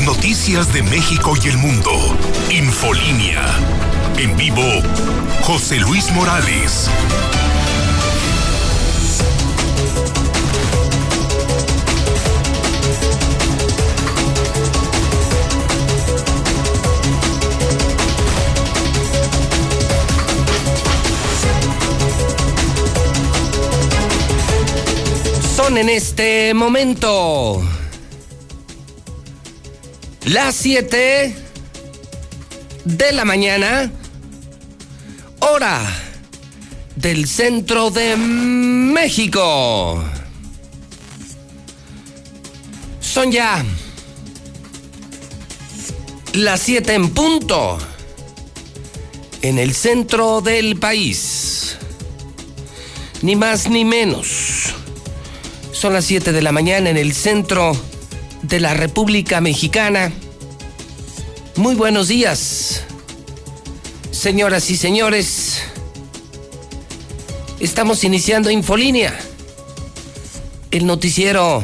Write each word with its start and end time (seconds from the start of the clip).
Noticias 0.00 0.72
de 0.72 0.82
México 0.82 1.34
y 1.42 1.48
el 1.48 1.58
mundo. 1.58 1.90
Infolínea. 2.50 3.42
En 4.18 4.36
vivo, 4.36 4.62
José 5.42 5.76
Luis 5.76 6.10
Morales. 6.12 6.88
Son 25.56 25.78
en 25.78 25.88
este 25.88 26.52
momento 26.54 27.62
las 30.24 30.54
7 30.56 31.34
de 32.84 33.12
la 33.12 33.24
mañana, 33.24 33.90
hora 35.40 35.80
del 36.96 37.28
centro 37.28 37.90
de 37.90 38.16
México. 38.16 40.02
Son 43.00 43.30
ya 43.30 43.64
las 46.32 46.60
7 46.60 46.94
en 46.94 47.10
punto 47.10 47.78
en 49.42 49.58
el 49.58 49.74
centro 49.74 50.40
del 50.40 50.76
país. 50.76 51.76
Ni 53.22 53.36
más 53.36 53.68
ni 53.68 53.84
menos. 53.84 54.74
Son 55.72 55.92
las 55.92 56.06
7 56.06 56.32
de 56.32 56.42
la 56.42 56.50
mañana 56.50 56.90
en 56.90 56.96
el 56.96 57.12
centro 57.12 57.76
de 58.42 58.60
la 58.60 58.74
República 58.74 59.40
Mexicana. 59.40 60.12
Muy 61.56 61.76
buenos 61.76 62.08
días, 62.08 62.82
señoras 64.10 64.70
y 64.70 64.76
señores. 64.76 65.62
Estamos 67.60 68.02
iniciando 68.02 68.50
Infolínea, 68.50 69.16
el 70.72 70.84
noticiero 70.84 71.62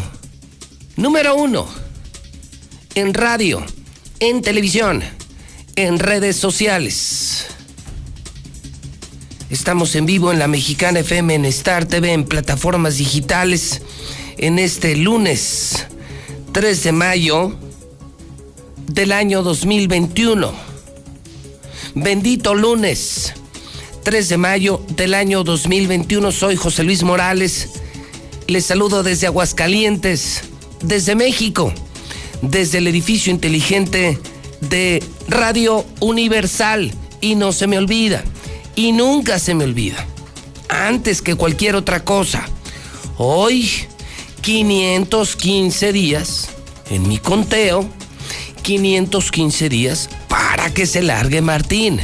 número 0.95 1.35
uno 1.35 1.67
en 2.95 3.15
radio, 3.15 3.67
en 4.21 4.43
televisión, 4.43 5.03
en 5.75 5.99
redes 5.99 6.37
sociales. 6.37 7.47
Estamos 9.51 9.97
en 9.97 10.07
vivo 10.07 10.31
en 10.31 10.39
la 10.39 10.47
Mexicana 10.47 11.01
FM, 11.01 11.35
en 11.35 11.45
Star 11.47 11.85
TV, 11.85 12.13
en 12.13 12.25
plataformas 12.27 12.97
digitales, 12.97 13.83
en 14.39 14.61
este 14.61 14.95
lunes 14.95 15.89
3 16.53 16.85
de 16.85 16.93
mayo 16.93 17.70
del 18.95 19.13
año 19.13 19.43
2021. 19.43 20.53
Bendito 21.95 22.55
lunes, 22.55 23.33
3 24.03 24.29
de 24.29 24.37
mayo 24.37 24.83
del 24.97 25.15
año 25.15 25.45
2021. 25.45 26.33
Soy 26.33 26.57
José 26.57 26.83
Luis 26.83 27.03
Morales. 27.03 27.71
Les 28.49 28.67
saludo 28.67 29.03
desde 29.03 29.29
Aguascalientes, 29.29 30.43
desde 30.83 31.15
México, 31.15 31.73
desde 32.43 32.79
el 32.79 32.89
edificio 32.89 33.33
inteligente 33.33 34.19
de 34.61 35.03
Radio 35.29 35.87
Universal. 36.01 36.93
Y 37.21 37.37
no 37.37 37.53
se 37.53 37.67
me 37.67 37.79
olvida, 37.79 38.25
y 38.75 38.93
nunca 38.93 39.39
se 39.39 39.55
me 39.55 39.65
olvida, 39.65 40.07
antes 40.69 41.21
que 41.21 41.35
cualquier 41.35 41.77
otra 41.77 42.03
cosa, 42.03 42.49
hoy 43.19 43.69
515 44.41 45.93
días 45.93 46.49
en 46.89 47.07
mi 47.07 47.19
conteo 47.19 48.00
515 48.63 49.69
días 49.69 50.09
para 50.29 50.73
que 50.73 50.87
se 50.87 51.03
largue 51.03 51.41
Martín, 51.41 52.01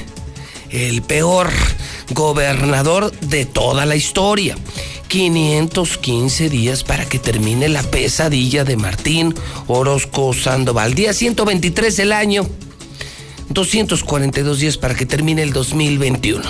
el 0.70 1.02
peor 1.02 1.50
gobernador 2.10 3.12
de 3.20 3.44
toda 3.44 3.86
la 3.86 3.96
historia. 3.96 4.56
515 5.08 6.48
días 6.48 6.82
para 6.82 7.04
que 7.08 7.18
termine 7.18 7.68
la 7.68 7.82
pesadilla 7.84 8.64
de 8.64 8.76
Martín 8.76 9.34
Orozco 9.68 10.32
Sandoval. 10.32 10.94
Día 10.94 11.12
123 11.12 11.96
del 11.96 12.12
año, 12.12 12.46
242 13.50 14.58
días 14.58 14.76
para 14.76 14.94
que 14.94 15.06
termine 15.06 15.42
el 15.42 15.52
2021. 15.52 16.42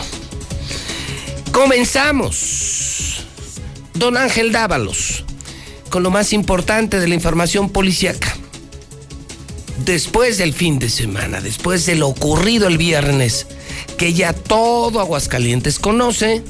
Comenzamos. 1.53 3.25
Don 3.93 4.17
Ángel 4.17 4.53
Dávalos, 4.53 5.25
con 5.91 6.03
lo 6.03 6.11
más 6.11 6.33
importante 6.33 7.01
de 7.01 7.09
la 7.09 7.15
información 7.15 7.71
policíaca 7.71 8.37
después 9.85 10.39
del 10.39 10.53
fin 10.53 10.79
de 10.79 10.89
semana, 10.89 11.41
después 11.41 11.87
de 11.87 11.97
lo 11.97 12.09
ocurrido 12.09 12.69
el 12.69 12.79
viernes, 12.79 13.47
que 13.99 14.13
ya 14.13 14.33
todo 14.33 15.01
Aguascalientes 15.01 15.79
conoce, 15.79 16.43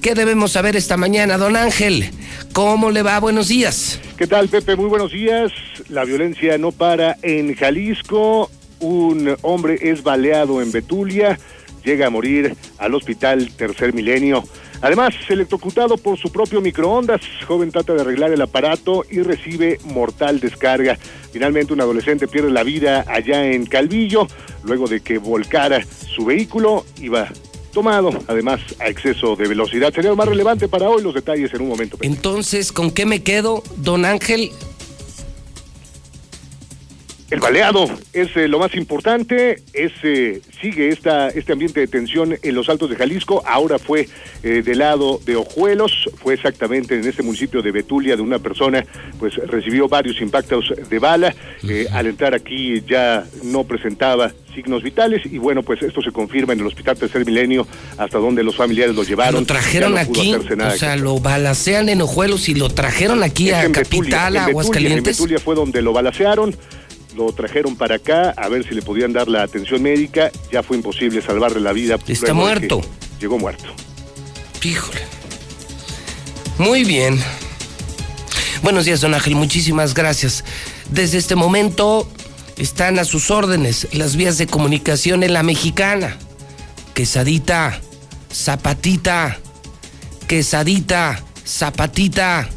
¿qué 0.00 0.14
debemos 0.14 0.52
saber 0.52 0.76
esta 0.76 0.96
mañana, 0.96 1.38
don 1.38 1.56
Ángel? 1.56 2.10
¿Cómo 2.52 2.90
le 2.90 3.02
va? 3.02 3.18
Buenos 3.20 3.48
días. 3.48 4.00
¿Qué 4.16 4.26
tal, 4.26 4.48
Pepe? 4.48 4.76
Muy 4.76 4.86
buenos 4.86 5.12
días. 5.12 5.52
La 5.88 6.04
violencia 6.04 6.56
no 6.58 6.72
para 6.72 7.18
en 7.22 7.54
Jalisco. 7.54 8.50
Un 8.80 9.36
hombre 9.42 9.78
es 9.80 10.02
baleado 10.02 10.60
en 10.60 10.70
Betulia, 10.70 11.38
llega 11.84 12.08
a 12.08 12.10
morir 12.10 12.54
al 12.78 12.94
hospital 12.94 13.50
Tercer 13.56 13.94
Milenio. 13.94 14.44
Además, 14.80 15.14
electrocutado 15.28 15.96
por 15.96 16.18
su 16.18 16.30
propio 16.30 16.60
microondas, 16.60 17.20
joven 17.46 17.70
trata 17.70 17.94
de 17.94 18.02
arreglar 18.02 18.32
el 18.32 18.42
aparato 18.42 19.04
y 19.10 19.22
recibe 19.22 19.78
mortal 19.84 20.40
descarga. 20.40 20.98
Finalmente, 21.32 21.72
un 21.72 21.80
adolescente 21.80 22.28
pierde 22.28 22.50
la 22.50 22.62
vida 22.62 23.04
allá 23.08 23.46
en 23.46 23.66
Calvillo, 23.66 24.26
luego 24.64 24.86
de 24.86 25.00
que 25.00 25.18
volcara 25.18 25.84
su 25.84 26.24
vehículo, 26.24 26.84
iba 27.00 27.28
tomado, 27.72 28.10
además 28.26 28.60
a 28.80 28.88
exceso 28.88 29.36
de 29.36 29.48
velocidad. 29.48 29.92
Sería 29.92 30.10
lo 30.10 30.16
más 30.16 30.28
relevante 30.28 30.66
para 30.66 30.88
hoy, 30.88 31.02
los 31.02 31.14
detalles 31.14 31.52
en 31.52 31.60
un 31.60 31.68
momento. 31.68 31.98
Entonces, 32.00 32.72
¿con 32.72 32.90
qué 32.90 33.04
me 33.04 33.22
quedo, 33.22 33.62
don 33.76 34.06
Ángel? 34.06 34.50
El 37.28 37.40
baleado 37.40 37.90
es 38.12 38.36
eh, 38.36 38.46
lo 38.46 38.60
más 38.60 38.76
importante, 38.76 39.60
es, 39.72 39.92
eh, 40.04 40.40
sigue 40.60 40.90
esta, 40.90 41.28
este 41.28 41.52
ambiente 41.52 41.80
de 41.80 41.88
tensión 41.88 42.38
en 42.40 42.54
los 42.54 42.68
Altos 42.68 42.88
de 42.88 42.94
Jalisco, 42.94 43.42
ahora 43.44 43.80
fue 43.80 44.08
eh, 44.44 44.62
del 44.64 44.78
lado 44.78 45.20
de 45.24 45.34
Ojuelos, 45.34 46.08
fue 46.22 46.34
exactamente 46.34 46.94
en 46.94 47.04
este 47.04 47.24
municipio 47.24 47.62
de 47.62 47.72
Betulia 47.72 48.14
de 48.14 48.22
una 48.22 48.38
persona, 48.38 48.86
pues 49.18 49.34
recibió 49.34 49.88
varios 49.88 50.20
impactos 50.20 50.72
de 50.88 50.98
bala, 51.00 51.34
al 51.90 52.06
entrar 52.06 52.32
aquí 52.32 52.80
ya 52.86 53.26
no 53.42 53.64
presentaba 53.64 54.32
signos 54.54 54.84
vitales 54.84 55.22
y 55.26 55.38
bueno, 55.38 55.64
pues 55.64 55.82
esto 55.82 56.00
se 56.02 56.12
confirma 56.12 56.52
en 56.52 56.60
el 56.60 56.66
Hospital 56.66 56.96
Tercer 56.96 57.26
Milenio, 57.26 57.66
hasta 57.98 58.18
donde 58.18 58.44
los 58.44 58.54
familiares 58.54 58.94
lo 58.94 59.02
llevaron. 59.02 59.40
Lo 59.40 59.46
trajeron 59.46 59.98
aquí, 59.98 60.32
o 60.32 60.70
sea, 60.70 60.94
lo 60.94 61.18
balacean 61.18 61.88
en 61.88 62.02
Ojuelos 62.02 62.48
y 62.48 62.54
lo 62.54 62.70
trajeron 62.70 63.24
aquí 63.24 63.50
a 63.50 63.70
Capital, 63.72 64.36
a 64.36 64.44
Aguascalientes. 64.44 65.18
En 65.18 65.24
Betulia 65.24 65.38
fue 65.40 65.56
donde 65.56 65.82
lo 65.82 65.92
balacearon 65.92 66.56
lo 67.16 67.32
trajeron 67.32 67.76
para 67.76 67.96
acá 67.96 68.34
a 68.36 68.48
ver 68.48 68.68
si 68.68 68.74
le 68.74 68.82
podían 68.82 69.12
dar 69.12 69.28
la 69.28 69.42
atención 69.42 69.82
médica. 69.82 70.30
Ya 70.52 70.62
fue 70.62 70.76
imposible 70.76 71.22
salvarle 71.22 71.60
la 71.60 71.72
vida. 71.72 71.98
Está 72.06 72.34
muerto. 72.34 72.82
Llegó 73.18 73.38
muerto. 73.38 73.64
Híjole. 74.62 75.00
Muy 76.58 76.84
bien. 76.84 77.18
Buenos 78.62 78.84
días, 78.84 79.00
don 79.00 79.14
Ángel. 79.14 79.34
Muchísimas 79.34 79.94
gracias. 79.94 80.44
Desde 80.90 81.18
este 81.18 81.36
momento 81.36 82.08
están 82.56 82.98
a 82.98 83.04
sus 83.04 83.30
órdenes 83.30 83.88
las 83.92 84.16
vías 84.16 84.38
de 84.38 84.46
comunicación 84.46 85.22
en 85.22 85.32
la 85.32 85.42
mexicana. 85.42 86.16
Quesadita, 86.94 87.80
zapatita, 88.32 89.38
quesadita, 90.26 91.22
zapatita, 91.46 92.48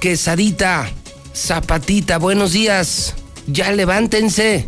quesadita, 0.00 0.90
zapatita. 1.34 2.18
Buenos 2.18 2.52
días 2.52 3.14
ya 3.52 3.72
levántense. 3.72 4.66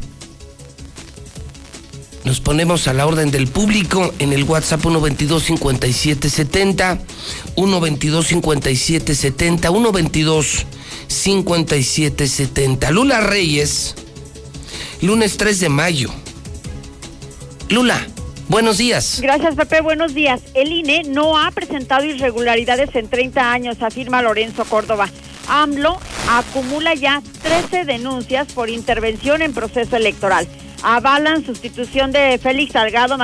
Nos 2.24 2.40
ponemos 2.40 2.86
a 2.86 2.92
la 2.92 3.06
orden 3.06 3.30
del 3.30 3.48
público 3.48 4.14
en 4.20 4.32
el 4.32 4.44
WhatsApp 4.44 4.82
122 4.82 5.42
5770 5.42 7.00
122 7.56 8.26
5770 8.26 9.68
122 9.68 10.66
5770 11.08 12.90
Lula 12.92 13.20
Reyes, 13.20 13.96
lunes 15.00 15.36
3 15.36 15.60
de 15.60 15.68
mayo. 15.68 16.10
Lula, 17.68 18.06
buenos 18.48 18.78
días. 18.78 19.18
Gracias, 19.20 19.56
Pepe. 19.56 19.80
Buenos 19.80 20.14
días. 20.14 20.40
El 20.54 20.70
INE 20.70 21.02
no 21.04 21.38
ha 21.38 21.50
presentado 21.50 22.04
irregularidades 22.04 22.94
en 22.94 23.08
30 23.08 23.50
años, 23.50 23.76
afirma 23.80 24.22
Lorenzo 24.22 24.64
Córdoba. 24.64 25.10
AMLO 25.52 26.00
acumula 26.30 26.94
ya 26.94 27.22
13 27.42 27.84
denuncias 27.84 28.50
por 28.54 28.70
intervención 28.70 29.42
en 29.42 29.52
proceso 29.52 29.96
electoral. 29.96 30.48
Avalan 30.82 31.44
sustitución 31.44 32.10
de 32.10 32.38
Félix 32.38 32.72
Salgado 32.72 33.18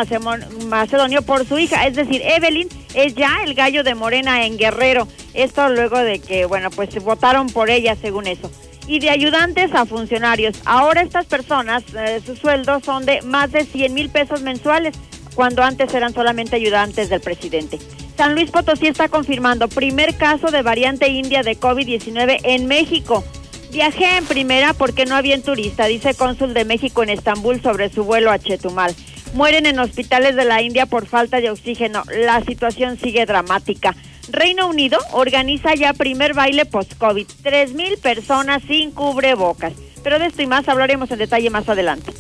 Macedonio 0.68 1.22
por 1.22 1.46
su 1.46 1.58
hija, 1.58 1.86
es 1.86 1.96
decir, 1.96 2.20
Evelyn 2.22 2.68
es 2.94 3.14
ya 3.14 3.38
el 3.44 3.54
gallo 3.54 3.82
de 3.82 3.94
Morena 3.94 4.44
en 4.44 4.58
Guerrero. 4.58 5.08
Esto 5.32 5.70
luego 5.70 5.98
de 5.98 6.18
que, 6.18 6.44
bueno, 6.44 6.70
pues 6.70 7.02
votaron 7.02 7.48
por 7.48 7.70
ella 7.70 7.96
según 7.96 8.26
eso. 8.26 8.50
y 8.90 9.00
de 9.00 9.10
ayudantes 9.10 9.74
a 9.74 9.84
funcionarios. 9.84 10.56
Ahora 10.64 11.02
estas 11.02 11.26
personas, 11.26 11.84
eh, 11.94 12.22
sus 12.24 12.38
sueldos 12.38 12.82
son 12.84 13.04
de 13.04 13.20
más 13.20 13.52
de 13.52 13.66
100 13.66 13.92
mil 13.92 14.08
pesos 14.08 14.40
mensuales, 14.40 14.96
cuando 15.34 15.62
antes 15.62 15.92
eran 15.92 16.14
solamente 16.14 16.56
ayudantes 16.56 17.10
del 17.10 17.20
presidente. 17.20 17.78
San 18.18 18.34
Luis 18.34 18.50
Potosí 18.50 18.88
está 18.88 19.08
confirmando 19.08 19.68
primer 19.68 20.16
caso 20.16 20.50
de 20.50 20.62
variante 20.62 21.06
india 21.06 21.44
de 21.44 21.56
COVID-19 21.56 22.40
en 22.42 22.66
México. 22.66 23.22
Viajé 23.70 24.16
en 24.16 24.26
primera 24.26 24.74
porque 24.74 25.04
no 25.04 25.14
había 25.14 25.40
turista, 25.40 25.86
dice 25.86 26.14
cónsul 26.14 26.52
de 26.52 26.64
México 26.64 27.04
en 27.04 27.10
Estambul 27.10 27.62
sobre 27.62 27.90
su 27.90 28.02
vuelo 28.02 28.32
a 28.32 28.40
Chetumal. 28.40 28.92
Mueren 29.34 29.66
en 29.66 29.78
hospitales 29.78 30.34
de 30.34 30.44
la 30.44 30.60
India 30.62 30.86
por 30.86 31.06
falta 31.06 31.40
de 31.40 31.50
oxígeno. 31.50 32.02
La 32.12 32.42
situación 32.42 32.98
sigue 32.98 33.24
dramática. 33.24 33.94
Reino 34.30 34.66
Unido 34.66 34.98
organiza 35.12 35.76
ya 35.76 35.92
primer 35.92 36.34
baile 36.34 36.66
post-COVID. 36.66 37.28
Tres 37.44 37.72
mil 37.72 37.98
personas 37.98 38.64
sin 38.66 38.90
cubrebocas. 38.90 39.74
Pero 40.02 40.18
de 40.18 40.26
esto 40.26 40.42
y 40.42 40.48
más 40.48 40.68
hablaremos 40.68 41.08
en 41.12 41.20
detalle 41.20 41.50
más 41.50 41.68
adelante. 41.68 42.12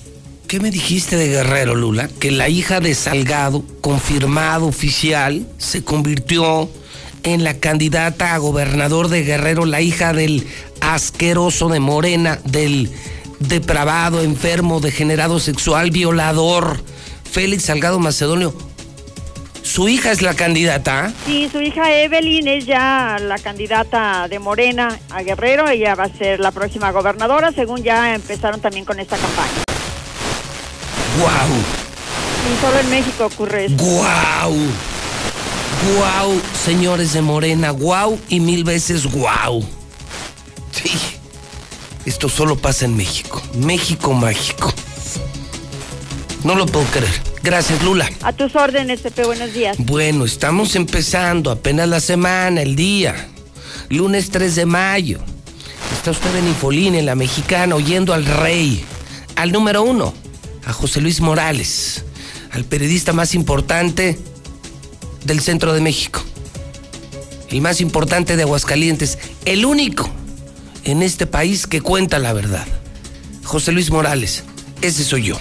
¿Qué 0.48 0.60
me 0.60 0.70
dijiste 0.70 1.16
de 1.16 1.28
Guerrero, 1.28 1.74
Lula? 1.74 2.08
Que 2.08 2.30
la 2.30 2.48
hija 2.48 2.80
de 2.80 2.94
Salgado, 2.94 3.62
confirmado 3.82 4.66
oficial, 4.66 5.46
se 5.58 5.84
convirtió 5.84 6.70
en 7.22 7.44
la 7.44 7.58
candidata 7.58 8.32
a 8.32 8.38
gobernador 8.38 9.08
de 9.08 9.24
Guerrero, 9.24 9.66
la 9.66 9.82
hija 9.82 10.14
del 10.14 10.46
asqueroso 10.80 11.68
de 11.68 11.80
Morena, 11.80 12.38
del 12.46 12.90
depravado, 13.40 14.22
enfermo, 14.22 14.80
degenerado 14.80 15.38
sexual, 15.38 15.90
violador, 15.90 16.82
Félix 17.30 17.64
Salgado 17.64 17.98
Macedonio. 17.98 18.54
¿Su 19.62 19.90
hija 19.90 20.12
es 20.12 20.22
la 20.22 20.32
candidata? 20.32 21.12
Sí, 21.26 21.50
su 21.52 21.60
hija 21.60 21.94
Evelyn 21.94 22.48
es 22.48 22.64
ya 22.64 23.18
la 23.20 23.36
candidata 23.36 24.28
de 24.28 24.38
Morena 24.38 24.98
a 25.10 25.22
Guerrero. 25.22 25.68
Ella 25.68 25.94
va 25.94 26.04
a 26.04 26.16
ser 26.16 26.40
la 26.40 26.52
próxima 26.52 26.90
gobernadora, 26.90 27.52
según 27.52 27.82
ya 27.82 28.14
empezaron 28.14 28.62
también 28.62 28.86
con 28.86 28.98
esta 28.98 29.18
campaña. 29.18 29.67
¡Guau! 31.18 31.48
Y 32.46 32.60
solo 32.60 32.78
en 32.78 32.90
México 32.90 33.26
ocurre 33.26 33.64
eso. 33.64 33.74
¡Guau! 33.76 34.54
¡Guau, 35.96 36.40
señores 36.64 37.12
de 37.12 37.22
Morena! 37.22 37.70
¡Guau! 37.70 38.18
Y 38.28 38.38
mil 38.40 38.62
veces 38.62 39.06
guau. 39.06 39.64
Sí. 40.70 40.92
Esto 42.04 42.28
solo 42.28 42.56
pasa 42.56 42.84
en 42.84 42.96
México. 42.96 43.42
México 43.54 44.12
mágico. 44.12 44.72
No 46.44 46.54
lo 46.54 46.66
puedo 46.66 46.86
creer. 46.86 47.12
Gracias, 47.42 47.82
Lula. 47.82 48.08
A 48.22 48.32
tus 48.32 48.54
órdenes, 48.54 49.00
Pepe, 49.00 49.24
buenos 49.24 49.52
días. 49.52 49.76
Bueno, 49.78 50.24
estamos 50.24 50.76
empezando 50.76 51.50
apenas 51.50 51.88
la 51.88 52.00
semana, 52.00 52.62
el 52.62 52.76
día. 52.76 53.28
Lunes 53.88 54.30
3 54.30 54.54
de 54.54 54.66
mayo. 54.66 55.18
Está 55.94 56.12
usted 56.12 56.34
en 56.36 56.46
Infolín, 56.46 56.94
en 56.94 57.06
la 57.06 57.14
mexicana, 57.14 57.74
oyendo 57.74 58.14
al 58.14 58.24
rey, 58.24 58.84
al 59.36 59.50
número 59.50 59.82
uno, 59.82 60.14
a 60.64 60.72
José 60.72 61.00
Luis 61.00 61.20
Morales, 61.20 62.04
al 62.52 62.64
periodista 62.64 63.12
más 63.12 63.34
importante 63.34 64.18
del 65.24 65.40
centro 65.40 65.72
de 65.72 65.80
México, 65.80 66.22
el 67.50 67.60
más 67.60 67.80
importante 67.80 68.36
de 68.36 68.42
Aguascalientes, 68.42 69.18
el 69.44 69.64
único 69.64 70.08
en 70.84 71.02
este 71.02 71.26
país 71.26 71.66
que 71.66 71.80
cuenta 71.80 72.18
la 72.18 72.32
verdad. 72.32 72.66
José 73.44 73.72
Luis 73.72 73.90
Morales, 73.90 74.44
ese 74.82 75.04
soy 75.04 75.24
yo. 75.24 75.38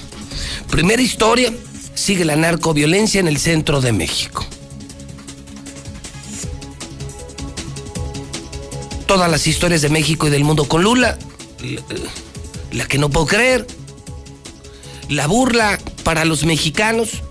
Primera 0.69 1.01
historia, 1.01 1.51
sigue 1.93 2.25
la 2.25 2.35
narcoviolencia 2.35 3.19
en 3.19 3.27
el 3.27 3.37
centro 3.37 3.81
de 3.81 3.91
México. 3.91 4.45
Todas 9.05 9.31
las 9.31 9.47
historias 9.47 9.81
de 9.81 9.89
México 9.89 10.27
y 10.27 10.29
del 10.29 10.43
mundo 10.43 10.65
con 10.65 10.83
Lula, 10.83 11.17
la, 12.71 12.85
que 12.85 12.97
no 12.97 13.09
puedo 13.09 13.25
creer, 13.25 13.65
la 15.09 15.27
burla 15.27 15.79
para 16.03 16.25
los 16.25 16.45
mexicanos, 16.45 17.21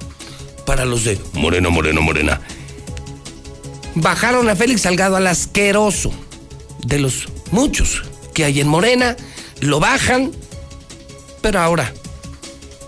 para 0.64 0.84
los 0.84 1.04
de 1.04 1.18
Moreno, 1.34 1.70
Moreno, 1.70 2.02
Morena. 2.02 2.40
Bajaron 3.94 4.48
a 4.48 4.56
Félix 4.56 4.82
Salgado 4.82 5.16
al 5.16 5.26
asqueroso 5.26 6.12
de 6.84 6.98
los 6.98 7.28
muchos 7.50 8.02
que 8.34 8.44
hay 8.44 8.60
en 8.60 8.68
Morena, 8.68 9.16
lo 9.60 9.80
bajan, 9.80 10.32
pero 11.40 11.60
ahora 11.60 11.92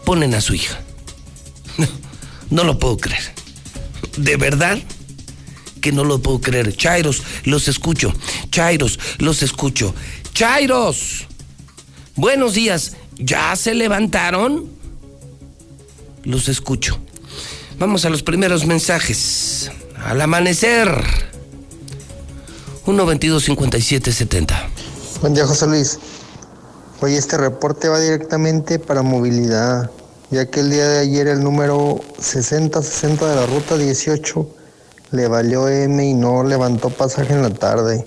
ponen 0.05 0.35
a 0.35 0.41
su 0.41 0.55
hija. 0.55 0.81
No, 1.79 1.87
no 2.51 2.65
lo 2.65 2.79
puedo 2.79 2.97
creer. 2.99 3.33
De 4.17 4.37
verdad 4.37 4.79
que 5.81 5.93
no 5.93 6.05
lo 6.05 6.21
puedo 6.21 6.41
creer. 6.41 6.77
Chairos, 6.77 7.23
los 7.45 7.69
escucho. 7.69 8.13
Chairos, 8.51 8.99
los 9.19 9.43
escucho. 9.43 9.95
Chairos. 10.35 11.27
Buenos 12.17 12.55
días. 12.55 12.97
¿Ya 13.17 13.55
se 13.57 13.75
levantaron? 13.75 14.78
Los 16.29 16.51
escucho. 16.51 16.99
Vamos 17.79 18.05
a 18.05 18.11
los 18.11 18.23
primeros 18.23 18.67
mensajes. 18.67 19.71
Al 19.97 20.21
amanecer. 20.21 20.87
1 22.85 23.07
22 23.07 23.45
57 23.45 24.13
70. 24.13 24.69
Buen 25.23 25.33
día, 25.33 25.47
José 25.47 25.67
Luis. 25.67 25.99
Hoy 27.01 27.15
este 27.15 27.39
reporte 27.39 27.89
va 27.89 27.99
directamente 27.99 28.79
para 28.79 29.01
movilidad, 29.01 29.91
ya 30.31 30.45
que 30.51 30.61
el 30.61 30.71
día 30.71 30.87
de 30.87 30.99
ayer 30.99 31.29
el 31.29 31.43
número 31.43 31.99
6060 32.21 33.27
de 33.27 33.35
la 33.35 33.47
ruta 33.47 33.79
18 33.79 34.55
le 35.13 35.29
valió 35.29 35.67
M 35.67 36.07
y 36.07 36.13
no 36.13 36.45
levantó 36.45 36.91
pasaje 36.91 37.33
en 37.33 37.41
la 37.41 37.55
tarde. 37.55 38.05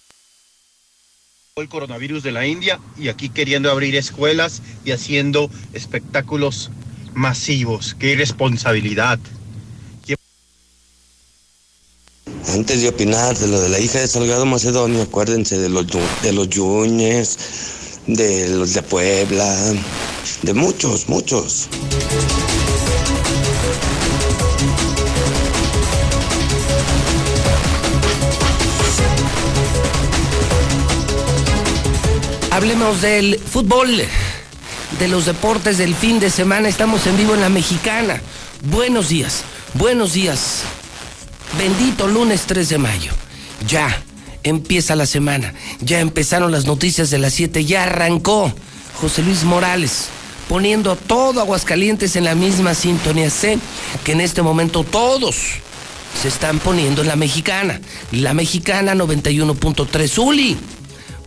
El 1.56 1.70
coronavirus 1.70 2.22
de 2.22 2.32
la 2.32 2.46
India 2.46 2.80
y 3.00 3.08
aquí 3.08 3.30
queriendo 3.30 3.72
abrir 3.72 3.96
escuelas 3.96 4.62
y 4.86 4.92
haciendo 4.92 5.50
espectáculos 5.74 6.70
masivos. 7.14 7.96
¡Qué 8.00 8.12
irresponsabilidad! 8.12 9.20
Antes 12.54 12.82
de 12.82 12.90
opinar 12.90 13.38
de 13.38 13.48
lo 13.48 13.62
de 13.62 13.70
la 13.70 13.80
hija 13.80 14.00
de 14.00 14.08
Salgado 14.08 14.46
Macedonio, 14.46 15.04
acuérdense 15.04 15.58
de 15.58 15.70
los, 15.70 15.88
de 16.22 16.34
los 16.34 16.50
Yuñes, 16.50 17.38
de 18.08 18.50
los 18.50 18.74
de 18.74 18.82
Puebla, 18.82 19.74
de 20.42 20.54
muchos, 20.54 21.08
muchos. 21.08 21.70
Hablemos 32.52 33.02
del 33.02 33.40
fútbol, 33.40 33.90
de 35.02 35.08
los 35.08 35.26
deportes 35.26 35.80
del 35.80 35.96
fin 35.96 36.20
de 36.20 36.30
semana. 36.30 36.70
Estamos 36.70 37.08
en 37.08 37.18
vivo 37.18 37.34
en 37.34 37.42
la 37.42 37.50
mexicana. 37.50 38.22
Buenos 38.66 39.10
días, 39.10 39.42
buenos 39.74 40.14
días. 40.14 40.62
Bendito 41.58 42.08
lunes 42.08 42.44
3 42.46 42.70
de 42.70 42.78
mayo. 42.78 43.12
Ya 43.68 44.04
empieza 44.44 44.96
la 44.96 45.08
semana. 45.08 45.56
Ya 45.80 46.02
empezaron 46.02 46.52
las 46.52 46.68
noticias 46.68 47.10
de 47.10 47.18
las 47.18 47.34
7. 47.34 47.66
Ya 47.66 47.82
arrancó 47.82 48.54
José 49.02 49.24
Luis 49.24 49.44
Morales 49.44 50.10
poniendo 50.48 50.96
todo 50.96 51.42
Aguascalientes 51.42 52.16
en 52.16 52.26
la 52.26 52.36
misma 52.36 52.76
sintonía. 52.76 53.32
Sé 53.32 53.58
que 54.04 54.12
en 54.12 54.22
este 54.22 54.44
momento 54.44 54.84
todos 54.84 55.36
se 56.22 56.28
están 56.28 56.60
poniendo 56.60 57.02
en 57.02 57.08
la 57.08 57.16
mexicana. 57.16 57.82
La 58.12 58.36
mexicana 58.36 58.94
91.3. 58.94 60.24
Uli. 60.24 60.58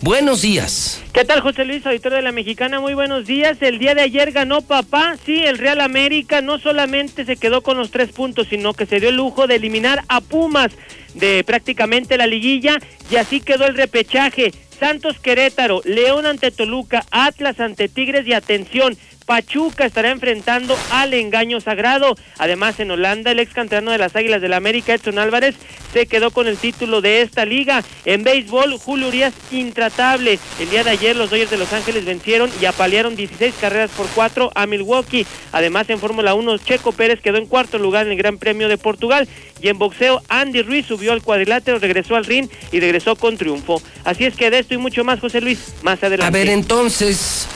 Buenos 0.05 0.43
días. 0.43 1.03
¿Qué 1.15 1.25
tal, 1.25 1.41
José 1.41 1.65
Luis, 1.65 1.87
auditor 1.87 2.13
de 2.13 2.21
la 2.21 2.31
Mexicana? 2.31 2.79
Muy 2.79 2.93
buenos 2.93 3.25
días. 3.25 3.57
El 3.63 3.79
día 3.79 3.95
de 3.95 4.03
ayer 4.03 4.33
ganó 4.33 4.61
papá. 4.61 5.17
Sí, 5.25 5.43
el 5.43 5.57
Real 5.57 5.81
América 5.81 6.43
no 6.43 6.59
solamente 6.59 7.25
se 7.25 7.37
quedó 7.37 7.63
con 7.63 7.79
los 7.79 7.91
tres 7.91 8.13
puntos, 8.13 8.49
sino 8.51 8.75
que 8.75 8.85
se 8.85 9.01
dio 9.01 9.09
el 9.09 9.17
lujo 9.17 9.47
de 9.47 9.55
eliminar 9.55 10.05
a 10.09 10.21
Pumas 10.21 10.73
de 11.15 11.43
prácticamente 11.43 12.19
la 12.19 12.27
liguilla 12.27 12.77
y 13.11 13.17
así 13.17 13.41
quedó 13.41 13.65
el 13.65 13.77
repechaje. 13.77 14.53
Santos 14.79 15.19
Querétaro, 15.21 15.81
León 15.87 16.27
ante 16.27 16.51
Toluca, 16.51 17.07
Atlas 17.11 17.59
ante 17.59 17.89
Tigres 17.89 18.27
y 18.27 18.35
atención, 18.35 18.99
Pachuca 19.25 19.87
estará 19.87 20.11
enfrentando 20.11 20.77
al 20.91 21.15
engaño 21.15 21.61
sagrado. 21.61 22.17
Además, 22.39 22.79
en 22.81 22.91
Holanda, 22.91 23.33
el 23.33 23.39
ex 23.39 23.53
canterano 23.53 23.91
de 23.91 23.99
las 23.99 24.15
Águilas 24.17 24.41
del 24.41 24.51
la 24.51 24.59
América, 24.59 24.95
Edson 24.95 25.19
Álvarez, 25.19 25.57
se 25.93 26.07
quedó 26.07 26.31
con 26.31 26.47
el 26.47 26.57
título 26.57 27.01
de 27.01 27.23
esta 27.23 27.45
liga. 27.45 27.83
En 28.05 28.25
béisbol, 28.25 28.77
Julio 28.79 29.09
Urias 29.09 29.33
intratable. 29.51 30.39
El 30.61 30.71
día 30.71 30.85
de 30.85 30.91
ayer, 30.91 31.17
los 31.17 31.31
Dodgers 31.31 31.51
de 31.51 31.57
Los 31.57 31.73
Ángeles 31.73 32.05
vencieron 32.05 32.51
y 32.61 32.67
apalearon 32.67 33.17
16 33.17 33.55
carreras 33.61 33.91
por 33.91 34.07
4 34.09 34.51
a 34.55 34.67
Milwaukee. 34.67 35.27
Además, 35.53 35.89
en 35.91 35.99
Fórmula 35.99 36.35
1, 36.35 36.59
Checo 36.59 36.93
Pérez 36.93 37.21
quedó 37.21 37.39
en 37.39 37.47
cuarto 37.47 37.79
lugar 37.79 38.07
en 38.07 38.13
el 38.13 38.19
Gran 38.19 38.39
Premio 38.39 38.69
de 38.69 38.79
Portugal. 38.79 39.29
Y 39.61 39.69
en 39.69 39.79
boxeo, 39.79 40.21
Andy 40.29 40.63
Ruiz 40.63 40.87
subió 40.87 41.13
al 41.13 41.23
cuadrilátero, 41.23 41.79
regresó 41.79 42.17
al 42.17 42.25
ring 42.25 42.49
y 42.71 42.81
regresó 42.81 43.17
con 43.17 43.37
triunfo. 43.37 43.81
Así 44.05 44.25
es 44.25 44.35
que 44.35 44.51
de 44.51 44.59
esto 44.59 44.75
y 44.75 44.79
mucho 44.79 45.05
más, 45.05 45.21
José 45.21 45.41
Luis, 45.41 45.75
más 45.83 46.03
adelante. 46.03 46.27
A 46.27 46.31
ver, 46.31 46.51
entonces. 46.51 47.49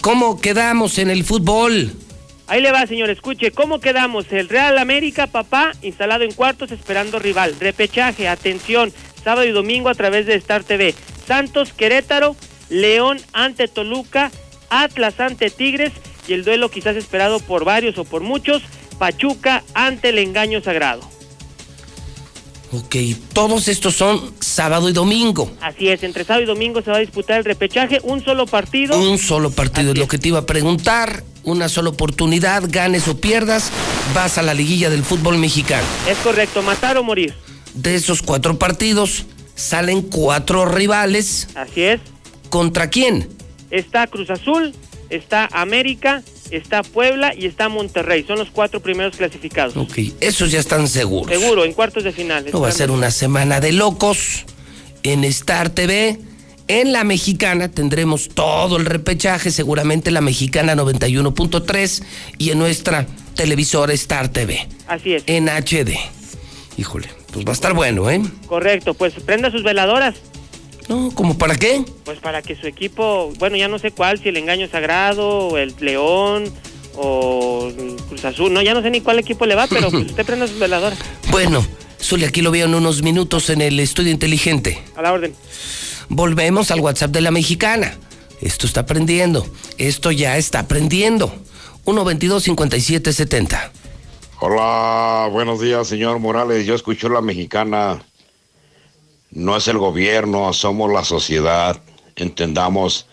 ¿Cómo 0.00 0.40
quedamos 0.40 0.98
en 0.98 1.10
el 1.10 1.24
fútbol? 1.24 1.92
Ahí 2.46 2.62
le 2.62 2.72
va, 2.72 2.86
señor, 2.86 3.10
escuche, 3.10 3.50
¿cómo 3.50 3.80
quedamos? 3.80 4.32
El 4.32 4.48
Real 4.48 4.78
América, 4.78 5.26
papá, 5.26 5.72
instalado 5.82 6.24
en 6.24 6.32
cuartos 6.32 6.70
esperando 6.70 7.18
rival. 7.18 7.54
Repechaje, 7.60 8.28
atención, 8.28 8.92
sábado 9.22 9.46
y 9.46 9.50
domingo 9.50 9.88
a 9.88 9.94
través 9.94 10.26
de 10.26 10.34
Star 10.36 10.64
TV. 10.64 10.94
Santos, 11.26 11.72
Querétaro, 11.72 12.36
León 12.70 13.20
ante 13.32 13.68
Toluca, 13.68 14.30
Atlas 14.70 15.20
ante 15.20 15.50
Tigres 15.50 15.92
y 16.26 16.32
el 16.32 16.44
duelo 16.44 16.70
quizás 16.70 16.96
esperado 16.96 17.40
por 17.40 17.64
varios 17.64 17.98
o 17.98 18.04
por 18.04 18.22
muchos, 18.22 18.62
Pachuca 18.98 19.62
ante 19.74 20.10
el 20.10 20.18
engaño 20.18 20.62
sagrado. 20.62 21.17
Ok, 22.70 22.96
todos 23.32 23.66
estos 23.68 23.96
son 23.96 24.34
sábado 24.40 24.90
y 24.90 24.92
domingo. 24.92 25.50
Así 25.62 25.88
es, 25.88 26.02
entre 26.02 26.24
sábado 26.24 26.42
y 26.42 26.46
domingo 26.46 26.82
se 26.82 26.90
va 26.90 26.98
a 26.98 27.00
disputar 27.00 27.38
el 27.38 27.44
repechaje, 27.44 27.98
un 28.02 28.22
solo 28.22 28.46
partido. 28.46 28.98
Un 28.98 29.18
solo 29.18 29.50
partido, 29.50 29.92
es 29.92 29.98
lo 29.98 30.06
que 30.06 30.18
te 30.18 30.28
iba 30.28 30.40
a 30.40 30.46
preguntar. 30.46 31.24
Una 31.44 31.70
sola 31.70 31.88
oportunidad, 31.88 32.64
ganes 32.68 33.08
o 33.08 33.18
pierdas, 33.18 33.70
vas 34.14 34.36
a 34.36 34.42
la 34.42 34.52
liguilla 34.52 34.90
del 34.90 35.02
fútbol 35.02 35.38
mexicano. 35.38 35.86
Es 36.06 36.18
correcto, 36.18 36.62
matar 36.62 36.98
o 36.98 37.02
morir. 37.02 37.32
De 37.72 37.94
esos 37.94 38.20
cuatro 38.20 38.58
partidos, 38.58 39.24
salen 39.54 40.02
cuatro 40.02 40.66
rivales. 40.66 41.48
Así 41.54 41.82
es. 41.82 42.00
¿Contra 42.50 42.90
quién? 42.90 43.30
Está 43.70 44.06
Cruz 44.08 44.28
Azul, 44.28 44.74
está 45.08 45.48
América, 45.52 46.22
está 46.50 46.82
Puebla 46.82 47.34
y 47.36 47.46
está 47.46 47.68
Monterrey. 47.68 48.24
Son 48.26 48.38
los 48.38 48.50
cuatro 48.50 48.80
primeros 48.80 49.16
clasificados. 49.16 49.76
Ok, 49.76 49.98
esos 50.20 50.50
ya 50.50 50.60
están 50.60 50.88
seguros. 50.88 51.30
Seguro, 51.30 51.64
en 51.64 51.72
cuartos 51.72 52.04
de 52.04 52.12
final. 52.12 52.46
No 52.52 52.60
va 52.60 52.68
a 52.68 52.72
ser 52.72 52.90
una 52.90 53.10
semana 53.10 53.60
de 53.60 53.72
locos 53.72 54.44
en 55.02 55.24
Star 55.24 55.70
TV. 55.70 56.18
En 56.68 56.92
la 56.92 57.02
mexicana 57.02 57.70
tendremos 57.70 58.28
todo 58.28 58.76
el 58.76 58.84
repechaje, 58.84 59.50
seguramente 59.50 60.10
la 60.10 60.20
mexicana 60.20 60.74
91.3 60.74 62.02
y 62.36 62.50
en 62.50 62.58
nuestra 62.58 63.06
televisora 63.34 63.94
Star 63.94 64.28
TV. 64.28 64.68
Así 64.86 65.14
es. 65.14 65.22
En 65.26 65.48
HD. 65.48 65.96
Híjole, 66.76 67.08
pues 67.32 67.46
va 67.46 67.50
a 67.50 67.54
estar 67.54 67.72
bueno, 67.72 68.10
¿eh? 68.10 68.20
Correcto, 68.46 68.94
pues 68.94 69.14
prenda 69.14 69.50
sus 69.50 69.62
veladoras. 69.62 70.16
No, 70.88 71.10
¿como 71.14 71.36
para 71.36 71.54
qué? 71.54 71.84
Pues 72.04 72.18
para 72.18 72.42
que 72.42 72.56
su 72.56 72.66
equipo, 72.66 73.32
bueno, 73.38 73.56
ya 73.56 73.68
no 73.68 73.78
sé 73.78 73.90
cuál, 73.90 74.18
si 74.18 74.30
el 74.30 74.36
engaño 74.36 74.68
sagrado, 74.68 75.48
o 75.48 75.58
el 75.58 75.74
León, 75.80 76.52
o 76.96 77.70
Cruz 78.08 78.24
Azul, 78.24 78.52
no, 78.52 78.62
ya 78.62 78.74
no 78.74 78.82
sé 78.82 78.90
ni 78.90 79.00
cuál 79.00 79.18
equipo 79.18 79.46
le 79.46 79.54
va, 79.54 79.66
pero 79.66 79.90
pues 79.90 80.06
usted 80.10 80.24
prenda 80.24 80.46
sus 80.48 80.58
veladoras. 80.58 80.98
Bueno, 81.30 81.64
Zuli, 82.00 82.24
aquí 82.24 82.42
lo 82.42 82.50
veo 82.50 82.66
en 82.66 82.74
unos 82.74 83.02
minutos 83.02 83.50
en 83.50 83.60
el 83.60 83.78
estudio 83.80 84.10
inteligente. 84.10 84.82
A 84.96 85.02
la 85.02 85.12
orden. 85.12 85.34
Volvemos 86.08 86.70
al 86.70 86.80
WhatsApp 86.80 87.10
de 87.10 87.20
la 87.20 87.30
mexicana. 87.30 87.98
Esto 88.40 88.66
está 88.66 88.80
aprendiendo. 88.80 89.46
Esto 89.76 90.10
ya 90.10 90.36
está 90.38 90.60
aprendiendo. 90.60 91.34
122-5770. 91.84 93.70
Hola, 94.40 95.28
buenos 95.30 95.60
días, 95.60 95.88
señor 95.88 96.18
Morales. 96.18 96.64
Yo 96.64 96.74
escucho 96.74 97.08
la 97.08 97.20
mexicana. 97.20 98.00
No 99.38 99.56
es 99.56 99.68
el 99.68 99.78
gobierno, 99.78 100.52
somos 100.52 100.92
la 100.92 101.04
sociedad. 101.04 101.80
Entendamos 102.16 103.06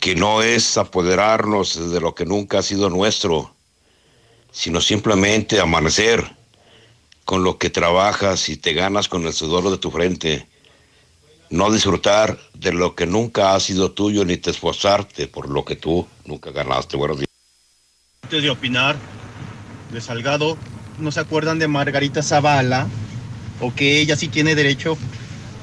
que 0.00 0.16
no 0.16 0.42
es 0.42 0.76
apoderarnos 0.76 1.92
de 1.92 2.00
lo 2.00 2.16
que 2.16 2.26
nunca 2.26 2.58
ha 2.58 2.62
sido 2.62 2.90
nuestro, 2.90 3.54
sino 4.50 4.80
simplemente 4.80 5.60
amanecer 5.60 6.28
con 7.24 7.44
lo 7.44 7.58
que 7.58 7.70
trabajas 7.70 8.48
y 8.48 8.56
te 8.56 8.72
ganas 8.72 9.08
con 9.08 9.24
el 9.24 9.32
sudor 9.32 9.70
de 9.70 9.78
tu 9.78 9.92
frente. 9.92 10.48
No 11.48 11.70
disfrutar 11.70 12.36
de 12.54 12.72
lo 12.72 12.96
que 12.96 13.06
nunca 13.06 13.54
ha 13.54 13.60
sido 13.60 13.92
tuyo 13.92 14.24
ni 14.24 14.36
te 14.36 14.50
esforzarte 14.50 15.28
por 15.28 15.48
lo 15.48 15.64
que 15.64 15.76
tú 15.76 16.08
nunca 16.24 16.50
ganaste. 16.50 16.96
Buenos 16.96 17.18
días. 17.18 17.28
Antes 18.24 18.42
de 18.42 18.50
opinar 18.50 18.96
de 19.92 20.00
Salgado, 20.00 20.58
¿no 20.98 21.12
se 21.12 21.20
acuerdan 21.20 21.60
de 21.60 21.68
Margarita 21.68 22.20
Zavala? 22.20 22.88
O 23.60 23.74
que 23.74 24.00
ella 24.00 24.16
sí 24.16 24.28
tiene 24.28 24.54
derecho 24.54 24.96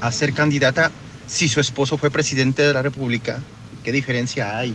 a 0.00 0.12
ser 0.12 0.32
candidata 0.32 0.90
si 1.26 1.48
su 1.48 1.60
esposo 1.60 1.98
fue 1.98 2.10
presidente 2.10 2.62
de 2.62 2.72
la 2.72 2.82
República. 2.82 3.42
¿Qué 3.82 3.92
diferencia 3.92 4.58
hay? 4.58 4.74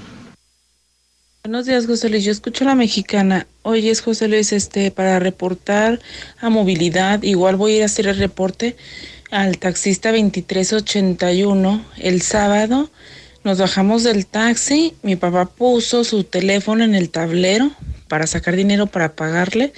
Buenos 1.44 1.66
días, 1.66 1.88
José 1.88 2.10
Luis. 2.10 2.24
Yo 2.24 2.32
escucho 2.32 2.64
a 2.64 2.68
la 2.68 2.76
mexicana. 2.76 3.48
Hoy 3.64 3.90
es 3.90 4.02
José 4.02 4.28
Luis, 4.28 4.52
este, 4.52 4.92
para 4.92 5.20
reportar 5.20 6.00
a 6.40 6.50
movilidad. 6.50 7.24
Igual 7.24 7.56
voy 7.56 7.74
a 7.74 7.78
ir 7.78 7.82
a 7.82 7.88
hacer 7.88 8.08
el 8.08 8.18
reporte 8.18 8.76
al 9.32 9.58
taxista 9.58 10.12
2381 10.12 11.86
el 11.98 12.22
sábado. 12.22 12.92
Nos 13.44 13.58
bajamos 13.58 14.04
del 14.04 14.28
taxi. 14.28 14.94
Mi 15.02 15.16
papá 15.16 15.46
puso 15.46 16.04
su 16.04 16.24
teléfono 16.24 16.84
en 16.84 16.94
el 16.94 17.10
tablero 17.10 17.72
para 18.08 18.28
sacar 18.28 18.56
dinero 18.56 18.86
para 18.86 19.16
pagarle. 19.16 19.74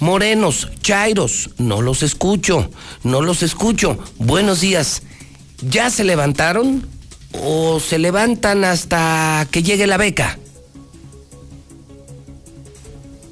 Morenos, 0.00 0.68
Chairos, 0.82 1.50
no 1.56 1.82
los 1.82 2.02
escucho, 2.02 2.68
no 3.04 3.22
los 3.22 3.42
escucho. 3.42 3.98
Buenos 4.18 4.60
días. 4.60 5.02
¿Ya 5.62 5.90
se 5.90 6.04
levantaron 6.04 6.86
o 7.32 7.80
se 7.80 7.98
levantan 7.98 8.64
hasta 8.64 9.46
que 9.50 9.62
llegue 9.62 9.86
la 9.86 9.96
beca? 9.96 10.38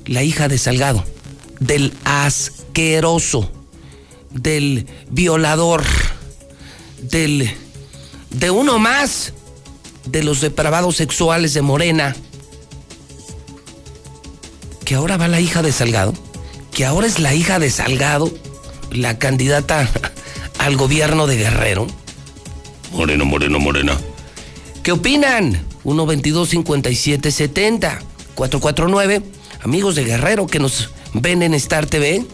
La 0.06 0.22
hija 0.22 0.48
de 0.48 0.58
Salgado, 0.58 1.04
del 1.60 1.92
asqueroso, 2.04 3.50
del 4.30 4.86
violador, 5.10 5.82
del 7.02 7.50
de 8.30 8.50
uno 8.50 8.78
más 8.78 9.32
de 10.06 10.22
los 10.22 10.40
depravados 10.40 10.96
sexuales 10.96 11.54
de 11.54 11.62
Morena, 11.62 12.14
que 14.84 14.94
ahora 14.94 15.16
va 15.16 15.28
la 15.28 15.40
hija 15.40 15.62
de 15.62 15.72
Salgado, 15.72 16.14
que 16.72 16.84
ahora 16.84 17.06
es 17.06 17.18
la 17.18 17.34
hija 17.34 17.58
de 17.58 17.70
Salgado, 17.70 18.32
la 18.90 19.18
candidata 19.18 19.88
al 20.58 20.76
gobierno 20.76 21.26
de 21.26 21.36
Guerrero. 21.36 21.86
Moreno, 22.94 23.24
moreno, 23.24 23.58
morena. 23.58 23.98
¿Qué 24.84 24.92
opinan? 24.92 25.60
122-5770. 25.84 27.98
449, 28.34 29.22
amigos 29.62 29.96
de 29.96 30.04
Guerrero 30.04 30.46
que 30.46 30.60
nos 30.60 30.90
ven 31.12 31.42
en 31.42 31.54
Star 31.54 31.86
TV. 31.86 32.24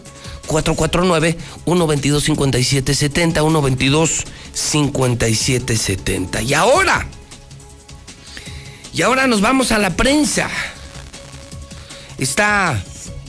449-122-5770, 0.49 3.43
122-5770. 4.55 6.45
Y 6.45 6.53
ahora, 6.55 7.07
y 8.93 9.03
ahora 9.03 9.27
nos 9.27 9.41
vamos 9.41 9.73
a 9.73 9.79
la 9.79 9.97
prensa. 9.97 10.49
Está 12.19 12.85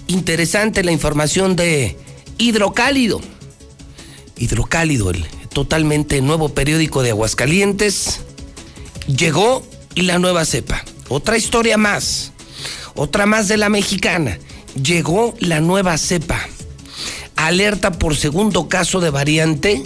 interesante 0.07 0.83
la 0.83 0.91
información 0.91 1.55
de 1.55 1.97
Hidrocálido. 2.37 3.21
Hidrocálido, 4.35 5.11
el 5.11 5.25
totalmente 5.53 6.21
nuevo 6.21 6.49
periódico 6.49 7.03
de 7.03 7.11
Aguascalientes. 7.11 8.21
Llegó 9.07 9.63
y 9.95 10.01
la 10.03 10.19
nueva 10.19 10.45
cepa. 10.45 10.83
Otra 11.09 11.37
historia 11.37 11.77
más. 11.77 12.31
Otra 12.95 13.25
más 13.25 13.47
de 13.47 13.57
la 13.57 13.69
mexicana. 13.69 14.37
Llegó 14.81 15.33
la 15.39 15.59
nueva 15.59 15.97
cepa. 15.97 16.39
Alerta 17.35 17.91
por 17.91 18.15
segundo 18.15 18.69
caso 18.69 19.01
de 19.01 19.09
variante. 19.09 19.83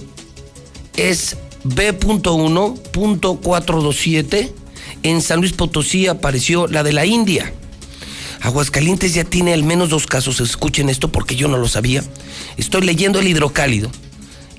Es 0.96 1.38
B.1.427. 1.64 4.52
En 5.04 5.22
San 5.22 5.40
Luis 5.40 5.54
Potosí 5.54 6.08
apareció 6.08 6.68
la 6.68 6.84
de 6.84 6.92
la 6.94 7.06
India. 7.06 7.54
Aguascalientes 8.42 9.16
ya 9.16 9.24
tiene 9.24 9.54
al 9.54 9.64
menos 9.64 9.90
dos 9.90 10.06
casos. 10.06 10.40
Escuchen 10.40 10.90
esto 10.90 11.12
porque 11.12 11.36
yo 11.36 11.48
no 11.48 11.58
lo 11.58 11.68
sabía. 11.68 12.04
Estoy 12.58 12.84
leyendo 12.84 13.20
el 13.20 13.28
hidrocálido 13.28 13.90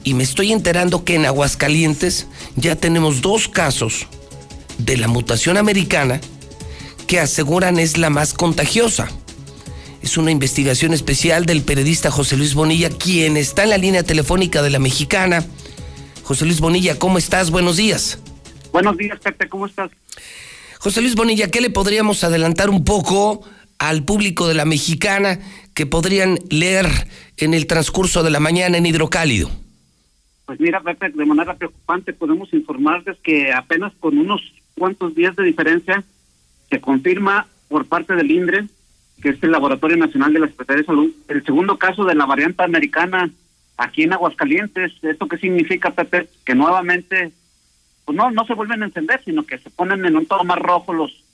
y 0.07 0.15
me 0.15 0.23
estoy 0.23 0.53
enterando 0.53 1.05
que 1.05 1.17
en 1.17 1.27
Aguascalientes 1.27 2.29
ya 2.55 2.77
tenemos 2.77 3.23
dos 3.23 3.49
casos 3.49 4.07
de 4.79 4.97
la 4.97 5.09
mutación 5.09 5.57
americana 5.57 6.21
que 7.09 7.19
aseguran 7.19 7.81
es 7.81 7.99
la 7.99 8.09
más 8.09 8.33
contagiosa. 8.33 9.09
Es 10.03 10.17
una 10.17 10.31
investigación 10.31 10.95
especial 10.95 11.45
del 11.45 11.63
periodista 11.63 12.13
José 12.13 12.37
Luis 12.37 12.55
Bonilla, 12.55 12.89
quien 12.89 13.37
está 13.37 13.65
en 13.65 13.71
la 13.71 13.79
línea 13.79 14.05
telefónica 14.05 14.63
de 14.63 14.71
la 14.71 14.79
mexicana. 14.79 15.45
José 16.23 16.45
Luis 16.45 16.61
Bonilla, 16.61 17.01
¿cómo 17.01 17.19
estás? 17.19 17.51
Buenos 17.51 17.77
días. 17.77 18.21
Buenos 18.71 18.97
días, 18.97 19.19
Pepe, 19.19 19.49
¿cómo 19.49 19.67
estás? 19.67 19.91
José 20.79 21.01
Luis 21.01 21.17
Bonilla, 21.17 21.51
¿qué 21.51 21.61
le 21.61 21.71
podríamos 21.71 22.23
adelantar 22.23 22.71
un 22.71 22.85
poco 22.85 23.43
al 23.81 24.05
público 24.05 24.47
de 24.47 24.55
la 24.55 24.67
mexicana 24.67 25.41
que 25.75 25.85
podrían 25.85 26.39
leer 26.49 27.09
en 27.39 27.55
el 27.55 27.67
transcurso 27.67 28.23
de 28.23 28.31
la 28.31 28.39
mañana 28.39 28.79
en 28.79 28.87
Hidrocálido? 28.87 29.66
Pues 30.47 30.61
mira, 30.61 30.81
Pepe, 30.81 31.11
de 31.11 31.27
manera 31.27 31.55
preocupante 31.55 32.13
podemos 32.13 32.53
informarles 32.55 33.19
que 33.19 33.53
apenas 33.53 33.93
con 33.99 34.17
unos 34.17 34.41
cuantos 34.79 35.15
días 35.15 35.35
de 35.35 35.43
diferencia 35.43 36.05
se 36.71 36.81
confirma 36.81 37.49
por 37.69 37.87
parte 37.87 38.15
del 38.15 38.31
INDRE, 38.31 38.67
que 39.21 39.31
es 39.31 39.43
el 39.43 39.51
Laboratorio 39.51 39.97
Nacional 39.97 40.33
de 40.33 40.39
la 40.39 40.47
Secretaría 40.47 40.83
de 40.83 40.87
Salud, 40.87 41.11
el 41.27 41.45
segundo 41.45 41.79
caso 41.79 42.05
de 42.05 42.15
la 42.15 42.27
variante 42.27 42.63
americana 42.63 43.29
aquí 43.77 44.05
en 44.05 44.13
Aguascalientes. 44.13 44.93
¿Esto 45.03 45.27
qué 45.27 45.37
significa, 45.39 45.91
Pepe? 45.91 46.29
Que 46.45 46.55
nuevamente, 46.55 47.33
pues 48.05 48.17
no, 48.17 48.31
no 48.31 48.47
se 48.47 48.55
vuelven 48.55 48.85
a 48.85 48.87
encender, 48.87 49.21
sino 49.25 49.45
que 49.45 49.59
se 49.59 49.71
ponen 49.71 50.05
en 50.05 50.17
un 50.17 50.27
tono 50.27 50.45
más 50.45 50.59
rojo 50.59 50.93
los, 50.93 51.25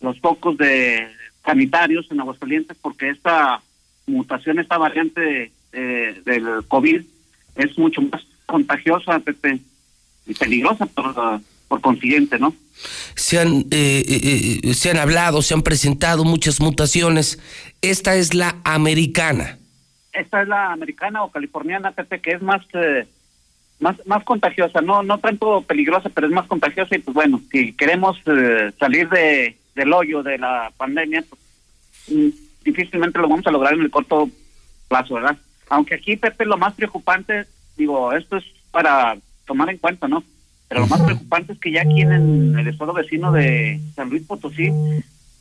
los 0.00 0.18
focos 0.20 0.56
de 0.56 1.08
sanitarios 1.44 2.10
en 2.10 2.20
Aguascalientes 2.20 2.76
porque 2.80 3.10
esta 3.10 3.60
mutación, 4.06 4.58
esta 4.60 4.78
variante 4.78 5.52
eh, 5.72 6.22
del 6.24 6.64
COVID 6.68 7.02
es 7.56 7.78
mucho 7.78 8.00
más 8.00 8.24
contagiosa, 8.46 9.18
Pepe, 9.20 9.60
y 10.26 10.34
peligrosa 10.34 10.86
por, 10.86 11.14
por 11.68 11.80
consiguiente, 11.80 12.38
¿no? 12.38 12.54
Se 13.14 13.38
han, 13.38 13.66
eh, 13.70 14.60
eh, 14.62 14.74
se 14.74 14.90
han 14.90 14.98
hablado, 14.98 15.42
se 15.42 15.54
han 15.54 15.62
presentado 15.62 16.24
muchas 16.24 16.60
mutaciones. 16.60 17.38
Esta 17.82 18.16
es 18.16 18.34
la 18.34 18.56
americana. 18.64 19.58
Esta 20.12 20.42
es 20.42 20.48
la 20.48 20.72
americana 20.72 21.22
o 21.22 21.30
californiana, 21.30 21.92
Pepe, 21.92 22.20
que 22.20 22.32
es 22.32 22.42
más 22.42 22.62
más 23.78 23.96
más 24.06 24.24
contagiosa, 24.24 24.80
no 24.80 25.02
no 25.02 25.18
tanto 25.18 25.60
peligrosa, 25.62 26.08
pero 26.08 26.26
es 26.26 26.32
más 26.32 26.46
contagiosa 26.46 26.96
y 26.96 27.00
pues 27.00 27.14
bueno, 27.14 27.40
si 27.50 27.74
queremos 27.74 28.18
salir 28.78 29.08
de 29.10 29.56
del 29.74 29.92
hoyo 29.92 30.22
de 30.22 30.38
la 30.38 30.72
pandemia, 30.76 31.22
pues, 31.28 31.40
mm, 32.08 32.28
difícilmente 32.64 33.18
lo 33.18 33.28
vamos 33.28 33.46
a 33.46 33.50
lograr 33.50 33.74
en 33.74 33.82
el 33.82 33.90
corto 33.90 34.30
plazo, 34.88 35.14
¿verdad? 35.14 35.36
Aunque 35.68 35.96
aquí, 35.96 36.16
Pepe, 36.16 36.46
lo 36.46 36.56
más 36.56 36.74
preocupante, 36.74 37.46
digo, 37.76 38.12
esto 38.12 38.36
es 38.36 38.44
para 38.70 39.16
tomar 39.46 39.70
en 39.70 39.78
cuenta, 39.78 40.08
¿no? 40.08 40.22
Pero 40.68 40.80
lo 40.80 40.86
más 40.88 41.02
preocupante 41.02 41.52
es 41.52 41.58
que 41.58 41.70
ya 41.70 41.82
aquí 41.82 42.02
en 42.02 42.58
el 42.58 42.66
estado 42.68 42.92
vecino 42.92 43.30
de 43.30 43.80
San 43.94 44.10
Luis 44.10 44.24
Potosí 44.24 44.72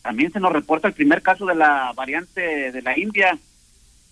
también 0.04 0.32
se 0.32 0.40
nos 0.40 0.54
reporta 0.54 0.88
el 0.88 0.94
primer 0.94 1.24
caso 1.24 1.48
de 1.48 1.56
la 1.56 1.92
variante 1.96 2.72
de 2.72 2.82
la 2.84 2.98
India. 2.98 3.38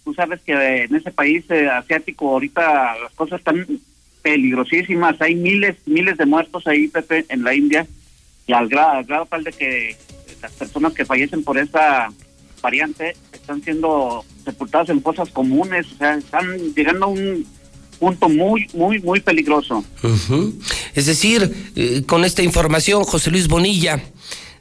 Tú 0.04 0.14
sabes 0.16 0.42
que 0.42 0.84
en 0.86 0.96
ese 0.96 1.12
país 1.12 1.46
eh, 1.52 1.70
asiático 1.70 2.32
ahorita 2.32 2.96
las 2.98 3.14
cosas 3.14 3.40
están 3.40 3.68
peligrosísimas. 4.24 5.22
Hay 5.22 5.36
miles, 5.36 5.76
miles 5.86 6.18
de 6.18 6.26
muertos 6.26 6.66
ahí, 6.66 6.88
Pepe, 6.88 7.26
en 7.30 7.44
la 7.44 7.54
India. 7.54 7.86
Y 8.48 8.54
al 8.54 8.70
grado, 8.70 8.92
al 8.94 9.04
grado 9.04 9.26
tal 9.28 9.44
de 9.44 9.52
que 9.52 9.96
las 10.42 10.52
personas 10.54 10.94
que 10.94 11.06
fallecen 11.06 11.44
por 11.44 11.60
esta 11.60 12.10
variante 12.60 13.16
están 13.32 13.62
siendo 13.62 14.26
sepultadas 14.44 14.90
en 14.90 15.02
fosas 15.02 15.30
comunes. 15.30 15.92
O 15.92 15.98
sea, 15.98 16.16
están 16.16 16.58
llegando 16.74 17.06
a 17.06 17.10
un 17.10 17.46
punto 18.04 18.28
muy, 18.28 18.68
muy, 18.74 19.00
muy 19.00 19.22
peligroso. 19.22 19.86
Es 20.94 21.06
decir, 21.06 21.72
eh, 21.78 22.04
con 22.06 22.26
esta 22.26 22.44
información, 22.44 23.06
José 23.06 23.32
Luis 23.32 23.48
Bonilla, 23.48 24.04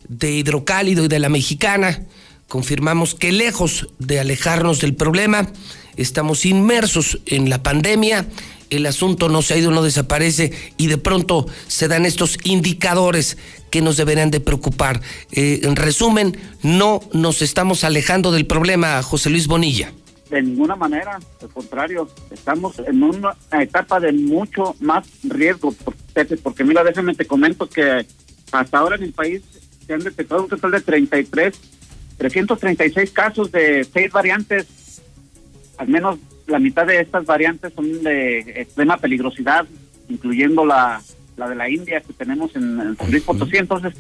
de 0.09 0.31
Hidrocálido 0.31 1.05
y 1.05 1.09
de 1.09 1.19
la 1.19 1.29
Mexicana, 1.29 2.07
confirmamos 2.47 3.17
que 3.17 3.33
lejos 3.33 3.89
de 3.99 4.21
alejarnos 4.21 4.81
del 4.81 4.95
problema, 4.95 5.51
estamos 5.97 6.47
inmersos 6.47 7.19
en 7.27 7.51
la 7.51 7.65
pandemia, 7.65 8.29
el 8.71 8.87
asunto 8.87 9.29
no 9.29 9.43
se 9.43 9.55
ha 9.55 9.59
ido, 9.59 9.73
no 9.73 9.83
desaparece 9.83 10.53
y 10.77 10.87
de 10.87 10.99
pronto 10.99 11.47
se 11.67 11.89
dan 11.89 12.07
estos 12.07 12.39
indicadores 12.45 13.39
que 13.71 13.83
nos 13.83 13.97
deberían 13.97 14.31
de 14.31 14.39
preocupar. 14.39 15.01
Eh, 15.33 15.63
en 15.65 15.75
resumen, 15.75 16.39
no 16.63 17.01
nos 17.13 17.43
estamos 17.43 17.83
alejando 17.83 18.31
del 18.31 18.47
problema, 18.47 19.03
José 19.03 19.31
Luis 19.31 19.49
Bonilla 19.49 19.93
de 20.37 20.43
ninguna 20.43 20.77
manera, 20.77 21.19
al 21.43 21.49
contrario, 21.51 22.09
estamos 22.31 22.79
en 22.79 23.03
una 23.03 23.37
etapa 23.53 24.01
de 24.01 24.13
mucho 24.13 24.75
más 24.81 25.07
riesgo, 25.25 25.75
porque 26.43 26.65
mira, 26.65 26.83
déjame 26.83 27.15
te 27.15 27.27
comento 27.27 27.69
que 27.69 28.07
hasta 28.51 28.79
ahora 28.79 28.97
en 28.97 29.03
el 29.03 29.13
país 29.13 29.43
se 29.87 29.93
han 29.93 30.01
detectado 30.01 30.45
un 30.45 30.49
total 30.49 30.71
de 30.71 30.81
33, 30.81 31.61
336 32.17 33.11
casos 33.11 33.53
de 33.53 33.85
seis 33.85 34.11
variantes, 34.11 35.03
al 35.77 35.89
menos 35.89 36.19
la 36.47 36.59
mitad 36.59 36.87
de 36.87 37.01
estas 37.01 37.27
variantes 37.27 37.75
son 37.75 38.03
de 38.03 38.39
extrema 38.57 38.97
peligrosidad, 38.97 39.67
incluyendo 40.09 40.65
la, 40.65 41.03
la 41.37 41.49
de 41.49 41.57
la 41.57 41.69
India 41.69 42.01
que 42.01 42.15
tenemos 42.15 42.57
en, 42.57 42.97
San 42.97 43.11
Luis 43.11 43.23
Potosí, 43.23 43.59
entonces 43.59 43.95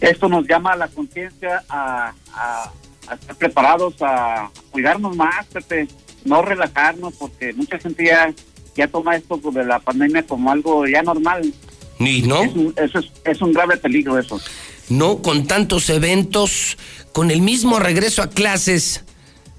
esto 0.00 0.28
nos 0.28 0.46
llama 0.48 0.72
a 0.72 0.76
la 0.76 0.88
conciencia 0.88 1.64
a 1.68 2.14
a 2.32 2.72
estar 3.14 3.36
preparados 3.36 3.94
a 4.00 4.50
cuidarnos 4.70 5.16
más, 5.16 5.46
Pepe, 5.46 5.88
no 6.24 6.42
relajarnos, 6.42 7.14
porque 7.14 7.52
mucha 7.52 7.78
gente 7.78 8.06
ya, 8.06 8.34
ya 8.74 8.88
toma 8.88 9.16
esto 9.16 9.40
de 9.52 9.64
la 9.64 9.78
pandemia 9.78 10.24
como 10.24 10.50
algo 10.50 10.86
ya 10.86 11.02
normal. 11.02 11.52
¿Y 11.98 12.22
no? 12.22 12.42
Es 12.42 12.54
un, 12.54 12.74
eso 12.76 12.98
es, 12.98 13.12
es 13.24 13.40
un 13.40 13.52
grave 13.52 13.76
peligro 13.76 14.18
eso. 14.18 14.40
No, 14.88 15.22
con 15.22 15.46
tantos 15.46 15.88
eventos, 15.90 16.76
con 17.12 17.30
el 17.30 17.40
mismo 17.40 17.78
regreso 17.78 18.22
a 18.22 18.30
clases 18.30 19.04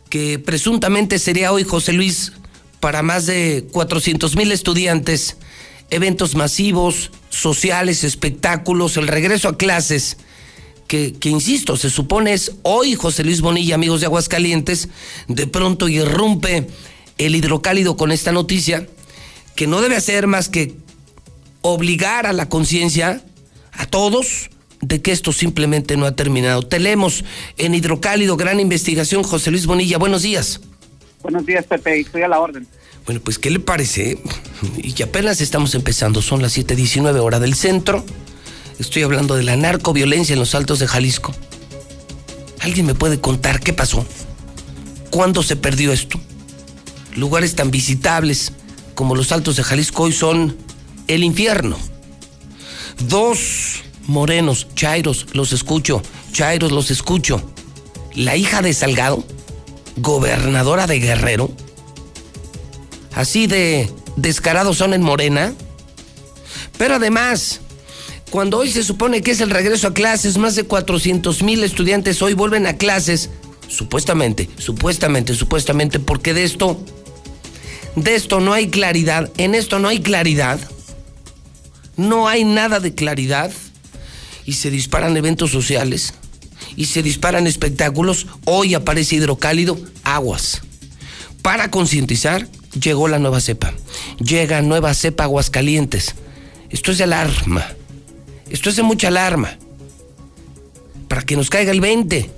que 0.10 0.40
presuntamente 0.40 1.20
sería 1.20 1.52
hoy, 1.52 1.64
José 1.64 1.94
Luis, 1.94 2.34
para 2.80 3.02
más 3.02 3.26
de 3.26 3.68
400 3.72 4.36
mil 4.36 4.52
estudiantes, 4.52 5.38
eventos 5.90 6.36
masivos, 6.36 7.12
sociales, 7.30 8.04
espectáculos, 8.04 8.98
el 8.98 9.08
regreso 9.08 9.50
a 9.50 9.58
clases 9.58 10.18
que, 10.88 11.16
insisto, 11.26 11.78
se 11.78 11.90
supone 11.90 12.34
es 12.34 12.54
hoy 12.64 12.96
José 12.96 13.24
Luis 13.24 13.42
Bonilla, 13.42 13.76
amigos 13.76 14.00
de 14.00 14.08
Aguascalientes, 14.08 14.90
de 15.28 15.48
pronto 15.48 15.88
irrumpe 15.88 16.68
el 17.18 17.36
hidrocálido 17.36 17.98
con 17.98 18.12
esta 18.12 18.32
noticia, 18.32 18.88
que 19.56 19.68
no 19.68 19.82
debe 19.82 19.96
hacer 19.96 20.28
más 20.28 20.50
que 20.50 20.76
obligar 21.62 22.26
a 22.26 22.34
la 22.34 22.48
conciencia, 22.48 23.24
a 23.74 23.86
todos, 23.86 24.50
de 24.82 25.02
que 25.02 25.12
esto 25.12 25.32
simplemente 25.34 25.98
no 25.98 26.06
ha 26.06 26.16
terminado. 26.16 26.62
Tenemos 26.62 27.24
en 27.58 27.74
hidrocálido, 27.76 28.38
gran 28.38 28.60
investigación, 28.60 29.24
José 29.24 29.52
Luis 29.52 29.66
Bonilla, 29.66 29.98
buenos 29.98 30.22
días. 30.22 30.62
Buenos 31.22 31.46
días, 31.46 31.66
Pepe, 31.66 32.00
estoy 32.00 32.22
a 32.22 32.28
la 32.28 32.40
orden. 32.40 32.68
Bueno, 33.06 33.22
pues, 33.24 33.40
¿qué 33.40 33.50
le 33.50 33.60
parece? 33.60 34.20
Y 34.78 34.94
que 34.94 35.04
apenas 35.04 35.42
estamos 35.42 35.74
empezando, 35.76 36.22
son 36.22 36.42
las 36.42 36.58
7:19 36.58 37.20
hora 37.20 37.40
del 37.40 37.56
centro. 37.56 38.06
Estoy 38.80 39.04
hablando 39.04 39.36
de 39.36 39.44
la 39.44 39.58
narcoviolencia 39.58 40.34
en 40.34 40.40
los 40.40 40.54
altos 40.54 40.80
de 40.80 40.88
Jalisco. 40.88 41.34
¿Alguien 42.60 42.86
me 42.86 42.94
puede 42.94 43.20
contar 43.20 43.60
qué 43.60 43.74
pasó? 43.74 44.06
¿Cuándo 45.10 45.42
se 45.42 45.56
perdió 45.56 45.92
esto? 45.92 46.20
Lugares 47.16 47.56
tan 47.56 47.72
visitables 47.72 48.52
como 48.94 49.16
los 49.16 49.32
altos 49.32 49.56
de 49.56 49.64
Jalisco 49.64 50.04
hoy 50.04 50.14
son 50.14 50.58
el 51.08 51.24
infierno. 51.24 51.78
Dos 53.08 53.84
morenos, 54.06 54.68
Chairos, 54.76 55.28
los 55.34 55.54
escucho, 55.54 56.02
Chairos, 56.32 56.72
los 56.72 56.92
escucho. 56.92 57.42
La 58.14 58.36
hija 58.36 58.62
de 58.62 58.74
Salgado, 58.74 59.24
gobernadora 59.98 60.86
de 60.86 61.00
Guerrero. 61.00 61.52
Así 63.16 63.48
de 63.48 63.92
descarados 64.16 64.78
son 64.78 64.94
en 64.94 65.02
Morena. 65.02 65.54
Pero 66.78 66.96
además, 66.96 67.62
cuando 68.30 68.58
hoy 68.58 68.70
se 68.70 68.84
supone 68.84 69.22
que 69.22 69.32
es 69.32 69.42
el 69.42 69.50
regreso 69.50 69.88
a 69.88 69.94
clases, 69.94 70.38
más 70.38 70.56
de 70.56 70.64
400 70.64 71.44
mil 71.44 71.64
estudiantes 71.64 72.22
hoy 72.22 72.34
vuelven 72.34 72.68
a 72.68 72.78
clases, 72.78 73.30
supuestamente, 73.68 74.50
supuestamente, 74.58 75.34
supuestamente, 75.34 76.00
porque 76.00 76.34
de 76.34 76.44
esto, 76.44 76.80
de 77.96 78.16
esto 78.16 78.40
no 78.40 78.54
hay 78.54 78.70
claridad, 78.70 79.32
en 79.38 79.56
esto 79.56 79.80
no 79.80 79.88
hay 79.88 80.02
claridad, 80.02 80.60
no 81.96 82.28
hay 82.28 82.44
nada 82.44 82.80
de 82.80 82.94
claridad 82.94 83.52
y 84.46 84.54
se 84.54 84.72
disparan 84.72 85.16
eventos 85.18 85.52
sociales 85.52 86.14
y 86.76 86.86
se 86.86 87.02
disparan 87.04 87.48
espectáculos, 87.48 88.28
hoy 88.46 88.76
aparece 88.76 89.16
hidrocálido, 89.16 89.80
aguas. 90.04 90.62
Para 91.42 91.72
concientizar, 91.72 92.48
llegó 92.80 93.08
la 93.08 93.20
nueva 93.20 93.40
cepa. 93.40 93.74
Llega 94.20 94.62
nueva 94.62 94.94
cepa 94.94 95.24
Aguascalientes. 95.24 96.16
Esto 96.70 96.92
es 96.92 97.00
alarma. 97.00 97.66
Esto 98.50 98.70
es 98.70 98.76
de 98.76 98.84
mucha 98.84 99.10
alarma. 99.10 99.58
Para 101.08 101.22
que 101.24 101.36
nos 101.36 101.50
caiga 101.50 101.72
el 101.72 101.82
20. 101.82 102.30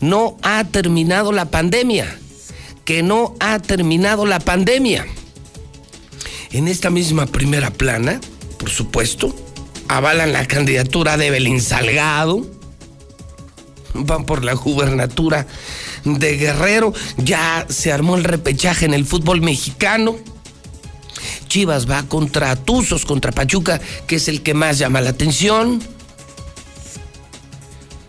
No 0.00 0.36
ha 0.42 0.64
terminado 0.64 1.32
la 1.32 1.46
pandemia. 1.46 2.18
Que 2.84 3.02
no 3.02 3.34
ha 3.40 3.58
terminado 3.58 4.26
la 4.26 4.40
pandemia. 4.40 5.06
En 6.50 6.68
esta 6.68 6.90
misma 6.90 7.26
primera 7.26 7.70
plana, 7.70 8.20
por 8.58 8.70
supuesto, 8.70 9.34
avalan 9.88 10.32
la 10.32 10.46
candidatura 10.46 11.16
de 11.16 11.30
Belín 11.30 11.60
Salgado. 11.60 12.46
Van 13.94 14.24
por 14.24 14.44
la 14.44 14.54
gubernatura 14.54 15.46
de 16.04 16.36
Guerrero. 16.36 16.92
Ya 17.18 17.66
se 17.68 17.92
armó 17.92 18.16
el 18.16 18.24
repechaje 18.24 18.84
en 18.84 18.94
el 18.94 19.04
fútbol 19.04 19.40
mexicano. 19.40 20.16
Chivas 21.52 21.84
va 21.84 22.02
contra 22.04 22.56
Tuzos, 22.56 23.04
contra 23.04 23.30
Pachuca, 23.30 23.78
que 24.06 24.16
es 24.16 24.26
el 24.28 24.42
que 24.42 24.54
más 24.54 24.78
llama 24.78 25.02
la 25.02 25.10
atención. 25.10 25.82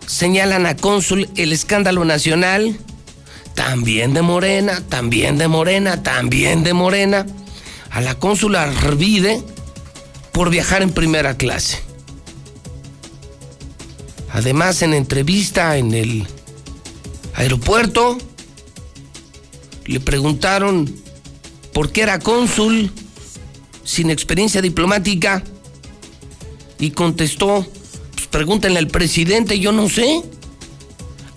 Señalan 0.06 0.64
a 0.64 0.76
Cónsul 0.76 1.28
el 1.36 1.52
escándalo 1.52 2.06
nacional. 2.06 2.78
También 3.54 4.14
de 4.14 4.22
Morena, 4.22 4.82
también 4.88 5.36
de 5.36 5.48
Morena, 5.48 6.02
también 6.02 6.64
de 6.64 6.72
Morena. 6.72 7.26
A 7.90 8.00
la 8.00 8.14
cónsula 8.14 8.62
Arvide 8.62 9.42
por 10.32 10.48
viajar 10.48 10.80
en 10.80 10.92
primera 10.92 11.36
clase. 11.36 11.82
Además, 14.32 14.80
en 14.80 14.94
entrevista 14.94 15.76
en 15.76 15.92
el 15.92 16.26
aeropuerto, 17.34 18.16
le 19.84 20.00
preguntaron 20.00 20.90
por 21.74 21.92
qué 21.92 22.04
era 22.04 22.18
cónsul 22.18 22.90
sin 23.84 24.10
experiencia 24.10 24.62
diplomática 24.62 25.42
y 26.78 26.90
contestó, 26.90 27.66
pues 28.14 28.26
pregúntenle 28.26 28.78
al 28.78 28.88
presidente, 28.88 29.58
yo 29.60 29.72
no 29.72 29.88
sé. 29.88 30.22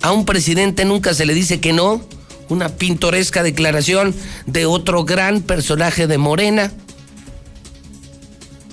A 0.01 0.11
un 0.11 0.25
presidente 0.25 0.85
nunca 0.85 1.13
se 1.13 1.25
le 1.25 1.33
dice 1.33 1.59
que 1.59 1.73
no. 1.73 2.01
Una 2.49 2.69
pintoresca 2.69 3.43
declaración 3.43 4.15
de 4.45 4.65
otro 4.65 5.03
gran 5.03 5.41
personaje 5.41 6.07
de 6.07 6.17
Morena. 6.17 6.71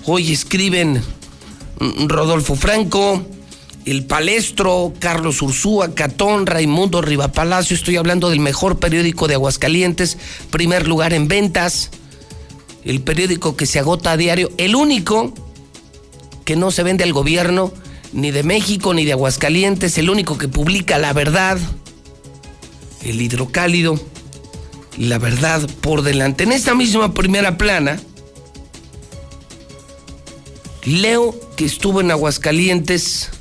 Hoy 0.05 0.31
escriben 0.31 1.01
Rodolfo 2.07 2.55
Franco, 2.55 3.25
el 3.85 4.05
Palestro, 4.05 4.93
Carlos 4.99 5.41
Ursúa, 5.41 5.93
Catón, 5.93 6.45
Raimundo 6.45 7.01
Rivapalacio, 7.01 7.75
estoy 7.75 7.97
hablando 7.97 8.29
del 8.29 8.39
mejor 8.39 8.79
periódico 8.79 9.27
de 9.27 9.35
Aguascalientes, 9.35 10.17
primer 10.49 10.87
lugar 10.87 11.13
en 11.13 11.27
ventas, 11.27 11.91
el 12.85 13.01
periódico 13.01 13.57
que 13.57 13.65
se 13.65 13.79
agota 13.79 14.11
a 14.11 14.17
diario, 14.17 14.51
el 14.57 14.75
único 14.75 15.33
que 16.45 16.55
no 16.55 16.71
se 16.71 16.83
vende 16.83 17.03
al 17.03 17.13
gobierno, 17.13 17.73
ni 18.13 18.31
de 18.31 18.43
México 18.43 18.93
ni 18.93 19.03
de 19.03 19.11
Aguascalientes, 19.11 19.97
el 19.97 20.09
único 20.09 20.37
que 20.37 20.47
publica 20.47 20.97
la 20.97 21.11
verdad, 21.11 21.57
el 23.03 23.21
hidrocálido, 23.21 23.99
la 24.97 25.17
verdad 25.17 25.67
por 25.81 26.03
delante. 26.03 26.43
En 26.43 26.51
esta 26.51 26.75
misma 26.75 27.13
primera 27.13 27.57
plana, 27.57 27.99
leo 30.85 31.35
que 31.57 31.65
estuvo 31.65 31.99
en 31.99 32.11
Aguascalientes 32.11 33.31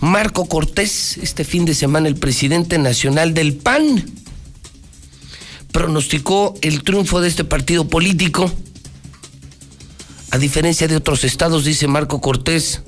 Marco 0.00 0.46
Cortés, 0.46 1.16
este 1.18 1.44
fin 1.44 1.64
de 1.64 1.76
semana 1.76 2.08
el 2.08 2.16
presidente 2.16 2.76
nacional 2.76 3.34
del 3.34 3.54
PAN, 3.54 4.04
pronosticó 5.70 6.54
el 6.60 6.82
triunfo 6.82 7.20
de 7.20 7.28
este 7.28 7.44
partido 7.44 7.86
político. 7.86 8.50
A 10.32 10.38
diferencia 10.38 10.88
de 10.88 10.96
otros 10.96 11.24
estados, 11.24 11.66
dice 11.66 11.86
Marco 11.88 12.22
Cortés, 12.22 12.80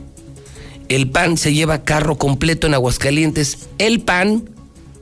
el 0.89 1.11
PAN 1.11 1.37
se 1.37 1.53
lleva 1.53 1.85
carro 1.85 2.17
completo 2.17 2.67
en 2.67 2.73
Aguascalientes. 2.73 3.69
El 3.77 4.01
PAN 4.01 4.49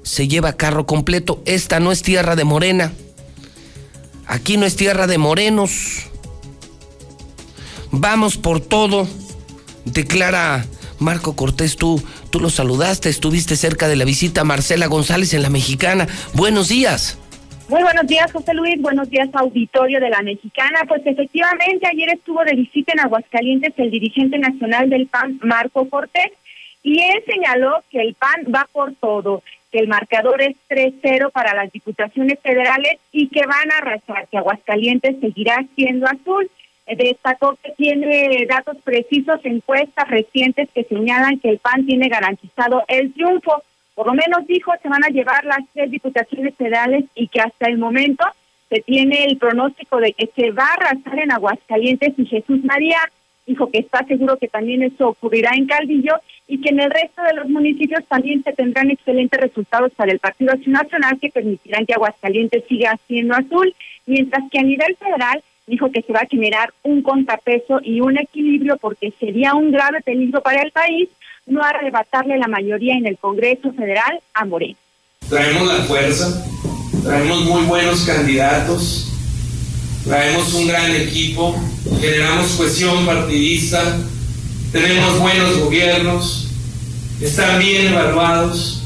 se 0.03 0.27
lleva 0.27 0.55
carro 0.55 0.85
completo. 0.85 1.41
Esta 1.45 1.79
no 1.79 1.93
es 1.93 2.03
tierra 2.03 2.35
de 2.35 2.43
morena. 2.43 2.93
Aquí 4.27 4.57
no 4.57 4.67
es 4.67 4.75
tierra 4.75 5.07
de 5.07 5.19
morenos. 5.19 6.09
Vamos 7.93 8.37
por 8.37 8.59
todo, 8.59 9.07
declara 9.85 10.67
Marco 10.99 11.37
Cortés, 11.37 11.77
tú, 11.77 12.03
tú 12.31 12.41
lo 12.41 12.51
saludaste, 12.51 13.09
estuviste 13.09 13.55
cerca 13.55 13.87
de 13.87 13.95
la 13.95 14.05
visita 14.05 14.43
Marcela 14.43 14.87
González 14.87 15.33
en 15.33 15.43
la 15.43 15.51
Mexicana. 15.51 16.09
Buenos 16.35 16.67
días. 16.67 17.19
Muy 17.69 17.83
buenos 17.83 18.07
días, 18.07 18.31
José 18.33 18.55
Luis. 18.55 18.81
Buenos 18.81 19.09
días, 19.09 19.29
auditorio 19.33 20.01
de 20.01 20.11
la 20.11 20.23
Mexicana. 20.23 20.81
Pues 20.87 21.03
efectivamente, 21.05 21.87
ayer 21.87 22.11
estuvo 22.11 22.45
de 22.45 22.55
visita 22.55 22.93
en 22.93 23.01
Aguascalientes 23.01 23.73
el 23.77 23.91
dirigente 23.91 24.39
nacional 24.39 24.91
del 24.91 25.07
PAN, 25.07 25.41
Marco 25.43 25.89
Cortés, 25.89 26.33
y 26.83 27.01
él 27.01 27.23
señaló 27.27 27.83
que 27.91 28.01
el 28.01 28.15
PAN 28.15 28.53
va 28.55 28.69
por 28.73 28.95
todo, 28.95 29.43
que 29.71 29.79
el 29.79 29.89
marcador 29.89 30.43
es 30.43 30.57
3-0 30.69 31.31
para 31.31 31.55
las 31.55 31.73
diputaciones 31.73 32.39
federales 32.41 32.99
y 33.13 33.29
que 33.29 33.47
van 33.47 33.71
a 33.73 33.79
arrasar, 33.79 34.27
que 34.29 34.39
Aguascalientes 34.39 35.21
seguirá 35.21 35.65
siendo 35.75 36.07
azul 36.07 36.51
destacó 36.97 37.57
que 37.63 37.73
tiene 37.73 38.47
datos 38.49 38.77
precisos, 38.83 39.41
encuestas 39.45 40.09
recientes 40.09 40.69
que 40.75 40.85
señalan 40.85 41.39
que 41.39 41.51
el 41.51 41.59
PAN 41.59 41.87
tiene 41.87 42.09
garantizado 42.09 42.85
el 42.89 43.13
triunfo. 43.13 43.63
Por 44.03 44.17
lo 44.17 44.21
menos 44.21 44.45
dijo 44.49 44.73
se 44.83 44.89
van 44.89 45.05
a 45.05 45.11
llevar 45.11 45.45
las 45.45 45.61
tres 45.73 45.89
diputaciones 45.89 46.57
federales 46.57 47.05
y 47.15 47.29
que 47.29 47.41
hasta 47.41 47.69
el 47.69 47.79
momento 47.79 48.25
se 48.69 48.81
tiene 48.81 49.27
el 49.27 49.37
pronóstico 49.37 49.99
de 49.99 50.13
que 50.13 50.29
se 50.35 50.51
va 50.51 50.65
a 50.65 50.73
arrasar 50.73 51.21
en 51.21 51.31
Aguascalientes 51.31 52.13
y 52.19 52.27
Jesús 52.27 52.65
María 52.65 52.99
dijo 53.47 53.71
que 53.71 53.79
está 53.79 54.05
seguro 54.07 54.39
que 54.39 54.49
también 54.49 54.83
eso 54.83 55.11
ocurrirá 55.11 55.53
en 55.55 55.67
Caldillo 55.67 56.15
y 56.49 56.61
que 56.61 56.71
en 56.71 56.81
el 56.81 56.91
resto 56.91 57.23
de 57.23 57.35
los 57.35 57.49
municipios 57.49 58.05
también 58.09 58.43
se 58.43 58.53
tendrán 58.55 58.91
excelentes 58.91 59.41
resultados 59.41 59.93
para 59.95 60.11
el 60.11 60.19
Partido 60.19 60.53
Nacional 60.67 61.21
que 61.21 61.31
permitirán 61.31 61.87
que 61.87 61.95
Aguascalientes 61.95 62.65
siga 62.69 62.99
siendo 63.07 63.37
azul, 63.37 63.73
mientras 64.07 64.43
que 64.51 64.59
a 64.59 64.65
nivel 64.65 64.97
federal 64.97 65.45
dijo 65.69 65.93
que 65.93 66.03
se 66.03 66.13
va 66.13 66.23
a 66.23 66.27
generar 66.27 66.75
un 66.83 67.03
contrapeso 67.03 67.79
y 67.85 68.01
un 68.01 68.19
equilibrio 68.19 68.79
porque 68.79 69.13
sería 69.21 69.55
un 69.55 69.71
grave 69.71 70.01
peligro 70.01 70.43
para 70.43 70.61
el 70.61 70.73
país 70.73 71.09
no 71.47 71.63
arrebatarle 71.63 72.39
la 72.39 72.49
mayoría 72.49 72.95
en 72.95 73.07
el 73.07 73.19
Congreso 73.19 73.73
Federal 73.73 74.21
a 74.35 74.45
Moreno. 74.45 74.77
Traemos 75.29 75.67
la 75.67 75.85
fuerza, 75.85 76.45
traemos 77.03 77.45
muy 77.45 77.63
buenos 77.65 78.03
candidatos, 78.03 79.13
traemos 80.05 80.53
un 80.55 80.69
gran 80.69 80.95
equipo, 80.95 81.57
generamos 82.01 82.53
cohesión 82.53 83.07
partidista, 83.07 83.99
tenemos 84.73 85.19
buenos 85.19 85.59
gobiernos, 85.59 86.49
están 87.21 87.59
bien 87.59 87.93
evaluados, 87.93 88.83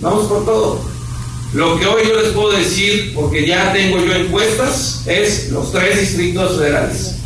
vamos 0.00 0.26
por 0.26 0.44
todo. 0.44 0.88
Lo 1.54 1.78
que 1.78 1.86
hoy 1.86 2.02
yo 2.06 2.20
les 2.20 2.32
puedo 2.32 2.52
decir, 2.52 3.12
porque 3.14 3.46
ya 3.46 3.72
tengo 3.72 4.04
yo 4.04 4.12
encuestas, 4.14 5.06
es 5.06 5.50
los 5.50 5.72
tres 5.72 5.98
distritos 5.98 6.58
federales. 6.58 7.16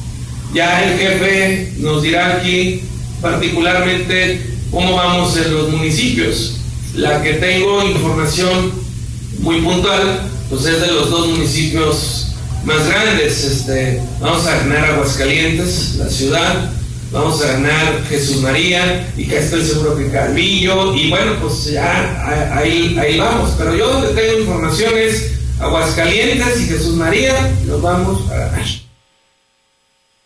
Ya 0.54 0.84
el 0.84 0.98
jefe 0.98 1.72
nos 1.78 2.02
dirá 2.02 2.36
aquí 2.36 2.82
particularmente 3.22 4.42
cómo 4.70 4.96
vamos 4.96 5.36
en 5.36 5.54
los 5.54 5.70
municipios. 5.70 6.56
La 6.94 7.22
que 7.22 7.34
tengo 7.34 7.82
información 7.84 8.72
muy 9.38 9.62
puntual, 9.62 10.28
pues 10.50 10.66
es 10.66 10.80
de 10.80 10.88
los 10.88 11.10
dos 11.10 11.28
municipios 11.28 12.34
más 12.64 12.86
grandes. 12.86 13.44
Este, 13.44 14.02
vamos 14.20 14.46
a 14.46 14.58
ganar 14.58 14.84
Aguascalientes, 14.90 15.94
la 15.96 16.10
ciudad, 16.10 16.70
vamos 17.12 17.42
a 17.42 17.52
ganar 17.52 18.04
Jesús 18.08 18.42
María 18.42 19.08
y 19.16 19.26
que 19.26 19.38
estoy 19.38 19.64
seguro 19.64 19.96
que 19.96 20.10
Calvillo 20.10 20.94
y 20.94 21.10
bueno 21.10 21.36
pues 21.40 21.66
ya 21.66 22.56
ahí, 22.56 22.96
ahí 22.98 23.18
vamos 23.18 23.50
pero 23.58 23.76
yo 23.76 23.92
donde 23.92 24.20
tengo 24.20 24.40
información 24.40 24.94
es 24.96 25.32
Aguascalientes 25.60 26.60
y 26.62 26.66
Jesús 26.66 26.94
María 26.94 27.52
los 27.66 27.82
vamos 27.82 28.30
a 28.30 28.36
ganar 28.36 28.81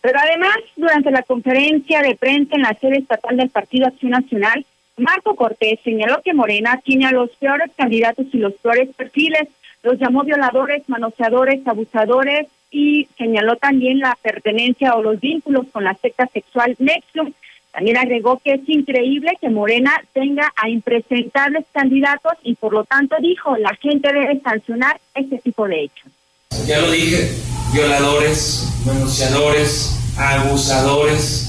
pero 0.01 0.19
además 0.19 0.55
durante 0.75 1.11
la 1.11 1.23
conferencia 1.23 2.01
de 2.01 2.15
prensa 2.15 2.55
en 2.55 2.61
la 2.61 2.73
sede 2.73 2.99
estatal 2.99 3.37
del 3.37 3.49
Partido 3.49 3.87
Acción 3.87 4.11
Nacional 4.11 4.65
Marco 4.97 5.35
Cortés 5.35 5.79
señaló 5.83 6.21
que 6.23 6.33
Morena 6.33 6.81
tiene 6.83 7.05
a 7.05 7.11
los 7.11 7.29
peores 7.35 7.69
candidatos 7.77 8.25
y 8.33 8.37
los 8.39 8.53
peores 8.53 8.89
perfiles 8.95 9.47
los 9.83 9.99
llamó 9.99 10.23
violadores, 10.23 10.89
manoseadores, 10.89 11.65
abusadores, 11.67 12.47
y 12.71 13.07
señaló 13.17 13.55
también 13.55 13.99
la 13.99 14.17
pertenencia 14.21 14.95
o 14.95 15.03
los 15.03 15.19
vínculos 15.19 15.67
con 15.71 15.83
la 15.83 15.93
secta 15.93 16.27
sexual 16.27 16.75
Nexus. 16.79 17.29
También 17.71 17.97
agregó 17.97 18.39
que 18.43 18.53
es 18.53 18.67
increíble 18.67 19.37
que 19.39 19.49
Morena 19.49 19.93
tenga 20.13 20.51
a 20.55 20.67
impresentables 20.67 21.65
candidatos 21.71 22.33
y 22.43 22.55
por 22.55 22.73
lo 22.73 22.83
tanto 22.83 23.15
dijo, 23.21 23.55
la 23.57 23.75
gente 23.75 24.11
debe 24.11 24.41
sancionar 24.41 24.99
este 25.13 25.37
tipo 25.37 25.67
de 25.67 25.83
hechos. 25.83 26.11
Ya 26.67 26.79
lo 26.79 26.91
dije, 26.91 27.31
violadores, 27.71 28.63
denunciadores, 28.85 29.91
abusadores 30.17 31.47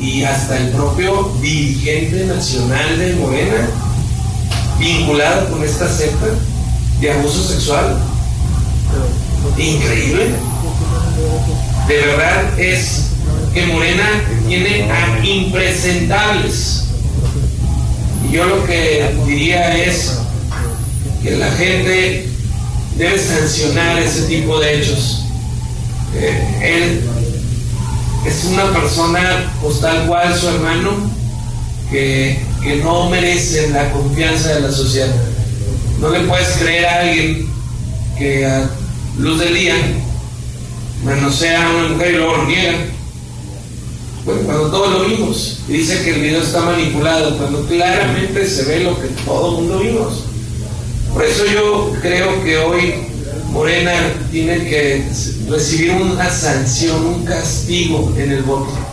y 0.00 0.24
hasta 0.24 0.58
el 0.58 0.70
propio 0.70 1.32
dirigente 1.40 2.24
nacional 2.26 2.98
de 2.98 3.14
Morena 3.14 3.68
vinculado 4.78 5.50
con 5.50 5.62
esta 5.62 5.88
secta 5.88 6.26
de 7.00 7.12
abuso 7.12 7.42
sexual. 7.46 7.98
Increíble. 9.56 10.34
De 11.86 11.96
verdad 11.96 12.58
es 12.58 13.10
que 13.54 13.66
Morena 13.66 14.08
tiene 14.46 14.90
a 14.90 15.24
impresentables. 15.24 16.84
Y 18.28 18.32
yo 18.32 18.44
lo 18.44 18.64
que 18.64 19.16
diría 19.24 19.84
es 19.84 20.18
que 21.22 21.36
la 21.36 21.50
gente 21.52 22.28
debe 22.98 23.18
sancionar 23.18 23.98
ese 24.00 24.22
tipo 24.22 24.58
de 24.58 24.78
hechos. 24.78 25.22
Eh, 26.14 26.58
él 26.62 27.00
es 28.26 28.44
una 28.44 28.72
persona, 28.72 29.52
pues 29.62 29.80
tal 29.80 30.06
cual 30.06 30.36
su 30.36 30.48
hermano, 30.48 30.90
que, 31.90 32.42
que 32.62 32.76
no 32.76 33.08
merece 33.08 33.70
la 33.70 33.90
confianza 33.92 34.54
de 34.54 34.60
la 34.60 34.72
sociedad. 34.72 35.14
No 36.00 36.10
le 36.10 36.20
puedes 36.20 36.48
creer 36.58 36.86
a 36.86 37.00
alguien 37.00 37.48
que 38.18 38.44
a 38.44 38.68
luz 39.16 39.38
del 39.40 39.54
día 39.54 39.74
manosea 41.04 41.66
a 41.66 41.70
una 41.76 41.88
mujer 41.88 42.14
y 42.14 42.16
luego 42.16 42.36
lo 42.36 42.46
niega. 42.46 42.78
Bueno, 44.24 44.42
cuando 44.42 44.70
todos 44.70 44.92
lo 44.92 45.04
vimos, 45.04 45.60
dice 45.68 46.02
que 46.02 46.10
el 46.10 46.20
video 46.20 46.42
está 46.42 46.60
manipulado, 46.60 47.38
cuando 47.38 47.64
claramente 47.66 48.46
se 48.46 48.64
ve 48.64 48.80
lo 48.80 49.00
que 49.00 49.08
todo 49.24 49.50
el 49.50 49.62
mundo 49.62 49.78
vimos. 49.78 50.27
Por 51.12 51.24
eso 51.24 51.44
yo 51.46 51.92
creo 52.00 52.42
que 52.44 52.58
hoy 52.58 52.94
Morena 53.50 53.92
tiene 54.30 54.68
que 54.68 55.04
recibir 55.48 55.92
una 55.92 56.30
sanción, 56.30 57.06
un 57.06 57.24
castigo 57.24 58.12
en 58.16 58.30
el 58.32 58.42
voto. 58.42 58.87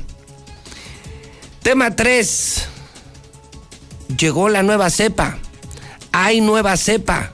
Tema 1.63 1.95
3. 1.95 2.67
Llegó 4.19 4.49
la 4.49 4.63
nueva 4.63 4.91
cepa. 4.91 5.39
Hay 6.11 6.41
nueva 6.41 6.77
cepa. 6.77 7.33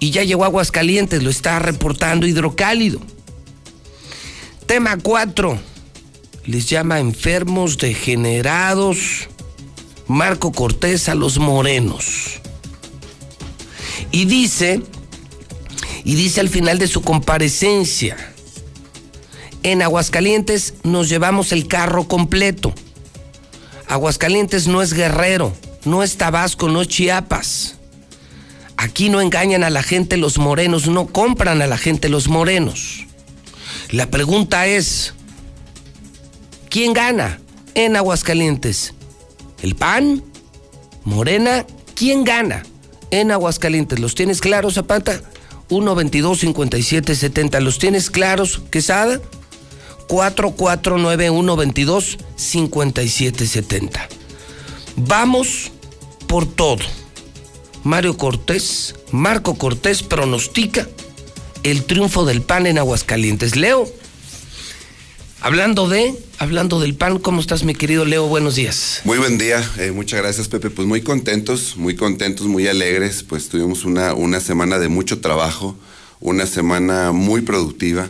Y 0.00 0.10
ya 0.10 0.24
llegó 0.24 0.44
Aguascalientes, 0.44 1.22
lo 1.22 1.30
está 1.30 1.58
reportando 1.58 2.26
Hidrocálido. 2.26 3.00
Tema 4.66 4.98
4 4.98 5.75
les 6.46 6.66
llama 6.66 7.00
enfermos 7.00 7.78
degenerados 7.78 9.28
Marco 10.06 10.52
Cortés 10.52 11.08
a 11.08 11.14
los 11.14 11.38
morenos. 11.38 12.40
Y 14.12 14.26
dice, 14.26 14.80
y 16.04 16.14
dice 16.14 16.40
al 16.40 16.48
final 16.48 16.78
de 16.78 16.86
su 16.86 17.02
comparecencia, 17.02 18.16
en 19.64 19.82
Aguascalientes 19.82 20.74
nos 20.84 21.08
llevamos 21.08 21.50
el 21.50 21.66
carro 21.66 22.06
completo. 22.06 22.72
Aguascalientes 23.88 24.68
no 24.68 24.80
es 24.80 24.92
Guerrero, 24.92 25.52
no 25.84 26.04
es 26.04 26.16
Tabasco, 26.16 26.68
no 26.68 26.82
es 26.82 26.88
Chiapas. 26.88 27.74
Aquí 28.76 29.08
no 29.08 29.20
engañan 29.20 29.64
a 29.64 29.70
la 29.70 29.82
gente 29.82 30.16
los 30.16 30.38
morenos, 30.38 30.86
no 30.86 31.06
compran 31.06 31.62
a 31.62 31.66
la 31.66 31.78
gente 31.78 32.08
los 32.08 32.28
morenos. 32.28 33.06
La 33.90 34.10
pregunta 34.10 34.66
es, 34.66 35.15
¿Quién 36.76 36.92
gana 36.92 37.40
en 37.74 37.96
Aguascalientes? 37.96 38.92
¿El 39.62 39.76
PAN? 39.76 40.22
¿Morena? 41.04 41.64
¿Quién 41.94 42.22
gana 42.22 42.64
en 43.10 43.30
Aguascalientes? 43.30 43.98
¿Los 43.98 44.14
tienes 44.14 44.42
claros, 44.42 44.74
Zapata? 44.74 45.22
1 45.70 45.94
22 45.94 46.38
57 46.40 47.14
70. 47.14 47.60
¿Los 47.60 47.78
tienes 47.78 48.10
claros, 48.10 48.60
Quesada? 48.70 49.22
4491 50.08 51.56
22 51.56 52.18
57 52.36 53.46
70. 53.46 54.08
Vamos 54.96 55.72
por 56.26 56.44
todo. 56.44 56.84
Mario 57.84 58.18
Cortés, 58.18 58.96
Marco 59.12 59.54
Cortés 59.54 60.02
pronostica 60.02 60.86
el 61.62 61.84
triunfo 61.86 62.26
del 62.26 62.42
PAN 62.42 62.66
en 62.66 62.76
Aguascalientes. 62.76 63.56
Leo, 63.56 63.88
Hablando 65.40 65.86
de, 65.88 66.14
hablando 66.38 66.80
del 66.80 66.94
pan, 66.94 67.18
¿cómo 67.18 67.40
estás, 67.40 67.62
mi 67.62 67.74
querido 67.74 68.04
Leo? 68.06 68.26
Buenos 68.26 68.56
días. 68.56 69.02
Muy 69.04 69.18
buen 69.18 69.36
día, 69.36 69.62
eh, 69.78 69.92
muchas 69.92 70.20
gracias, 70.20 70.48
Pepe. 70.48 70.70
Pues 70.70 70.88
muy 70.88 71.02
contentos, 71.02 71.76
muy 71.76 71.94
contentos, 71.94 72.46
muy 72.46 72.66
alegres. 72.66 73.22
Pues 73.22 73.48
tuvimos 73.48 73.84
una, 73.84 74.14
una 74.14 74.40
semana 74.40 74.78
de 74.78 74.88
mucho 74.88 75.20
trabajo, 75.20 75.76
una 76.20 76.46
semana 76.46 77.12
muy 77.12 77.42
productiva. 77.42 78.08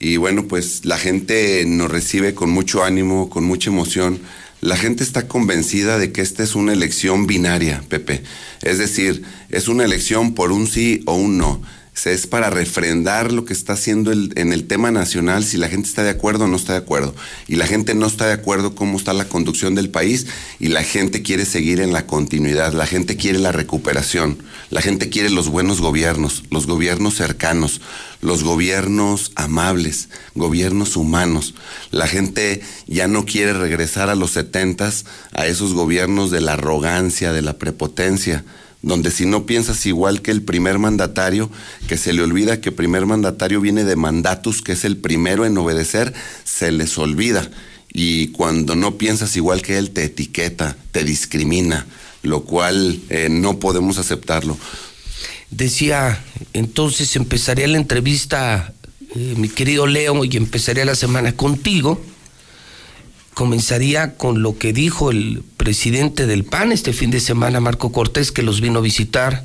Y 0.00 0.16
bueno, 0.16 0.46
pues 0.48 0.84
la 0.84 0.98
gente 0.98 1.64
nos 1.64 1.90
recibe 1.90 2.34
con 2.34 2.50
mucho 2.50 2.82
ánimo, 2.82 3.30
con 3.30 3.44
mucha 3.44 3.70
emoción. 3.70 4.20
La 4.60 4.76
gente 4.76 5.04
está 5.04 5.28
convencida 5.28 5.96
de 5.98 6.10
que 6.10 6.22
esta 6.22 6.42
es 6.42 6.56
una 6.56 6.72
elección 6.72 7.28
binaria, 7.28 7.84
Pepe. 7.88 8.22
Es 8.62 8.78
decir, 8.78 9.22
es 9.48 9.68
una 9.68 9.84
elección 9.84 10.34
por 10.34 10.50
un 10.50 10.66
sí 10.66 11.02
o 11.06 11.14
un 11.14 11.38
no 11.38 11.62
es 12.04 12.26
para 12.26 12.50
refrendar 12.50 13.32
lo 13.32 13.44
que 13.44 13.52
está 13.52 13.74
haciendo 13.74 14.12
en 14.12 14.52
el 14.52 14.66
tema 14.66 14.90
nacional, 14.90 15.44
si 15.44 15.56
la 15.56 15.68
gente 15.68 15.88
está 15.88 16.02
de 16.02 16.10
acuerdo 16.10 16.44
o 16.44 16.48
no 16.48 16.56
está 16.56 16.72
de 16.72 16.80
acuerdo. 16.80 17.14
Y 17.46 17.56
la 17.56 17.66
gente 17.66 17.94
no 17.94 18.06
está 18.06 18.26
de 18.26 18.34
acuerdo 18.34 18.74
cómo 18.74 18.98
está 18.98 19.12
la 19.12 19.28
conducción 19.28 19.74
del 19.74 19.88
país 19.88 20.26
y 20.58 20.68
la 20.68 20.82
gente 20.82 21.22
quiere 21.22 21.46
seguir 21.46 21.80
en 21.80 21.92
la 21.92 22.06
continuidad, 22.06 22.72
la 22.74 22.86
gente 22.86 23.16
quiere 23.16 23.38
la 23.38 23.52
recuperación, 23.52 24.38
la 24.70 24.82
gente 24.82 25.08
quiere 25.08 25.30
los 25.30 25.48
buenos 25.48 25.80
gobiernos, 25.80 26.42
los 26.50 26.66
gobiernos 26.66 27.14
cercanos, 27.14 27.80
los 28.20 28.42
gobiernos 28.42 29.32
amables, 29.34 30.08
gobiernos 30.34 30.96
humanos. 30.96 31.54
La 31.90 32.06
gente 32.06 32.60
ya 32.86 33.08
no 33.08 33.24
quiere 33.24 33.54
regresar 33.54 34.10
a 34.10 34.14
los 34.14 34.32
setentas, 34.32 35.06
a 35.32 35.46
esos 35.46 35.72
gobiernos 35.72 36.30
de 36.30 36.40
la 36.40 36.54
arrogancia, 36.54 37.32
de 37.32 37.42
la 37.42 37.56
prepotencia 37.56 38.44
donde 38.84 39.10
si 39.10 39.24
no 39.24 39.46
piensas 39.46 39.86
igual 39.86 40.20
que 40.20 40.30
el 40.30 40.42
primer 40.42 40.78
mandatario, 40.78 41.50
que 41.88 41.96
se 41.96 42.12
le 42.12 42.22
olvida 42.22 42.60
que 42.60 42.70
primer 42.70 43.06
mandatario 43.06 43.60
viene 43.60 43.84
de 43.84 43.96
mandatus, 43.96 44.60
que 44.62 44.72
es 44.72 44.84
el 44.84 44.98
primero 44.98 45.46
en 45.46 45.56
obedecer, 45.56 46.12
se 46.44 46.70
les 46.70 46.98
olvida. 46.98 47.50
Y 47.92 48.28
cuando 48.28 48.76
no 48.76 48.98
piensas 48.98 49.36
igual 49.36 49.62
que 49.62 49.78
él, 49.78 49.90
te 49.90 50.04
etiqueta, 50.04 50.76
te 50.92 51.02
discrimina, 51.04 51.86
lo 52.22 52.44
cual 52.44 53.00
eh, 53.08 53.28
no 53.30 53.58
podemos 53.58 53.98
aceptarlo. 53.98 54.58
Decía, 55.50 56.22
entonces 56.52 57.16
empezaría 57.16 57.66
la 57.68 57.78
entrevista, 57.78 58.74
eh, 59.14 59.34
mi 59.36 59.48
querido 59.48 59.86
Leo, 59.86 60.24
y 60.24 60.36
empezaría 60.36 60.84
la 60.84 60.94
semana 60.94 61.32
contigo 61.32 62.00
comenzaría 63.34 64.16
con 64.16 64.42
lo 64.42 64.56
que 64.56 64.72
dijo 64.72 65.10
el 65.10 65.42
presidente 65.56 66.26
del 66.26 66.44
PAN 66.44 66.72
este 66.72 66.92
fin 66.92 67.10
de 67.10 67.20
semana, 67.20 67.60
Marco 67.60 67.92
Cortés, 67.92 68.32
que 68.32 68.42
los 68.42 68.60
vino 68.60 68.78
a 68.78 68.82
visitar. 68.82 69.44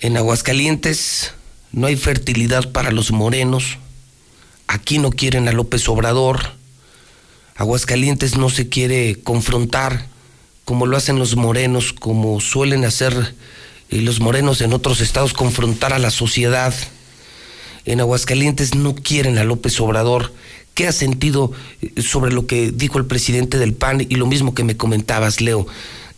En 0.00 0.16
Aguascalientes 0.16 1.32
no 1.70 1.86
hay 1.86 1.96
fertilidad 1.96 2.72
para 2.72 2.90
los 2.90 3.12
morenos. 3.12 3.78
Aquí 4.66 4.98
no 4.98 5.10
quieren 5.10 5.48
a 5.48 5.52
López 5.52 5.88
Obrador. 5.88 6.40
Aguascalientes 7.54 8.36
no 8.36 8.50
se 8.50 8.68
quiere 8.68 9.16
confrontar 9.22 10.10
como 10.64 10.86
lo 10.86 10.96
hacen 10.96 11.18
los 11.18 11.36
morenos, 11.36 11.92
como 11.92 12.40
suelen 12.40 12.84
hacer 12.84 13.34
eh, 13.90 14.00
los 14.00 14.20
morenos 14.20 14.60
en 14.60 14.72
otros 14.72 15.00
estados, 15.00 15.32
confrontar 15.32 15.92
a 15.92 15.98
la 15.98 16.10
sociedad. 16.10 16.72
En 17.84 18.00
Aguascalientes 18.00 18.74
no 18.74 18.94
quieren 18.94 19.38
a 19.38 19.44
López 19.44 19.78
Obrador 19.80 20.32
¿Qué 20.74 20.86
has 20.86 20.96
sentido 20.96 21.52
eh, 21.80 22.00
sobre 22.02 22.32
lo 22.32 22.46
que 22.46 22.70
dijo 22.70 22.98
el 22.98 23.06
presidente 23.06 23.58
del 23.58 23.74
PAN 23.74 24.00
y 24.00 24.14
lo 24.16 24.26
mismo 24.26 24.54
que 24.54 24.64
me 24.64 24.76
comentabas, 24.76 25.40
Leo? 25.40 25.66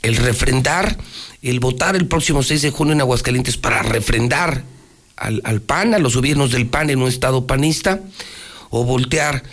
El 0.03 0.17
refrendar, 0.17 0.99
el 1.43 1.61
votar 1.61 1.97
el 1.97 2.07
próximo 2.07 2.43
6 2.43 2.63
de 2.63 2.71
junio 2.71 2.93
en 2.93 3.01
Aguascalientes 3.01 3.57
para 3.57 3.83
refrendar 3.83 4.65
al, 5.17 5.63
PAN, 5.63 5.95
a 5.95 5.99
los 5.99 6.17
gobiernos 6.17 6.53
del 6.53 6.67
PAN 6.67 6.91
en 6.91 7.01
un 7.01 7.09
estado 7.09 7.47
panista, 7.47 8.01
o 8.71 8.85
voltear 8.85 9.45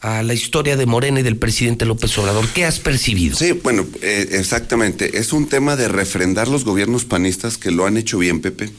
a 0.00 0.22
la 0.22 0.32
historia 0.32 0.76
de 0.76 0.86
Morena 0.86 1.20
y 1.20 1.22
del 1.22 1.36
presidente 1.36 1.84
López 1.84 2.16
Obrador. 2.18 2.48
¿Qué 2.48 2.64
has 2.64 2.78
percibido? 2.78 3.36
Sí, 3.36 3.52
bueno, 3.52 3.86
eh, 4.00 4.28
exactamente. 4.32 5.18
Es 5.18 5.32
un 5.32 5.46
tema 5.46 5.76
de 5.76 5.88
refrendar 5.88 6.48
los 6.48 6.64
gobiernos 6.64 7.04
panistas 7.04 7.58
que 7.58 7.70
lo 7.70 7.86
han 7.86 7.98
hecho 7.98 8.18
bien, 8.18 8.40
Pepe. 8.40 8.70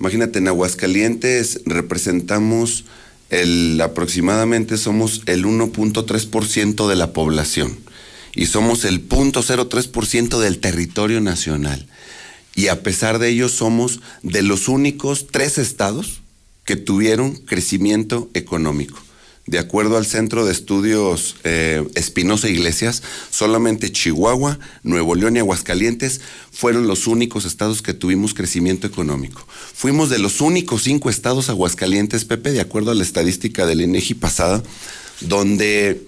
Imagínate, 0.00 0.40
en 0.40 0.48
Aguascalientes 0.48 1.60
representamos 1.64 2.84
el, 3.30 3.80
aproximadamente 3.80 4.76
somos 4.76 5.22
el 5.26 5.44
1.3% 5.44 6.88
de 6.88 6.96
la 6.96 7.12
población 7.12 7.78
y 8.34 8.46
somos 8.46 8.84
el 8.84 9.08
0.03% 9.08 10.38
del 10.38 10.58
territorio 10.58 11.20
nacional. 11.20 11.86
Y 12.56 12.68
a 12.68 12.82
pesar 12.82 13.18
de 13.18 13.30
ello 13.30 13.48
somos 13.48 14.00
de 14.22 14.42
los 14.42 14.68
únicos 14.68 15.26
tres 15.30 15.58
estados 15.58 16.20
que 16.64 16.76
tuvieron 16.76 17.34
crecimiento 17.36 18.30
económico. 18.34 18.98
De 19.46 19.58
acuerdo 19.58 19.98
al 19.98 20.06
Centro 20.06 20.46
de 20.46 20.52
Estudios 20.52 21.36
eh, 21.44 21.86
Espinosa 21.94 22.48
Iglesias, 22.48 23.02
solamente 23.30 23.92
Chihuahua, 23.92 24.58
Nuevo 24.82 25.14
León 25.14 25.36
y 25.36 25.40
Aguascalientes 25.40 26.22
fueron 26.50 26.86
los 26.86 27.06
únicos 27.06 27.44
estados 27.44 27.82
que 27.82 27.92
tuvimos 27.92 28.32
crecimiento 28.32 28.86
económico. 28.86 29.46
Fuimos 29.74 30.08
de 30.08 30.18
los 30.18 30.40
únicos 30.40 30.84
cinco 30.84 31.10
estados 31.10 31.50
Aguascalientes, 31.50 32.24
Pepe, 32.24 32.52
de 32.52 32.62
acuerdo 32.62 32.90
a 32.90 32.94
la 32.94 33.02
estadística 33.02 33.66
del 33.66 33.82
INEGI 33.82 34.14
pasada, 34.14 34.62
donde 35.20 36.06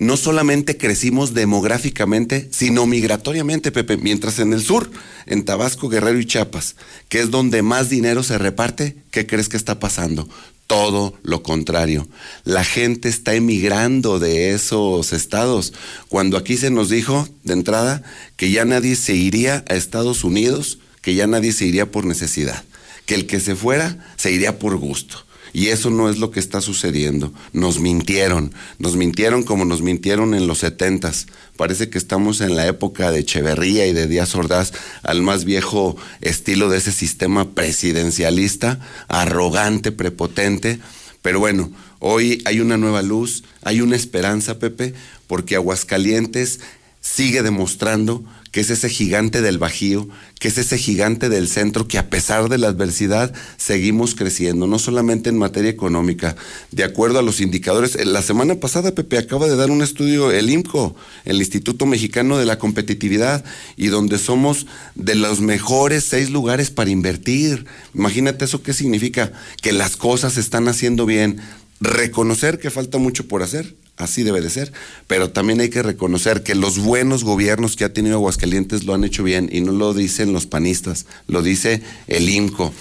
no 0.00 0.16
solamente 0.16 0.78
crecimos 0.78 1.34
demográficamente, 1.34 2.48
sino 2.50 2.86
migratoriamente, 2.86 3.70
Pepe, 3.70 3.98
mientras 3.98 4.38
en 4.38 4.54
el 4.54 4.62
sur, 4.62 4.90
en 5.26 5.44
Tabasco, 5.44 5.90
Guerrero 5.90 6.18
y 6.18 6.24
Chiapas, 6.24 6.76
que 7.10 7.20
es 7.20 7.30
donde 7.30 7.60
más 7.60 7.90
dinero 7.90 8.22
se 8.22 8.38
reparte, 8.38 8.96
¿qué 9.10 9.26
crees 9.26 9.50
que 9.50 9.58
está 9.58 9.78
pasando? 9.78 10.26
Todo 10.70 11.14
lo 11.24 11.42
contrario. 11.42 12.06
La 12.44 12.62
gente 12.62 13.08
está 13.08 13.34
emigrando 13.34 14.20
de 14.20 14.52
esos 14.54 15.12
estados. 15.12 15.72
Cuando 16.08 16.36
aquí 16.36 16.56
se 16.56 16.70
nos 16.70 16.88
dijo 16.88 17.28
de 17.42 17.54
entrada 17.54 18.04
que 18.36 18.52
ya 18.52 18.64
nadie 18.64 18.94
se 18.94 19.16
iría 19.16 19.64
a 19.68 19.74
Estados 19.74 20.22
Unidos, 20.22 20.78
que 21.02 21.16
ya 21.16 21.26
nadie 21.26 21.52
se 21.52 21.64
iría 21.64 21.90
por 21.90 22.04
necesidad, 22.04 22.62
que 23.04 23.16
el 23.16 23.26
que 23.26 23.40
se 23.40 23.56
fuera 23.56 23.98
se 24.14 24.30
iría 24.30 24.60
por 24.60 24.76
gusto. 24.76 25.26
Y 25.52 25.68
eso 25.68 25.90
no 25.90 26.08
es 26.08 26.18
lo 26.18 26.30
que 26.30 26.40
está 26.40 26.60
sucediendo. 26.60 27.32
Nos 27.52 27.80
mintieron, 27.80 28.52
nos 28.78 28.96
mintieron 28.96 29.42
como 29.42 29.64
nos 29.64 29.82
mintieron 29.82 30.34
en 30.34 30.46
los 30.46 30.58
setentas. 30.58 31.26
Parece 31.56 31.90
que 31.90 31.98
estamos 31.98 32.40
en 32.40 32.56
la 32.56 32.66
época 32.66 33.10
de 33.10 33.20
Echeverría 33.20 33.86
y 33.86 33.92
de 33.92 34.06
Díaz 34.06 34.34
Ordaz, 34.34 34.72
al 35.02 35.22
más 35.22 35.44
viejo 35.44 35.96
estilo 36.20 36.68
de 36.68 36.78
ese 36.78 36.92
sistema 36.92 37.50
presidencialista, 37.50 38.80
arrogante, 39.08 39.92
prepotente. 39.92 40.78
Pero 41.22 41.40
bueno, 41.40 41.70
hoy 41.98 42.42
hay 42.46 42.60
una 42.60 42.76
nueva 42.76 43.02
luz, 43.02 43.44
hay 43.62 43.80
una 43.80 43.96
esperanza, 43.96 44.58
Pepe, 44.58 44.94
porque 45.26 45.56
Aguascalientes 45.56 46.60
sigue 47.00 47.42
demostrando 47.42 48.24
que 48.50 48.60
es 48.60 48.70
ese 48.70 48.88
gigante 48.88 49.42
del 49.42 49.58
Bajío, 49.58 50.08
que 50.38 50.48
es 50.48 50.58
ese 50.58 50.76
gigante 50.76 51.28
del 51.28 51.48
centro, 51.48 51.86
que 51.86 51.98
a 51.98 52.10
pesar 52.10 52.48
de 52.48 52.58
la 52.58 52.68
adversidad 52.68 53.32
seguimos 53.56 54.14
creciendo, 54.14 54.66
no 54.66 54.78
solamente 54.78 55.30
en 55.30 55.38
materia 55.38 55.70
económica, 55.70 56.34
de 56.72 56.84
acuerdo 56.84 57.18
a 57.18 57.22
los 57.22 57.40
indicadores. 57.40 57.94
Eh, 57.94 58.04
la 58.04 58.22
semana 58.22 58.56
pasada, 58.56 58.92
Pepe, 58.92 59.18
acaba 59.18 59.46
de 59.46 59.56
dar 59.56 59.70
un 59.70 59.82
estudio 59.82 60.32
el 60.32 60.50
IMCO, 60.50 60.96
el 61.24 61.38
Instituto 61.38 61.86
Mexicano 61.86 62.38
de 62.38 62.46
la 62.46 62.58
Competitividad, 62.58 63.44
y 63.76 63.86
donde 63.86 64.18
somos 64.18 64.66
de 64.94 65.14
los 65.14 65.40
mejores 65.40 66.04
seis 66.04 66.30
lugares 66.30 66.70
para 66.70 66.90
invertir. 66.90 67.66
Imagínate 67.94 68.44
eso 68.44 68.62
qué 68.62 68.72
significa, 68.72 69.32
que 69.62 69.72
las 69.72 69.96
cosas 69.96 70.34
se 70.34 70.40
están 70.40 70.66
haciendo 70.66 71.06
bien, 71.06 71.40
reconocer 71.80 72.58
que 72.58 72.70
falta 72.70 72.98
mucho 72.98 73.26
por 73.26 73.42
hacer, 73.42 73.74
así 74.00 74.22
debe 74.22 74.40
de 74.40 74.50
ser, 74.50 74.72
pero 75.06 75.30
también 75.30 75.60
hay 75.60 75.70
que 75.70 75.82
reconocer 75.82 76.42
que 76.42 76.54
los 76.54 76.78
buenos 76.78 77.24
gobiernos 77.24 77.76
que 77.76 77.84
ha 77.84 77.92
tenido 77.92 78.16
Aguascalientes 78.16 78.84
lo 78.84 78.94
han 78.94 79.04
hecho 79.04 79.22
bien 79.22 79.48
y 79.52 79.60
no 79.60 79.72
lo 79.72 79.94
dicen 79.94 80.32
los 80.32 80.46
panistas, 80.46 81.06
lo 81.26 81.42
dice 81.42 81.82
el 82.06 82.28
INCO. 82.28 82.72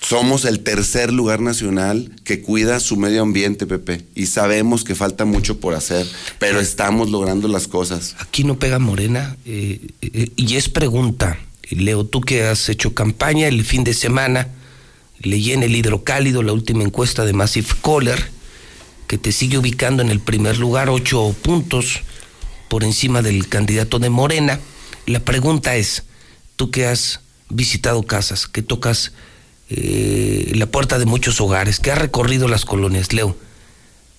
Somos 0.00 0.44
el 0.44 0.60
tercer 0.60 1.10
lugar 1.10 1.40
nacional 1.40 2.12
que 2.24 2.42
cuida 2.42 2.78
su 2.78 2.98
medio 2.98 3.22
ambiente, 3.22 3.66
Pepe, 3.66 4.04
y 4.14 4.26
sabemos 4.26 4.84
que 4.84 4.94
falta 4.94 5.24
mucho 5.24 5.60
por 5.60 5.74
hacer, 5.74 6.06
pero 6.38 6.60
estamos 6.60 7.10
logrando 7.10 7.48
las 7.48 7.68
cosas. 7.68 8.14
Aquí 8.18 8.44
no 8.44 8.58
pega 8.58 8.78
Morena, 8.78 9.38
eh, 9.46 9.80
eh, 10.02 10.28
y 10.36 10.56
es 10.56 10.68
pregunta, 10.68 11.38
Leo, 11.70 12.04
tú 12.04 12.20
que 12.20 12.44
has 12.44 12.68
hecho 12.68 12.92
campaña 12.92 13.48
el 13.48 13.64
fin 13.64 13.82
de 13.82 13.94
semana, 13.94 14.48
leí 15.20 15.52
en 15.52 15.62
el 15.62 15.74
hidrocálido 15.74 16.42
la 16.42 16.52
última 16.52 16.82
encuesta 16.84 17.24
de 17.24 17.32
Massive 17.32 17.68
Caller, 17.82 18.30
que 19.14 19.18
te 19.18 19.30
sigue 19.30 19.58
ubicando 19.58 20.02
en 20.02 20.10
el 20.10 20.18
primer 20.18 20.58
lugar, 20.58 20.90
ocho 20.90 21.36
puntos 21.40 22.00
por 22.68 22.82
encima 22.82 23.22
del 23.22 23.46
candidato 23.48 24.00
de 24.00 24.10
Morena. 24.10 24.58
La 25.06 25.20
pregunta 25.20 25.76
es, 25.76 26.02
tú 26.56 26.72
que 26.72 26.86
has 26.86 27.20
visitado 27.48 28.02
casas, 28.02 28.48
que 28.48 28.60
tocas 28.60 29.12
eh, 29.70 30.50
la 30.56 30.66
puerta 30.66 30.98
de 30.98 31.06
muchos 31.06 31.40
hogares, 31.40 31.78
que 31.78 31.92
has 31.92 31.98
recorrido 31.98 32.48
las 32.48 32.64
colonias, 32.64 33.12
Leo, 33.12 33.36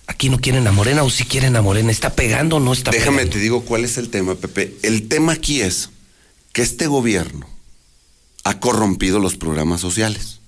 ¿aquí 0.08 0.30
no 0.30 0.40
quieren 0.40 0.66
a 0.66 0.72
Morena 0.72 1.04
o 1.04 1.10
si 1.10 1.26
quieren 1.26 1.58
a 1.58 1.62
Morena? 1.62 1.92
¿Está 1.92 2.14
pegando 2.14 2.56
o 2.56 2.60
no 2.62 2.72
está 2.72 2.92
Déjame 2.92 3.18
pegando? 3.18 3.34
te 3.34 3.40
digo 3.40 3.66
cuál 3.66 3.84
es 3.84 3.98
el 3.98 4.08
tema, 4.08 4.36
Pepe. 4.36 4.78
El 4.82 5.10
tema 5.10 5.34
aquí 5.34 5.60
es 5.60 5.90
que 6.54 6.62
este 6.62 6.88
gobierno 6.88 7.50
ha 8.46 8.62
corrompido 8.62 9.20
los 9.20 9.36
programas 9.36 9.82
sociales 9.82 10.40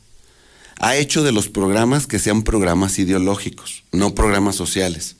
ha 0.80 0.96
hecho 0.96 1.24
de 1.24 1.32
los 1.32 1.50
programas 1.50 2.08
que 2.08 2.20
sean 2.20 2.44
programas 2.44 3.00
ideológicos, 3.00 3.84
no 3.92 4.14
programas 4.14 4.56
sociales. 4.56 5.16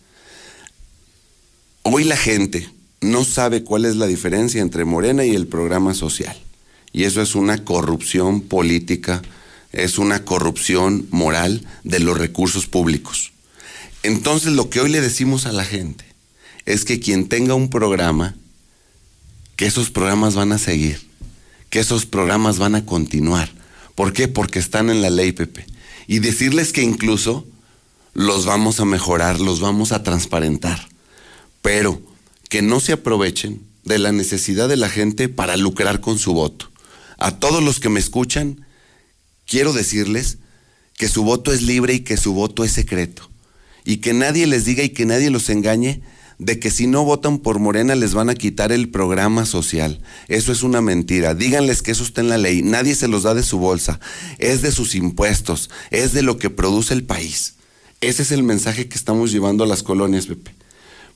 Hoy 1.84 2.04
la 2.04 2.18
gente 2.18 2.70
no 3.02 3.24
sabe 3.24 3.64
cuál 3.64 3.86
es 3.86 3.96
la 3.96 4.08
diferencia 4.08 4.62
entre 4.62 4.86
Morena 4.86 5.26
y 5.26 5.36
el 5.36 5.48
programa 5.48 5.94
social. 5.94 6.38
Y 6.94 7.04
eso 7.04 7.22
es 7.22 7.36
una 7.36 7.64
corrupción 7.64 8.42
política, 8.42 9.22
es 9.72 9.98
una 9.98 10.24
corrupción 10.24 11.08
moral 11.12 11.66
de 11.84 12.00
los 12.00 12.18
recursos 12.18 12.68
públicos. 12.68 13.32
Entonces 14.04 14.54
lo 14.54 14.70
que 14.70 14.80
hoy 14.80 14.90
le 14.90 15.02
decimos 15.02 15.46
a 15.46 15.52
la 15.52 15.66
gente 15.66 16.06
es 16.66 16.86
que 16.86 17.00
quien 17.00 17.30
tenga 17.30 17.56
un 17.56 17.70
programa, 17.70 18.36
que 19.56 19.66
esos 19.66 19.90
programas 19.90 20.36
van 20.36 20.52
a 20.52 20.58
seguir, 20.58 21.08
que 21.70 21.80
esos 21.80 22.06
programas 22.06 22.60
van 22.60 22.76
a 22.76 22.86
continuar 22.86 23.50
¿Por 23.98 24.14
qué? 24.14 24.28
Porque 24.28 24.60
están 24.60 24.92
en 24.92 25.02
la 25.02 25.10
ley, 25.10 25.32
Pepe. 25.32 25.66
Y 26.06 26.20
decirles 26.20 26.72
que 26.72 26.84
incluso 26.84 27.48
los 28.14 28.46
vamos 28.46 28.80
a 28.80 28.86
mejorar, 28.86 29.40
los 29.40 29.60
vamos 29.60 29.92
a 29.92 30.04
transparentar, 30.04 30.88
pero 31.64 32.00
que 32.48 32.62
no 32.62 32.80
se 32.80 32.94
aprovechen 32.94 33.60
de 33.86 33.98
la 33.98 34.12
necesidad 34.12 34.70
de 34.70 34.78
la 34.78 34.88
gente 34.88 35.30
para 35.30 35.58
lucrar 35.58 36.00
con 36.00 36.20
su 36.20 36.34
voto. 36.36 36.70
A 37.18 37.40
todos 37.40 37.64
los 37.64 37.80
que 37.80 37.90
me 37.90 38.00
escuchan, 38.00 38.68
quiero 39.48 39.74
decirles 39.74 40.38
que 40.96 41.08
su 41.08 41.24
voto 41.24 41.52
es 41.52 41.64
libre 41.64 41.96
y 41.96 42.02
que 42.02 42.18
su 42.18 42.36
voto 42.36 42.64
es 42.64 42.74
secreto. 42.74 43.28
Y 43.84 43.98
que 43.98 44.14
nadie 44.14 44.46
les 44.46 44.64
diga 44.66 44.84
y 44.84 44.90
que 44.90 45.08
nadie 45.08 45.32
los 45.32 45.50
engañe 45.50 46.04
de 46.40 46.60
que 46.60 46.70
si 46.70 46.88
no 46.88 47.04
votan 47.04 47.40
por 47.40 47.60
Morena 47.60 47.96
les 47.96 48.14
van 48.14 48.30
a 48.30 48.36
quitar 48.36 48.72
el 48.72 48.90
programa 48.90 49.46
social. 49.46 50.02
Eso 50.28 50.52
es 50.52 50.64
una 50.64 50.82
mentira. 50.82 51.34
Díganles 51.34 51.82
que 51.82 51.92
eso 51.92 52.04
está 52.04 52.22
en 52.22 52.30
la 52.30 52.38
ley. 52.38 52.62
Nadie 52.62 52.96
se 52.96 53.08
los 53.08 53.24
da 53.24 53.34
de 53.34 53.44
su 53.44 53.58
bolsa. 53.58 54.00
Es 54.38 54.62
de 54.62 54.72
sus 54.72 54.96
impuestos. 54.96 55.70
Es 55.90 56.14
de 56.14 56.22
lo 56.22 56.38
que 56.38 56.50
produce 56.50 56.94
el 56.94 57.04
país. 57.04 57.56
Ese 58.02 58.22
es 58.22 58.32
el 58.32 58.44
mensaje 58.44 58.88
que 58.88 58.96
estamos 58.98 59.32
llevando 59.32 59.64
a 59.64 59.68
las 59.68 59.82
colonias, 59.82 60.28
Pepe. 60.28 60.54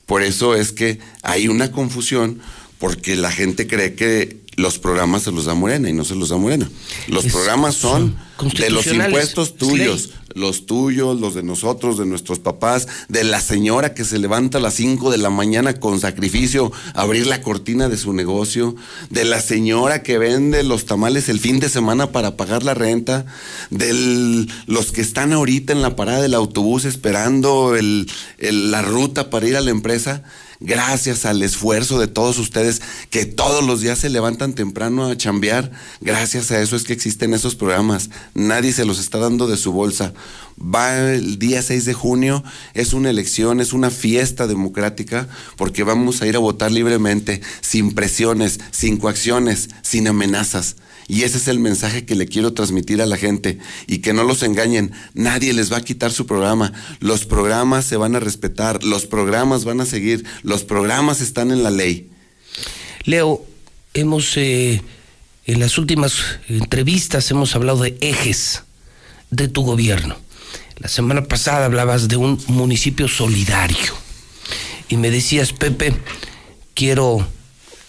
Por 0.06 0.22
eso 0.22 0.56
es 0.56 0.72
que 0.72 0.98
hay 1.22 1.46
una 1.46 1.70
confusión 1.70 2.40
porque 2.78 3.14
la 3.14 3.30
gente 3.30 3.68
cree 3.68 3.94
que 3.94 4.41
los 4.56 4.78
programas 4.78 5.22
se 5.22 5.32
los 5.32 5.46
da 5.46 5.54
Morena 5.54 5.88
y 5.88 5.92
no 5.92 6.04
se 6.04 6.14
los 6.14 6.28
da 6.28 6.36
Morena. 6.36 6.68
Los 7.08 7.24
programas 7.26 7.74
son, 7.74 8.16
de 8.58 8.70
los 8.70 8.86
impuestos 8.86 9.56
tuyos, 9.56 10.10
los 10.34 10.66
tuyos, 10.66 11.18
los 11.18 11.34
de 11.34 11.42
nosotros, 11.42 11.96
de 11.96 12.04
nuestros 12.04 12.38
papás, 12.38 12.86
de 13.08 13.24
la 13.24 13.40
señora 13.40 13.94
que 13.94 14.04
se 14.04 14.18
levanta 14.18 14.58
a 14.58 14.60
las 14.60 14.74
5 14.74 15.10
de 15.10 15.16
la 15.16 15.30
mañana 15.30 15.80
con 15.80 16.00
sacrificio 16.00 16.70
a 16.94 17.02
abrir 17.02 17.26
la 17.26 17.40
cortina 17.40 17.88
de 17.88 17.96
su 17.96 18.12
negocio, 18.12 18.76
de 19.08 19.24
la 19.24 19.40
señora 19.40 20.02
que 20.02 20.18
vende 20.18 20.62
los 20.64 20.84
tamales 20.84 21.30
el 21.30 21.40
fin 21.40 21.58
de 21.58 21.70
semana 21.70 22.12
para 22.12 22.36
pagar 22.36 22.62
la 22.62 22.74
renta, 22.74 23.24
de 23.70 24.46
los 24.66 24.92
que 24.92 25.00
están 25.00 25.32
ahorita 25.32 25.72
en 25.72 25.80
la 25.80 25.96
parada 25.96 26.20
del 26.20 26.34
autobús 26.34 26.84
esperando 26.84 27.74
la 28.38 28.82
ruta 28.82 29.30
para 29.30 29.48
ir 29.48 29.56
a 29.56 29.62
la 29.62 29.70
empresa 29.70 30.22
gracias 30.62 31.24
al 31.26 31.42
esfuerzo 31.42 31.98
de 31.98 32.06
todos 32.08 32.38
ustedes 32.38 32.80
que 33.10 33.26
todos 33.26 33.64
los 33.64 33.80
días 33.80 33.98
se 33.98 34.10
levantan 34.10 34.54
temprano 34.54 35.06
a 35.06 35.16
chambear, 35.16 35.70
gracias 36.00 36.50
a 36.50 36.60
eso 36.60 36.76
es 36.76 36.84
que 36.84 36.92
existen 36.92 37.34
esos 37.34 37.54
programas. 37.54 38.10
Nadie 38.34 38.72
se 38.72 38.84
los 38.84 38.98
está 38.98 39.18
dando 39.18 39.46
de 39.46 39.56
su 39.56 39.72
bolsa. 39.72 40.14
Va 40.60 41.12
el 41.12 41.38
día 41.38 41.62
6 41.62 41.84
de 41.84 41.94
junio, 41.94 42.44
es 42.74 42.92
una 42.92 43.10
elección, 43.10 43.60
es 43.60 43.72
una 43.72 43.90
fiesta 43.90 44.46
democrática, 44.46 45.28
porque 45.56 45.82
vamos 45.82 46.22
a 46.22 46.26
ir 46.26 46.36
a 46.36 46.40
votar 46.40 46.70
libremente, 46.70 47.40
sin 47.60 47.94
presiones, 47.94 48.60
sin 48.70 48.98
coacciones, 48.98 49.70
sin 49.82 50.08
amenazas. 50.08 50.76
Y 51.08 51.22
ese 51.22 51.38
es 51.38 51.48
el 51.48 51.58
mensaje 51.58 52.04
que 52.04 52.14
le 52.14 52.26
quiero 52.26 52.52
transmitir 52.52 53.02
a 53.02 53.06
la 53.06 53.16
gente 53.16 53.58
y 53.86 53.98
que 53.98 54.12
no 54.12 54.24
los 54.24 54.42
engañen. 54.42 54.92
Nadie 55.14 55.52
les 55.52 55.72
va 55.72 55.78
a 55.78 55.84
quitar 55.84 56.12
su 56.12 56.26
programa. 56.26 56.72
Los 57.00 57.26
programas 57.26 57.84
se 57.84 57.96
van 57.96 58.16
a 58.16 58.20
respetar, 58.20 58.84
los 58.84 59.06
programas 59.06 59.64
van 59.64 59.80
a 59.80 59.86
seguir, 59.86 60.24
los 60.42 60.64
programas 60.64 61.20
están 61.20 61.50
en 61.50 61.62
la 61.62 61.70
ley. 61.70 62.08
Leo, 63.04 63.44
hemos 63.94 64.36
eh, 64.36 64.82
en 65.46 65.60
las 65.60 65.76
últimas 65.78 66.38
entrevistas 66.48 67.30
hemos 67.30 67.54
hablado 67.56 67.82
de 67.82 67.96
ejes 68.00 68.62
de 69.30 69.48
tu 69.48 69.62
gobierno. 69.62 70.16
La 70.78 70.88
semana 70.88 71.24
pasada 71.24 71.66
hablabas 71.66 72.08
de 72.08 72.16
un 72.16 72.42
municipio 72.46 73.08
solidario 73.08 73.92
y 74.88 74.96
me 74.96 75.10
decías, 75.10 75.52
Pepe, 75.52 75.94
quiero 76.74 77.26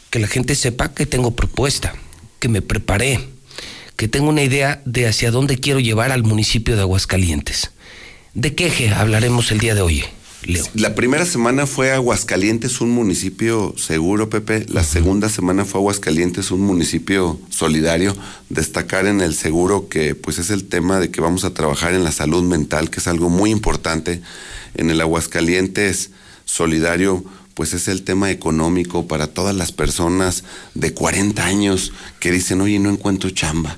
que 0.10 0.20
la 0.20 0.28
gente 0.28 0.56
sepa 0.56 0.94
que 0.94 1.06
tengo 1.06 1.36
propuesta 1.36 1.96
que 2.44 2.50
me 2.50 2.62
preparé, 2.62 3.22
que 3.96 4.10
tengo 4.10 4.28
una 4.28 4.44
idea 4.44 4.82
de 4.84 5.08
hacia 5.08 5.32
dónde 5.32 5.60
quiero 5.60 5.80
llevar 5.80 6.12
al 6.12 6.24
municipio 6.24 6.76
de 6.76 6.82
Aguascalientes. 6.82 7.72
¿De 8.34 8.54
qué 8.54 8.68
eje 8.68 8.90
hablaremos 8.90 9.50
el 9.54 9.60
día 9.60 9.76
de 9.76 9.82
hoy? 9.82 10.04
Leo. 10.44 10.66
La 10.74 10.94
primera 10.94 11.26
semana 11.26 11.66
fue 11.68 11.94
Aguascalientes, 11.94 12.82
un 12.82 12.90
municipio 12.90 13.74
seguro, 13.78 14.30
Pepe. 14.30 14.66
La 14.68 14.84
segunda 14.84 15.30
semana 15.30 15.64
fue 15.64 15.80
Aguascalientes, 15.80 16.52
un 16.52 16.60
municipio 16.60 17.40
solidario. 17.50 18.14
Destacar 18.50 19.06
en 19.06 19.22
el 19.22 19.36
seguro 19.36 19.88
que 19.88 20.14
pues 20.14 20.38
es 20.38 20.50
el 20.50 20.66
tema 20.66 21.00
de 21.00 21.12
que 21.12 21.22
vamos 21.22 21.46
a 21.46 21.54
trabajar 21.54 21.94
en 21.94 22.04
la 22.04 22.12
salud 22.12 22.44
mental, 22.44 22.90
que 22.90 23.00
es 23.00 23.08
algo 23.08 23.30
muy 23.30 23.52
importante. 23.52 24.22
En 24.76 24.90
el 24.90 25.00
Aguascalientes 25.00 26.10
solidario 26.44 27.24
pues 27.54 27.74
es 27.74 27.88
el 27.88 28.04
tema 28.04 28.32
económico 28.32 29.08
para 29.08 29.28
todas 29.28 29.56
las 29.56 29.72
personas 29.72 30.44
de 30.74 30.94
40 30.94 31.46
años 31.46 31.92
que 32.20 32.32
dicen, 32.32 32.62
oye, 32.62 32.80
no 32.80 32.90
encuentro 32.90 33.30
chamba. 33.30 33.78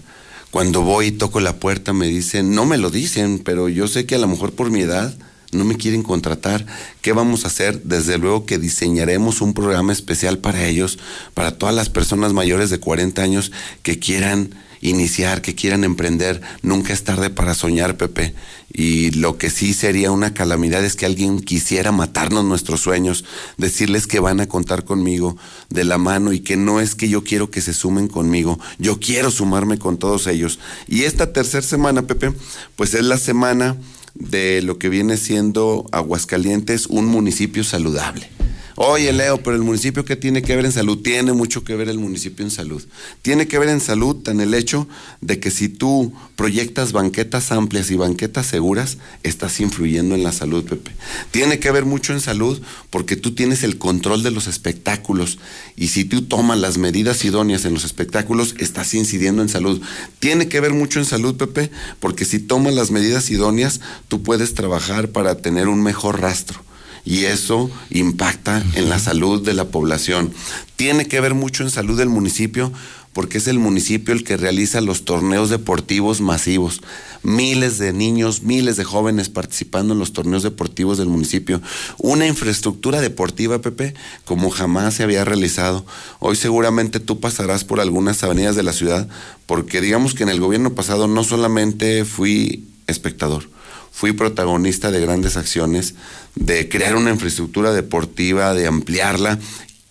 Cuando 0.52 0.82
voy 0.82 1.08
y 1.08 1.12
toco 1.12 1.40
la 1.42 1.60
puerta 1.60 1.92
me 1.92 2.08
dicen, 2.08 2.56
no 2.56 2.66
me 2.66 2.78
lo 2.78 2.90
dicen, 2.90 3.40
pero 3.40 3.68
yo 3.68 3.88
sé 3.88 4.06
que 4.06 4.16
a 4.16 4.20
lo 4.20 4.28
mejor 4.28 4.54
por 4.54 4.72
mi 4.72 4.82
edad 4.82 5.14
no 5.52 5.66
me 5.66 5.76
quieren 5.76 6.04
contratar. 6.04 6.66
¿Qué 7.02 7.12
vamos 7.14 7.44
a 7.44 7.48
hacer? 7.48 7.84
Desde 7.84 8.18
luego 8.18 8.46
que 8.46 8.58
diseñaremos 8.58 9.42
un 9.42 9.54
programa 9.54 9.94
especial 9.94 10.38
para 10.38 10.66
ellos, 10.66 10.98
para 11.34 11.58
todas 11.58 11.76
las 11.76 11.90
personas 11.90 12.34
mayores 12.34 12.70
de 12.70 12.80
40 12.80 13.22
años 13.22 13.52
que 13.84 14.00
quieran 14.00 14.56
iniciar, 14.90 15.42
que 15.42 15.56
quieran 15.56 15.84
emprender, 15.84 16.42
nunca 16.62 16.94
es 16.94 17.04
tarde 17.04 17.30
para 17.30 17.54
soñar, 17.54 17.98
Pepe. 17.98 18.34
Y 18.72 19.12
lo 19.12 19.38
que 19.38 19.50
sí 19.50 19.74
sería 19.74 20.12
una 20.12 20.34
calamidad 20.34 20.84
es 20.84 20.96
que 20.96 21.06
alguien 21.06 21.40
quisiera 21.40 21.92
matarnos 21.92 22.44
nuestros 22.44 22.82
sueños, 22.82 23.24
decirles 23.58 24.08
que 24.08 24.20
van 24.20 24.42
a 24.42 24.48
contar 24.48 24.84
conmigo 24.84 25.38
de 25.70 25.86
la 25.86 25.98
mano 25.98 26.34
y 26.34 26.40
que 26.40 26.58
no 26.58 26.82
es 26.82 26.96
que 26.96 27.08
yo 27.08 27.24
quiero 27.24 27.50
que 27.50 27.62
se 27.62 27.74
sumen 27.74 28.08
conmigo, 28.08 28.60
yo 28.78 29.00
quiero 29.00 29.32
sumarme 29.32 29.78
con 29.80 29.98
todos 29.98 30.28
ellos. 30.28 30.60
Y 30.88 31.04
esta 31.04 31.32
tercera 31.32 31.62
semana, 31.66 32.02
Pepe, 32.02 32.34
pues 32.76 32.94
es 32.94 33.04
la 33.04 33.18
semana 33.18 33.78
de 34.14 34.62
lo 34.62 34.78
que 34.80 34.90
viene 34.90 35.18
siendo 35.18 35.86
Aguascalientes, 35.92 36.88
un 36.88 37.06
municipio 37.06 37.64
saludable. 37.64 38.30
Oye, 38.78 39.14
Leo, 39.14 39.42
pero 39.42 39.56
el 39.56 39.62
municipio 39.62 40.04
que 40.04 40.18
tiene 40.18 40.42
que 40.42 40.54
ver 40.54 40.66
en 40.66 40.72
salud, 40.74 40.98
tiene 41.02 41.32
mucho 41.32 41.64
que 41.64 41.78
ver 41.78 41.88
el 41.88 41.98
municipio 41.98 42.44
en 42.44 42.52
salud. 42.52 42.84
Tiene 43.22 43.48
que 43.48 43.58
ver 43.58 43.70
en 43.70 43.80
salud 43.80 44.28
en 44.28 44.42
el 44.42 44.54
hecho 44.54 44.86
de 45.22 45.40
que 45.40 45.50
si 45.50 45.70
tú 45.70 46.12
proyectas 46.36 46.92
banquetas 46.92 47.54
amplias 47.54 47.90
y 47.90 47.96
banquetas 47.96 48.48
seguras, 48.48 48.98
estás 49.24 49.62
influyendo 49.62 50.14
en 50.14 50.24
la 50.24 50.34
salud, 50.34 50.66
Pepe. 50.66 50.92
Tiene 51.32 51.58
que 51.58 51.72
ver 51.72 51.86
mucho 51.86 52.12
en 52.12 52.20
salud 52.20 52.62
porque 52.90 53.16
tú 53.16 53.34
tienes 53.34 53.64
el 53.64 53.78
control 53.78 54.24
de 54.24 54.32
los 54.32 54.48
espectáculos 54.48 55.40
y 55.78 55.88
si 55.88 56.04
tú 56.04 56.24
tomas 56.24 56.60
las 56.60 56.78
medidas 56.78 57.24
idóneas 57.24 57.64
en 57.64 57.74
los 57.74 57.86
espectáculos, 57.86 58.56
estás 58.58 58.94
incidiendo 58.94 59.42
en 59.42 59.48
salud. 59.48 59.82
Tiene 60.20 60.50
que 60.50 60.60
ver 60.60 60.74
mucho 60.74 61.00
en 61.00 61.06
salud, 61.06 61.38
Pepe, 61.38 61.72
porque 62.02 62.26
si 62.26 62.40
tomas 62.40 62.74
las 62.74 62.92
medidas 62.92 63.30
idóneas, 63.30 63.80
tú 64.10 64.22
puedes 64.22 64.54
trabajar 64.54 65.12
para 65.12 65.36
tener 65.38 65.70
un 65.70 65.82
mejor 65.82 66.20
rastro 66.20 66.66
y 67.06 67.26
eso 67.26 67.70
impacta 67.92 68.64
en 68.74 68.90
la 68.90 69.00
salud 69.00 69.42
de 69.44 69.54
la 69.54 69.66
población. 69.66 70.34
Tiene 70.76 71.08
que 71.08 71.22
ver 71.22 71.36
mucho 71.36 71.64
en 71.64 71.70
salud 71.70 71.98
del 71.98 72.10
municipio 72.10 72.72
porque 73.16 73.38
es 73.38 73.48
el 73.48 73.60
municipio 73.60 74.14
el 74.14 74.26
que 74.26 74.36
realiza 74.36 74.82
los 74.82 75.06
torneos 75.06 75.50
deportivos 75.50 76.20
masivos. 76.20 76.82
Miles 77.24 77.78
de 77.78 77.94
niños, 77.94 78.44
miles 78.44 78.76
de 78.76 78.84
jóvenes 78.84 79.30
participando 79.30 79.94
en 79.94 80.00
los 80.00 80.12
torneos 80.12 80.44
deportivos 80.44 80.98
del 80.98 81.08
municipio. 81.08 81.62
Una 81.98 82.28
infraestructura 82.28 83.00
deportiva, 83.00 83.62
Pepe, 83.62 83.94
como 84.26 84.50
jamás 84.50 84.96
se 84.96 85.04
había 85.04 85.24
realizado. 85.24 85.86
Hoy 86.20 86.36
seguramente 86.36 87.00
tú 87.00 87.22
pasarás 87.22 87.64
por 87.64 87.80
algunas 87.80 88.22
avenidas 88.22 88.58
de 88.58 88.64
la 88.64 88.74
ciudad, 88.74 89.08
porque 89.46 89.80
digamos 89.80 90.14
que 90.14 90.24
en 90.24 90.30
el 90.30 90.42
gobierno 90.42 90.74
pasado 90.74 91.08
no 91.08 91.24
solamente 91.24 92.04
fui 92.04 92.66
espectador, 92.86 93.50
fui 93.96 94.12
protagonista 94.12 94.92
de 94.92 95.00
grandes 95.00 95.38
acciones, 95.38 95.96
de 96.36 96.68
crear 96.68 96.98
una 96.98 97.12
infraestructura 97.12 97.72
deportiva, 97.72 98.54
de 98.54 98.68
ampliarla 98.68 99.40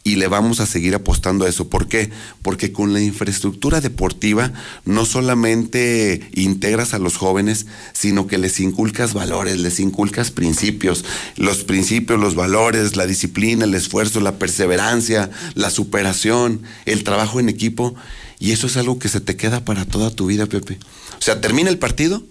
y 0.07 0.17
le 0.17 0.29
vamos 0.29 0.61
a 0.61 0.67
seguir 0.67 0.95
apostando 0.95 1.47
a 1.47 1.49
eso. 1.49 1.71
¿Por 1.71 1.89
qué? 1.89 2.11
Porque 2.43 2.71
con 2.71 2.93
la 2.93 3.01
infraestructura 3.01 3.81
deportiva 3.81 4.53
no 4.85 5.07
solamente 5.07 6.29
integras 6.35 6.93
a 6.93 6.99
los 6.99 7.17
jóvenes, 7.17 7.65
sino 7.95 8.27
que 8.27 8.37
les 8.37 8.61
inculcas 8.61 9.15
valores, 9.15 9.59
les 9.59 9.81
inculcas 9.81 10.31
principios. 10.31 11.07
Los 11.37 11.65
principios, 11.65 12.21
los 12.21 12.35
valores, 12.35 12.97
la 12.97 13.07
disciplina, 13.07 13.65
el 13.65 13.75
esfuerzo, 13.75 14.21
la 14.21 14.39
perseverancia, 14.39 15.31
la 15.55 15.71
superación, 15.71 16.61
el 16.85 17.05
trabajo 17.05 17.41
en 17.41 17.49
equipo. 17.49 17.95
Y 18.39 18.53
eso 18.53 18.67
es 18.67 18.77
algo 18.77 18.99
que 18.99 19.09
se 19.09 19.23
te 19.23 19.37
queda 19.37 19.65
para 19.65 19.87
toda 19.87 20.11
tu 20.11 20.27
vida, 20.27 20.45
Pepe. 20.45 20.79
O 21.19 21.23
sea, 21.23 21.41
termina 21.41 21.71
el 21.71 21.79
partido 21.79 22.23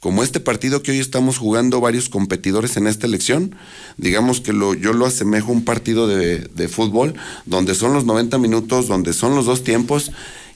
como 0.00 0.22
este 0.22 0.40
partido 0.40 0.82
que 0.82 0.92
hoy 0.92 0.98
estamos 0.98 1.36
jugando 1.36 1.80
varios 1.80 2.08
competidores 2.08 2.78
en 2.78 2.86
esta 2.86 3.06
elección, 3.06 3.54
digamos 3.98 4.40
que 4.40 4.54
lo, 4.54 4.72
yo 4.72 4.94
lo 4.94 5.04
asemejo 5.04 5.48
a 5.48 5.52
un 5.54 5.64
partido 5.64 6.08
de, 6.08 6.68
fútbol, 6.68 7.14
donde 7.44 7.74
son 7.74 7.92
los 7.92 8.06
90 8.06 8.38
minutos, 8.38 8.88
donde 8.88 9.12
son 9.12 9.34
los 9.34 9.44
dos 9.44 9.62
tiempos, 9.62 10.10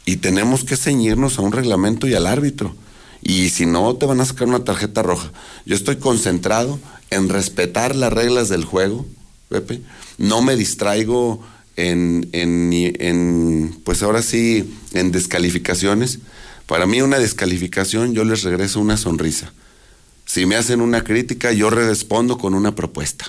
y 0.07 0.17
tenemos 0.17 0.65
que 0.65 0.79
ceñirnos 0.79 1.39
a 1.39 1.43
un 1.43 1.53
reglamento 1.53 2.07
y 2.09 2.15
al 2.15 2.27
árbitro. 2.27 2.75
Y 3.23 3.51
si 3.51 3.67
no, 3.67 3.95
te 3.97 4.07
van 4.07 4.21
a 4.21 4.25
sacar 4.25 4.49
una 4.49 4.65
tarjeta 4.65 5.03
roja. 5.03 5.31
Yo 5.67 5.77
estoy 5.77 5.97
concentrado 5.97 6.79
en 7.11 7.29
respetar 7.29 7.95
las 7.95 8.13
reglas 8.13 8.49
del 8.49 8.65
juego, 8.65 9.07
Pepe. 9.51 9.83
No 10.17 10.41
me 10.43 10.57
distraigo 10.57 11.43
en, 11.77 12.29
en, 12.33 12.71
en 12.73 13.79
pues 13.85 14.03
ahora 14.03 14.23
sí, 14.23 14.75
en 14.93 15.13
descalificaciones 15.13 16.21
para 16.67 16.87
mí 16.87 17.03
una 17.03 17.19
descalificación, 17.19 18.15
yo 18.15 18.25
les 18.25 18.43
regreso 18.43 18.81
una 18.81 18.97
sonrisa. 18.97 19.53
Si 20.25 20.47
me 20.47 20.57
hacen 20.57 20.81
una 20.81 21.05
crítica, 21.05 21.53
yo 21.53 21.69
respondo 21.69 22.39
con 22.39 22.55
una 22.55 22.75
propuesta, 22.75 23.27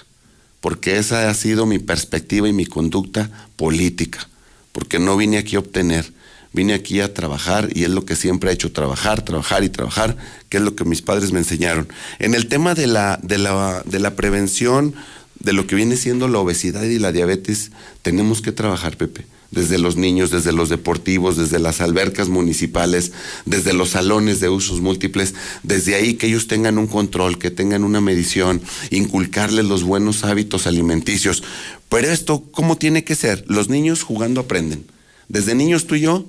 porque 0.61 0.97
esa 0.97 1.29
ha 1.29 1.33
sido 1.33 1.65
mi 1.65 1.79
perspectiva 1.79 2.47
y 2.47 2.53
mi 2.53 2.65
conducta 2.65 3.29
política, 3.57 4.29
porque 4.71 4.99
no 4.99 5.17
vine 5.17 5.38
aquí 5.38 5.57
a 5.57 5.59
obtener, 5.59 6.13
vine 6.53 6.73
aquí 6.73 7.01
a 7.01 7.13
trabajar 7.13 7.69
y 7.75 7.83
es 7.83 7.89
lo 7.89 8.05
que 8.05 8.15
siempre 8.15 8.49
he 8.49 8.53
hecho, 8.53 8.71
trabajar, 8.71 9.23
trabajar 9.23 9.65
y 9.65 9.69
trabajar, 9.69 10.15
que 10.47 10.57
es 10.57 10.63
lo 10.63 10.75
que 10.75 10.86
mis 10.86 11.01
padres 11.01 11.33
me 11.33 11.39
enseñaron. 11.39 11.89
En 12.19 12.33
el 12.33 12.47
tema 12.47 12.73
de 12.73 12.88
la, 12.88 13.19
de 13.21 13.38
la, 13.38 13.83
de 13.86 13.99
la 13.99 14.15
prevención 14.15 14.95
de 15.38 15.51
lo 15.51 15.67
que 15.67 15.75
viene 15.75 15.97
siendo 15.97 16.29
la 16.29 16.39
obesidad 16.39 16.83
y 16.83 16.97
la 16.97 17.11
diabetes, 17.11 17.71
tenemos 18.01 18.41
que 18.41 18.53
trabajar, 18.53 18.95
Pepe 18.95 19.25
desde 19.52 19.78
los 19.78 19.96
niños, 19.96 20.32
desde 20.32 20.52
los 20.52 20.70
deportivos, 20.70 21.38
desde 21.38 21.60
las 21.60 21.82
albercas 21.82 22.30
municipales, 22.30 23.12
desde 23.46 23.74
los 23.74 23.89
salones 23.89 24.39
de 24.39 24.50
usos 24.50 24.82
múltiples, 24.82 25.34
desde 25.64 25.96
ahí 25.96 26.16
que 26.16 26.28
ellos 26.28 26.48
tengan 26.48 26.78
un 26.78 26.88
control, 26.88 27.38
que 27.38 27.52
tengan 27.52 27.84
una 27.84 28.02
medición, 28.02 28.62
inculcarles 28.91 29.66
los 29.66 29.84
buenos 29.84 30.24
hábitos 30.24 30.68
alimenticios. 30.68 31.43
Pero 31.89 32.12
esto, 32.12 32.43
¿cómo 32.52 32.78
tiene 32.78 33.04
que 33.04 33.16
ser? 33.16 33.46
Los 33.48 33.70
niños 33.70 34.04
jugando 34.04 34.41
aprenden. 34.41 34.86
Desde 35.28 35.56
niños 35.56 35.88
tú 35.88 35.96
y 35.96 36.02
yo 36.02 36.26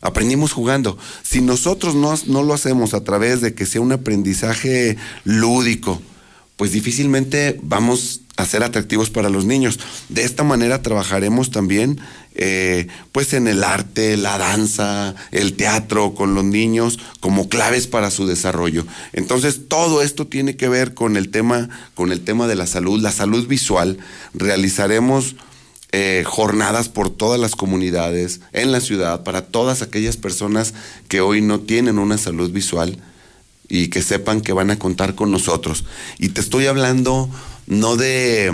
aprendimos 0.00 0.52
jugando. 0.52 0.98
Si 1.22 1.40
nosotros 1.40 1.94
no, 1.94 2.14
no 2.26 2.42
lo 2.42 2.54
hacemos 2.54 2.94
a 2.94 3.02
través 3.02 3.40
de 3.40 3.54
que 3.54 3.66
sea 3.66 3.80
un 3.80 3.92
aprendizaje 3.92 4.96
lúdico, 5.24 6.00
pues 6.56 6.72
difícilmente 6.72 7.58
vamos 7.62 8.22
a 8.36 8.44
ser 8.44 8.62
atractivos 8.62 9.10
para 9.10 9.30
los 9.30 9.44
niños. 9.44 9.78
De 10.08 10.22
esta 10.22 10.44
manera 10.44 10.82
trabajaremos 10.82 11.50
también 11.50 12.00
eh, 12.34 12.86
pues 13.12 13.32
en 13.32 13.48
el 13.48 13.64
arte, 13.64 14.18
la 14.18 14.36
danza, 14.36 15.14
el 15.32 15.54
teatro 15.54 16.14
con 16.14 16.34
los 16.34 16.44
niños 16.44 16.98
como 17.20 17.48
claves 17.48 17.86
para 17.86 18.10
su 18.10 18.26
desarrollo. 18.26 18.86
Entonces 19.14 19.68
todo 19.68 20.02
esto 20.02 20.26
tiene 20.26 20.56
que 20.56 20.68
ver 20.68 20.92
con 20.92 21.16
el 21.16 21.30
tema, 21.30 21.70
con 21.94 22.12
el 22.12 22.20
tema 22.20 22.46
de 22.46 22.56
la 22.56 22.66
salud, 22.66 23.00
la 23.00 23.12
salud 23.12 23.46
visual. 23.46 23.98
Realizaremos 24.34 25.36
eh, 25.92 26.24
jornadas 26.26 26.90
por 26.90 27.08
todas 27.08 27.40
las 27.40 27.56
comunidades 27.56 28.40
en 28.52 28.70
la 28.70 28.80
ciudad 28.80 29.22
para 29.22 29.46
todas 29.46 29.80
aquellas 29.80 30.18
personas 30.18 30.74
que 31.08 31.22
hoy 31.22 31.40
no 31.40 31.60
tienen 31.60 31.98
una 31.98 32.18
salud 32.18 32.50
visual 32.50 32.98
y 33.68 33.88
que 33.88 34.02
sepan 34.02 34.42
que 34.42 34.52
van 34.52 34.70
a 34.70 34.78
contar 34.78 35.14
con 35.14 35.30
nosotros. 35.30 35.86
Y 36.18 36.28
te 36.30 36.42
estoy 36.42 36.66
hablando 36.66 37.30
no 37.66 37.96
de 37.96 38.52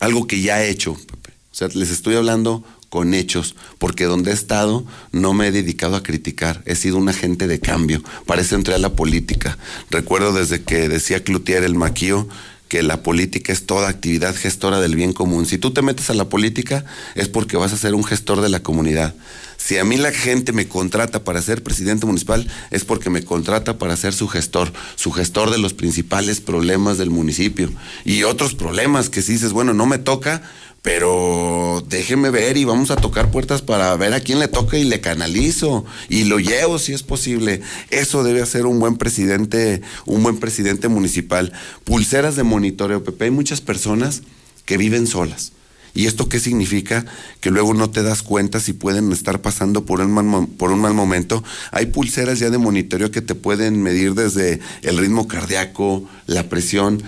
algo 0.00 0.26
que 0.26 0.40
ya 0.40 0.62
he 0.62 0.70
hecho, 0.70 0.92
O 0.92 1.54
sea, 1.54 1.68
les 1.68 1.90
estoy 1.90 2.16
hablando 2.16 2.64
con 2.88 3.14
hechos, 3.14 3.56
porque 3.78 4.04
donde 4.04 4.32
he 4.32 4.34
estado 4.34 4.84
no 5.12 5.32
me 5.32 5.48
he 5.48 5.52
dedicado 5.52 5.96
a 5.96 6.02
criticar, 6.02 6.62
he 6.66 6.74
sido 6.74 6.98
un 6.98 7.08
agente 7.08 7.46
de 7.46 7.58
cambio, 7.58 8.02
para 8.26 8.42
eso 8.42 8.54
entré 8.54 8.74
a 8.74 8.78
la 8.78 8.94
política. 8.94 9.56
Recuerdo 9.90 10.32
desde 10.32 10.62
que 10.62 10.88
decía 10.88 11.24
Cloutier 11.24 11.64
el 11.64 11.74
maquío 11.74 12.28
que 12.72 12.82
la 12.82 13.02
política 13.02 13.52
es 13.52 13.66
toda 13.66 13.90
actividad 13.90 14.34
gestora 14.34 14.80
del 14.80 14.96
bien 14.96 15.12
común. 15.12 15.44
Si 15.44 15.58
tú 15.58 15.72
te 15.74 15.82
metes 15.82 16.08
a 16.08 16.14
la 16.14 16.30
política 16.30 16.86
es 17.14 17.28
porque 17.28 17.58
vas 17.58 17.74
a 17.74 17.76
ser 17.76 17.94
un 17.94 18.02
gestor 18.02 18.40
de 18.40 18.48
la 18.48 18.60
comunidad. 18.60 19.14
Si 19.58 19.76
a 19.76 19.84
mí 19.84 19.98
la 19.98 20.10
gente 20.10 20.52
me 20.52 20.66
contrata 20.66 21.22
para 21.22 21.42
ser 21.42 21.62
presidente 21.62 22.06
municipal, 22.06 22.50
es 22.70 22.86
porque 22.86 23.10
me 23.10 23.26
contrata 23.26 23.76
para 23.76 23.94
ser 23.94 24.14
su 24.14 24.26
gestor, 24.26 24.72
su 24.96 25.12
gestor 25.12 25.50
de 25.50 25.58
los 25.58 25.74
principales 25.74 26.40
problemas 26.40 26.96
del 26.96 27.10
municipio. 27.10 27.70
Y 28.06 28.22
otros 28.22 28.54
problemas 28.54 29.10
que 29.10 29.20
si 29.20 29.32
dices, 29.32 29.52
bueno, 29.52 29.74
no 29.74 29.84
me 29.84 29.98
toca, 29.98 30.40
pero 30.82 31.84
déjeme 31.88 32.30
ver 32.30 32.56
y 32.56 32.64
vamos 32.64 32.90
a 32.90 32.96
tocar 32.96 33.30
puertas 33.30 33.62
para 33.62 33.94
ver 33.96 34.12
a 34.14 34.20
quién 34.20 34.40
le 34.40 34.48
toca 34.48 34.76
y 34.76 34.84
le 34.84 35.00
canalizo 35.00 35.84
y 36.08 36.24
lo 36.24 36.40
llevo 36.40 36.80
si 36.80 36.92
es 36.92 37.04
posible. 37.04 37.62
Eso 37.90 38.24
debe 38.24 38.42
hacer 38.42 38.66
un 38.66 38.80
buen 38.80 38.96
presidente, 38.96 39.80
un 40.06 40.24
buen 40.24 40.38
presidente 40.38 40.88
municipal. 40.88 41.52
Pulseras 41.84 42.34
de 42.34 42.42
monitoreo, 42.42 43.04
Pepe, 43.04 43.26
hay 43.26 43.30
muchas 43.30 43.60
personas 43.60 44.22
que 44.64 44.76
viven 44.76 45.06
solas. 45.06 45.52
¿Y 45.94 46.06
esto 46.06 46.28
qué 46.28 46.40
significa? 46.40 47.04
Que 47.40 47.50
luego 47.50 47.74
no 47.74 47.90
te 47.90 48.02
das 48.02 48.22
cuenta 48.22 48.60
si 48.60 48.72
pueden 48.72 49.12
estar 49.12 49.42
pasando 49.42 49.84
por 49.84 50.00
un, 50.00 50.46
por 50.46 50.72
un 50.72 50.80
mal 50.80 50.94
momento. 50.94 51.44
Hay 51.70 51.86
pulseras 51.86 52.38
ya 52.38 52.50
de 52.50 52.58
monitoreo 52.58 53.10
que 53.10 53.20
te 53.20 53.34
pueden 53.34 53.82
medir 53.82 54.14
desde 54.14 54.60
el 54.82 54.96
ritmo 54.96 55.28
cardíaco, 55.28 56.08
la 56.26 56.48
presión 56.48 57.02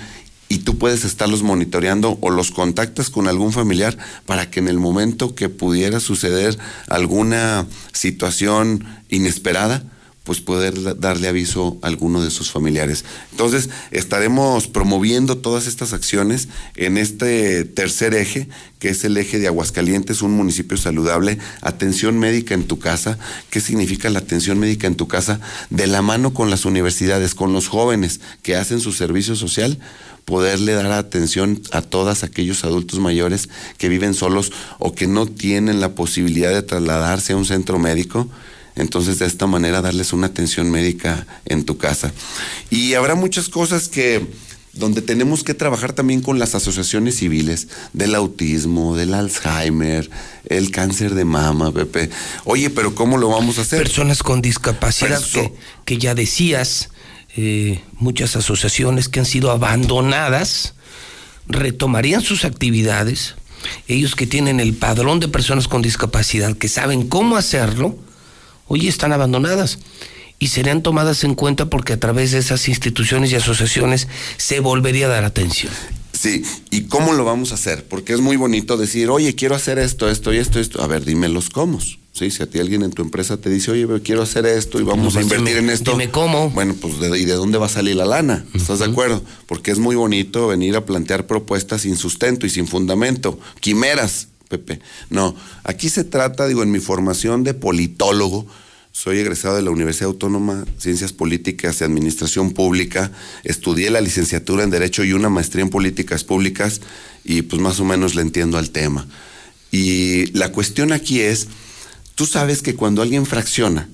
y 0.48 0.58
tú 0.58 0.78
puedes 0.78 1.04
estarlos 1.04 1.42
monitoreando 1.42 2.18
o 2.20 2.30
los 2.30 2.50
contactas 2.50 3.10
con 3.10 3.28
algún 3.28 3.52
familiar 3.52 3.96
para 4.26 4.50
que 4.50 4.60
en 4.60 4.68
el 4.68 4.78
momento 4.78 5.34
que 5.34 5.48
pudiera 5.48 6.00
suceder 6.00 6.58
alguna 6.88 7.66
situación 7.92 8.84
inesperada, 9.08 9.84
pues 10.24 10.40
poder 10.40 10.98
darle 10.98 11.28
aviso 11.28 11.78
a 11.82 11.86
alguno 11.86 12.22
de 12.24 12.30
sus 12.30 12.50
familiares. 12.50 13.04
Entonces, 13.30 13.68
estaremos 13.90 14.66
promoviendo 14.66 15.36
todas 15.36 15.66
estas 15.66 15.92
acciones 15.92 16.48
en 16.76 16.96
este 16.96 17.64
tercer 17.64 18.14
eje, 18.14 18.48
que 18.78 18.88
es 18.88 19.04
el 19.04 19.18
eje 19.18 19.38
de 19.38 19.48
Aguascalientes, 19.48 20.22
un 20.22 20.32
municipio 20.32 20.78
saludable, 20.78 21.38
atención 21.60 22.18
médica 22.18 22.54
en 22.54 22.64
tu 22.64 22.78
casa. 22.78 23.18
¿Qué 23.50 23.60
significa 23.60 24.08
la 24.08 24.20
atención 24.20 24.58
médica 24.58 24.86
en 24.86 24.96
tu 24.96 25.08
casa? 25.08 25.40
De 25.68 25.86
la 25.86 26.00
mano 26.00 26.32
con 26.32 26.48
las 26.48 26.64
universidades, 26.64 27.34
con 27.34 27.52
los 27.52 27.68
jóvenes 27.68 28.20
que 28.42 28.56
hacen 28.56 28.80
su 28.80 28.92
servicio 28.92 29.36
social, 29.36 29.78
poderle 30.24 30.72
dar 30.72 30.90
atención 30.92 31.60
a 31.70 31.82
todos 31.82 32.24
aquellos 32.24 32.64
adultos 32.64 32.98
mayores 32.98 33.50
que 33.76 33.90
viven 33.90 34.14
solos 34.14 34.52
o 34.78 34.94
que 34.94 35.06
no 35.06 35.26
tienen 35.26 35.80
la 35.80 35.94
posibilidad 35.94 36.50
de 36.50 36.62
trasladarse 36.62 37.34
a 37.34 37.36
un 37.36 37.44
centro 37.44 37.78
médico 37.78 38.28
entonces, 38.76 39.18
de 39.18 39.26
esta 39.26 39.46
manera, 39.46 39.82
darles 39.82 40.12
una 40.12 40.26
atención 40.26 40.70
médica 40.70 41.26
en 41.44 41.64
tu 41.64 41.76
casa. 41.76 42.12
Y 42.70 42.94
habrá 42.94 43.14
muchas 43.14 43.48
cosas 43.48 43.88
que 43.88 44.26
donde 44.74 45.02
tenemos 45.02 45.44
que 45.44 45.54
trabajar 45.54 45.92
también 45.92 46.20
con 46.20 46.38
las 46.38 46.54
asociaciones 46.54 47.16
civiles 47.16 47.68
del 47.92 48.14
autismo, 48.14 48.96
del 48.96 49.14
Alzheimer, 49.14 50.10
el 50.48 50.70
cáncer 50.70 51.14
de 51.14 51.24
mama, 51.24 51.72
Pepe. 51.72 52.10
Oye, 52.44 52.70
pero 52.70 52.94
¿cómo 52.94 53.16
lo 53.16 53.28
vamos 53.28 53.58
a 53.58 53.62
hacer? 53.62 53.78
Personas 53.82 54.22
con 54.22 54.42
discapacidad 54.42 55.22
que, 55.84 55.98
ya 55.98 56.14
decías, 56.14 56.90
eh, 57.36 57.80
muchas 57.98 58.34
asociaciones 58.36 59.08
que 59.08 59.20
han 59.20 59.26
sido 59.26 59.52
abandonadas, 59.52 60.74
retomarían 61.46 62.22
sus 62.22 62.44
actividades. 62.44 63.36
Ellos 63.86 64.16
que 64.16 64.26
tienen 64.26 64.60
el 64.60 64.74
padrón 64.74 65.20
de 65.20 65.28
personas 65.28 65.68
con 65.68 65.82
discapacidad, 65.82 66.56
que 66.56 66.68
saben 66.68 67.08
cómo 67.08 67.36
hacerlo, 67.36 67.96
hoy 68.66 68.88
están 68.88 69.12
abandonadas 69.12 69.78
y 70.38 70.48
serían 70.48 70.82
tomadas 70.82 71.24
en 71.24 71.34
cuenta 71.34 71.70
porque 71.70 71.94
a 71.94 72.00
través 72.00 72.32
de 72.32 72.38
esas 72.38 72.68
instituciones 72.68 73.32
y 73.32 73.36
asociaciones 73.36 74.08
se 74.36 74.60
volvería 74.60 75.06
a 75.06 75.10
dar 75.10 75.24
atención. 75.24 75.72
Sí, 76.12 76.42
¿y 76.70 76.82
cómo 76.82 77.12
lo 77.12 77.24
vamos 77.24 77.52
a 77.52 77.54
hacer? 77.54 77.84
Porque 77.84 78.12
es 78.12 78.20
muy 78.20 78.36
bonito 78.36 78.76
decir, 78.76 79.10
oye, 79.10 79.34
quiero 79.34 79.54
hacer 79.54 79.78
esto, 79.78 80.08
esto 80.08 80.32
y 80.32 80.38
esto, 80.38 80.60
esto. 80.60 80.82
A 80.82 80.86
ver, 80.86 81.04
dime 81.04 81.28
los 81.28 81.50
cómo. 81.50 81.80
Sí, 81.80 82.30
si 82.30 82.42
a 82.44 82.46
ti 82.46 82.60
alguien 82.60 82.82
en 82.82 82.92
tu 82.92 83.02
empresa 83.02 83.36
te 83.38 83.50
dice, 83.50 83.72
oye, 83.72 83.86
quiero 84.00 84.22
hacer 84.22 84.46
esto 84.46 84.80
y 84.80 84.84
vamos 84.84 85.16
a 85.16 85.20
pues 85.20 85.24
invertir 85.24 85.56
en 85.56 85.68
esto. 85.68 85.90
Dime 85.90 86.10
cómo. 86.10 86.48
Bueno, 86.50 86.76
pues 86.80 86.94
¿y 86.94 87.24
de 87.24 87.32
dónde 87.32 87.58
va 87.58 87.66
a 87.66 87.68
salir 87.68 87.96
la 87.96 88.06
lana? 88.06 88.44
¿Estás 88.54 88.78
de 88.78 88.84
acuerdo? 88.84 89.22
Porque 89.46 89.72
es 89.72 89.80
muy 89.80 89.96
bonito 89.96 90.46
venir 90.46 90.76
a 90.76 90.86
plantear 90.86 91.26
propuestas 91.26 91.82
sin 91.82 91.96
sustento 91.96 92.46
y 92.46 92.50
sin 92.50 92.68
fundamento, 92.68 93.40
quimeras, 93.58 94.28
Pepe. 94.58 94.80
No, 95.10 95.34
aquí 95.64 95.88
se 95.88 96.04
trata, 96.04 96.46
digo, 96.46 96.62
en 96.62 96.70
mi 96.70 96.80
formación 96.80 97.44
de 97.44 97.54
politólogo, 97.54 98.46
soy 98.92 99.18
egresado 99.18 99.56
de 99.56 99.62
la 99.62 99.70
Universidad 99.70 100.06
Autónoma 100.06 100.64
Ciencias 100.78 101.12
Políticas 101.12 101.80
y 101.80 101.84
Administración 101.84 102.52
Pública. 102.52 103.10
Estudié 103.42 103.90
la 103.90 104.00
licenciatura 104.00 104.62
en 104.62 104.70
Derecho 104.70 105.02
y 105.02 105.12
una 105.12 105.28
maestría 105.28 105.64
en 105.64 105.70
Políticas 105.70 106.22
Públicas 106.22 106.80
y 107.24 107.42
pues 107.42 107.60
más 107.60 107.80
o 107.80 107.84
menos 107.84 108.14
le 108.14 108.22
entiendo 108.22 108.56
al 108.56 108.70
tema. 108.70 109.06
Y 109.72 110.26
la 110.26 110.52
cuestión 110.52 110.92
aquí 110.92 111.20
es, 111.20 111.48
tú 112.14 112.24
sabes 112.24 112.62
que 112.62 112.76
cuando 112.76 113.02
alguien 113.02 113.26
fracciona, 113.26 113.88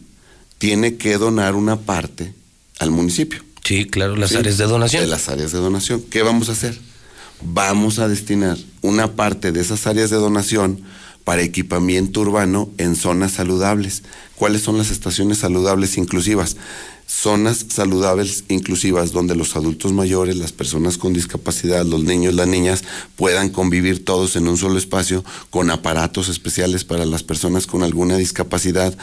tiene 0.59 0.97
que 0.97 1.17
donar 1.17 1.55
una 1.55 1.77
parte 1.81 2.35
al 2.79 2.91
municipio. 2.91 3.43
Sí, 3.65 3.87
claro, 3.87 4.17
las 4.17 4.35
áreas 4.35 4.59
de 4.59 4.65
donación. 4.65 5.03
De 5.03 5.09
las 5.09 5.31
áreas 5.31 5.53
de 5.53 5.59
donación. 5.59 6.03
¿Qué 6.11 6.23
vamos 6.23 6.51
a 6.51 6.53
hacer? 6.53 6.79
Vamos 7.43 7.99
a 7.99 8.09
destinar 8.09 8.59
una 8.83 9.15
parte 9.15 9.53
de 9.53 9.61
esas 9.61 9.87
áreas 9.87 10.11
de 10.11 10.17
donación 10.17 10.83
para 11.25 11.43
equipamiento 11.43 12.21
urbano 12.21 12.71
en 12.77 12.97
zonas 12.97 13.33
saludables. 13.33 14.03
¿Cuáles 14.37 14.63
son 14.63 14.79
las 14.79 14.91
estaciones 14.91 15.39
saludables 15.39 15.97
inclusivas? 15.97 16.57
Zonas 17.07 17.67
saludables 17.69 18.45
inclusivas 18.49 19.13
donde 19.13 19.35
los 19.35 19.57
adultos 19.57 19.93
mayores, 19.93 20.37
las 20.37 20.53
personas 20.53 20.97
con 20.97 21.13
discapacidad, 21.13 21.85
los 21.85 22.05
niños, 22.05 22.35
las 22.35 22.47
niñas 22.47 22.85
puedan 23.17 23.49
convivir 23.49 24.05
todos 24.05 24.37
en 24.37 24.47
un 24.47 24.57
solo 24.57 24.79
espacio 24.79 25.25
con 25.51 25.71
aparatos 25.71 26.29
especiales 26.29 26.85
para 26.85 27.05
las 27.07 27.23
personas 27.23 27.67
con 27.67 27.83
alguna 27.83 28.17
discapacidad, 28.17 28.97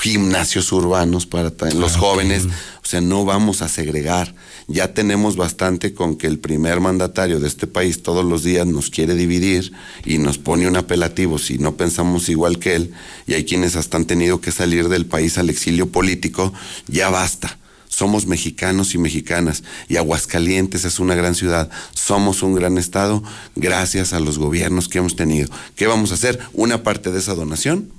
gimnasios 0.00 0.70
urbanos 0.72 1.26
para 1.26 1.50
los 1.74 1.96
jóvenes. 1.96 2.44
O 2.82 2.86
sea, 2.86 3.00
no 3.00 3.24
vamos 3.24 3.62
a 3.62 3.68
segregar 3.68 4.34
ya 4.68 4.94
tenemos 4.94 5.36
bastante 5.36 5.94
con 5.94 6.16
que 6.16 6.26
el 6.26 6.38
primer 6.38 6.80
mandatario 6.80 7.40
de 7.40 7.48
este 7.48 7.66
país 7.66 8.02
todos 8.02 8.24
los 8.24 8.42
días 8.42 8.66
nos 8.66 8.90
quiere 8.90 9.14
dividir 9.14 9.72
y 10.04 10.18
nos 10.18 10.38
pone 10.38 10.66
un 10.68 10.76
apelativo 10.76 11.38
si 11.38 11.58
no 11.58 11.76
pensamos 11.76 12.28
igual 12.28 12.58
que 12.58 12.76
él, 12.76 12.92
y 13.26 13.34
hay 13.34 13.44
quienes 13.44 13.76
hasta 13.76 13.96
han 13.96 14.06
tenido 14.06 14.40
que 14.40 14.52
salir 14.52 14.88
del 14.88 15.06
país 15.06 15.38
al 15.38 15.50
exilio 15.50 15.88
político, 15.88 16.52
ya 16.88 17.10
basta. 17.10 17.58
Somos 17.88 18.26
mexicanos 18.26 18.94
y 18.94 18.98
mexicanas 18.98 19.62
y 19.88 19.96
Aguascalientes 19.98 20.84
es 20.84 20.98
una 20.98 21.14
gran 21.14 21.36
ciudad. 21.36 21.70
Somos 21.92 22.42
un 22.42 22.56
gran 22.56 22.76
estado 22.76 23.22
gracias 23.54 24.12
a 24.12 24.18
los 24.18 24.36
gobiernos 24.36 24.88
que 24.88 24.98
hemos 24.98 25.14
tenido. 25.14 25.48
¿Qué 25.76 25.86
vamos 25.86 26.10
a 26.10 26.14
hacer? 26.14 26.40
Una 26.54 26.82
parte 26.82 27.12
de 27.12 27.20
esa 27.20 27.36
donación 27.36 27.92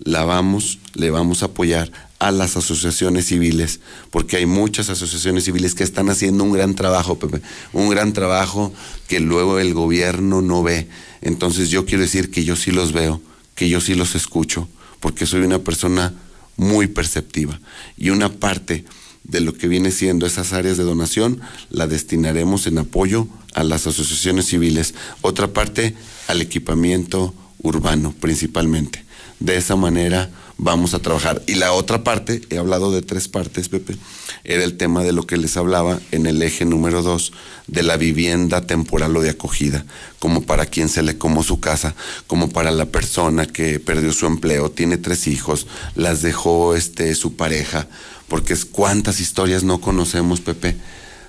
la 0.00 0.24
vamos, 0.24 0.78
le 0.94 1.10
vamos 1.10 1.42
a 1.42 1.46
apoyar 1.46 1.92
a 2.18 2.32
las 2.32 2.56
asociaciones 2.56 3.26
civiles, 3.26 3.80
porque 4.10 4.36
hay 4.36 4.46
muchas 4.46 4.90
asociaciones 4.90 5.44
civiles 5.44 5.74
que 5.74 5.84
están 5.84 6.10
haciendo 6.10 6.44
un 6.44 6.52
gran 6.52 6.74
trabajo, 6.74 7.18
Pepe, 7.18 7.40
un 7.72 7.90
gran 7.90 8.12
trabajo 8.12 8.72
que 9.06 9.20
luego 9.20 9.58
el 9.58 9.72
gobierno 9.72 10.42
no 10.42 10.62
ve. 10.62 10.88
Entonces 11.20 11.70
yo 11.70 11.86
quiero 11.86 12.02
decir 12.02 12.30
que 12.30 12.44
yo 12.44 12.56
sí 12.56 12.72
los 12.72 12.92
veo, 12.92 13.20
que 13.54 13.68
yo 13.68 13.80
sí 13.80 13.94
los 13.94 14.14
escucho, 14.14 14.68
porque 15.00 15.26
soy 15.26 15.42
una 15.42 15.60
persona 15.60 16.14
muy 16.56 16.88
perceptiva. 16.88 17.60
Y 17.96 18.10
una 18.10 18.32
parte 18.32 18.84
de 19.22 19.40
lo 19.40 19.54
que 19.54 19.68
viene 19.68 19.92
siendo 19.92 20.26
esas 20.26 20.52
áreas 20.52 20.76
de 20.76 20.84
donación 20.84 21.40
la 21.70 21.86
destinaremos 21.86 22.66
en 22.66 22.78
apoyo 22.78 23.28
a 23.54 23.62
las 23.62 23.86
asociaciones 23.86 24.46
civiles, 24.46 24.94
otra 25.20 25.48
parte 25.48 25.94
al 26.26 26.40
equipamiento 26.42 27.34
urbano 27.62 28.14
principalmente. 28.20 29.04
De 29.38 29.56
esa 29.56 29.76
manera 29.76 30.30
vamos 30.58 30.92
a 30.92 30.98
trabajar. 30.98 31.42
Y 31.46 31.54
la 31.54 31.72
otra 31.72 32.04
parte, 32.04 32.42
he 32.50 32.58
hablado 32.58 32.92
de 32.92 33.00
tres 33.00 33.28
partes, 33.28 33.68
Pepe, 33.68 33.96
era 34.44 34.64
el 34.64 34.76
tema 34.76 35.02
de 35.02 35.12
lo 35.12 35.26
que 35.26 35.36
les 35.36 35.56
hablaba 35.56 36.00
en 36.10 36.26
el 36.26 36.42
eje 36.42 36.64
número 36.64 37.02
dos, 37.02 37.32
de 37.68 37.82
la 37.82 37.96
vivienda 37.96 38.66
temporal 38.66 39.16
o 39.16 39.22
de 39.22 39.30
acogida, 39.30 39.86
como 40.18 40.42
para 40.42 40.66
quien 40.66 40.88
se 40.88 41.02
le 41.02 41.16
comó 41.16 41.42
su 41.42 41.60
casa, 41.60 41.94
como 42.26 42.50
para 42.50 42.70
la 42.70 42.86
persona 42.86 43.46
que 43.46 43.78
perdió 43.78 44.12
su 44.12 44.26
empleo, 44.26 44.70
tiene 44.70 44.98
tres 44.98 45.26
hijos, 45.26 45.66
las 45.94 46.20
dejó 46.22 46.74
este, 46.74 47.14
su 47.14 47.36
pareja, 47.36 47.86
porque 48.26 48.52
es 48.52 48.64
cuántas 48.64 49.20
historias 49.20 49.62
no 49.62 49.80
conocemos, 49.80 50.40
Pepe, 50.40 50.76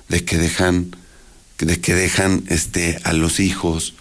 de 0.10 0.26
que 0.26 0.38
dejan, 0.38 0.96
de 1.60 1.80
que 1.80 1.94
dejan 1.94 2.44
este, 2.48 3.00
a 3.04 3.14
los 3.14 3.40
hijos, 3.40 3.94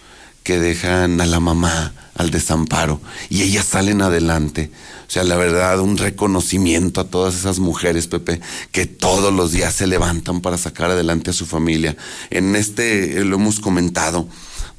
que 0.43 0.59
dejan 0.59 1.21
a 1.21 1.25
la 1.25 1.39
mamá 1.39 1.93
al 2.19 2.31
desamparo 2.31 2.99
y 3.29 3.43
ellas 3.43 3.65
salen 3.65 4.01
adelante. 4.01 4.69
O 5.07 5.09
sea, 5.11 5.23
la 5.23 5.37
verdad, 5.37 5.79
un 5.79 5.97
reconocimiento 5.97 6.99
a 6.99 7.05
todas 7.05 7.33
esas 7.33 7.59
mujeres, 7.59 8.07
Pepe, 8.07 8.41
que 8.73 8.85
todos 8.85 9.33
los 9.33 9.53
días 9.53 9.73
se 9.73 9.87
levantan 9.87 10.41
para 10.41 10.57
sacar 10.57 10.91
adelante 10.91 11.29
a 11.29 11.33
su 11.33 11.45
familia. 11.45 11.95
En 12.29 12.57
este, 12.57 13.21
eh, 13.21 13.23
lo 13.23 13.37
hemos 13.37 13.61
comentado, 13.61 14.27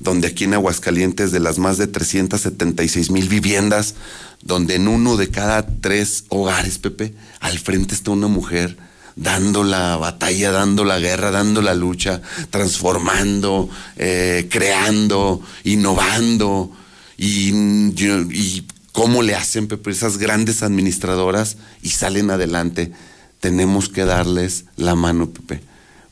donde 0.01 0.29
aquí 0.29 0.45
en 0.45 0.53
Aguascalientes, 0.53 1.33
de 1.33 1.41
las 1.41 1.59
más 1.59 1.79
de 1.79 1.87
376 1.87 3.11
mil 3.11 3.27
viviendas, 3.31 3.95
donde 4.43 4.75
en 4.75 4.87
uno 4.87 5.17
de 5.17 5.31
cada 5.31 5.67
tres 5.67 6.25
hogares, 6.29 6.77
Pepe, 6.77 7.15
al 7.41 7.59
frente 7.59 7.95
está 7.95 8.11
una 8.11 8.29
mujer 8.29 8.77
dando 9.17 9.65
la 9.65 9.97
batalla, 9.97 10.53
dando 10.53 10.85
la 10.85 10.99
guerra, 10.99 11.31
dando 11.31 11.63
la 11.63 11.75
lucha, 11.75 12.21
transformando, 12.51 13.71
eh, 13.97 14.47
creando, 14.51 15.41
innovando. 15.65 16.77
Y, 17.23 18.67
cómo 18.93 19.23
le 19.23 19.35
hacen, 19.35 19.69
Pepe, 19.69 19.91
esas 19.91 20.17
grandes 20.17 20.63
administradoras 20.63 21.59
y 21.83 21.91
salen 21.91 22.31
adelante. 22.31 22.93
Tenemos 23.41 23.91
que 23.91 24.07
darles 24.07 24.65
la 24.77 24.95
mano, 24.95 25.31
Pepe. 25.31 25.61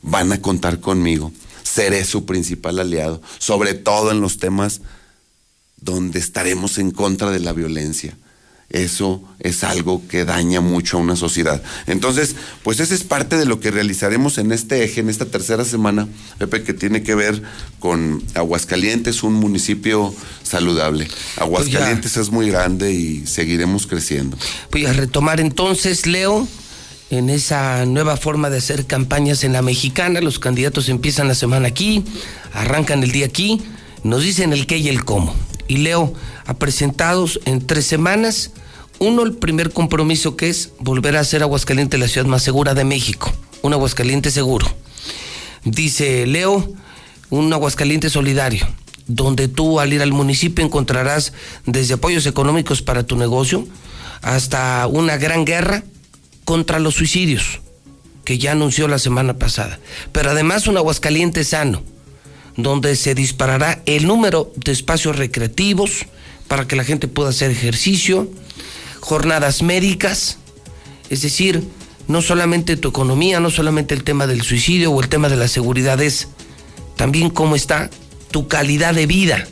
Van 0.03 0.31
a 0.31 0.41
contar 0.41 0.79
conmigo. 0.79 1.31
Seré 1.63 2.05
su 2.05 2.25
principal 2.25 2.79
aliado, 2.79 3.21
sobre 3.39 3.73
todo 3.73 4.11
en 4.11 4.21
los 4.21 4.37
temas 4.37 4.81
donde 5.77 6.19
estaremos 6.19 6.77
en 6.77 6.91
contra 6.91 7.31
de 7.31 7.39
la 7.39 7.53
violencia 7.53 8.15
eso 8.69 9.23
es 9.39 9.63
algo 9.63 10.01
que 10.07 10.25
daña 10.25 10.61
mucho 10.61 10.97
a 10.97 10.99
una 10.99 11.15
sociedad. 11.15 11.61
Entonces, 11.87 12.35
pues 12.63 12.79
esa 12.79 12.93
es 12.93 13.03
parte 13.03 13.37
de 13.37 13.45
lo 13.45 13.59
que 13.59 13.71
realizaremos 13.71 14.37
en 14.37 14.51
este 14.51 14.83
eje, 14.83 15.01
en 15.01 15.09
esta 15.09 15.25
tercera 15.25 15.65
semana, 15.65 16.07
Pepe, 16.37 16.63
que 16.63 16.73
tiene 16.73 17.01
que 17.01 17.15
ver 17.15 17.41
con 17.79 18.23
Aguascalientes, 18.35 19.23
un 19.23 19.33
municipio 19.33 20.13
saludable. 20.43 21.07
Aguascalientes 21.37 22.17
es 22.17 22.29
muy 22.29 22.51
grande 22.51 22.93
y 22.93 23.25
seguiremos 23.25 23.87
creciendo. 23.87 24.37
Voy 24.71 24.85
a 24.85 24.93
retomar 24.93 25.39
entonces, 25.39 26.05
Leo, 26.05 26.47
en 27.09 27.31
esa 27.31 27.85
nueva 27.85 28.17
forma 28.17 28.51
de 28.51 28.57
hacer 28.57 28.85
campañas 28.85 29.43
en 29.43 29.53
la 29.53 29.63
mexicana. 29.63 30.21
Los 30.21 30.37
candidatos 30.37 30.89
empiezan 30.89 31.27
la 31.27 31.35
semana 31.35 31.67
aquí, 31.67 32.03
arrancan 32.53 33.01
el 33.01 33.11
día 33.11 33.25
aquí, 33.25 33.61
nos 34.03 34.21
dicen 34.23 34.53
el 34.53 34.67
qué 34.67 34.77
y 34.77 34.89
el 34.89 35.03
cómo. 35.05 35.35
Y 35.67 35.77
Leo 35.77 36.13
ha 36.45 36.55
presentado 36.55 37.27
en 37.45 37.65
tres 37.65 37.85
semanas 37.85 38.51
uno, 38.99 39.23
el 39.23 39.33
primer 39.33 39.71
compromiso 39.71 40.35
que 40.35 40.49
es 40.49 40.71
volver 40.79 41.17
a 41.17 41.21
hacer 41.21 41.41
Aguascalientes 41.41 41.99
la 41.99 42.07
ciudad 42.07 42.27
más 42.27 42.43
segura 42.43 42.73
de 42.73 42.83
México. 42.83 43.33
Un 43.61 43.73
Aguascalientes 43.73 44.33
seguro. 44.33 44.67
Dice 45.63 46.25
Leo, 46.27 46.73
un 47.29 47.51
Aguascalientes 47.51 48.13
solidario, 48.13 48.67
donde 49.07 49.47
tú 49.47 49.79
al 49.79 49.93
ir 49.93 50.01
al 50.01 50.11
municipio 50.11 50.63
encontrarás 50.63 51.33
desde 51.65 51.95
apoyos 51.95 52.25
económicos 52.25 52.81
para 52.81 53.05
tu 53.05 53.15
negocio 53.15 53.67
hasta 54.21 54.87
una 54.87 55.17
gran 55.17 55.45
guerra 55.45 55.83
contra 56.45 56.79
los 56.79 56.95
suicidios, 56.95 57.61
que 58.25 58.37
ya 58.37 58.51
anunció 58.51 58.87
la 58.87 58.99
semana 58.99 59.37
pasada. 59.37 59.79
Pero 60.11 60.31
además 60.31 60.67
un 60.67 60.77
Aguascalientes 60.77 61.49
sano, 61.49 61.83
donde 62.57 62.95
se 62.95 63.15
disparará 63.15 63.81
el 63.85 64.07
número 64.07 64.51
de 64.55 64.71
espacios 64.71 65.17
recreativos 65.17 66.05
para 66.47 66.67
que 66.67 66.75
la 66.75 66.83
gente 66.83 67.07
pueda 67.07 67.29
hacer 67.29 67.51
ejercicio, 67.51 68.29
jornadas 68.99 69.61
médicas, 69.61 70.37
es 71.09 71.21
decir, 71.21 71.63
no 72.07 72.21
solamente 72.21 72.77
tu 72.77 72.89
economía, 72.89 73.39
no 73.39 73.51
solamente 73.51 73.93
el 73.93 74.03
tema 74.03 74.27
del 74.27 74.41
suicidio 74.41 74.91
o 74.91 75.01
el 75.01 75.09
tema 75.09 75.29
de 75.29 75.35
la 75.35 75.47
seguridad, 75.47 76.01
es 76.01 76.27
también 76.95 77.29
cómo 77.29 77.55
está 77.55 77.89
tu 78.31 78.47
calidad 78.47 78.93
de 78.93 79.05
vida. 79.05 79.47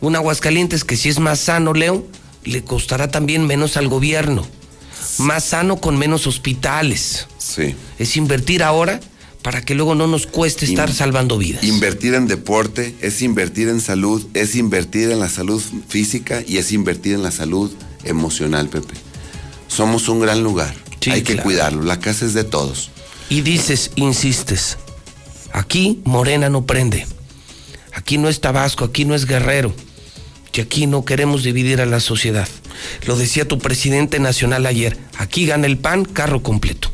Un 0.00 0.16
Aguascalientes 0.16 0.84
que 0.84 0.96
si 0.96 1.08
es 1.08 1.18
más 1.18 1.40
sano, 1.40 1.72
Leo, 1.72 2.06
le 2.44 2.62
costará 2.64 3.10
también 3.10 3.46
menos 3.46 3.76
al 3.76 3.88
gobierno. 3.88 4.46
Más 5.18 5.44
sano 5.44 5.78
con 5.78 5.98
menos 5.98 6.26
hospitales. 6.26 7.26
Sí. 7.38 7.74
Es 7.98 8.16
invertir 8.16 8.62
ahora 8.62 9.00
para 9.42 9.64
que 9.64 9.74
luego 9.74 9.94
no 9.94 10.06
nos 10.06 10.26
cueste 10.26 10.64
estar 10.64 10.92
salvando 10.92 11.38
vidas. 11.38 11.64
Invertir 11.64 12.14
en 12.14 12.28
deporte 12.28 12.94
es 13.00 13.22
invertir 13.22 13.68
en 13.68 13.80
salud, 13.80 14.24
es 14.34 14.54
invertir 14.54 15.10
en 15.10 15.20
la 15.20 15.28
salud 15.28 15.62
física 15.88 16.42
y 16.46 16.58
es 16.58 16.72
invertir 16.72 17.14
en 17.14 17.22
la 17.22 17.32
salud 17.32 17.72
emocional, 18.04 18.68
Pepe. 18.68 18.94
Somos 19.68 20.08
un 20.08 20.20
gran 20.20 20.42
lugar. 20.42 20.74
Hay 21.10 21.22
que 21.22 21.36
cuidarlo. 21.36 21.82
La 21.82 21.98
casa 21.98 22.24
es 22.24 22.34
de 22.34 22.44
todos. 22.44 22.90
Y 23.28 23.40
dices, 23.40 23.90
insistes, 23.96 24.78
aquí 25.52 26.00
Morena 26.04 26.48
no 26.48 26.66
prende. 26.66 27.06
Aquí 27.92 28.18
no 28.18 28.28
es 28.28 28.40
Tabasco, 28.40 28.84
aquí 28.84 29.04
no 29.04 29.14
es 29.14 29.26
Guerrero. 29.26 29.74
Y 30.54 30.60
aquí 30.60 30.86
no 30.86 31.04
queremos 31.04 31.42
dividir 31.42 31.80
a 31.80 31.86
la 31.86 32.00
sociedad. 32.00 32.48
Lo 33.06 33.16
decía 33.16 33.48
tu 33.48 33.58
presidente 33.58 34.18
nacional 34.18 34.66
ayer. 34.66 34.98
Aquí 35.16 35.46
gana 35.46 35.66
el 35.66 35.78
pan, 35.78 36.04
carro 36.04 36.42
completo. 36.42 36.90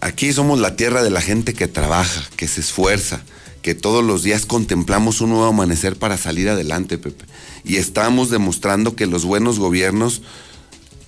Aquí 0.00 0.32
somos 0.32 0.58
la 0.58 0.76
tierra 0.76 1.02
de 1.02 1.10
la 1.10 1.20
gente 1.20 1.52
que 1.54 1.68
trabaja, 1.68 2.24
que 2.36 2.48
se 2.48 2.60
esfuerza, 2.60 3.22
que 3.60 3.74
todos 3.74 4.02
los 4.02 4.22
días 4.22 4.46
contemplamos 4.46 5.20
un 5.20 5.30
nuevo 5.30 5.44
amanecer 5.44 5.96
para 5.96 6.16
salir 6.16 6.48
adelante, 6.48 6.98
Pepe. 6.98 7.24
Y 7.64 7.76
estamos 7.76 8.30
demostrando 8.30 8.96
que 8.96 9.06
los 9.06 9.24
buenos 9.24 9.58
gobiernos 9.58 10.22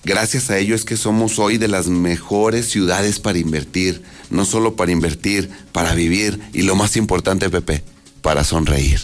Gracias 0.05 0.51
a 0.51 0.59
ello 0.59 0.75
es 0.75 0.85
que 0.85 0.97
somos 0.97 1.39
hoy 1.39 1.57
de 1.57 1.67
las 1.67 1.87
mejores 1.87 2.69
ciudades 2.69 3.19
para 3.19 3.39
invertir, 3.39 4.03
no 4.29 4.45
solo 4.45 4.75
para 4.75 4.91
invertir, 4.91 5.49
para 5.71 5.95
vivir 5.95 6.39
y 6.53 6.61
lo 6.61 6.75
más 6.75 6.95
importante, 6.95 7.49
Pepe, 7.49 7.81
para 8.21 8.43
sonreír. 8.43 8.99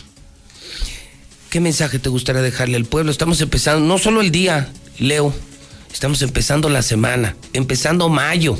¿Qué 1.50 1.60
mensaje 1.60 1.98
te 1.98 2.10
gustaría 2.10 2.44
dejarle 2.44 2.78
al 2.78 2.86
pueblo? 2.86 3.12
Estamos 3.12 3.42
empezando, 3.42 3.84
no 3.84 3.98
solo 3.98 4.22
el 4.22 4.30
día, 4.30 4.72
Leo, 5.00 5.34
estamos 5.92 6.22
empezando 6.22 6.70
la 6.70 6.84
semana, 6.84 7.36
empezando 7.54 8.08
mayo. 8.08 8.56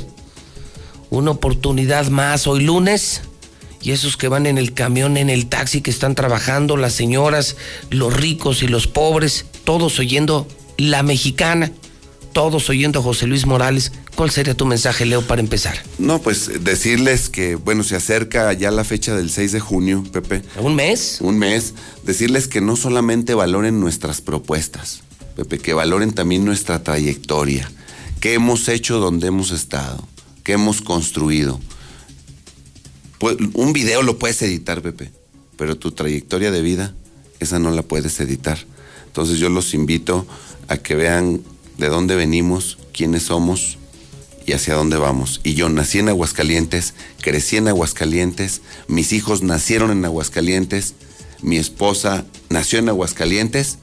Una 1.10 1.30
oportunidad 1.30 2.08
más 2.08 2.48
hoy 2.48 2.64
lunes. 2.64 3.20
Y 3.82 3.92
esos 3.92 4.16
que 4.16 4.26
van 4.26 4.46
en 4.46 4.58
el 4.58 4.74
camión, 4.74 5.16
en 5.16 5.30
el 5.30 5.46
taxi, 5.46 5.80
que 5.80 5.90
están 5.90 6.16
trabajando, 6.16 6.76
las 6.76 6.92
señoras, 6.92 7.56
los 7.90 8.12
ricos 8.12 8.64
y 8.64 8.68
los 8.68 8.88
pobres, 8.88 9.46
todos 9.64 10.00
oyendo 10.00 10.48
la 10.76 11.04
mexicana 11.04 11.70
todos 12.32 12.68
oyendo 12.70 13.00
a 13.00 13.02
José 13.02 13.26
Luis 13.26 13.46
Morales, 13.46 13.92
¿cuál 14.14 14.30
sería 14.30 14.54
tu 14.54 14.66
mensaje, 14.66 15.06
Leo, 15.06 15.22
para 15.22 15.40
empezar? 15.40 15.76
No, 15.98 16.20
pues 16.20 16.64
decirles 16.64 17.28
que, 17.28 17.54
bueno, 17.54 17.82
se 17.82 17.96
acerca 17.96 18.52
ya 18.52 18.70
la 18.70 18.84
fecha 18.84 19.14
del 19.14 19.30
6 19.30 19.52
de 19.52 19.60
junio, 19.60 20.04
Pepe. 20.12 20.42
¿Un 20.58 20.74
mes? 20.74 21.18
Un 21.20 21.38
mes. 21.38 21.74
Decirles 22.04 22.48
que 22.48 22.60
no 22.60 22.76
solamente 22.76 23.34
valoren 23.34 23.80
nuestras 23.80 24.20
propuestas, 24.20 25.02
Pepe, 25.36 25.58
que 25.58 25.74
valoren 25.74 26.12
también 26.12 26.44
nuestra 26.44 26.82
trayectoria, 26.82 27.70
qué 28.20 28.34
hemos 28.34 28.68
hecho 28.68 28.98
donde 28.98 29.28
hemos 29.28 29.50
estado, 29.50 30.06
qué 30.42 30.52
hemos 30.52 30.82
construido. 30.82 31.60
Pues, 33.18 33.36
un 33.54 33.72
video 33.72 34.02
lo 34.02 34.18
puedes 34.18 34.42
editar, 34.42 34.82
Pepe, 34.82 35.12
pero 35.56 35.76
tu 35.76 35.92
trayectoria 35.92 36.50
de 36.50 36.62
vida, 36.62 36.94
esa 37.40 37.58
no 37.58 37.70
la 37.70 37.82
puedes 37.82 38.18
editar. 38.20 38.58
Entonces 39.06 39.38
yo 39.38 39.48
los 39.48 39.74
invito 39.74 40.26
a 40.68 40.78
que 40.78 40.94
vean 40.94 41.42
de 41.78 41.88
dónde 41.88 42.16
venimos, 42.16 42.78
quiénes 42.92 43.24
somos 43.24 43.78
y 44.46 44.52
hacia 44.52 44.74
dónde 44.74 44.96
vamos. 44.96 45.40
Y 45.44 45.54
yo 45.54 45.68
nací 45.68 45.98
en 45.98 46.08
Aguascalientes, 46.08 46.94
crecí 47.20 47.56
en 47.56 47.68
Aguascalientes, 47.68 48.62
mis 48.88 49.12
hijos 49.12 49.42
nacieron 49.42 49.90
en 49.90 50.04
Aguascalientes, 50.04 50.94
mi 51.40 51.56
esposa 51.56 52.24
nació 52.48 52.78
en 52.78 52.88
Aguascalientes 52.88 53.78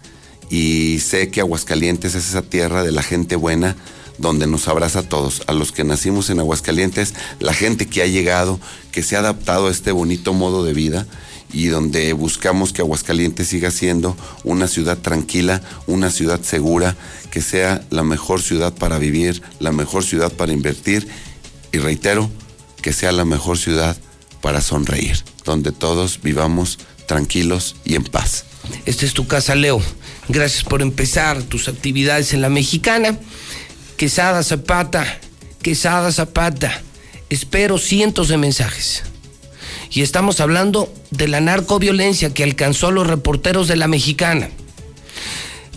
y 0.49 0.99
sé 0.99 1.29
que 1.29 1.41
Aguascalientes 1.41 2.15
es 2.15 2.29
esa 2.29 2.41
tierra 2.41 2.83
de 2.83 2.91
la 2.91 3.03
gente 3.03 3.35
buena 3.35 3.75
donde 4.17 4.47
nos 4.47 4.67
abraza 4.67 4.99
a 4.99 5.09
todos, 5.09 5.43
a 5.47 5.53
los 5.53 5.71
que 5.71 5.85
nacimos 5.85 6.29
en 6.29 6.39
Aguascalientes, 6.39 7.13
la 7.39 7.53
gente 7.53 7.87
que 7.87 8.01
ha 8.01 8.07
llegado, 8.07 8.59
que 8.91 9.01
se 9.01 9.15
ha 9.15 9.19
adaptado 9.19 9.67
a 9.67 9.71
este 9.71 9.91
bonito 9.91 10.33
modo 10.33 10.63
de 10.63 10.73
vida 10.73 11.07
y 11.51 11.67
donde 11.67 12.13
buscamos 12.13 12.73
que 12.73 12.81
Aguascalientes 12.81 13.47
siga 13.47 13.71
siendo 13.71 14.15
una 14.43 14.67
ciudad 14.67 14.97
tranquila, 14.97 15.61
una 15.87 16.11
ciudad 16.11 16.41
segura, 16.41 16.95
que 17.31 17.41
sea 17.41 17.83
la 17.89 18.03
mejor 18.03 18.41
ciudad 18.41 18.73
para 18.73 18.97
vivir, 18.97 19.41
la 19.59 19.71
mejor 19.71 20.03
ciudad 20.03 20.31
para 20.31 20.53
invertir 20.53 21.07
y 21.71 21.77
reitero, 21.77 22.29
que 22.81 22.93
sea 22.93 23.11
la 23.11 23.25
mejor 23.25 23.57
ciudad 23.57 23.97
para 24.41 24.61
sonreír, 24.61 25.23
donde 25.43 25.71
todos 25.71 26.21
vivamos 26.21 26.79
tranquilos 27.07 27.75
y 27.83 27.95
en 27.95 28.03
paz. 28.03 28.45
Esta 28.85 29.05
es 29.05 29.13
tu 29.13 29.27
casa, 29.27 29.55
Leo. 29.55 29.81
Gracias 30.27 30.63
por 30.63 30.81
empezar 30.81 31.41
tus 31.43 31.67
actividades 31.67 32.33
en 32.33 32.41
la 32.41 32.49
mexicana. 32.49 33.17
Quesada 33.97 34.43
Zapata, 34.43 35.19
Quesada 35.61 36.11
Zapata. 36.11 36.81
Espero 37.29 37.77
cientos 37.77 38.27
de 38.29 38.37
mensajes. 38.37 39.03
Y 39.91 40.01
estamos 40.01 40.39
hablando 40.39 40.91
de 41.11 41.27
la 41.27 41.41
narcoviolencia 41.41 42.33
que 42.33 42.43
alcanzó 42.43 42.87
a 42.87 42.91
los 42.91 43.07
reporteros 43.07 43.67
de 43.67 43.75
la 43.75 43.87
mexicana. 43.87 44.49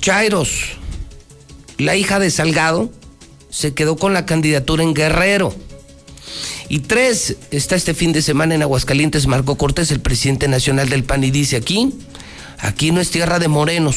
Chairos, 0.00 0.72
la 1.78 1.96
hija 1.96 2.18
de 2.18 2.30
Salgado, 2.30 2.90
se 3.48 3.74
quedó 3.74 3.96
con 3.96 4.12
la 4.12 4.26
candidatura 4.26 4.82
en 4.82 4.94
Guerrero. 4.94 5.54
Y 6.68 6.80
tres, 6.80 7.36
está 7.50 7.76
este 7.76 7.94
fin 7.94 8.12
de 8.12 8.22
semana 8.22 8.54
en 8.54 8.62
Aguascalientes 8.62 9.26
Marco 9.26 9.56
Cortés, 9.56 9.90
el 9.90 10.00
presidente 10.00 10.48
nacional 10.48 10.88
del 10.88 11.04
PAN, 11.04 11.24
y 11.24 11.30
dice 11.30 11.56
aquí, 11.56 11.92
aquí 12.58 12.92
no 12.92 13.00
es 13.00 13.10
tierra 13.10 13.38
de 13.38 13.48
morenos, 13.48 13.96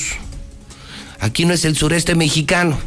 aquí 1.19 1.45
no 1.45 1.53
es 1.53 1.63
el 1.63 1.77
sureste 1.77 2.15
mexicano, 2.15 2.77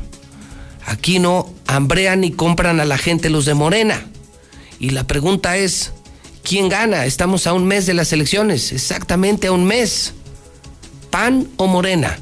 aquí 0.84 1.18
no 1.18 1.50
hambrean 1.66 2.22
y 2.22 2.32
compran 2.32 2.80
a 2.80 2.84
la 2.84 2.98
gente 2.98 3.30
los 3.30 3.46
de 3.46 3.54
Morena. 3.54 4.06
Y 4.78 4.90
la 4.90 5.06
pregunta 5.06 5.56
es, 5.56 5.92
¿quién 6.48 6.70
gana? 6.70 7.04
Estamos 7.04 7.46
a 7.46 7.52
un 7.52 7.66
mes 7.66 7.84
de 7.84 7.92
las 7.92 8.10
elecciones, 8.14 8.72
exactamente 8.72 9.48
a 9.48 9.52
un 9.52 9.66
mes. 9.66 10.14
¿PAN 11.10 11.46
o 11.58 11.66
Morena? 11.66 12.18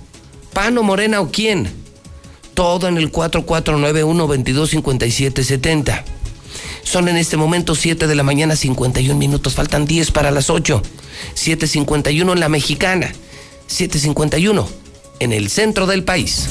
¿PAN 0.52 0.76
o 0.78 0.82
Morena 0.82 1.20
o 1.20 1.30
quién? 1.30 1.70
Todo 2.54 2.88
en 2.88 2.96
el 2.96 3.12
4491 3.12 4.26
225770 4.26 6.04
son 6.82 7.08
en 7.08 7.16
este 7.16 7.36
momento 7.36 7.74
7 7.74 8.06
de 8.06 8.14
la 8.14 8.22
mañana, 8.22 8.56
51 8.56 9.16
minutos. 9.18 9.54
Faltan 9.54 9.86
10 9.86 10.12
para 10.12 10.30
las 10.30 10.50
8. 10.50 10.82
7.51 11.34 12.32
en 12.32 12.40
la 12.40 12.48
mexicana. 12.48 13.12
7.51 13.68 14.66
en 15.18 15.32
el 15.32 15.50
centro 15.50 15.86
del 15.86 16.04
país. 16.04 16.46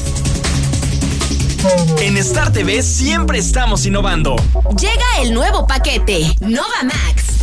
En 2.01 2.17
Star 2.17 2.51
TV 2.51 2.83
siempre 2.83 3.39
estamos 3.39 3.85
innovando. 3.85 4.35
Llega 4.77 5.21
el 5.21 5.33
nuevo 5.33 5.65
paquete, 5.65 6.35
Nova 6.41 6.83
Max 6.83 7.34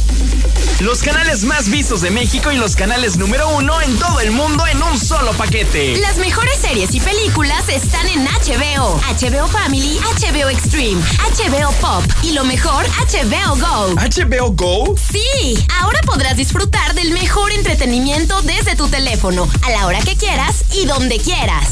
los 0.82 1.00
canales 1.00 1.44
más 1.44 1.70
vistos 1.70 2.00
de 2.00 2.10
México 2.10 2.50
y 2.50 2.56
los 2.56 2.74
canales 2.74 3.16
número 3.16 3.48
uno 3.50 3.80
en 3.80 3.96
todo 3.98 4.18
el 4.18 4.32
mundo 4.32 4.66
en 4.66 4.82
un 4.82 4.98
solo 4.98 5.32
paquete. 5.32 5.96
Las 5.98 6.18
mejores 6.18 6.56
series 6.58 6.92
y 6.92 7.00
películas 7.00 7.68
están 7.68 8.08
en 8.08 8.24
HBO, 8.24 9.00
HBO 9.00 9.46
Family, 9.46 9.98
HBO 9.98 10.48
Extreme, 10.48 11.00
HBO 11.00 11.70
Pop 11.80 12.04
y 12.24 12.32
lo 12.32 12.44
mejor, 12.44 12.84
HBO 12.84 13.56
Go. 13.56 13.94
¿HBO 13.94 14.50
Go? 14.50 14.94
Sí, 14.96 15.56
ahora 15.80 16.00
podrás 16.04 16.36
disfrutar 16.36 16.94
del 16.94 17.12
mejor 17.12 17.52
entretenimiento 17.52 18.42
desde 18.42 18.74
tu 18.74 18.88
teléfono, 18.88 19.48
a 19.62 19.70
la 19.70 19.86
hora 19.86 20.00
que 20.00 20.16
quieras 20.16 20.64
y 20.72 20.86
donde 20.86 21.18
quieras. 21.18 21.68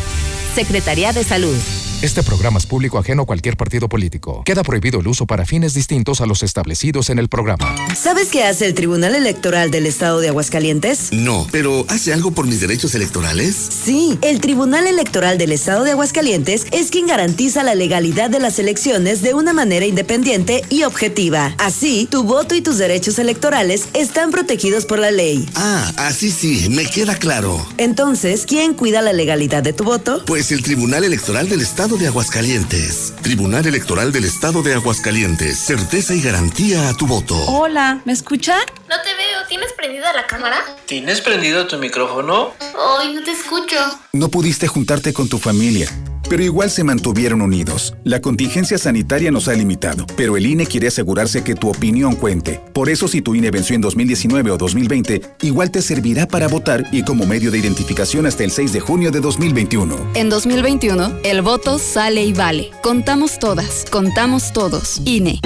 Secretaría 0.55 1.11
de 1.11 1.25
Salud. 1.25 1.57
Este 2.05 2.21
programa 2.21 2.59
es 2.59 2.67
público 2.67 2.99
ajeno 2.99 3.23
a 3.23 3.25
cualquier 3.25 3.57
partido 3.57 3.89
político. 3.89 4.43
Queda 4.45 4.61
prohibido 4.61 4.99
el 4.99 5.07
uso 5.07 5.25
para 5.25 5.43
fines 5.43 5.73
distintos 5.73 6.21
a 6.21 6.27
los 6.27 6.43
establecidos 6.43 7.09
en 7.09 7.17
el 7.17 7.29
programa. 7.29 7.75
¿Sabes 7.95 8.27
qué 8.27 8.43
hace 8.43 8.67
el 8.67 8.75
Tribunal 8.75 9.15
Electoral 9.15 9.71
del 9.71 9.87
Estado 9.87 10.19
de 10.19 10.27
Aguascalientes? 10.27 11.11
No, 11.13 11.47
pero 11.51 11.83
¿hace 11.87 12.13
algo 12.13 12.29
por 12.29 12.45
mis 12.45 12.61
derechos 12.61 12.93
electorales? 12.93 13.55
Sí, 13.55 14.19
el 14.21 14.39
Tribunal 14.39 14.85
Electoral 14.85 15.39
del 15.39 15.51
Estado 15.51 15.83
de 15.83 15.93
Aguascalientes 15.93 16.67
es 16.69 16.91
quien 16.91 17.07
garantiza 17.07 17.63
la 17.63 17.73
legalidad 17.73 18.29
de 18.29 18.39
las 18.39 18.59
elecciones 18.59 19.23
de 19.23 19.33
una 19.33 19.53
manera 19.53 19.87
independiente 19.87 20.61
y 20.69 20.83
objetiva. 20.83 21.55
Así, 21.57 22.07
tu 22.11 22.21
voto 22.21 22.53
y 22.53 22.61
tus 22.61 22.77
derechos 22.77 23.17
electorales 23.17 23.87
están 23.95 24.29
protegidos 24.29 24.85
por 24.85 24.99
la 24.99 25.09
ley. 25.09 25.49
Ah, 25.55 25.91
así 25.97 26.29
sí, 26.29 26.69
me 26.69 26.85
queda 26.85 27.15
claro. 27.15 27.65
Entonces, 27.79 28.45
¿quién 28.47 28.75
cuida 28.75 29.01
la 29.01 29.11
legalidad 29.11 29.63
de 29.63 29.73
tu 29.73 29.83
voto? 29.83 30.23
Pues 30.27 30.51
el 30.51 30.61
Tribunal 30.61 31.03
Electoral 31.03 31.49
del 31.49 31.61
Estado 31.61 31.94
de 31.97 32.07
Aguascalientes. 32.07 33.13
Tribunal 33.21 33.65
Electoral 33.65 34.11
del 34.11 34.25
Estado 34.25 34.61
de 34.61 34.73
Aguascalientes. 34.73 35.57
Certeza 35.57 36.13
y 36.13 36.21
garantía 36.21 36.89
a 36.89 36.93
tu 36.93 37.07
voto. 37.07 37.35
Hola, 37.47 38.01
¿me 38.05 38.13
escucha? 38.13 38.57
No 38.89 38.95
te 39.01 39.15
veo. 39.15 39.47
¿Tienes 39.47 39.71
prendida 39.73 40.11
la 40.13 40.27
cámara? 40.27 40.57
¿Tienes 40.85 41.21
prendido 41.21 41.67
tu 41.67 41.77
micrófono? 41.77 42.53
Ay, 42.99 43.13
no 43.13 43.23
te 43.23 43.31
escucho. 43.31 43.75
No 44.13 44.29
pudiste 44.29 44.67
juntarte 44.67 45.13
con 45.13 45.29
tu 45.29 45.37
familia 45.37 45.89
pero 46.29 46.43
igual 46.43 46.69
se 46.69 46.83
mantuvieron 46.83 47.41
unidos. 47.41 47.95
La 48.03 48.21
contingencia 48.21 48.77
sanitaria 48.77 49.31
nos 49.31 49.47
ha 49.47 49.53
limitado, 49.53 50.05
pero 50.15 50.37
el 50.37 50.45
INE 50.45 50.65
quiere 50.65 50.87
asegurarse 50.87 51.43
que 51.43 51.55
tu 51.55 51.69
opinión 51.69 52.15
cuente. 52.15 52.61
Por 52.73 52.89
eso 52.89 53.07
si 53.07 53.21
tu 53.21 53.35
INE 53.35 53.51
venció 53.51 53.75
en 53.75 53.81
2019 53.81 54.51
o 54.51 54.57
2020, 54.57 55.21
igual 55.41 55.71
te 55.71 55.81
servirá 55.81 56.27
para 56.27 56.47
votar 56.47 56.85
y 56.91 57.03
como 57.03 57.25
medio 57.25 57.51
de 57.51 57.57
identificación 57.57 58.25
hasta 58.25 58.43
el 58.43 58.51
6 58.51 58.73
de 58.73 58.79
junio 58.79 59.11
de 59.11 59.19
2021. 59.19 59.95
En 60.15 60.29
2021, 60.29 61.19
el 61.23 61.41
voto 61.41 61.79
sale 61.79 62.23
y 62.23 62.33
vale. 62.33 62.71
Contamos 62.81 63.39
todas, 63.39 63.85
contamos 63.89 64.53
todos. 64.53 65.01
INE. 65.05 65.39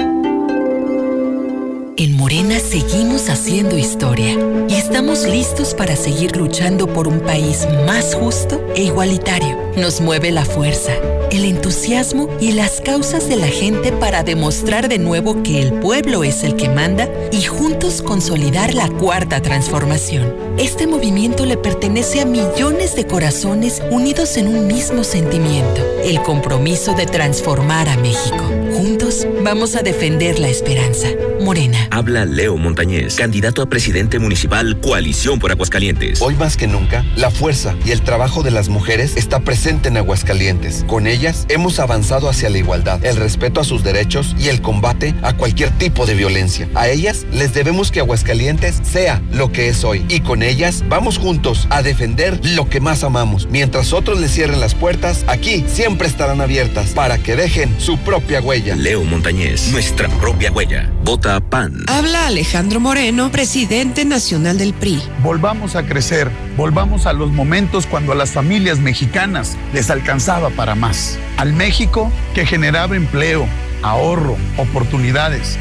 En 2.00 2.16
Morena 2.16 2.58
seguimos 2.60 3.28
haciendo 3.28 3.76
historia 3.76 4.34
y 4.70 4.74
estamos 4.74 5.26
listos 5.26 5.74
para 5.74 5.96
seguir 5.96 6.34
luchando 6.34 6.86
por 6.86 7.06
un 7.06 7.20
país 7.20 7.68
más 7.86 8.14
justo 8.14 8.58
e 8.74 8.84
igualitario. 8.84 9.69
Nos 9.76 10.00
mueve 10.00 10.32
la 10.32 10.44
fuerza, 10.44 10.92
el 11.30 11.44
entusiasmo 11.44 12.28
y 12.40 12.52
las 12.52 12.80
causas 12.80 13.28
de 13.28 13.36
la 13.36 13.46
gente 13.46 13.92
para 13.92 14.24
demostrar 14.24 14.88
de 14.88 14.98
nuevo 14.98 15.44
que 15.44 15.62
el 15.62 15.74
pueblo 15.74 16.24
es 16.24 16.42
el 16.42 16.56
que 16.56 16.68
manda 16.68 17.08
y 17.30 17.42
juntos 17.42 18.02
consolidar 18.02 18.74
la 18.74 18.88
cuarta 18.88 19.40
transformación. 19.40 20.34
Este 20.58 20.88
movimiento 20.88 21.46
le 21.46 21.56
pertenece 21.56 22.20
a 22.20 22.26
millones 22.26 22.96
de 22.96 23.06
corazones 23.06 23.80
unidos 23.90 24.36
en 24.36 24.48
un 24.48 24.66
mismo 24.66 25.04
sentimiento, 25.04 25.86
el 26.04 26.20
compromiso 26.20 26.94
de 26.94 27.06
transformar 27.06 27.88
a 27.88 27.96
México. 27.96 28.44
Juntos 28.76 29.26
vamos 29.44 29.76
a 29.76 29.82
defender 29.82 30.40
la 30.40 30.48
esperanza. 30.48 31.08
Morena. 31.40 31.88
Habla 31.90 32.26
Leo 32.26 32.58
Montañez, 32.58 33.14
candidato 33.14 33.62
a 33.62 33.66
presidente 33.66 34.18
municipal 34.18 34.78
Coalición 34.78 35.38
por 35.38 35.50
Aguascalientes. 35.50 36.20
Hoy 36.20 36.34
más 36.34 36.58
que 36.58 36.66
nunca, 36.66 37.02
la 37.16 37.30
fuerza 37.30 37.74
y 37.86 37.92
el 37.92 38.02
trabajo 38.02 38.42
de 38.42 38.50
las 38.50 38.68
mujeres 38.68 39.16
está 39.16 39.40
presente 39.40 39.59
en 39.66 39.96
Aguascalientes. 39.98 40.84
Con 40.86 41.06
ellas 41.06 41.44
hemos 41.50 41.80
avanzado 41.80 42.30
hacia 42.30 42.48
la 42.48 42.56
igualdad, 42.56 43.04
el 43.04 43.16
respeto 43.16 43.60
a 43.60 43.64
sus 43.64 43.84
derechos 43.84 44.34
y 44.38 44.48
el 44.48 44.62
combate 44.62 45.14
a 45.20 45.34
cualquier 45.34 45.70
tipo 45.70 46.06
de 46.06 46.14
violencia. 46.14 46.66
A 46.74 46.88
ellas 46.88 47.26
les 47.30 47.52
debemos 47.52 47.90
que 47.90 48.00
Aguascalientes 48.00 48.80
sea 48.82 49.20
lo 49.32 49.52
que 49.52 49.68
es 49.68 49.84
hoy 49.84 50.02
y 50.08 50.20
con 50.20 50.42
ellas 50.42 50.82
vamos 50.88 51.18
juntos 51.18 51.66
a 51.68 51.82
defender 51.82 52.40
lo 52.42 52.70
que 52.70 52.80
más 52.80 53.04
amamos. 53.04 53.48
Mientras 53.50 53.92
otros 53.92 54.18
les 54.18 54.32
cierren 54.32 54.60
las 54.60 54.74
puertas, 54.74 55.24
aquí 55.26 55.62
siempre 55.68 56.08
estarán 56.08 56.40
abiertas 56.40 56.90
para 56.90 57.18
que 57.18 57.36
dejen 57.36 57.78
su 57.78 57.98
propia 57.98 58.40
huella. 58.40 58.76
Leo 58.76 59.04
Montañez, 59.04 59.68
nuestra 59.72 60.08
propia 60.08 60.50
huella. 60.52 60.90
Vota 61.04 61.38
PAN. 61.38 61.84
Habla 61.86 62.28
Alejandro 62.28 62.80
Moreno, 62.80 63.30
presidente 63.30 64.06
nacional 64.06 64.56
del 64.56 64.72
PRI. 64.72 65.02
Volvamos 65.22 65.76
a 65.76 65.82
crecer, 65.82 66.30
volvamos 66.56 67.04
a 67.04 67.12
los 67.12 67.30
momentos 67.30 67.84
cuando 67.86 68.12
a 68.12 68.14
las 68.14 68.30
familias 68.30 68.78
mexicanas 68.78 69.49
les 69.72 69.90
alcanzaba 69.90 70.50
para 70.50 70.74
más. 70.74 71.18
Al 71.36 71.52
México 71.52 72.10
que 72.34 72.46
generaba 72.46 72.96
empleo, 72.96 73.46
ahorro, 73.82 74.36
oportunidades 74.56 75.58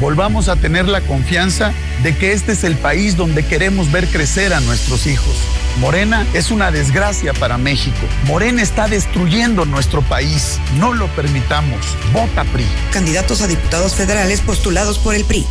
volvamos 0.00 0.48
a 0.48 0.56
tener 0.56 0.88
la 0.88 1.00
confianza 1.02 1.72
de 2.02 2.16
que 2.16 2.32
este 2.32 2.52
es 2.52 2.64
el 2.64 2.76
país 2.76 3.16
donde 3.16 3.44
queremos 3.44 3.90
ver 3.92 4.08
crecer 4.08 4.52
a 4.52 4.60
nuestros 4.60 5.06
hijos. 5.06 5.36
Morena 5.78 6.26
es 6.34 6.50
una 6.50 6.70
desgracia 6.70 7.32
para 7.32 7.56
México. 7.56 7.96
Morena 8.26 8.62
está 8.62 8.88
destruyendo 8.88 9.64
nuestro 9.64 10.02
país. 10.02 10.58
No 10.78 10.92
lo 10.92 11.06
permitamos. 11.08 11.78
Vota 12.12 12.44
PRI. 12.44 12.66
Candidatos 12.92 13.40
a 13.42 13.46
diputados 13.46 13.94
federales 13.94 14.40
postulados 14.40 14.98
por 14.98 15.14
el 15.14 15.24
PRI. 15.24 15.46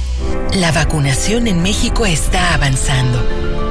La 0.54 0.72
vacunación 0.72 1.48
en 1.48 1.64
México 1.64 2.06
está 2.06 2.54
avanzando. 2.54 3.71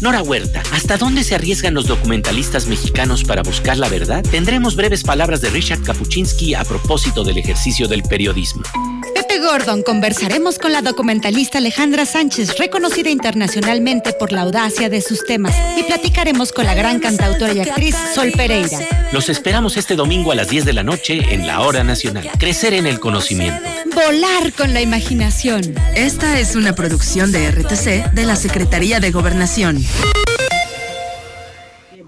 Nora 0.00 0.22
Huerta, 0.22 0.62
¿hasta 0.72 0.96
dónde 0.96 1.24
se 1.24 1.34
arriesgan 1.34 1.74
los 1.74 1.86
documentalistas 1.86 2.68
mexicanos 2.68 3.24
para 3.24 3.42
buscar 3.42 3.78
la 3.78 3.88
verdad? 3.88 4.22
Tendremos 4.22 4.76
breves 4.76 5.02
palabras 5.02 5.40
de 5.40 5.50
Richard 5.50 5.82
Kapuczynski 5.82 6.54
a 6.54 6.62
propósito 6.62 7.24
del 7.24 7.38
ejercicio 7.38 7.88
del 7.88 8.04
periodismo. 8.04 8.62
Gordon 9.38 9.82
conversaremos 9.82 10.58
con 10.58 10.72
la 10.72 10.82
documentalista 10.82 11.58
Alejandra 11.58 12.06
Sánchez, 12.06 12.58
reconocida 12.58 13.10
internacionalmente 13.10 14.12
por 14.12 14.32
la 14.32 14.42
audacia 14.42 14.88
de 14.88 15.00
sus 15.00 15.24
temas, 15.24 15.54
y 15.76 15.82
platicaremos 15.84 16.52
con 16.52 16.66
la 16.66 16.74
gran 16.74 17.00
cantautora 17.00 17.52
y 17.52 17.60
actriz 17.60 17.96
Sol 18.14 18.32
Pereira. 18.36 18.78
Los 19.12 19.28
esperamos 19.28 19.76
este 19.76 19.96
domingo 19.96 20.32
a 20.32 20.34
las 20.34 20.48
10 20.48 20.64
de 20.64 20.72
la 20.72 20.82
noche 20.82 21.34
en 21.34 21.46
la 21.46 21.60
Hora 21.60 21.84
Nacional. 21.84 22.28
Crecer 22.38 22.74
en 22.74 22.86
el 22.86 23.00
conocimiento. 23.00 23.62
Volar 23.94 24.52
con 24.52 24.74
la 24.74 24.80
imaginación. 24.80 25.74
Esta 25.94 26.38
es 26.38 26.56
una 26.56 26.74
producción 26.74 27.32
de 27.32 27.50
RTC 27.50 28.12
de 28.12 28.24
la 28.24 28.36
Secretaría 28.36 29.00
de 29.00 29.10
Gobernación. 29.10 29.84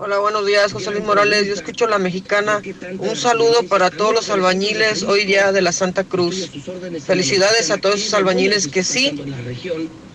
Hola, 0.02 0.18
buenos 0.18 0.46
días, 0.46 0.72
José 0.72 0.92
Luis 0.92 1.04
Morales. 1.04 1.46
Yo 1.46 1.52
escucho 1.52 1.86
la 1.86 1.98
mexicana. 1.98 2.62
Un 3.00 3.16
saludo 3.16 3.64
para 3.68 3.90
todos 3.90 4.14
los 4.14 4.30
albañiles 4.30 5.02
hoy 5.02 5.26
día 5.26 5.52
de 5.52 5.60
la 5.60 5.72
Santa 5.72 6.04
Cruz. 6.04 6.50
Felicidades 7.04 7.70
a 7.70 7.76
todos 7.76 7.96
esos 7.96 8.14
albañiles 8.14 8.66
que 8.66 8.82
sí 8.82 9.22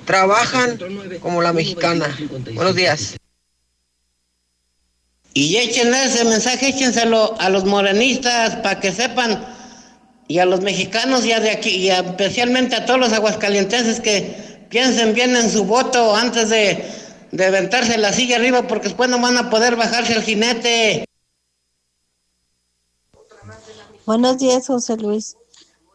trabajan 0.06 0.80
como 1.20 1.44
la 1.44 1.54
mexicana. 1.54 2.18
Buenos 2.56 2.74
días. 2.74 3.16
Y 5.36 5.58
échenle 5.58 6.06
ese 6.06 6.26
mensaje, 6.26 6.70
échenselo 6.70 7.40
a 7.40 7.50
los 7.50 7.66
morenistas 7.66 8.56
para 8.64 8.80
que 8.80 8.92
sepan, 8.92 9.46
y 10.28 10.40
a 10.40 10.46
los 10.46 10.62
mexicanos 10.62 11.26
y 11.26 11.28
de 11.28 11.52
aquí, 11.52 11.70
y 11.70 11.90
especialmente 11.92 12.76
a 12.76 12.88
todos 12.88 13.00
los 13.00 13.14
aguascalienteses 13.14 14.00
que 14.00 14.66
piensen 14.72 15.14
bien 15.14 15.36
en 15.36 15.48
su 15.52 15.64
voto 15.64 16.16
antes 16.16 16.50
de 16.50 17.05
de 17.36 17.46
aventarse 17.46 17.98
la 17.98 18.14
silla 18.14 18.38
arriba 18.38 18.68
porque 18.68 18.88
después 18.88 19.10
no 19.10 19.20
van 19.20 19.38
a 19.38 19.50
poder 19.50 19.76
bajarse 19.76 20.14
al 20.14 20.24
jinete. 20.24 21.06
Buenos 24.06 24.38
días, 24.38 24.68
José 24.68 24.98
Luis. 24.98 25.36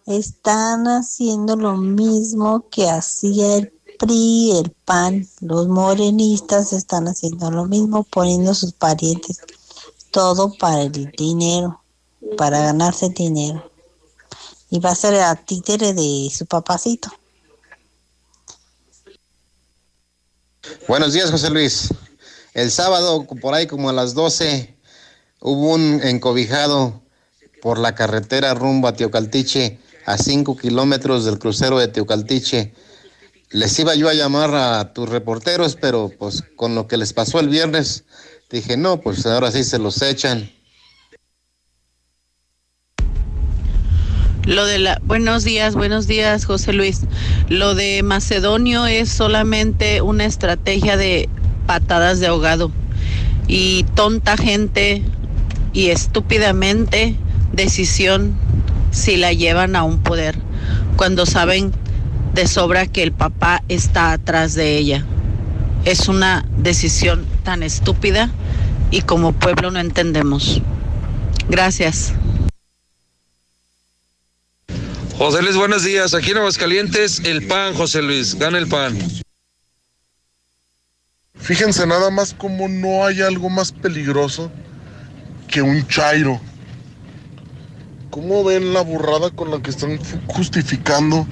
Están 0.06 0.86
haciendo 0.86 1.56
lo 1.56 1.76
mismo 1.76 2.68
que 2.68 2.90
hacía 2.90 3.56
el 3.56 3.72
PRI, 3.98 4.52
el 4.58 4.70
PAN. 4.84 5.26
Los 5.40 5.68
morenistas 5.68 6.72
están 6.72 7.08
haciendo 7.08 7.50
lo 7.50 7.64
mismo, 7.66 8.04
poniendo 8.04 8.54
sus 8.54 8.72
parientes. 8.72 9.38
Todo 10.10 10.52
para 10.58 10.82
el 10.82 11.12
dinero, 11.12 11.82
para 12.36 12.60
ganarse 12.60 13.08
dinero. 13.10 13.70
Y 14.70 14.80
va 14.80 14.90
a 14.90 14.94
ser 14.94 15.14
a 15.16 15.34
títere 15.36 15.94
de 15.94 16.28
su 16.30 16.46
papacito. 16.46 17.10
Buenos 20.88 21.12
días, 21.12 21.30
José 21.30 21.50
Luis. 21.50 21.88
El 22.54 22.70
sábado, 22.70 23.26
por 23.40 23.54
ahí 23.54 23.66
como 23.66 23.90
a 23.90 23.92
las 23.92 24.14
12, 24.14 24.74
hubo 25.40 25.74
un 25.74 26.00
encobijado 26.02 27.02
por 27.62 27.78
la 27.78 27.94
carretera 27.94 28.54
rumbo 28.54 28.88
a 28.88 28.94
Teocaltiche, 28.94 29.78
a 30.06 30.18
5 30.18 30.56
kilómetros 30.56 31.24
del 31.24 31.38
crucero 31.38 31.78
de 31.78 31.88
Teocaltiche. 31.88 32.74
Les 33.50 33.78
iba 33.78 33.94
yo 33.94 34.08
a 34.08 34.14
llamar 34.14 34.54
a 34.54 34.92
tus 34.92 35.08
reporteros, 35.08 35.76
pero 35.76 36.10
pues 36.18 36.42
con 36.56 36.74
lo 36.74 36.86
que 36.86 36.96
les 36.96 37.12
pasó 37.12 37.40
el 37.40 37.48
viernes, 37.48 38.04
dije, 38.50 38.76
no, 38.76 39.00
pues 39.00 39.24
ahora 39.26 39.50
sí 39.50 39.64
se 39.64 39.78
los 39.78 40.02
echan. 40.02 40.50
Lo 44.50 44.66
de 44.66 44.80
la 44.80 45.00
buenos 45.04 45.44
días, 45.44 45.76
buenos 45.76 46.08
días, 46.08 46.44
José 46.44 46.72
Luis. 46.72 47.02
Lo 47.48 47.76
de 47.76 48.02
Macedonio 48.02 48.84
es 48.84 49.08
solamente 49.08 50.02
una 50.02 50.24
estrategia 50.24 50.96
de 50.96 51.28
patadas 51.68 52.18
de 52.18 52.26
ahogado 52.26 52.72
y 53.46 53.84
tonta 53.94 54.36
gente 54.36 55.04
y 55.72 55.90
estúpidamente 55.90 57.14
decisión 57.52 58.34
si 58.90 59.16
la 59.16 59.32
llevan 59.32 59.76
a 59.76 59.84
un 59.84 60.00
poder 60.00 60.36
cuando 60.96 61.26
saben 61.26 61.70
de 62.34 62.48
sobra 62.48 62.88
que 62.88 63.04
el 63.04 63.12
papá 63.12 63.62
está 63.68 64.10
atrás 64.10 64.54
de 64.54 64.78
ella. 64.78 65.06
Es 65.84 66.08
una 66.08 66.44
decisión 66.58 67.24
tan 67.44 67.62
estúpida 67.62 68.30
y 68.90 69.02
como 69.02 69.30
pueblo 69.30 69.70
no 69.70 69.78
entendemos. 69.78 70.60
Gracias. 71.48 72.14
José 75.20 75.42
Luis, 75.42 75.54
buenos 75.54 75.84
días. 75.84 76.14
Aquí 76.14 76.30
en 76.30 76.38
Aguascalientes, 76.38 77.20
el 77.26 77.46
pan, 77.46 77.74
José 77.74 78.00
Luis. 78.00 78.36
Gana 78.36 78.56
el 78.56 78.66
pan. 78.66 78.96
Fíjense 81.34 81.86
nada 81.86 82.08
más 82.10 82.32
como 82.32 82.68
no 82.68 83.04
hay 83.04 83.20
algo 83.20 83.50
más 83.50 83.70
peligroso 83.70 84.50
que 85.46 85.60
un 85.60 85.86
chairo. 85.88 86.40
¿Cómo 88.08 88.44
ven 88.44 88.72
la 88.72 88.80
burrada 88.80 89.28
con 89.28 89.50
la 89.50 89.60
que 89.60 89.68
están 89.68 89.98
justificando 90.26 91.26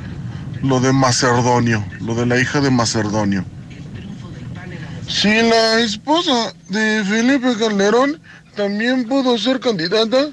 lo 0.63 0.81
de 0.81 0.93
Macedonio, 0.93 1.83
lo 2.03 2.15
de 2.15 2.27
la 2.27 2.39
hija 2.39 2.61
de 2.61 2.71
Macedonio? 2.71 3.47
Si 5.09 5.31
la 5.31 5.81
esposa 5.81 6.53
de 6.69 7.03
Felipe 7.05 7.57
Calderón 7.59 8.21
también 8.55 9.09
pudo 9.09 9.39
ser 9.39 9.61
candidata, 9.61 10.29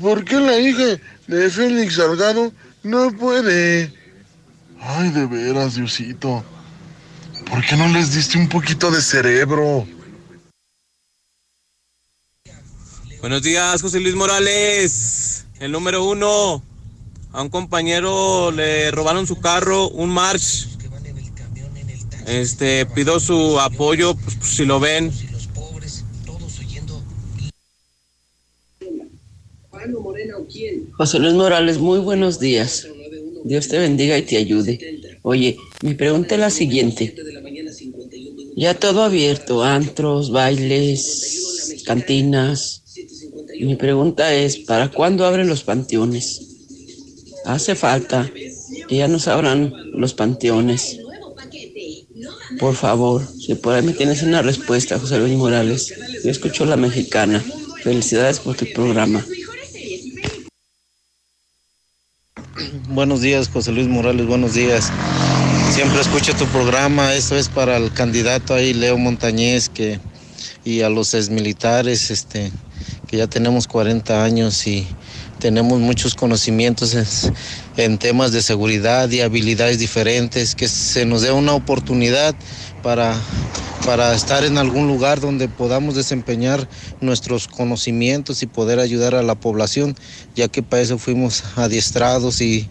¿por 0.00 0.24
qué 0.24 0.40
la 0.40 0.58
hija 0.58 0.98
de 1.26 1.50
Félix 1.50 1.96
Salgado 1.96 2.54
no 2.86 3.10
puede. 3.12 3.92
Ay, 4.80 5.10
de 5.10 5.26
veras, 5.26 5.74
Diosito. 5.74 6.44
¿Por 7.50 7.64
qué 7.64 7.76
no 7.76 7.88
les 7.88 8.14
diste 8.14 8.38
un 8.38 8.48
poquito 8.48 8.90
de 8.90 9.00
cerebro? 9.00 9.86
Buenos 13.20 13.42
días, 13.42 13.82
José 13.82 14.00
Luis 14.00 14.14
Morales. 14.14 15.46
El 15.58 15.72
número 15.72 16.04
uno. 16.04 16.62
A 17.32 17.42
un 17.42 17.48
compañero 17.50 18.50
le 18.50 18.90
robaron 18.90 19.26
su 19.26 19.40
carro, 19.40 19.88
un 19.88 20.10
March. 20.10 20.68
Este, 22.26 22.86
pido 22.86 23.20
su 23.20 23.60
apoyo, 23.60 24.14
pues, 24.14 24.36
si 24.42 24.64
lo 24.64 24.80
ven. 24.80 25.12
José 30.96 31.18
Luis 31.18 31.34
Morales, 31.34 31.78
muy 31.78 31.98
buenos 31.98 32.38
días. 32.40 32.86
Dios 33.44 33.68
te 33.68 33.78
bendiga 33.78 34.18
y 34.18 34.22
te 34.22 34.36
ayude. 34.36 35.00
Oye, 35.22 35.56
mi 35.82 35.94
pregunta 35.94 36.34
es 36.34 36.40
la 36.40 36.50
siguiente. 36.50 37.14
Ya 38.56 38.74
todo 38.74 39.02
abierto, 39.02 39.62
antros, 39.62 40.30
bailes, 40.30 41.82
cantinas. 41.84 42.82
Mi 43.60 43.76
pregunta 43.76 44.34
es, 44.34 44.56
¿para 44.58 44.90
cuándo 44.90 45.24
abren 45.24 45.48
los 45.48 45.62
panteones? 45.62 46.40
Hace 47.44 47.74
falta 47.74 48.30
que 48.88 48.96
ya 48.96 49.08
nos 49.08 49.28
abran 49.28 49.72
los 49.92 50.14
panteones. 50.14 50.98
Por 52.58 52.74
favor, 52.74 53.22
si 53.38 53.54
por 53.54 53.74
ahí 53.74 53.82
me 53.82 53.92
tienes 53.92 54.22
una 54.22 54.42
respuesta, 54.42 54.98
José 54.98 55.18
Luis 55.18 55.34
Morales. 55.34 55.94
Yo 56.24 56.30
escucho 56.30 56.64
la 56.64 56.76
mexicana. 56.76 57.44
Felicidades 57.82 58.40
por 58.40 58.56
tu 58.56 58.66
programa. 58.74 59.24
Buenos 62.96 63.20
días, 63.20 63.50
José 63.52 63.72
Luis 63.72 63.88
Morales, 63.88 64.24
buenos 64.24 64.54
días. 64.54 64.90
Siempre 65.70 66.00
escucho 66.00 66.34
tu 66.34 66.46
programa, 66.46 67.12
esto 67.12 67.36
es 67.36 67.50
para 67.50 67.76
el 67.76 67.92
candidato 67.92 68.54
ahí, 68.54 68.72
Leo 68.72 68.96
Montañez, 68.96 69.68
que, 69.68 70.00
y 70.64 70.80
a 70.80 70.88
los 70.88 71.12
exmilitares, 71.12 72.10
este, 72.10 72.50
que 73.06 73.18
ya 73.18 73.26
tenemos 73.26 73.68
40 73.68 74.24
años 74.24 74.66
y 74.66 74.86
tenemos 75.38 75.78
muchos 75.78 76.14
conocimientos 76.14 76.94
en, 76.94 77.04
en 77.76 77.98
temas 77.98 78.32
de 78.32 78.40
seguridad 78.40 79.10
y 79.10 79.20
habilidades 79.20 79.78
diferentes, 79.78 80.54
que 80.54 80.66
se 80.66 81.04
nos 81.04 81.20
dé 81.20 81.32
una 81.32 81.52
oportunidad 81.52 82.34
para 82.82 83.14
para 83.86 84.12
estar 84.14 84.44
en 84.44 84.58
algún 84.58 84.88
lugar 84.88 85.20
donde 85.20 85.48
podamos 85.48 85.94
desempeñar 85.94 86.68
nuestros 87.00 87.46
conocimientos 87.46 88.42
y 88.42 88.46
poder 88.46 88.80
ayudar 88.80 89.14
a 89.14 89.22
la 89.22 89.36
población, 89.36 89.94
ya 90.34 90.48
que 90.48 90.60
para 90.60 90.82
eso 90.82 90.98
fuimos 90.98 91.44
adiestrados 91.54 92.40
y, 92.40 92.68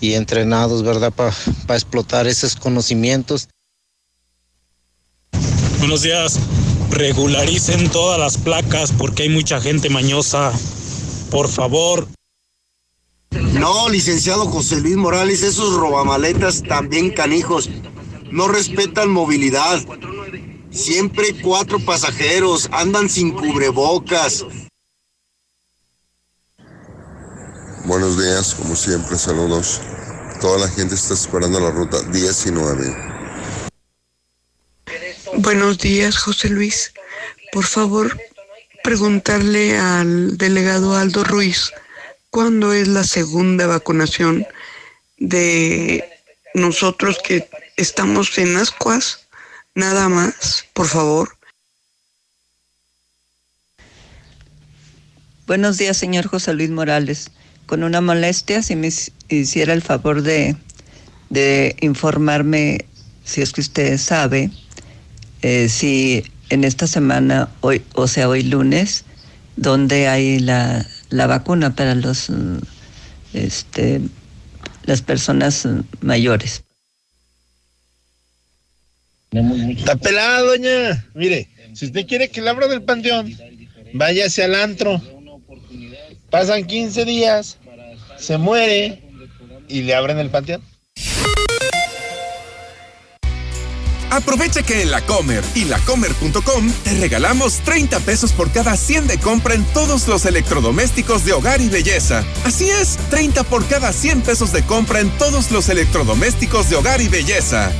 y 0.00 0.14
entrenados, 0.14 0.82
¿verdad? 0.82 1.12
Para 1.12 1.32
explotar 1.70 2.26
esos 2.26 2.56
conocimientos. 2.56 3.48
Buenos 5.78 6.02
días. 6.02 6.40
Regularicen 6.90 7.88
todas 7.90 8.18
las 8.18 8.36
placas 8.36 8.90
porque 8.90 9.22
hay 9.22 9.28
mucha 9.28 9.60
gente 9.60 9.88
mañosa. 9.88 10.52
Por 11.30 11.48
favor. 11.48 12.08
No, 13.30 13.88
licenciado 13.88 14.46
José 14.46 14.80
Luis 14.80 14.96
Morales, 14.96 15.44
esos 15.44 15.74
robamaletas 15.74 16.64
también 16.64 17.10
canijos. 17.10 17.70
No 18.32 18.48
respetan 18.48 19.10
movilidad. 19.10 19.80
Siempre 20.76 21.34
cuatro 21.42 21.80
pasajeros, 21.80 22.68
andan 22.70 23.08
sin 23.08 23.32
cubrebocas. 23.32 24.44
Buenos 27.86 28.22
días, 28.22 28.54
como 28.54 28.76
siempre, 28.76 29.16
saludos. 29.16 29.80
Toda 30.38 30.58
la 30.58 30.68
gente 30.68 30.94
está 30.94 31.14
esperando 31.14 31.60
la 31.60 31.70
ruta 31.70 32.02
19. 32.02 32.94
Buenos 35.38 35.78
días, 35.78 36.18
José 36.18 36.50
Luis. 36.50 36.92
Por 37.52 37.64
favor, 37.64 38.20
preguntarle 38.84 39.78
al 39.78 40.36
delegado 40.36 40.94
Aldo 40.94 41.24
Ruiz 41.24 41.72
cuándo 42.28 42.74
es 42.74 42.86
la 42.86 43.04
segunda 43.04 43.66
vacunación 43.66 44.46
de 45.16 46.04
nosotros 46.52 47.18
que 47.24 47.48
estamos 47.78 48.36
en 48.36 48.58
Ascuas. 48.58 49.25
Nada 49.76 50.08
más, 50.08 50.64
por 50.72 50.86
favor. 50.86 51.36
Buenos 55.46 55.76
días, 55.76 55.98
señor 55.98 56.26
José 56.26 56.54
Luis 56.54 56.70
Morales. 56.70 57.30
Con 57.66 57.82
una 57.82 58.00
molestia, 58.00 58.62
si 58.62 58.74
me 58.74 58.90
hiciera 59.28 59.74
el 59.74 59.82
favor 59.82 60.22
de, 60.22 60.56
de 61.28 61.76
informarme, 61.82 62.86
si 63.24 63.42
es 63.42 63.52
que 63.52 63.60
usted 63.60 63.98
sabe, 63.98 64.50
eh, 65.42 65.68
si 65.68 66.24
en 66.48 66.64
esta 66.64 66.86
semana, 66.86 67.50
hoy, 67.60 67.84
o 67.92 68.08
sea, 68.08 68.30
hoy 68.30 68.44
lunes, 68.44 69.04
donde 69.56 70.08
hay 70.08 70.38
la, 70.38 70.86
la 71.10 71.26
vacuna 71.26 71.76
para 71.76 71.94
los, 71.94 72.30
mm, 72.30 72.56
este, 73.34 74.00
las 74.84 75.02
personas 75.02 75.66
mm, 75.66 75.80
mayores. 76.00 76.65
Está 79.76 79.96
pelada, 79.96 80.40
doña. 80.40 81.06
Mire, 81.14 81.48
si 81.74 81.86
usted 81.86 82.06
quiere 82.06 82.28
que 82.28 82.40
le 82.40 82.50
abra 82.50 82.68
del 82.68 82.82
panteón, 82.82 83.32
váyase 83.92 84.44
al 84.44 84.54
antro. 84.54 85.00
Pasan 86.30 86.66
15 86.66 87.04
días, 87.04 87.58
se 88.18 88.38
muere 88.38 89.02
y 89.68 89.82
le 89.82 89.94
abren 89.94 90.18
el 90.18 90.30
panteón. 90.30 90.62
Aprovecha 94.10 94.62
que 94.62 94.82
en 94.82 94.90
la 94.90 95.02
Comer 95.02 95.44
y 95.54 95.64
lacomer.com 95.64 96.72
te 96.84 96.94
regalamos 96.94 97.58
30 97.64 98.00
pesos 98.00 98.32
por 98.32 98.50
cada 98.50 98.76
100 98.76 99.08
de 99.08 99.18
compra 99.18 99.54
en 99.54 99.64
todos 99.74 100.08
los 100.08 100.24
electrodomésticos 100.24 101.24
de 101.24 101.34
hogar 101.34 101.60
y 101.60 101.68
belleza. 101.68 102.24
Así 102.44 102.70
es, 102.70 102.96
30 103.10 103.42
por 103.44 103.66
cada 103.66 103.92
100 103.92 104.22
pesos 104.22 104.52
de 104.52 104.62
compra 104.62 105.00
en 105.00 105.10
todos 105.18 105.50
los 105.50 105.68
electrodomésticos 105.68 106.70
de 106.70 106.76
hogar 106.76 107.02
y 107.02 107.08
belleza. 107.08 107.72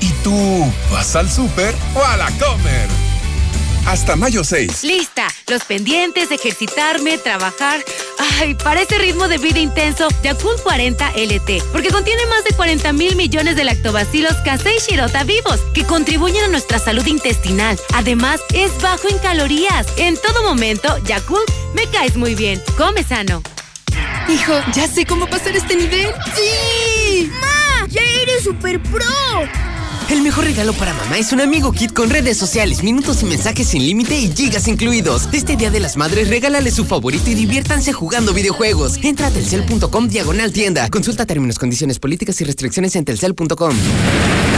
¿Y 0.00 0.10
tú 0.22 0.72
vas 0.90 1.14
al 1.16 1.30
súper 1.30 1.74
o 1.94 2.04
a 2.04 2.16
la 2.16 2.30
Comer? 2.38 2.88
Hasta 3.86 4.14
mayo 4.14 4.44
6. 4.44 4.84
Lista. 4.84 5.26
Los 5.48 5.64
pendientes, 5.64 6.30
ejercitarme, 6.30 7.18
trabajar. 7.18 7.82
Ay, 8.38 8.54
para 8.54 8.82
ese 8.82 8.98
ritmo 8.98 9.26
de 9.26 9.38
vida 9.38 9.58
intenso, 9.58 10.08
Yakult 10.22 10.62
40 10.62 11.12
LT. 11.16 11.64
Porque 11.72 11.90
contiene 11.90 12.24
más 12.26 12.44
de 12.44 12.54
40 12.54 12.92
mil 12.92 13.16
millones 13.16 13.56
de 13.56 13.64
lactobacilos 13.64 14.34
casei 14.44 14.78
shirota 14.78 15.24
vivos 15.24 15.60
que 15.74 15.84
contribuyen 15.84 16.44
a 16.44 16.48
nuestra 16.48 16.78
salud 16.78 17.06
intestinal. 17.06 17.78
Además, 17.94 18.40
es 18.52 18.70
bajo 18.80 19.08
en 19.08 19.18
calorías. 19.18 19.86
En 19.96 20.16
todo 20.16 20.42
momento, 20.42 20.96
Yakult, 21.04 21.50
me 21.74 21.86
caes 21.86 22.16
muy 22.16 22.34
bien. 22.34 22.62
Come 22.76 23.02
sano. 23.02 23.42
Hijo, 24.28 24.52
ya 24.72 24.86
sé 24.86 25.06
cómo 25.06 25.26
pasar 25.26 25.56
este 25.56 25.74
nivel. 25.74 26.08
¡Sí! 26.36 27.32
¡Ma! 27.40 27.86
¡Ya 27.88 28.02
eres 28.22 28.44
super 28.44 28.80
pro! 28.82 29.04
El 30.10 30.22
mejor 30.22 30.44
regalo 30.44 30.72
para 30.72 30.92
mamá 30.92 31.18
es 31.18 31.32
un 31.32 31.40
amigo 31.40 31.70
kit 31.70 31.92
con 31.92 32.10
redes 32.10 32.36
sociales, 32.36 32.82
minutos 32.82 33.22
y 33.22 33.26
mensajes 33.26 33.68
sin 33.68 33.86
límite 33.86 34.18
y 34.18 34.32
gigas 34.32 34.66
incluidos. 34.66 35.28
Este 35.32 35.54
Día 35.56 35.70
de 35.70 35.78
las 35.78 35.96
Madres, 35.96 36.28
regálale 36.28 36.72
su 36.72 36.84
favorito 36.84 37.30
y 37.30 37.34
diviértanse 37.34 37.92
jugando 37.92 38.34
videojuegos. 38.34 38.98
Entra 39.04 39.28
a 39.28 39.30
telcel.com 39.30 40.08
diagonal 40.08 40.52
tienda. 40.52 40.90
Consulta 40.90 41.26
términos, 41.26 41.60
condiciones 41.60 42.00
políticas 42.00 42.40
y 42.40 42.44
restricciones 42.44 42.96
en 42.96 43.04
telcel.com. 43.04 43.76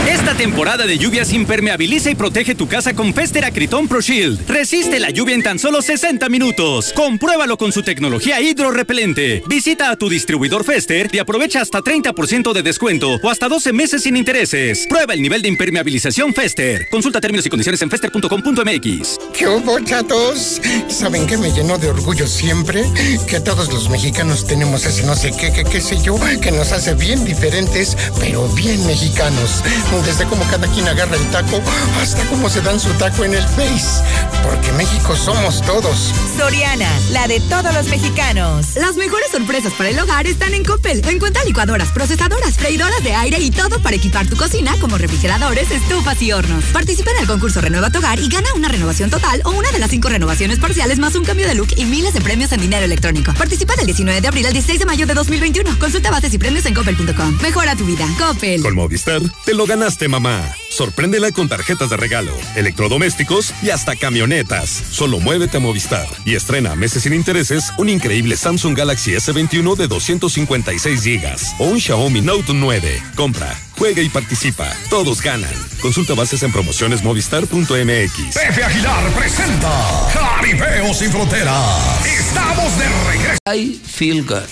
Esta 0.07 0.35
temporada 0.35 0.85
de 0.85 0.97
lluvias 0.97 1.31
impermeabiliza 1.31 2.11
y 2.11 2.15
protege 2.15 2.55
tu 2.55 2.67
casa 2.67 2.93
con 2.93 3.13
Fester 3.13 3.45
Acritón 3.45 3.87
Pro 3.87 4.01
Shield. 4.01 4.47
Resiste 4.49 4.99
la 4.99 5.11
lluvia 5.11 5.33
en 5.33 5.41
tan 5.41 5.57
solo 5.57 5.81
60 5.81 6.27
minutos. 6.27 6.91
Compruébalo 6.93 7.57
con 7.57 7.71
su 7.71 7.83
tecnología 7.83 8.41
hidrorrepelente. 8.41 9.43
Visita 9.47 9.89
a 9.89 9.95
tu 9.95 10.09
distribuidor 10.09 10.65
Fester 10.65 11.09
y 11.13 11.19
aprovecha 11.19 11.61
hasta 11.61 11.79
30% 11.79 12.51
de 12.51 12.63
descuento 12.63 13.17
o 13.23 13.29
hasta 13.29 13.47
12 13.47 13.71
meses 13.71 14.03
sin 14.03 14.17
intereses. 14.17 14.85
Prueba 14.89 15.13
el 15.13 15.21
nivel 15.21 15.41
de 15.41 15.47
impermeabilización 15.47 16.33
Fester. 16.33 16.89
Consulta 16.89 17.21
términos 17.21 17.45
y 17.45 17.49
condiciones 17.49 17.81
en 17.81 17.89
fester.com.mx. 17.89 19.19
¿Qué 19.33 19.47
hubo, 19.47 19.79
chatos? 19.79 20.61
¿Saben 20.89 21.25
qué 21.27 21.37
me 21.37 21.51
llenó 21.53 21.77
de 21.77 21.87
orgullo 21.87 22.27
siempre? 22.27 22.83
Que 23.25 23.39
todos 23.39 23.71
los 23.71 23.89
mexicanos 23.89 24.45
tenemos 24.45 24.85
ese 24.85 25.03
no 25.03 25.15
sé 25.15 25.31
qué, 25.39 25.53
qué, 25.53 25.63
qué 25.63 25.79
sé 25.79 25.97
yo, 26.03 26.17
que 26.41 26.51
nos 26.51 26.73
hace 26.73 26.93
bien 26.93 27.23
diferentes, 27.23 27.95
pero 28.19 28.49
bien 28.49 28.85
mexicanos. 28.85 29.63
Desde 30.01 30.25
cómo 30.25 30.43
cada 30.49 30.67
quien 30.67 30.87
agarra 30.87 31.15
el 31.15 31.25
taco 31.29 31.61
hasta 32.01 32.25
cómo 32.25 32.49
se 32.49 32.61
dan 32.61 32.79
su 32.79 32.89
taco 32.93 33.23
en 33.23 33.33
el 33.33 33.43
face. 33.43 34.03
Porque 34.43 34.71
México 34.73 35.15
somos 35.15 35.61
todos. 35.61 36.13
Soriana, 36.37 36.89
la 37.11 37.27
de 37.27 37.39
todos 37.41 37.73
los 37.73 37.87
mexicanos. 37.87 38.75
Las 38.75 38.95
mejores 38.95 39.31
sorpresas 39.31 39.73
para 39.73 39.89
el 39.89 39.99
hogar 39.99 40.27
están 40.27 40.53
en 40.53 40.65
Coppel. 40.65 41.01
Encuentra 41.07 41.43
licuadoras, 41.43 41.89
procesadoras, 41.89 42.55
freidoras 42.55 43.03
de 43.03 43.13
aire 43.13 43.39
y 43.39 43.51
todo 43.51 43.79
para 43.81 43.95
equipar 43.95 44.27
tu 44.27 44.35
cocina 44.35 44.75
como 44.79 44.97
refrigerador 44.97 45.57
estufas 45.71 46.21
y 46.21 46.31
hornos. 46.31 46.65
Participa 46.65 47.11
en 47.11 47.19
el 47.19 47.27
concurso 47.27 47.61
Renueva 47.61 47.89
tu 47.89 47.99
Hogar 47.99 48.19
y 48.19 48.27
gana 48.27 48.53
una 48.55 48.67
renovación 48.67 49.09
total 49.09 49.41
o 49.45 49.51
una 49.51 49.71
de 49.71 49.79
las 49.79 49.89
cinco 49.89 50.09
renovaciones 50.09 50.59
parciales 50.59 50.99
más 50.99 51.15
un 51.15 51.23
cambio 51.23 51.47
de 51.47 51.55
look 51.55 51.69
y 51.75 51.85
miles 51.85 52.13
de 52.13 52.21
premios 52.21 52.51
en 52.51 52.61
dinero 52.61 52.85
electrónico. 52.85 53.33
Participa 53.33 53.75
del 53.75 53.85
19 53.85 54.21
de 54.21 54.27
abril 54.27 54.45
al 54.45 54.53
16 54.53 54.79
de 54.79 54.85
mayo 54.85 55.05
de 55.05 55.13
2021. 55.13 55.79
Consulta 55.79 56.11
bases 56.11 56.33
y 56.33 56.37
premios 56.37 56.65
en 56.65 56.73
coppel.com. 56.73 57.37
Mejora 57.41 57.75
tu 57.75 57.85
vida. 57.85 58.07
Coppel. 58.17 58.61
Con 58.61 58.75
Movistar, 58.75 59.21
te 59.45 59.53
lo 59.53 59.65
ganaste, 59.83 60.07
mamá. 60.07 60.41
Sorpréndela 60.69 61.33
con 61.33 61.49
tarjetas 61.49 61.89
de 61.89 61.97
regalo, 61.97 62.31
electrodomésticos 62.55 63.53
y 63.61 63.71
hasta 63.71 63.97
camionetas. 63.97 64.69
Solo 64.69 65.19
muévete 65.19 65.57
a 65.57 65.59
Movistar 65.59 66.07
y 66.23 66.35
estrena 66.35 66.73
meses 66.73 67.03
sin 67.03 67.13
intereses 67.13 67.73
un 67.77 67.89
increíble 67.89 68.37
Samsung 68.37 68.77
Galaxy 68.77 69.11
S21 69.11 69.75
de 69.75 69.87
256 69.89 71.03
GB 71.03 71.35
o 71.59 71.65
un 71.65 71.81
Xiaomi 71.81 72.21
Note 72.21 72.53
9. 72.53 73.03
Compra, 73.15 73.53
juega 73.77 74.01
y 74.01 74.07
participa. 74.07 74.71
Todos 74.89 75.21
ganan. 75.21 75.53
Consulta 75.81 76.13
bases 76.13 76.43
en 76.43 76.53
promociones 76.53 77.03
movistar.mx. 77.03 78.33
Pepe 78.33 78.63
Aguilar 78.63 79.11
presenta 79.11 79.69
Jaripeo 80.13 80.93
sin 80.93 81.11
fronteras. 81.11 82.05
Estamos 82.05 82.77
de 82.77 82.85
regreso. 83.11 83.39
I 83.53 83.81
feel 83.85 84.23
good. 84.23 84.47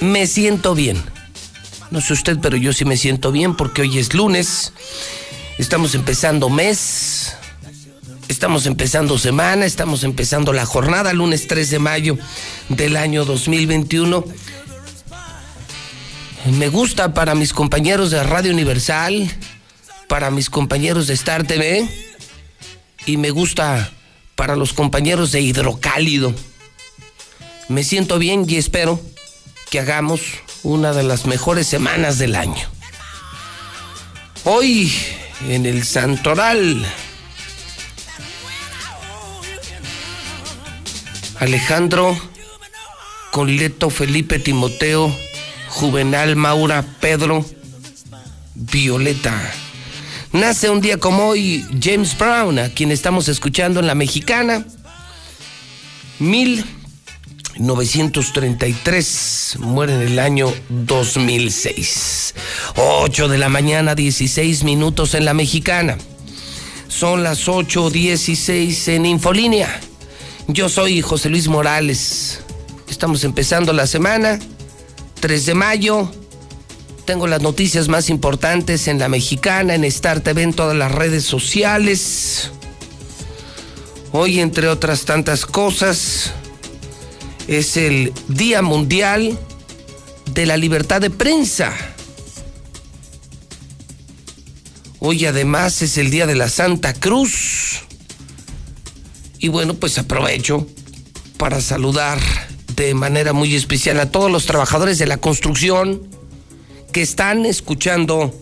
Me 0.00 0.28
siento 0.28 0.76
bien. 0.76 1.02
No 1.92 2.00
sé 2.00 2.14
usted, 2.14 2.38
pero 2.40 2.56
yo 2.56 2.72
sí 2.72 2.86
me 2.86 2.96
siento 2.96 3.30
bien 3.32 3.54
porque 3.54 3.82
hoy 3.82 3.98
es 3.98 4.14
lunes. 4.14 4.72
Estamos 5.58 5.94
empezando 5.94 6.48
mes. 6.48 7.36
Estamos 8.28 8.64
empezando 8.64 9.18
semana, 9.18 9.66
estamos 9.66 10.02
empezando 10.02 10.54
la 10.54 10.64
jornada, 10.64 11.12
lunes 11.12 11.46
3 11.48 11.68
de 11.68 11.78
mayo 11.78 12.16
del 12.70 12.96
año 12.96 13.26
2021. 13.26 14.24
Me 16.56 16.68
gusta 16.70 17.12
para 17.12 17.34
mis 17.34 17.52
compañeros 17.52 18.10
de 18.10 18.22
Radio 18.22 18.52
Universal, 18.52 19.30
para 20.08 20.30
mis 20.30 20.48
compañeros 20.48 21.08
de 21.08 21.12
Star 21.12 21.46
TV 21.46 21.86
y 23.04 23.18
me 23.18 23.28
gusta 23.28 23.92
para 24.34 24.56
los 24.56 24.72
compañeros 24.72 25.30
de 25.30 25.42
Hidrocálido. 25.42 26.34
Me 27.68 27.84
siento 27.84 28.18
bien 28.18 28.46
y 28.48 28.56
espero 28.56 28.98
que 29.68 29.78
hagamos 29.78 30.22
una 30.62 30.92
de 30.92 31.02
las 31.02 31.26
mejores 31.26 31.66
semanas 31.66 32.18
del 32.18 32.34
año. 32.34 32.68
Hoy 34.44 34.92
en 35.48 35.66
el 35.66 35.84
Santoral, 35.84 36.84
Alejandro, 41.40 42.16
Conleto, 43.30 43.90
Felipe, 43.90 44.38
Timoteo, 44.38 45.14
Juvenal, 45.68 46.36
Maura, 46.36 46.84
Pedro, 47.00 47.44
Violeta, 48.54 49.52
Nace 50.32 50.70
un 50.70 50.80
día 50.80 50.96
como 50.96 51.28
hoy 51.28 51.62
James 51.78 52.16
Brown, 52.16 52.58
a 52.58 52.70
quien 52.70 52.90
estamos 52.90 53.28
escuchando 53.28 53.80
en 53.80 53.86
la 53.86 53.94
mexicana. 53.94 54.64
1933, 57.58 59.56
muere 59.60 59.94
en 59.94 60.00
el 60.00 60.18
año 60.18 60.52
2006. 60.68 62.34
8 62.76 63.28
de 63.28 63.38
la 63.38 63.48
mañana, 63.48 63.94
16 63.94 64.64
minutos 64.64 65.14
en 65.14 65.24
la 65.24 65.34
mexicana. 65.34 65.98
Son 66.88 67.22
las 67.22 67.46
8.16 67.48 68.88
en 68.88 69.06
Infolínea. 69.06 69.80
Yo 70.48 70.68
soy 70.68 71.02
José 71.02 71.28
Luis 71.30 71.48
Morales. 71.48 72.40
Estamos 72.88 73.24
empezando 73.24 73.72
la 73.72 73.86
semana, 73.86 74.38
3 75.20 75.46
de 75.46 75.54
mayo. 75.54 76.10
Tengo 77.04 77.26
las 77.26 77.42
noticias 77.42 77.88
más 77.88 78.10
importantes 78.10 78.88
en 78.88 78.98
la 78.98 79.08
mexicana, 79.08 79.74
en 79.74 79.84
Star 79.84 80.20
TV, 80.20 80.42
en 80.42 80.54
todas 80.54 80.76
las 80.76 80.92
redes 80.92 81.24
sociales. 81.24 82.50
Hoy, 84.12 84.40
entre 84.40 84.68
otras 84.68 85.04
tantas 85.04 85.46
cosas, 85.46 86.32
es 87.48 87.76
el 87.76 88.12
Día 88.28 88.62
Mundial 88.62 89.38
de 90.32 90.46
la 90.46 90.56
Libertad 90.56 91.00
de 91.00 91.10
Prensa. 91.10 91.72
Hoy 95.00 95.26
además 95.26 95.82
es 95.82 95.98
el 95.98 96.10
Día 96.10 96.26
de 96.26 96.36
la 96.36 96.48
Santa 96.48 96.94
Cruz. 96.94 97.80
Y 99.38 99.48
bueno, 99.48 99.74
pues 99.74 99.98
aprovecho 99.98 100.66
para 101.36 101.60
saludar 101.60 102.20
de 102.76 102.94
manera 102.94 103.32
muy 103.32 103.54
especial 103.54 103.98
a 103.98 104.10
todos 104.10 104.30
los 104.30 104.46
trabajadores 104.46 104.98
de 104.98 105.06
la 105.06 105.16
construcción 105.16 106.08
que 106.92 107.02
están 107.02 107.44
escuchando 107.44 108.32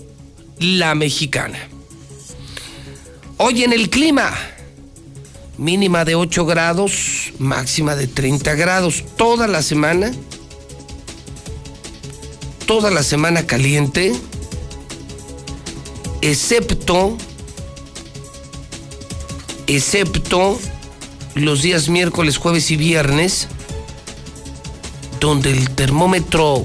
La 0.59 0.95
Mexicana. 0.95 1.59
Hoy 3.39 3.65
en 3.65 3.73
el 3.73 3.89
clima, 3.89 4.33
mínima 5.61 6.07
de 6.07 6.15
8 6.15 6.47
grados, 6.47 7.35
máxima 7.39 7.95
de 7.95 8.07
30 8.07 8.55
grados, 8.55 9.05
toda 9.17 9.47
la 9.47 9.63
semana, 9.63 10.11
toda 12.65 12.91
la 12.91 13.03
semana 13.03 13.47
caliente, 13.47 14.15
excepto, 16.23 17.19
excepto 19.67 20.59
los 21.35 21.61
días 21.61 21.91
miércoles, 21.91 22.39
jueves 22.39 22.71
y 22.71 22.77
viernes, 22.77 23.47
donde 25.21 25.51
el 25.51 25.69
termómetro 25.73 26.65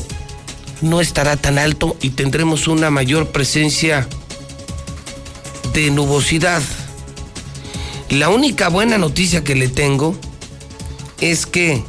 no 0.80 1.02
estará 1.02 1.36
tan 1.36 1.58
alto 1.58 1.98
y 2.02 2.12
tendremos 2.12 2.70
una 2.70 2.90
mayor 2.92 3.34
presencia 3.34 4.08
de 5.74 5.92
nubosidad. 5.92 6.64
La 8.10 8.30
única 8.30 8.70
buena 8.70 8.98
noticia 8.98 9.44
que 9.44 9.56
le 9.56 9.68
tengo 9.68 10.16
es 11.20 11.46
que 11.46 11.84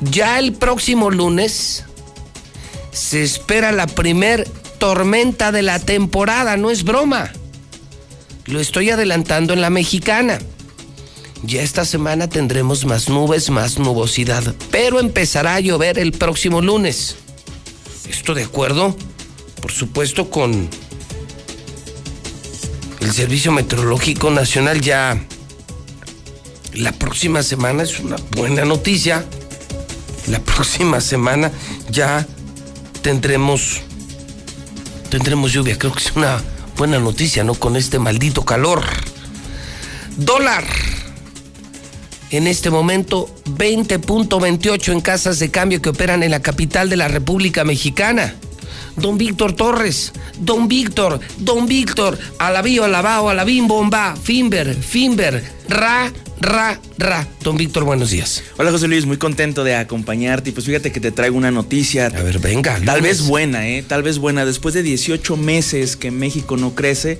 ya 0.00 0.38
el 0.38 0.52
próximo 0.52 1.10
lunes 1.10 1.84
se 2.92 3.22
espera 3.22 3.72
la 3.72 3.86
primer 3.86 4.48
tormenta 4.78 5.52
de 5.52 5.62
la 5.62 5.78
temporada, 5.78 6.56
no 6.56 6.70
es 6.70 6.84
broma. 6.84 7.32
Lo 8.46 8.60
estoy 8.60 8.90
adelantando 8.90 9.52
en 9.52 9.60
la 9.60 9.70
mexicana. 9.70 10.38
Ya 11.42 11.62
esta 11.62 11.84
semana 11.84 12.28
tendremos 12.28 12.84
más 12.84 13.08
nubes, 13.08 13.48
más 13.50 13.78
nubosidad, 13.78 14.54
pero 14.70 15.00
empezará 15.00 15.54
a 15.54 15.60
llover 15.60 15.98
el 15.98 16.12
próximo 16.12 16.60
lunes. 16.60 17.16
Esto 18.08 18.34
de 18.34 18.44
acuerdo, 18.44 18.96
por 19.62 19.72
supuesto, 19.72 20.30
con 20.30 20.68
el 23.00 23.12
Servicio 23.12 23.52
Meteorológico 23.52 24.30
Nacional 24.30 24.80
ya 24.80 25.24
la 26.74 26.92
próxima 26.92 27.42
semana 27.42 27.82
es 27.82 28.00
una 28.00 28.16
buena 28.36 28.64
noticia. 28.64 29.24
La 30.28 30.38
próxima 30.40 31.00
semana 31.00 31.50
ya 31.90 32.26
tendremos 33.02 33.80
tendremos 35.10 35.52
lluvia. 35.52 35.76
Creo 35.76 35.92
que 35.92 36.04
es 36.04 36.12
una 36.14 36.40
buena 36.76 36.98
noticia, 36.98 37.44
¿no? 37.44 37.54
Con 37.54 37.76
este 37.76 37.98
maldito 37.98 38.44
calor. 38.44 38.84
Dólar. 40.16 40.64
En 42.30 42.46
este 42.46 42.70
momento 42.70 43.28
20.28 43.46 44.92
en 44.92 45.00
casas 45.00 45.40
de 45.40 45.50
cambio 45.50 45.82
que 45.82 45.88
operan 45.88 46.22
en 46.22 46.30
la 46.30 46.40
capital 46.40 46.88
de 46.88 46.96
la 46.96 47.08
República 47.08 47.64
Mexicana. 47.64 48.36
Don 49.00 49.16
Víctor 49.16 49.54
Torres, 49.54 50.12
Don 50.38 50.68
Víctor, 50.68 51.20
Don 51.38 51.66
Víctor, 51.66 52.18
alabío, 52.38 52.84
alabao, 52.84 53.30
alabín, 53.30 53.66
bomba, 53.66 54.14
Finber, 54.14 54.74
Finber, 54.74 55.42
ra, 55.68 56.12
ra, 56.40 56.78
ra. 56.98 57.26
Don 57.42 57.56
Víctor, 57.56 57.84
buenos 57.84 58.10
días. 58.10 58.42
Hola 58.58 58.70
José 58.70 58.88
Luis, 58.88 59.06
muy 59.06 59.16
contento 59.16 59.64
de 59.64 59.74
acompañarte. 59.74 60.50
Y 60.50 60.52
pues 60.52 60.66
fíjate 60.66 60.92
que 60.92 61.00
te 61.00 61.12
traigo 61.12 61.36
una 61.36 61.50
noticia. 61.50 62.06
A 62.06 62.22
ver, 62.22 62.40
venga. 62.40 62.78
Tal 62.84 63.00
vez 63.00 63.22
buena, 63.22 63.66
¿eh? 63.68 63.82
Tal 63.86 64.02
vez 64.02 64.18
buena. 64.18 64.44
Después 64.44 64.74
de 64.74 64.82
18 64.82 65.36
meses 65.38 65.96
que 65.96 66.10
México 66.10 66.58
no 66.58 66.74
crece, 66.74 67.18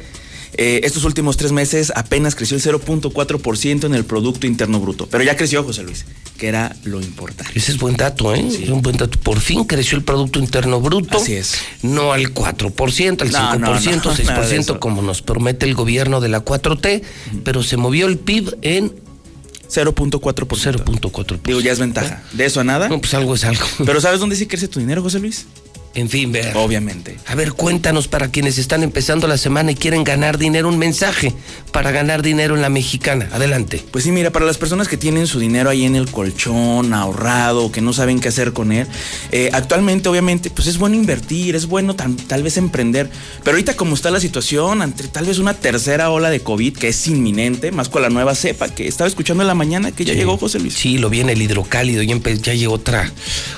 eh, 0.54 0.80
estos 0.84 1.04
últimos 1.04 1.36
tres 1.36 1.52
meses 1.52 1.92
apenas 1.94 2.34
creció 2.34 2.56
el 2.56 2.62
0.4% 2.62 3.84
en 3.84 3.94
el 3.94 4.04
Producto 4.04 4.46
Interno 4.46 4.80
Bruto. 4.80 5.06
Pero 5.06 5.24
ya 5.24 5.36
creció, 5.36 5.62
José 5.64 5.82
Luis, 5.82 6.04
que 6.38 6.48
era 6.48 6.74
lo 6.84 7.00
importante. 7.00 7.52
Ese 7.54 7.72
es 7.72 7.78
buen 7.78 7.96
dato, 7.96 8.34
¿eh? 8.34 8.46
Es 8.46 8.68
un 8.68 8.82
buen 8.82 8.96
dato. 8.96 9.18
Por 9.20 9.40
fin 9.40 9.64
creció 9.64 9.96
el 9.96 10.04
Producto 10.04 10.38
Interno 10.38 10.80
Bruto. 10.80 11.18
Así 11.18 11.34
es. 11.34 11.54
No 11.82 12.12
al 12.12 12.34
4%, 12.34 13.22
al 13.22 13.30
5%, 13.30 13.32
No, 13.32 13.52
no, 13.52 13.58
no, 13.58 13.58
nada 13.58 13.78
de 13.80 14.56
6%, 14.56 14.60
eso. 14.60 14.80
como 14.80 15.02
nos 15.02 15.22
promete 15.22 15.66
el 15.66 15.74
gobierno 15.74 16.20
de 16.20 16.28
la 16.28 16.44
4T, 16.44 17.02
pero 17.44 17.62
se 17.62 17.76
movió 17.76 18.06
el 18.06 18.18
PIB 18.18 18.58
en 18.62 18.92
0.4%. 19.68 20.20
0.4%. 20.20 21.40
Digo, 21.44 21.60
ya 21.60 21.72
es 21.72 21.78
ventaja. 21.78 22.22
De 22.32 22.44
eso 22.44 22.60
a 22.60 22.64
nada. 22.64 22.88
No, 22.88 23.00
pues 23.00 23.14
algo 23.14 23.34
es 23.34 23.44
algo. 23.44 23.64
Pero 23.84 24.00
¿sabes 24.00 24.20
dónde 24.20 24.36
sí 24.36 24.46
crece 24.46 24.68
tu 24.68 24.80
dinero, 24.80 25.02
José 25.02 25.20
Luis? 25.20 25.46
En 25.92 26.08
fin, 26.08 26.30
ver. 26.30 26.56
Obviamente. 26.56 27.16
A 27.26 27.34
ver, 27.34 27.52
cuéntanos 27.52 28.06
para 28.06 28.28
quienes 28.30 28.58
están 28.58 28.84
empezando 28.84 29.26
la 29.26 29.36
semana 29.36 29.72
y 29.72 29.74
quieren 29.74 30.04
ganar 30.04 30.38
dinero, 30.38 30.68
un 30.68 30.78
mensaje 30.78 31.34
para 31.72 31.90
ganar 31.90 32.22
dinero 32.22 32.54
en 32.54 32.62
la 32.62 32.68
mexicana. 32.68 33.28
Adelante. 33.32 33.84
Pues 33.90 34.04
sí, 34.04 34.12
mira, 34.12 34.30
para 34.30 34.46
las 34.46 34.56
personas 34.56 34.86
que 34.86 34.96
tienen 34.96 35.26
su 35.26 35.40
dinero 35.40 35.68
ahí 35.68 35.84
en 35.84 35.96
el 35.96 36.08
colchón, 36.08 36.94
ahorrado, 36.94 37.72
que 37.72 37.80
no 37.80 37.92
saben 37.92 38.20
qué 38.20 38.28
hacer 38.28 38.52
con 38.52 38.70
él, 38.70 38.86
eh, 39.32 39.50
actualmente 39.52 40.08
obviamente 40.08 40.48
pues 40.50 40.68
es 40.68 40.78
bueno 40.78 40.94
invertir, 40.94 41.56
es 41.56 41.66
bueno 41.66 41.96
tan- 41.96 42.16
tal 42.16 42.44
vez 42.44 42.56
emprender, 42.56 43.10
pero 43.42 43.56
ahorita 43.56 43.74
como 43.76 43.94
está 43.96 44.12
la 44.12 44.20
situación, 44.20 44.82
ante 44.82 45.08
tal 45.08 45.26
vez 45.26 45.38
una 45.38 45.54
tercera 45.54 46.10
ola 46.10 46.30
de 46.30 46.38
COVID 46.40 46.76
que 46.76 46.88
es 46.88 47.06
inminente, 47.08 47.72
más 47.72 47.88
con 47.88 48.02
la 48.02 48.10
nueva 48.10 48.36
cepa 48.36 48.68
que 48.68 48.86
estaba 48.86 49.08
escuchando 49.08 49.42
en 49.42 49.48
la 49.48 49.54
mañana 49.54 49.90
que 49.90 50.04
ya 50.04 50.14
llegó 50.14 50.36
José 50.36 50.60
Luis. 50.60 50.74
Sí, 50.74 50.98
lo 50.98 51.10
viene 51.10 51.32
el 51.32 51.42
hidrocálido, 51.42 52.02
ya, 52.04 52.14
empe- 52.14 52.40
ya 52.40 52.54
llegó 52.54 52.74
otra, 52.74 53.10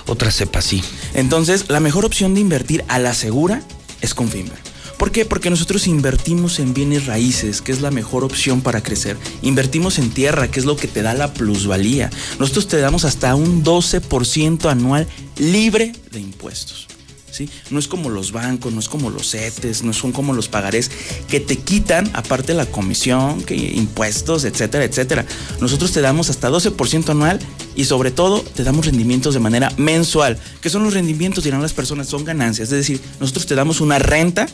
otra 0.07 0.31
cepa, 0.31 0.63
sí. 0.63 0.83
Entonces, 1.15 1.67
la 1.69 1.81
mejor 1.81 2.07
opción 2.07 2.22
de 2.31 2.41
invertir 2.41 2.85
a 2.87 3.01
la 3.01 3.15
segura 3.15 3.63
es 4.01 4.15
con. 4.15 4.55
¿Por 4.97 5.11
qué? 5.11 5.25
Porque 5.25 5.51
nosotros 5.51 5.89
invertimos 5.89 6.61
en 6.61 6.75
bienes 6.75 7.07
raíces, 7.07 7.61
que 7.61 7.73
es 7.73 7.81
la 7.81 7.91
mejor 7.91 8.23
opción 8.23 8.61
para 8.61 8.85
crecer. 8.85 9.17
Invertimos 9.43 9.99
en 9.99 10.11
tierra, 10.11 10.49
que 10.49 10.61
es 10.61 10.67
lo 10.67 10.77
que 10.77 10.87
te 10.87 11.03
da 11.03 11.13
la 11.15 11.35
plusvalía. 11.35 12.09
Nosotros 12.39 12.69
te 12.69 12.79
damos 12.79 13.05
hasta 13.05 13.35
un 13.35 13.65
12% 13.65 14.71
anual 14.71 15.09
libre 15.39 15.93
de 16.13 16.21
impuestos. 16.21 16.87
¿Sí? 17.33 17.49
No 17.71 17.79
es 17.79 17.89
como 17.89 18.11
los 18.11 18.31
bancos, 18.31 18.73
no 18.73 18.79
es 18.79 18.89
como 18.89 19.09
los 19.09 19.31
CETES, 19.31 19.83
no 19.85 19.95
son 19.95 20.13
como 20.13 20.35
los 20.35 20.49
pagarés 20.49 20.91
que 21.29 21.41
te 21.41 21.57
quitan, 21.57 22.11
aparte 22.13 22.53
la 22.53 22.67
comisión, 22.67 23.43
que 23.43 23.57
impuestos, 23.57 24.45
etcétera, 24.45 24.85
etcétera. 24.85 25.25
Nosotros 25.59 25.93
te 25.93 26.03
damos 26.03 26.29
hasta 26.29 26.51
12% 26.51 27.09
anual 27.09 27.41
y 27.75 27.87
sobre 27.87 28.11
todo 28.11 28.43
te 28.43 28.65
damos 28.65 28.85
rendimientos 28.85 29.33
de 29.33 29.41
manera 29.41 29.73
mensual. 29.79 30.39
¿Qué 30.61 30.69
son 30.69 30.85
los 30.85 30.93
rendimientos? 30.93 31.43
Dirán 31.43 31.63
las 31.63 31.73
personas, 31.73 32.07
son 32.07 32.25
ganancias. 32.25 32.71
Es 32.71 32.77
decir, 32.77 33.01
nosotros 33.19 33.47
te 33.47 33.55
damos 33.55 33.81
una 33.81 33.99
renta 33.99 34.47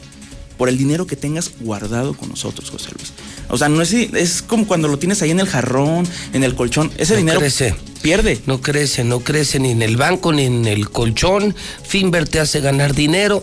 por 0.58 0.68
el 0.68 0.76
dinero 0.76 1.06
que 1.06 1.16
tengas 1.16 1.52
guardado 1.60 2.12
con 2.14 2.28
nosotros, 2.28 2.68
José 2.68 2.90
Luis. 2.96 3.12
O 3.48 3.56
sea, 3.56 3.68
no 3.70 3.80
es, 3.80 3.92
es 3.94 4.42
como 4.42 4.66
cuando 4.66 4.88
lo 4.88 4.98
tienes 4.98 5.22
ahí 5.22 5.30
en 5.30 5.40
el 5.40 5.46
jarrón, 5.46 6.06
en 6.34 6.44
el 6.44 6.54
colchón. 6.54 6.90
Ese 6.98 7.14
No 7.14 7.18
dinero 7.20 7.40
crece. 7.40 7.74
pierde. 8.02 8.40
No 8.46 8.60
crece, 8.60 9.04
no 9.04 9.20
crece 9.20 9.58
ni 9.60 9.70
en 9.70 9.80
el 9.82 9.96
banco 9.96 10.32
ni 10.32 10.42
en 10.44 10.66
el 10.66 10.90
colchón. 10.90 11.54
Finver 11.86 12.28
te 12.28 12.40
hace 12.40 12.60
ganar 12.60 12.94
dinero. 12.94 13.42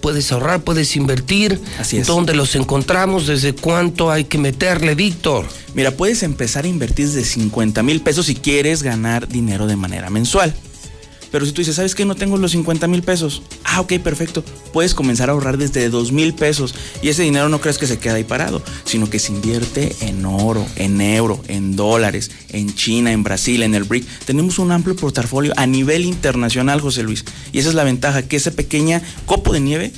Puedes 0.00 0.32
ahorrar, 0.32 0.62
puedes 0.62 0.96
invertir. 0.96 1.60
Así 1.78 1.98
es. 1.98 2.06
¿Dónde 2.06 2.34
los 2.34 2.54
encontramos? 2.56 3.26
¿Desde 3.26 3.54
cuánto 3.54 4.10
hay 4.10 4.24
que 4.24 4.36
meterle, 4.38 4.94
Víctor? 4.94 5.46
Mira, 5.74 5.92
puedes 5.92 6.22
empezar 6.22 6.64
a 6.64 6.68
invertir 6.68 7.06
desde 7.06 7.24
50 7.24 7.82
mil 7.82 8.00
pesos 8.00 8.26
si 8.26 8.34
quieres 8.34 8.82
ganar 8.82 9.28
dinero 9.28 9.66
de 9.66 9.76
manera 9.76 10.10
mensual. 10.10 10.54
Pero 11.34 11.46
si 11.46 11.50
tú 11.50 11.62
dices, 11.62 11.74
¿sabes 11.74 11.96
qué? 11.96 12.04
No 12.04 12.14
tengo 12.14 12.36
los 12.36 12.52
50 12.52 12.86
mil 12.86 13.02
pesos. 13.02 13.42
Ah, 13.64 13.80
ok, 13.80 13.94
perfecto. 13.94 14.44
Puedes 14.72 14.94
comenzar 14.94 15.30
a 15.30 15.32
ahorrar 15.32 15.58
desde 15.58 15.88
2 15.90 16.12
mil 16.12 16.32
pesos. 16.32 16.76
Y 17.02 17.08
ese 17.08 17.24
dinero 17.24 17.48
no 17.48 17.60
crees 17.60 17.76
que 17.76 17.88
se 17.88 17.98
queda 17.98 18.14
ahí 18.14 18.22
parado, 18.22 18.62
sino 18.84 19.10
que 19.10 19.18
se 19.18 19.32
invierte 19.32 19.96
en 20.02 20.24
oro, 20.26 20.64
en 20.76 21.00
euro, 21.00 21.42
en 21.48 21.74
dólares, 21.74 22.30
en 22.50 22.72
China, 22.76 23.10
en 23.10 23.24
Brasil, 23.24 23.64
en 23.64 23.74
el 23.74 23.82
BRIC. 23.82 24.06
Tenemos 24.26 24.60
un 24.60 24.70
amplio 24.70 24.94
portafolio 24.94 25.52
a 25.56 25.66
nivel 25.66 26.04
internacional, 26.04 26.80
José 26.80 27.02
Luis. 27.02 27.24
Y 27.50 27.58
esa 27.58 27.70
es 27.70 27.74
la 27.74 27.82
ventaja, 27.82 28.22
que 28.22 28.36
esa 28.36 28.52
pequeña 28.52 29.02
copo 29.26 29.52
de 29.52 29.58
nieve 29.58 29.92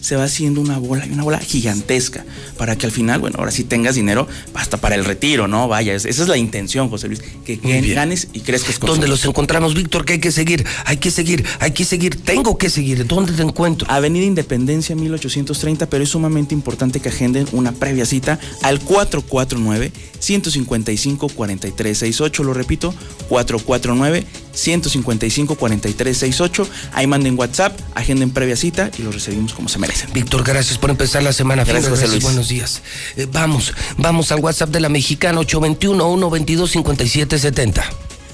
se 0.00 0.16
va 0.16 0.24
haciendo 0.24 0.60
una 0.60 0.78
bola 0.78 1.06
y 1.06 1.10
una 1.10 1.22
bola 1.22 1.38
gigantesca 1.38 2.24
para 2.56 2.76
que 2.76 2.86
al 2.86 2.92
final, 2.92 3.20
bueno, 3.20 3.36
ahora 3.38 3.50
sí 3.50 3.64
tengas 3.64 3.94
dinero 3.94 4.26
hasta 4.54 4.76
para 4.78 4.94
el 4.94 5.04
retiro, 5.04 5.48
¿no? 5.48 5.68
Vaya, 5.68 5.94
esa 5.94 6.08
es 6.08 6.28
la 6.28 6.36
intención, 6.36 6.88
José 6.88 7.08
Luis, 7.08 7.22
que, 7.44 7.56
ganes 7.94 8.28
y 8.32 8.40
crezcas 8.40 8.78
con 8.78 8.90
¿Dónde 8.90 9.08
los 9.08 9.24
encontramos, 9.24 9.74
Víctor? 9.74 10.04
Que 10.04 10.14
hay 10.14 10.20
que 10.20 10.32
seguir, 10.32 10.64
hay 10.84 10.96
que 10.98 11.10
seguir, 11.10 11.44
hay 11.58 11.72
que 11.72 11.84
seguir, 11.84 12.20
tengo 12.22 12.58
que 12.58 12.70
seguir. 12.70 13.06
¿Dónde 13.06 13.32
te 13.32 13.42
encuentro? 13.42 13.86
Avenida 13.90 14.24
Independencia 14.24 14.94
1830, 14.96 15.88
pero 15.88 16.04
es 16.04 16.10
sumamente 16.10 16.54
importante 16.54 17.00
que 17.00 17.08
agenden 17.08 17.46
una 17.52 17.72
previa 17.72 18.06
cita 18.06 18.38
al 18.62 18.80
449 18.80 19.92
155 20.18 21.28
4368, 21.28 22.44
lo 22.44 22.54
repito, 22.54 22.94
449 23.28 24.26
155 24.52 25.54
4368. 25.56 26.68
Ahí 26.92 27.06
manden 27.06 27.38
WhatsApp, 27.38 27.78
agenden 27.94 28.30
previa 28.30 28.56
cita 28.56 28.90
y 28.98 29.02
los 29.02 29.14
recibimos 29.14 29.54
como 29.54 29.68
se 29.68 29.78
merecen. 29.78 29.89
Víctor, 30.12 30.44
gracias 30.44 30.76
por 30.78 30.90
empezar 30.90 31.22
la 31.22 31.32
semana. 31.32 31.64
Gracias, 31.64 31.90
José 31.90 32.08
Luis. 32.08 32.22
Buenos 32.22 32.48
días. 32.48 32.82
Eh, 33.16 33.26
vamos, 33.30 33.72
vamos 33.96 34.30
al 34.32 34.40
WhatsApp 34.40 34.70
de 34.70 34.80
la 34.80 34.88
mexicana 34.88 35.40
821-122-5770. 35.40 37.82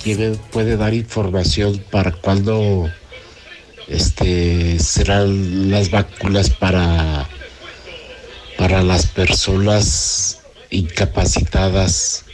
¿Quién 0.02 0.38
puede 0.52 0.76
dar 0.76 0.94
información 0.94 1.82
para 1.90 2.12
cuándo 2.12 2.88
este, 3.88 4.78
serán 4.78 5.70
las 5.70 5.90
vacunas 5.90 6.50
para, 6.50 7.28
para 8.56 8.82
las 8.82 9.06
personas 9.06 10.40
incapacitadas 10.70 12.24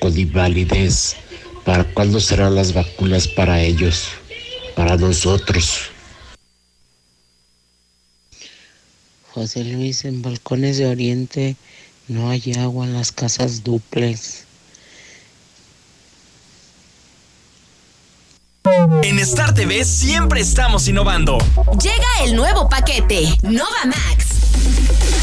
con 0.00 0.18
invalidez? 0.18 1.16
¿Para 1.64 1.84
cuándo 1.84 2.20
serán 2.20 2.54
las 2.54 2.72
vacunas 2.72 3.28
para 3.28 3.60
ellos, 3.62 4.08
para 4.74 4.96
nosotros? 4.96 5.90
José 9.34 9.64
Luis, 9.64 10.04
en 10.04 10.22
Balcones 10.22 10.78
de 10.78 10.86
Oriente 10.86 11.56
no 12.10 12.28
hay 12.28 12.52
agua 12.58 12.86
en 12.86 12.94
las 12.94 13.12
casas 13.12 13.62
duples. 13.62 14.44
En 19.02 19.18
Star 19.20 19.54
TV 19.54 19.84
siempre 19.84 20.40
estamos 20.40 20.88
innovando. 20.88 21.38
Llega 21.80 22.24
el 22.24 22.34
nuevo 22.34 22.68
paquete, 22.68 23.28
Nova 23.42 23.84
Max. 23.86 24.39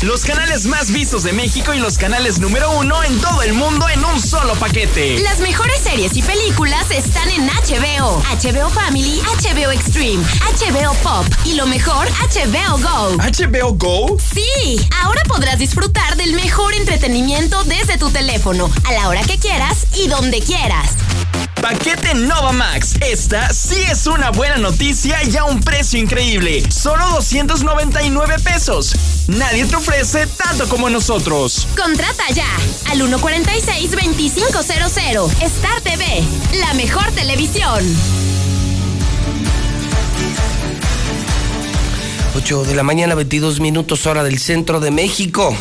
Los 0.01 0.23
canales 0.23 0.65
más 0.67 0.91
vistos 0.91 1.23
de 1.23 1.33
México 1.33 1.73
y 1.73 1.79
los 1.79 1.97
canales 1.97 2.37
número 2.39 2.69
uno 2.71 3.03
en 3.03 3.19
todo 3.19 3.41
el 3.41 3.53
mundo 3.53 3.89
en 3.89 4.05
un 4.05 4.21
solo 4.21 4.53
paquete. 4.55 5.19
Las 5.19 5.39
mejores 5.39 5.79
series 5.81 6.15
y 6.15 6.21
películas 6.21 6.91
están 6.91 7.27
en 7.29 7.47
HBO, 7.47 8.21
HBO 8.21 8.69
Family, 8.69 9.19
HBO 9.21 9.71
Extreme, 9.71 10.23
HBO 10.23 10.93
Pop 11.01 11.25
y 11.45 11.55
lo 11.55 11.65
mejor, 11.65 12.07
HBO 12.07 12.77
Go. 12.77 13.17
¿HBO 13.17 13.73
Go? 13.73 14.17
Sí, 14.19 14.79
ahora 15.03 15.23
podrás 15.23 15.57
disfrutar 15.57 16.15
del 16.15 16.33
mejor 16.33 16.75
entretenimiento 16.75 17.63
desde 17.63 17.97
tu 17.97 18.11
teléfono, 18.11 18.69
a 18.85 18.91
la 18.93 19.09
hora 19.09 19.23
que 19.23 19.39
quieras 19.39 19.87
y 19.95 20.07
donde 20.07 20.41
quieras. 20.41 20.91
Paquete 21.61 22.13
Nova 22.13 22.51
Max. 22.51 22.95
Esta 23.01 23.51
sí 23.53 23.81
es 23.89 24.05
una 24.07 24.31
buena 24.31 24.57
noticia 24.57 25.23
y 25.23 25.37
a 25.37 25.45
un 25.45 25.61
precio 25.61 25.97
increíble. 25.99 26.61
Solo 26.71 27.05
299 27.11 28.35
pesos. 28.43 28.93
Nadie 29.27 29.65
te 29.65 29.75
ofrece 29.75 30.25
tanto 30.27 30.69
como 30.69 30.89
nosotros. 30.89 31.67
Contrata 31.75 32.23
ya 32.33 32.47
al 32.89 33.01
146-2500. 33.01 35.41
Star 35.41 35.81
TV, 35.81 36.23
la 36.59 36.73
mejor 36.73 37.11
televisión. 37.11 37.83
8 42.35 42.65
de 42.65 42.75
la 42.75 42.83
mañana, 42.83 43.15
22 43.15 43.59
minutos 43.59 44.05
hora 44.05 44.23
del 44.23 44.37
centro 44.39 44.79
de 44.79 44.91
México. 44.91 45.57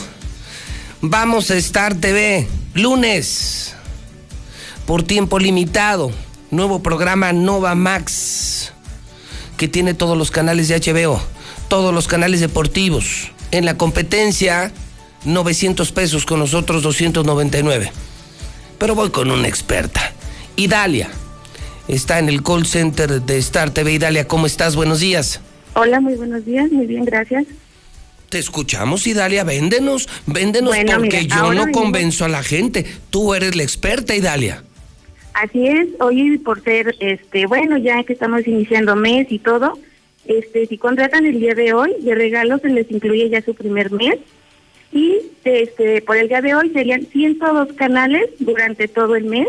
Vamos 1.01 1.51
a 1.51 1.57
Star 1.57 1.95
TV, 1.95 2.47
lunes 2.75 3.76
por 4.87 5.03
tiempo 5.03 5.39
limitado. 5.39 6.13
Nuevo 6.51 6.81
programa 6.81 7.33
Nova 7.33 7.75
Max, 7.75 8.73
que 9.57 9.67
tiene 9.67 9.95
todos 9.95 10.17
los 10.17 10.31
canales 10.31 10.69
de 10.69 10.79
HBO, 10.79 11.21
todos 11.69 11.93
los 11.93 12.07
canales 12.07 12.41
deportivos. 12.41 13.33
En 13.51 13.65
la 13.65 13.77
competencia, 13.77 14.73
900 15.25 15.91
pesos, 15.93 16.25
con 16.25 16.39
nosotros 16.39 16.83
299. 16.83 17.91
Pero 18.79 18.95
voy 18.95 19.11
con 19.11 19.31
una 19.31 19.49
experta. 19.49 20.13
Idalia. 20.55 21.11
Está 21.89 22.19
en 22.19 22.29
el 22.29 22.43
call 22.43 22.67
center 22.67 23.23
de 23.23 23.39
Star 23.39 23.71
TV. 23.71 23.93
Idalia, 23.93 24.27
¿cómo 24.27 24.47
estás? 24.47 24.77
Buenos 24.77 25.01
días. 25.01 25.41
Hola, 25.75 26.01
muy 26.01 26.15
buenos 26.15 26.45
días. 26.45 26.71
Muy 26.73 26.87
bien, 26.87 27.05
gracias. 27.05 27.45
Te 28.29 28.39
escuchamos, 28.39 29.07
Idalia. 29.07 29.45
Véndenos, 29.45 30.09
véndenos 30.27 30.77
porque 30.77 31.27
yo 31.27 31.55
no 31.55 31.71
convenzo 31.71 32.25
a 32.25 32.29
la 32.29 32.43
gente. 32.43 32.85
Tú 33.11 33.35
eres 33.35 33.55
la 33.55 33.63
experta, 33.63 34.15
Idalia. 34.15 34.65
Así 35.37 35.67
es, 35.67 35.89
hoy 36.01 36.39
por 36.39 36.63
ser, 36.63 36.95
este, 36.99 37.45
bueno, 37.45 37.77
ya 37.77 38.03
que 38.05 38.15
estamos 38.15 38.49
iniciando 38.49 38.97
mes 38.97 39.27
y 39.31 39.39
todo, 39.39 39.79
este, 40.25 40.65
si 40.65 40.79
contratan 40.79 41.27
el 41.27 41.39
día 41.39 41.55
de 41.55 41.75
hoy, 41.75 41.95
de 42.01 42.15
regalo 42.15 42.57
se 42.57 42.71
les 42.71 42.91
incluye 42.91 43.29
ya 43.29 43.43
su 43.43 43.55
primer 43.55 43.93
mes. 43.93 44.19
Y 44.93 45.19
este, 45.45 46.01
por 46.01 46.17
el 46.17 46.29
día 46.29 46.41
de 46.41 46.55
hoy 46.55 46.71
serían 46.71 47.05
102 47.05 47.75
canales 47.75 48.31
durante 48.39 48.89
todo 48.89 49.15
el 49.15 49.27
mes, 49.27 49.49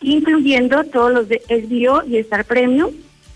incluyendo 0.00 0.82
todos 0.82 1.12
los 1.12 1.28
de 1.28 1.40
SBO 1.46 2.02
y 2.04 2.16
Star 2.16 2.44
Premium 2.44 2.90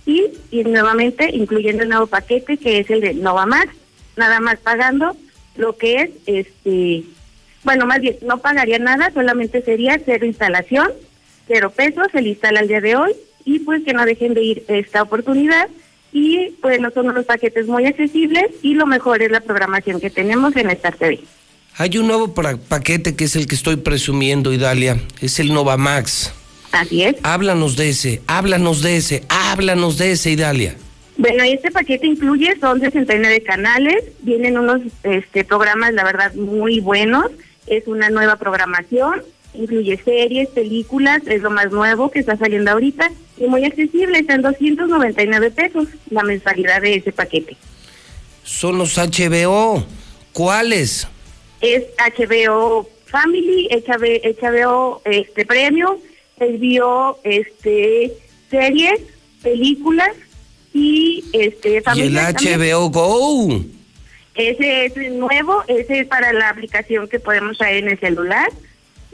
y, 0.04 0.24
y 0.50 0.64
nuevamente 0.64 1.30
incluyendo 1.32 1.84
el 1.84 1.90
nuevo 1.90 2.08
paquete 2.08 2.56
que 2.56 2.80
es 2.80 2.90
el 2.90 3.00
de 3.00 3.14
Nova 3.14 3.46
Max, 3.46 3.72
nada 4.16 4.40
más 4.40 4.58
pagando 4.58 5.16
lo 5.56 5.76
que 5.76 5.94
es, 6.02 6.10
este, 6.26 7.04
bueno, 7.62 7.86
más 7.86 8.00
bien, 8.00 8.16
no 8.22 8.38
pagaría 8.38 8.80
nada, 8.80 9.12
solamente 9.14 9.62
sería 9.62 10.00
cero 10.04 10.26
instalación 10.26 10.88
cero 11.46 11.72
pesos, 11.74 12.06
se 12.12 12.22
le 12.22 12.30
instala 12.30 12.60
el 12.60 12.68
día 12.68 12.80
de 12.80 12.96
hoy 12.96 13.12
y 13.44 13.60
pues 13.60 13.82
que 13.84 13.92
no 13.92 14.04
dejen 14.04 14.34
de 14.34 14.42
ir 14.42 14.64
esta 14.68 15.02
oportunidad 15.02 15.68
y 16.12 16.50
pues 16.62 16.80
no 16.80 16.90
son 16.90 17.08
unos 17.08 17.24
paquetes 17.26 17.66
muy 17.66 17.86
accesibles 17.86 18.46
y 18.62 18.74
lo 18.74 18.86
mejor 18.86 19.22
es 19.22 19.30
la 19.30 19.40
programación 19.40 20.00
que 20.00 20.10
tenemos 20.10 20.56
en 20.56 20.70
Star 20.70 20.96
TV. 20.96 21.20
Hay 21.78 21.98
un 21.98 22.06
nuevo 22.06 22.32
paquete 22.34 23.16
que 23.16 23.24
es 23.24 23.36
el 23.36 23.46
que 23.46 23.54
estoy 23.54 23.76
presumiendo, 23.76 24.52
Idalia, 24.52 24.98
es 25.20 25.38
el 25.40 25.52
Nova 25.52 25.76
Max. 25.76 26.32
Así 26.72 27.02
es. 27.02 27.16
Háblanos 27.22 27.76
de 27.76 27.90
ese, 27.90 28.22
háblanos 28.26 28.82
de 28.82 28.96
ese, 28.96 29.24
háblanos 29.28 29.98
de 29.98 30.12
ese, 30.12 30.30
Idalia. 30.30 30.76
Bueno, 31.18 31.44
este 31.44 31.70
paquete 31.70 32.06
incluye, 32.06 32.58
son 32.60 32.80
69 32.80 33.42
canales, 33.42 34.04
vienen 34.20 34.58
unos 34.58 34.80
este, 35.02 35.44
programas, 35.44 35.92
la 35.94 36.04
verdad, 36.04 36.34
muy 36.34 36.80
buenos, 36.80 37.26
es 37.66 37.86
una 37.86 38.10
nueva 38.10 38.36
programación, 38.36 39.22
incluye 39.58 40.00
series, 40.04 40.48
películas, 40.50 41.22
es 41.26 41.42
lo 41.42 41.50
más 41.50 41.70
nuevo 41.70 42.10
que 42.10 42.20
está 42.20 42.36
saliendo 42.36 42.70
ahorita 42.70 43.10
y 43.38 43.46
muy 43.46 43.64
accesible, 43.64 44.18
está 44.18 44.34
en 44.34 44.42
299 44.42 45.50
pesos 45.50 45.88
la 46.10 46.22
mensualidad 46.22 46.82
de 46.82 46.96
ese 46.96 47.12
paquete. 47.12 47.56
Son 48.42 48.78
los 48.78 48.96
HBO, 48.96 49.84
¿cuáles? 50.32 51.08
Es 51.60 51.84
HBO 51.98 52.88
Family, 53.06 53.68
HBO, 53.70 55.00
este 55.04 55.44
Premium, 55.46 55.96
HBO 56.38 57.18
este 57.24 58.12
series, 58.50 59.00
películas 59.42 60.12
y 60.72 61.24
este 61.32 61.82
¿Y 61.94 62.00
el 62.00 62.14
HBO 62.14 62.90
Go? 62.90 63.64
Ese 64.34 64.84
es 64.84 64.96
nuevo, 65.12 65.64
ese 65.66 66.00
es 66.00 66.06
para 66.06 66.32
la 66.32 66.50
aplicación 66.50 67.08
que 67.08 67.18
podemos 67.18 67.56
traer 67.56 67.84
en 67.84 67.90
el 67.90 67.98
celular 67.98 68.48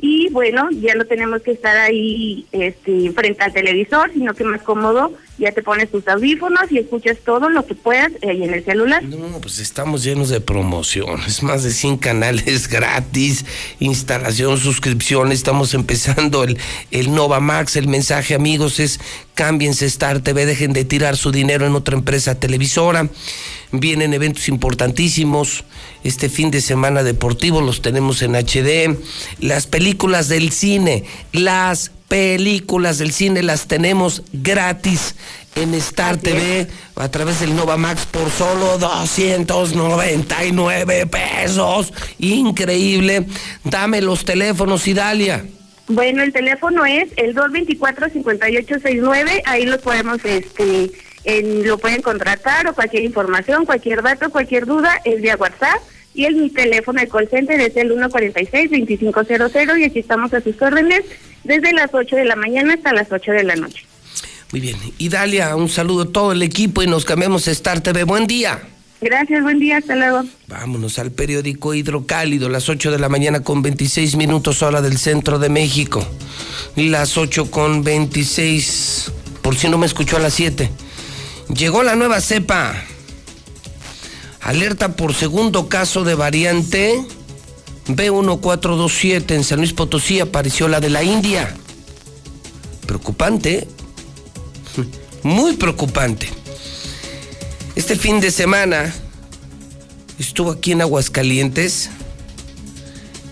y 0.05 0.29
bueno, 0.31 0.69
ya 0.73 0.97
no 0.97 1.05
tenemos 1.05 1.43
que 1.43 1.53
estar 1.53 1.77
ahí 1.77 2.45
este, 2.51 3.13
frente 3.13 3.41
al 3.45 3.53
televisor, 3.53 4.11
sino 4.13 4.35
que 4.35 4.43
más 4.43 4.61
cómodo, 4.63 5.13
ya 5.39 5.53
te 5.53 5.63
pones 5.63 5.93
tus 5.93 6.09
audífonos 6.09 6.73
y 6.73 6.79
escuchas 6.79 7.19
todo 7.25 7.49
lo 7.49 7.65
que 7.65 7.77
puedas 7.77 8.11
ahí 8.29 8.43
en 8.43 8.53
el 8.53 8.65
celular. 8.65 9.05
No, 9.05 9.41
pues 9.41 9.61
estamos 9.61 10.03
llenos 10.03 10.29
de 10.29 10.41
promociones, 10.41 11.43
más 11.45 11.63
de 11.63 11.71
100 11.71 11.99
canales 11.99 12.67
gratis, 12.69 13.47
instalación, 13.79 14.59
suscripción, 14.59 15.31
estamos 15.31 15.73
empezando 15.83 16.43
el, 16.43 16.59
el 16.91 17.15
Nova 17.15 17.39
Max, 17.39 17.77
el 17.77 17.87
mensaje 17.87 18.35
amigos 18.35 18.81
es 18.81 18.99
cámbiense 19.35 19.87
Star 19.87 20.19
TV, 20.19 20.47
dejen 20.47 20.73
de 20.73 20.85
tirar 20.85 21.17
su 21.17 21.31
dinero 21.31 21.65
en 21.65 21.77
otra 21.77 21.97
empresa 21.97 22.35
televisora 22.35 23.09
vienen 23.73 24.15
eventos 24.15 24.49
importantísimos. 24.49 25.65
Este 26.05 26.29
fin 26.29 26.51
de 26.51 26.61
semana 26.61 27.03
deportivo 27.03 27.61
los 27.61 27.83
tenemos 27.83 28.23
en 28.23 28.35
HD. 28.35 28.97
Las 29.41 29.67
películas 29.67 30.29
del 30.29 30.53
cine, 30.53 31.05
las 31.33 31.91
películas 32.09 32.99
del 32.99 33.13
cine 33.13 33.43
las 33.43 33.67
tenemos 33.67 34.23
gratis 34.33 35.17
en 35.55 35.75
Star 35.75 36.17
TV 36.19 36.67
a 36.97 37.11
través 37.11 37.41
del 37.41 37.55
Nova 37.57 37.77
Max 37.77 38.07
por 38.07 38.31
solo 38.31 38.79
299 38.79 41.07
pesos. 41.07 41.93
Increíble. 42.19 43.27
Dame 43.65 44.01
los 44.01 44.25
teléfonos, 44.25 44.87
Idalia. 44.87 45.45
Bueno, 45.89 46.23
el 46.23 46.33
teléfono 46.33 46.87
es 46.87 47.09
el 47.17 47.35
224-5869. 47.35 49.43
Ahí 49.45 49.67
lo 49.67 49.81
podemos 49.81 50.25
este, 50.25 50.93
en- 51.25 51.67
lo 51.67 51.79
pueden 51.79 52.03
contratar 52.03 52.67
o 52.69 52.75
cualquier 52.75 53.05
información, 53.05 53.65
cualquier 53.67 54.03
dato, 54.03 54.31
cualquier 54.31 54.67
duda 54.67 55.01
es 55.05 55.21
vía 55.23 55.37
WhatsApp. 55.37 55.81
Y 56.15 56.27
el 56.27 56.37
mi 56.37 56.51
teléfono 56.51 57.01
de 57.01 57.09
call 57.09 57.27
center 57.31 57.59
es 57.61 57.75
el 57.77 57.91
146-2500 57.91 59.79
y 59.79 59.85
aquí 59.85 59.99
estamos 59.99 60.33
a 60.35 60.41
sus 60.41 60.61
órdenes 60.61 61.03
desde 61.45 61.73
las 61.73 61.91
8 61.93 62.17
de 62.17 62.25
la 62.25 62.37
mañana 62.37 62.75
hasta 62.75 62.93
las 62.93 63.11
8 63.11 63.33
de 63.33 63.45
la 63.45 63.57
noche. 63.57 63.85
Muy 64.53 64.61
bien. 64.61 64.77
Y 64.99 65.09
Dalia, 65.09 65.57
un 65.57 65.69
saludo 65.71 66.03
a 66.03 66.13
todo 66.13 66.33
el 66.33 66.43
equipo 66.43 66.83
y 66.83 66.87
nos 66.87 67.05
cambiamos 67.07 67.49
a 67.49 67.51
Star 67.53 67.81
TV. 67.81 68.05
Buen 68.05 68.27
día. 68.27 68.61
Gracias, 69.01 69.43
buen 69.43 69.59
día, 69.59 69.79
hasta 69.79 69.97
luego. 69.97 70.25
Vámonos 70.47 70.99
al 70.99 71.11
periódico 71.11 71.75
Hidrocálido, 71.75 72.49
las 72.49 72.69
8 72.69 72.91
de 72.93 72.99
la 72.99 73.09
mañana 73.09 73.43
con 73.43 73.63
26 73.63 74.15
minutos 74.17 74.63
hora 74.63 74.81
del 74.83 74.99
centro 74.99 75.39
de 75.39 75.49
México. 75.49 76.07
Y 76.77 76.91
las 76.91 77.17
8 77.17 77.51
con 77.51 77.83
26, 77.83 79.11
por 79.41 79.57
si 79.57 79.69
no 79.69 79.79
me 79.79 79.87
escuchó 79.87 80.19
a 80.19 80.21
las 80.21 80.35
7. 80.35 80.71
Llegó 81.49 81.83
la 81.83 81.97
nueva 81.97 82.21
cepa. 82.21 82.75
Alerta 84.41 84.97
por 84.97 85.15
segundo 85.15 85.69
caso 85.69 86.05
de 86.05 86.15
variante 86.15 87.05
B1427 87.87 89.35
en 89.35 89.45
San 89.45 89.59
Luis 89.59 89.73
Potosí 89.73 90.21
apareció 90.21 90.69
la 90.69 90.81
de 90.81 90.91
la 90.91 91.03
India. 91.03 91.55
Preocupante, 92.87 93.67
muy 95.23 95.55
preocupante. 95.55 96.29
Este 97.75 97.97
fin 97.97 98.21
de 98.21 98.31
semana 98.31 98.93
estuvo 100.19 100.51
aquí 100.51 100.73
en 100.73 100.83
Aguascalientes 100.83 101.91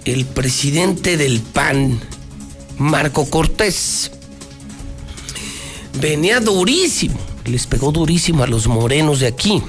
el 0.05 0.25
presidente 0.25 1.17
del 1.17 1.41
PAN, 1.41 2.01
Marco 2.79 3.29
Cortés. 3.29 4.11
Venía 6.01 6.41
durísimo, 6.41 7.19
les 7.51 7.67
pegó 7.67 7.93
durísimo 7.93 8.43
a 8.43 8.47
los 8.47 8.67
morenos 8.67 9.21
de 9.21 9.27
aquí. 9.27 9.63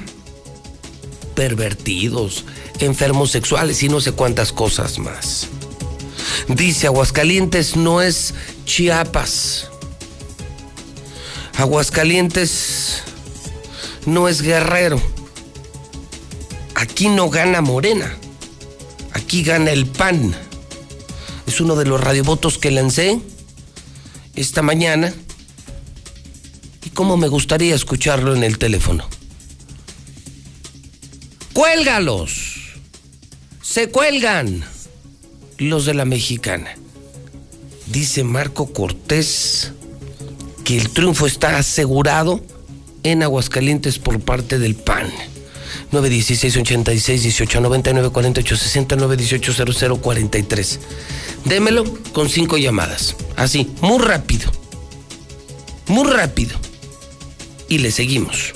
Pervertidos, 1.35 2.45
enfermos 2.79 3.31
sexuales 3.31 3.81
y 3.83 3.89
no 3.89 3.99
sé 3.99 4.13
cuántas 4.13 4.53
cosas 4.53 4.99
más. 4.99 5.47
Dice 6.47 6.87
Aguascalientes 6.87 7.75
no 7.75 8.01
es 8.01 8.33
Chiapas. 8.65 9.69
Aguascalientes 11.57 13.03
no 14.05 14.27
es 14.27 14.41
guerrero. 14.41 15.01
Aquí 16.75 17.09
no 17.09 17.29
gana 17.29 17.61
Morena. 17.61 18.17
Aquí 19.13 19.43
gana 19.43 19.71
el 19.71 19.85
PAN. 19.85 20.35
Es 21.45 21.61
uno 21.61 21.75
de 21.75 21.85
los 21.85 22.01
radiovotos 22.01 22.57
que 22.57 22.71
lancé 22.71 23.19
esta 24.35 24.61
mañana. 24.61 25.13
Cómo 26.93 27.17
me 27.17 27.27
gustaría 27.27 27.75
escucharlo 27.75 28.35
en 28.35 28.43
el 28.43 28.57
teléfono. 28.57 29.07
¡Cuélgalos! 31.53 32.51
Se 33.61 33.89
cuelgan 33.89 34.63
los 35.57 35.85
de 35.85 35.93
la 35.93 36.05
mexicana. 36.05 36.75
Dice 37.87 38.23
Marco 38.23 38.71
Cortés 38.73 39.71
que 40.63 40.77
el 40.77 40.89
triunfo 40.89 41.27
está 41.27 41.57
asegurado 41.57 42.43
en 43.03 43.23
Aguascalientes 43.23 43.99
por 43.99 44.19
parte 44.19 44.59
del 44.59 44.75
PAN. 44.75 45.11
916 45.91 46.57
86 46.57 47.23
18 47.23 47.61
99 47.61 48.09
48 48.11 48.55
60 48.57 48.95
918 48.95 49.73
00 49.73 50.01
43. 50.01 50.79
Démelo 51.45 51.83
con 52.13 52.29
cinco 52.29 52.57
llamadas. 52.57 53.15
Así, 53.35 53.71
muy 53.81 53.99
rápido. 53.99 54.51
Muy 55.87 56.09
rápido. 56.09 56.57
Y 57.71 57.77
le 57.77 57.89
seguimos. 57.89 58.51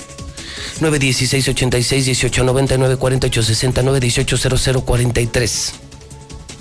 916 0.80 1.48
86 1.48 2.04
18 2.04 2.44
99 2.44 2.96
48 2.98 3.42
60 3.42 3.82
918 3.82 4.58
00 4.58 4.84
43. 4.84 5.72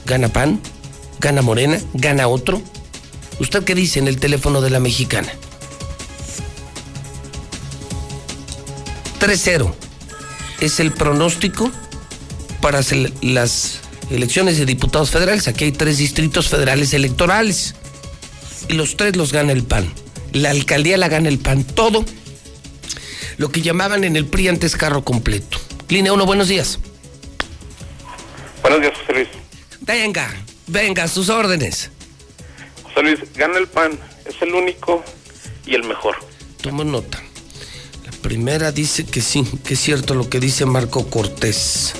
¿Gana 0.05 0.29
PAN? 0.29 0.61
¿Gana 1.19 1.41
Morena? 1.41 1.81
¿Gana 1.93 2.29
otro? 2.29 2.61
¿Usted 3.41 3.65
qué 3.65 3.75
dice 3.75 3.99
en 3.99 4.07
el 4.07 4.21
teléfono 4.21 4.61
de 4.61 4.69
la 4.69 4.79
mexicana? 4.79 5.27
3-0 9.19 9.73
es 10.61 10.79
el 10.79 10.93
pronóstico 10.93 11.69
para 12.61 12.79
las 13.21 13.81
elecciones 14.09 14.57
de 14.57 14.65
diputados 14.65 15.09
federales. 15.09 15.49
Aquí 15.49 15.65
hay 15.65 15.71
tres 15.73 15.97
distritos 15.97 16.47
federales 16.47 16.93
electorales. 16.93 17.75
Y 18.69 18.75
los 18.75 18.95
tres 18.95 19.17
los 19.17 19.33
gana 19.33 19.51
el 19.51 19.65
PAN. 19.65 19.91
La 20.31 20.51
alcaldía 20.51 20.95
la 20.95 21.09
gana 21.09 21.27
el 21.27 21.39
PAN. 21.39 21.65
Todo 21.65 22.05
lo 23.37 23.49
que 23.49 23.61
llamaban 23.61 24.03
en 24.03 24.15
el 24.15 24.25
PRI 24.25 24.47
antes 24.47 24.75
carro 24.75 25.03
completo. 25.03 25.57
Línea 25.89 26.13
1, 26.13 26.25
buenos 26.25 26.47
días. 26.47 26.79
Buenos 28.61 28.81
días, 28.81 28.93
José 28.99 29.13
Luis. 29.13 29.27
Venga, 29.81 30.33
venga, 30.67 31.07
sus 31.07 31.29
órdenes. 31.29 31.91
José 32.83 33.01
Luis, 33.03 33.19
gana 33.35 33.57
el 33.57 33.67
PAN. 33.67 33.99
Es 34.25 34.41
el 34.41 34.53
único 34.53 35.03
y 35.65 35.75
el 35.75 35.83
mejor. 35.83 36.15
Tomo 36.61 36.83
nota. 36.83 37.21
La 38.05 38.11
primera 38.23 38.71
dice 38.71 39.05
que 39.05 39.21
sí, 39.21 39.45
que 39.63 39.75
es 39.75 39.79
cierto 39.79 40.15
lo 40.15 40.29
que 40.29 40.39
dice 40.39 40.65
Marco 40.65 41.07
Cortés. 41.09 41.93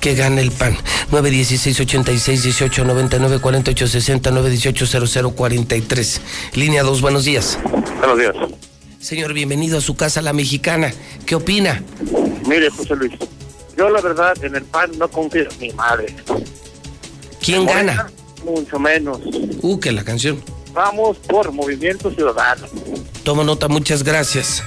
Que 0.00 0.14
gana 0.14 0.40
el 0.40 0.52
PAN. 0.52 0.78
916 1.10 1.80
86 1.80 2.42
18 2.44 2.84
99 2.84 3.38
48 3.40 3.88
60 3.88 4.30
918 4.30 5.06
00 5.06 5.30
43. 5.32 6.20
Línea 6.54 6.82
2, 6.82 7.00
buenos 7.02 7.24
días. 7.24 7.58
Buenos 7.98 8.18
días. 8.18 8.34
Señor, 9.06 9.34
bienvenido 9.34 9.78
a 9.78 9.80
su 9.80 9.94
casa, 9.94 10.20
la 10.20 10.32
mexicana. 10.32 10.92
¿Qué 11.26 11.36
opina? 11.36 11.80
Mire, 12.44 12.68
José 12.70 12.96
Luis, 12.96 13.12
yo 13.76 13.88
la 13.88 14.00
verdad 14.00 14.34
en 14.42 14.56
el 14.56 14.64
PAN 14.64 14.98
no 14.98 15.08
confío 15.08 15.48
en 15.48 15.58
mi 15.60 15.70
madre. 15.74 16.12
¿Quién 17.40 17.62
Morena, 17.62 17.94
gana? 17.94 18.12
Mucho 18.44 18.80
menos. 18.80 19.20
Uh, 19.62 19.78
que 19.78 19.92
la 19.92 20.02
canción. 20.02 20.42
Vamos 20.72 21.18
por 21.18 21.52
Movimiento 21.52 22.10
Ciudadano. 22.10 22.66
Tomo 23.22 23.44
nota, 23.44 23.68
muchas 23.68 24.02
gracias. 24.02 24.64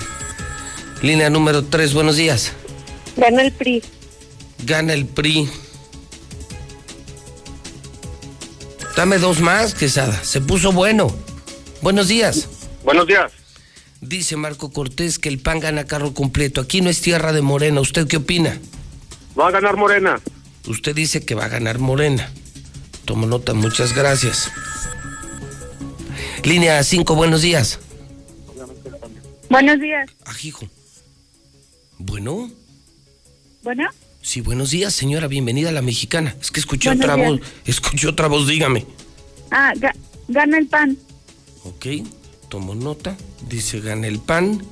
Línea 1.01 1.29
número 1.29 1.65
3, 1.65 1.93
buenos 1.93 2.15
días. 2.15 2.53
Gana 3.17 3.41
el 3.41 3.51
PRI. 3.51 3.83
Gana 4.63 4.93
el 4.93 5.05
PRI. 5.05 5.49
Dame 8.95 9.17
dos 9.17 9.41
más, 9.41 9.73
Quesada. 9.73 10.23
Se 10.23 10.39
puso 10.39 10.71
bueno. 10.71 11.13
Buenos 11.81 12.07
días. 12.07 12.47
Buenos 12.85 13.05
días. 13.05 13.38
Dice 14.01 14.37
Marco 14.37 14.71
Cortés 14.71 15.19
que 15.19 15.29
el 15.29 15.39
PAN 15.39 15.59
gana 15.59 15.85
carro 15.85 16.13
completo. 16.13 16.61
Aquí 16.61 16.81
no 16.81 16.89
es 16.89 17.01
tierra 17.01 17.33
de 17.33 17.41
Morena. 17.41 17.81
¿Usted 17.81 18.07
qué 18.07 18.17
opina? 18.17 18.59
Va 19.37 19.47
a 19.47 19.51
ganar 19.51 19.75
Morena. 19.77 20.19
Usted 20.67 20.95
dice 20.95 21.25
que 21.25 21.35
va 21.35 21.45
a 21.45 21.49
ganar 21.49 21.79
Morena. 21.79 22.31
Tomo 23.05 23.25
nota, 23.27 23.53
muchas 23.53 23.93
gracias. 23.95 24.51
Línea 26.43 26.81
5, 26.83 27.15
buenos 27.15 27.41
días. 27.41 27.79
Buenos 29.49 29.79
días. 29.81 30.09
Ajijo. 30.25 30.69
Bueno, 31.97 32.49
Bueno, 33.63 33.89
sí, 34.21 34.39
buenos 34.39 34.69
días, 34.69 34.93
señora. 34.93 35.27
Bienvenida 35.27 35.69
a 35.69 35.73
la 35.73 35.81
mexicana. 35.81 36.35
Es 36.39 36.49
que 36.51 36.61
escuché 36.61 36.89
Buenos 36.89 37.03
otra 37.05 37.15
días. 37.17 37.29
voz. 37.31 37.41
Escuché 37.65 38.07
otra 38.07 38.27
voz, 38.27 38.47
dígame. 38.47 38.85
ah, 39.51 39.73
ga- 39.75 39.95
gana 40.29 40.57
el 40.59 40.67
PAN. 40.67 40.97
Ok, 41.65 41.85
tomo 42.49 42.75
nota. 42.75 43.15
Dice 43.47 43.79
gana 43.79 44.07
el 44.07 44.19
pan. 44.19 44.65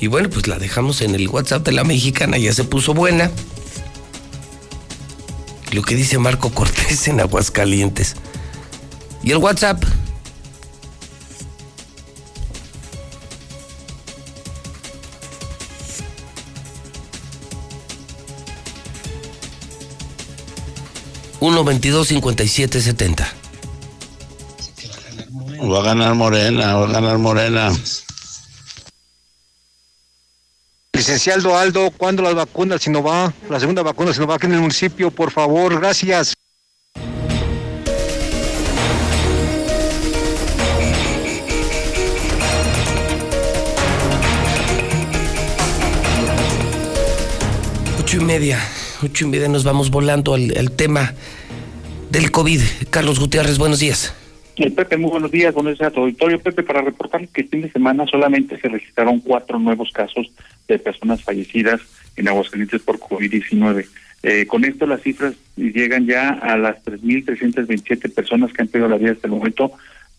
Y 0.00 0.06
bueno, 0.06 0.30
pues 0.30 0.46
la 0.46 0.58
dejamos 0.58 1.00
en 1.02 1.14
el 1.14 1.28
WhatsApp 1.28 1.64
de 1.66 1.72
la 1.72 1.84
mexicana. 1.84 2.38
Ya 2.38 2.52
se 2.52 2.64
puso 2.64 2.94
buena. 2.94 3.30
Lo 5.72 5.82
que 5.82 5.94
dice 5.94 6.18
Marco 6.18 6.50
Cortés 6.50 7.08
en 7.08 7.20
Aguascalientes. 7.20 8.14
¿Y 9.22 9.32
el 9.32 9.38
WhatsApp? 9.38 9.82
Uno 21.40 21.62
veintidós 21.62 22.08
cincuenta 22.08 22.42
y 22.42 22.48
siete 22.48 22.80
setenta. 22.80 23.30
Va 25.70 25.78
a 25.78 25.82
ganar 25.82 26.14
Morena, 26.14 26.74
va 26.74 26.84
a 26.84 26.92
ganar 26.92 27.18
Morena. 27.18 27.72
Licenciado 30.92 31.56
Aldo, 31.56 31.90
¿cuándo 31.90 32.22
las 32.22 32.34
vacunas 32.34 32.82
Sinovac? 32.82 33.34
La 33.48 33.58
segunda 33.58 33.82
vacuna 33.82 34.12
Sinovac 34.12 34.44
en 34.44 34.52
el 34.52 34.60
municipio, 34.60 35.10
por 35.10 35.30
favor, 35.30 35.78
gracias. 35.80 36.34
Ocho 47.98 48.16
y 48.18 48.20
media, 48.20 48.60
ocho 49.02 49.24
y 49.24 49.28
media 49.28 49.48
nos 49.48 49.64
vamos 49.64 49.90
volando 49.90 50.34
al, 50.34 50.54
al 50.56 50.70
tema 50.72 51.14
del 52.10 52.30
COVID. 52.30 52.60
Carlos 52.90 53.18
Gutiérrez, 53.18 53.58
buenos 53.58 53.78
días. 53.78 54.14
Eh, 54.56 54.70
Pepe, 54.70 54.96
muy 54.96 55.10
buenos 55.10 55.32
días, 55.32 55.52
buenos 55.52 55.76
días 55.76 55.88
a 55.88 55.92
tu 55.92 56.02
auditorio. 56.02 56.38
Pepe, 56.38 56.62
para 56.62 56.80
reportar 56.80 57.26
que 57.26 57.40
el 57.40 57.48
fin 57.48 57.62
de 57.62 57.72
semana 57.72 58.06
solamente 58.06 58.56
se 58.60 58.68
registraron 58.68 59.18
cuatro 59.18 59.58
nuevos 59.58 59.90
casos 59.90 60.30
de 60.68 60.78
personas 60.78 61.24
fallecidas 61.24 61.80
en 62.14 62.28
Aguascalientes 62.28 62.80
por 62.82 63.00
COVID-19. 63.00 63.86
Eh, 64.22 64.46
con 64.46 64.64
esto 64.64 64.86
las 64.86 65.02
cifras 65.02 65.34
llegan 65.56 66.06
ya 66.06 66.30
a 66.30 66.56
las 66.56 66.76
3.327 66.84 68.14
personas 68.14 68.52
que 68.52 68.62
han 68.62 68.68
perdido 68.68 68.88
la 68.88 68.96
vida 68.96 69.10
hasta 69.12 69.26
el 69.26 69.32
momento 69.32 69.72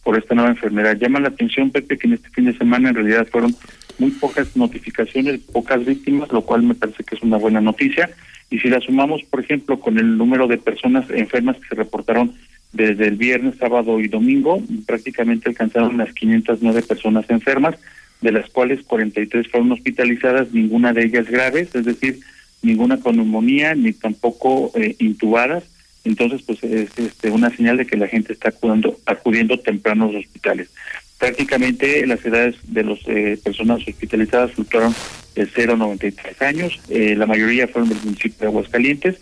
por 0.03 0.17
esta 0.17 0.35
nueva 0.35 0.51
enfermedad. 0.51 0.97
Llama 0.97 1.21
la 1.21 1.29
atención, 1.29 1.71
Pepe, 1.71 1.97
que 1.97 2.07
en 2.07 2.13
este 2.15 2.29
fin 2.29 2.45
de 2.45 2.57
semana 2.57 2.89
en 2.89 2.95
realidad 2.95 3.27
fueron 3.31 3.55
muy 3.99 4.11
pocas 4.11 4.57
notificaciones, 4.57 5.39
pocas 5.39 5.85
víctimas, 5.85 6.29
lo 6.33 6.41
cual 6.41 6.63
me 6.63 6.75
parece 6.75 7.05
que 7.05 7.15
es 7.15 7.23
una 7.23 7.37
buena 7.37 7.61
noticia. 7.61 8.09
Y 8.49 8.59
si 8.59 8.67
la 8.67 8.81
sumamos, 8.81 9.23
por 9.23 9.39
ejemplo, 9.39 9.79
con 9.79 9.97
el 9.97 10.17
número 10.17 10.47
de 10.47 10.57
personas 10.57 11.09
enfermas 11.09 11.55
que 11.57 11.69
se 11.69 11.75
reportaron 11.75 12.35
desde 12.75 13.07
el 13.07 13.15
viernes, 13.15 13.55
sábado 13.57 13.99
y 13.99 14.07
domingo, 14.07 14.61
prácticamente 14.85 15.49
alcanzaron 15.49 15.97
las 15.97 16.13
509 16.13 16.81
personas 16.81 17.25
enfermas, 17.29 17.75
de 18.21 18.31
las 18.33 18.49
cuales 18.49 18.83
43 18.83 19.47
fueron 19.49 19.71
hospitalizadas, 19.71 20.51
ninguna 20.51 20.91
de 20.91 21.05
ellas 21.05 21.29
graves, 21.29 21.73
es 21.73 21.85
decir, 21.85 22.19
ninguna 22.61 22.99
con 22.99 23.15
neumonía 23.15 23.75
ni 23.75 23.93
tampoco 23.93 24.71
eh, 24.75 24.95
intubadas. 24.99 25.63
Entonces, 26.03 26.41
pues 26.43 26.63
es 26.63 26.89
este, 26.97 27.31
una 27.31 27.49
señal 27.49 27.77
de 27.77 27.85
que 27.85 27.97
la 27.97 28.07
gente 28.07 28.33
está 28.33 28.49
acudiendo, 28.49 28.99
acudiendo 29.05 29.57
temprano 29.59 30.05
a 30.05 30.11
los 30.11 30.25
hospitales. 30.25 30.69
Prácticamente 31.17 32.05
las 32.05 32.23
edades 32.25 32.55
de 32.63 32.83
las 32.83 32.99
eh, 33.07 33.39
personas 33.43 33.87
hospitalizadas 33.87 34.51
fluctuaron 34.51 34.93
de 35.33 35.47
0 35.47 35.73
a 35.73 35.77
93 35.77 36.41
años. 36.41 36.79
Eh, 36.89 37.15
la 37.15 37.25
mayoría 37.25 37.67
fueron 37.69 37.89
del 37.89 37.99
municipio 38.03 38.37
de 38.39 38.47
Aguascalientes. 38.47 39.15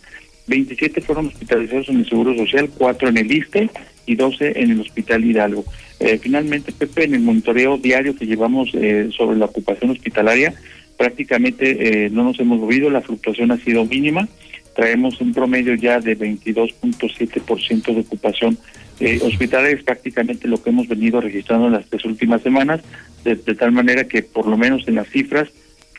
27 0.48 1.02
fueron 1.02 1.28
hospitalizados 1.28 1.90
en 1.90 1.98
el 2.00 2.10
Seguro 2.10 2.36
Social, 2.36 2.70
4 2.78 3.10
en 3.10 3.18
el 3.18 3.32
ISTE 3.32 3.70
y 4.06 4.16
12 4.16 4.60
en 4.60 4.72
el 4.72 4.82
Hospital 4.82 5.24
Hidalgo. 5.24 5.64
Eh, 6.00 6.20
finalmente, 6.22 6.72
Pepe, 6.72 7.06
en 7.06 7.16
el 7.16 7.22
monitoreo 7.22 7.78
diario 7.78 8.16
que 8.16 8.26
llevamos 8.26 8.72
eh, 8.74 9.10
sobre 9.16 9.38
la 9.38 9.46
ocupación 9.46 9.92
hospitalaria, 9.92 10.54
prácticamente 10.98 12.06
eh, 12.06 12.10
no 12.10 12.24
nos 12.24 12.40
hemos 12.40 12.60
movido, 12.60 12.90
la 12.90 13.02
fluctuación 13.02 13.52
ha 13.52 13.58
sido 13.58 13.86
mínima. 13.86 14.28
Traemos 14.76 15.22
un 15.22 15.34
promedio 15.34 15.76
ya 15.76 16.00
de 16.00 16.18
22.7% 16.18 17.94
de 17.94 18.02
ocupación 18.02 18.58
eh, 19.00 19.20
hospitalaria, 19.22 19.76
es 19.76 19.84
prácticamente 19.84 20.48
lo 20.48 20.62
que 20.62 20.70
hemos 20.70 20.88
venido 20.88 21.22
registrando 21.22 21.68
en 21.68 21.74
las 21.74 21.86
tres 21.88 22.06
últimas 22.06 22.42
semanas, 22.42 22.82
de, 23.24 23.36
de 23.36 23.56
tal 23.56 23.72
manera 23.72 24.06
que 24.06 24.24
por 24.24 24.48
lo 24.48 24.58
menos 24.58 24.88
en 24.88 24.96
las 24.96 25.08
cifras 25.10 25.50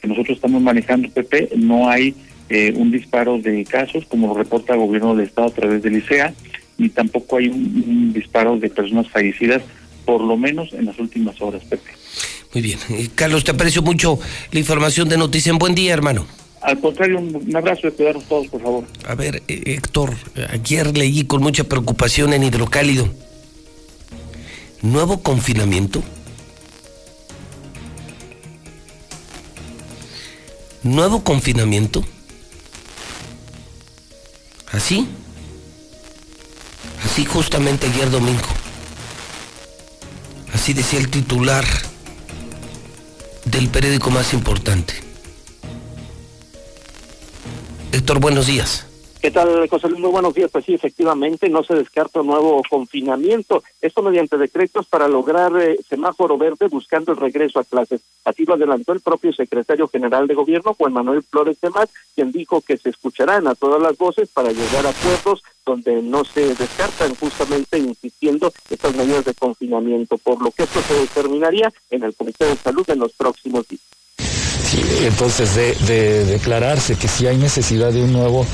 que 0.01 0.09
nosotros 0.09 0.37
estamos 0.37 0.62
manejando, 0.62 1.09
Pepe, 1.09 1.51
no 1.57 1.89
hay 1.89 2.15
eh, 2.49 2.73
un 2.77 2.91
disparo 2.91 3.39
de 3.39 3.65
casos, 3.65 4.05
como 4.07 4.29
lo 4.29 4.35
reporta 4.35 4.75
el 4.75 4.81
gobierno 4.81 5.15
del 5.15 5.27
Estado 5.27 5.49
a 5.49 5.55
través 5.55 5.83
del 5.83 5.97
ICEA, 5.97 6.35
ni 6.79 6.89
tampoco 6.89 7.37
hay 7.37 7.49
un, 7.49 7.85
un 7.87 8.12
disparo 8.12 8.59
de 8.59 8.69
personas 8.69 9.09
fallecidas, 9.09 9.62
por 10.05 10.21
lo 10.21 10.37
menos 10.37 10.73
en 10.73 10.87
las 10.87 10.99
últimas 10.99 11.41
horas, 11.41 11.62
Pepe. 11.65 11.91
Muy 12.53 12.62
bien. 12.62 12.79
Eh, 12.91 13.09
Carlos, 13.15 13.45
te 13.45 13.51
aprecio 13.51 13.83
mucho 13.83 14.19
la 14.53 14.59
información 14.59 15.09
de 15.09 15.16
Noticia 15.16 15.51
en 15.51 15.59
Buen 15.59 15.75
Día, 15.75 15.93
hermano. 15.93 16.27
Al 16.61 16.81
contrario, 16.81 17.19
un, 17.19 17.35
un 17.37 17.57
abrazo 17.57 17.89
y 17.89 17.91
cuidarnos 17.91 18.25
todos, 18.25 18.47
por 18.49 18.62
favor. 18.62 18.85
A 19.07 19.15
ver, 19.15 19.43
eh, 19.49 19.62
Héctor, 19.66 20.15
ayer 20.51 20.97
leí 20.97 21.25
con 21.25 21.43
mucha 21.43 21.65
preocupación 21.65 22.33
en 22.33 22.43
Hidrocálido. 22.43 23.09
¿Nuevo 24.83 25.23
confinamiento? 25.23 26.03
¿Nuevo 30.83 31.25
confinamiento? 31.25 32.05
¿Así? 34.74 35.06
Así 37.05 37.24
justamente 37.24 37.86
ayer 37.86 38.10
domingo. 38.10 38.48
Así 40.52 40.72
decía 40.72 40.98
el 40.98 41.10
titular 41.10 41.64
del 43.44 43.68
periódico 43.68 44.10
más 44.10 44.32
importante. 44.32 44.94
Héctor, 47.92 48.18
buenos 48.18 48.46
días. 48.46 48.86
¿Qué 49.24 49.30
tal, 49.30 49.66
José 49.70 49.88
Luis? 49.88 50.02
Muy 50.02 50.10
buenos 50.10 50.34
días. 50.34 50.51
Pues 50.51 50.66
sí, 50.66 50.74
efectivamente, 50.74 51.48
no 51.48 51.64
se 51.64 51.74
descarta 51.74 52.20
un 52.20 52.26
nuevo 52.26 52.60
confinamiento. 52.68 53.64
Esto 53.80 54.02
mediante 54.02 54.36
decretos 54.36 54.86
para 54.86 55.09
lograr 55.09 55.51
eh, 55.62 55.78
semáforo 55.88 56.36
verde 56.36 56.68
buscando 56.68 57.12
el 57.12 57.16
regreso 57.16 57.59
a 57.59 57.64
clases. 57.64 58.02
Así 58.26 58.44
lo 58.44 58.52
adelantó 58.52 58.92
el 58.92 59.01
propio 59.01 59.32
secretario 59.32 59.88
general 59.88 60.26
de 60.26 60.34
gobierno, 60.34 60.74
Juan 60.74 60.92
Manuel 60.92 61.22
Flores 61.22 61.59
de 61.62 61.70
quien 62.14 62.32
dijo 62.32 62.60
que 62.60 62.76
se 62.76 62.90
escucharán 62.90 63.48
a 63.48 63.55
todas 63.55 63.80
las 63.80 63.96
voces 63.96 64.28
para 64.28 64.51
llegar 64.51 64.84
a 64.84 64.90
acuerdos 64.90 65.42
donde 65.64 66.02
no 66.02 66.22
se 66.26 66.55
descartan, 66.55 67.14
justamente 67.14 67.78
insistiendo 67.78 68.52
estas 68.68 68.94
medidas 68.94 69.24
de 69.24 69.32
confinamiento, 69.32 70.18
por 70.18 70.42
lo 70.42 70.51
que 70.51 70.64
esto 70.64 70.82
se 70.82 71.01
determinaría 71.01 71.72
en 71.90 72.02
el 72.02 72.14
Comité 72.14 72.44
de 72.44 72.56
Salud 72.56 72.84
en 72.90 72.98
los 72.98 73.14
próximos 73.14 73.66
días. 73.68 73.80
Sí, 74.18 74.82
entonces 75.06 75.56
de, 75.56 75.74
de 75.86 76.24
declararse 76.26 76.98
que 76.98 77.09
sí 77.09 77.26
hay 77.26 77.38
necesidad 77.38 77.90
de 77.90 78.02
un 78.02 78.12
nuevo 78.12 78.44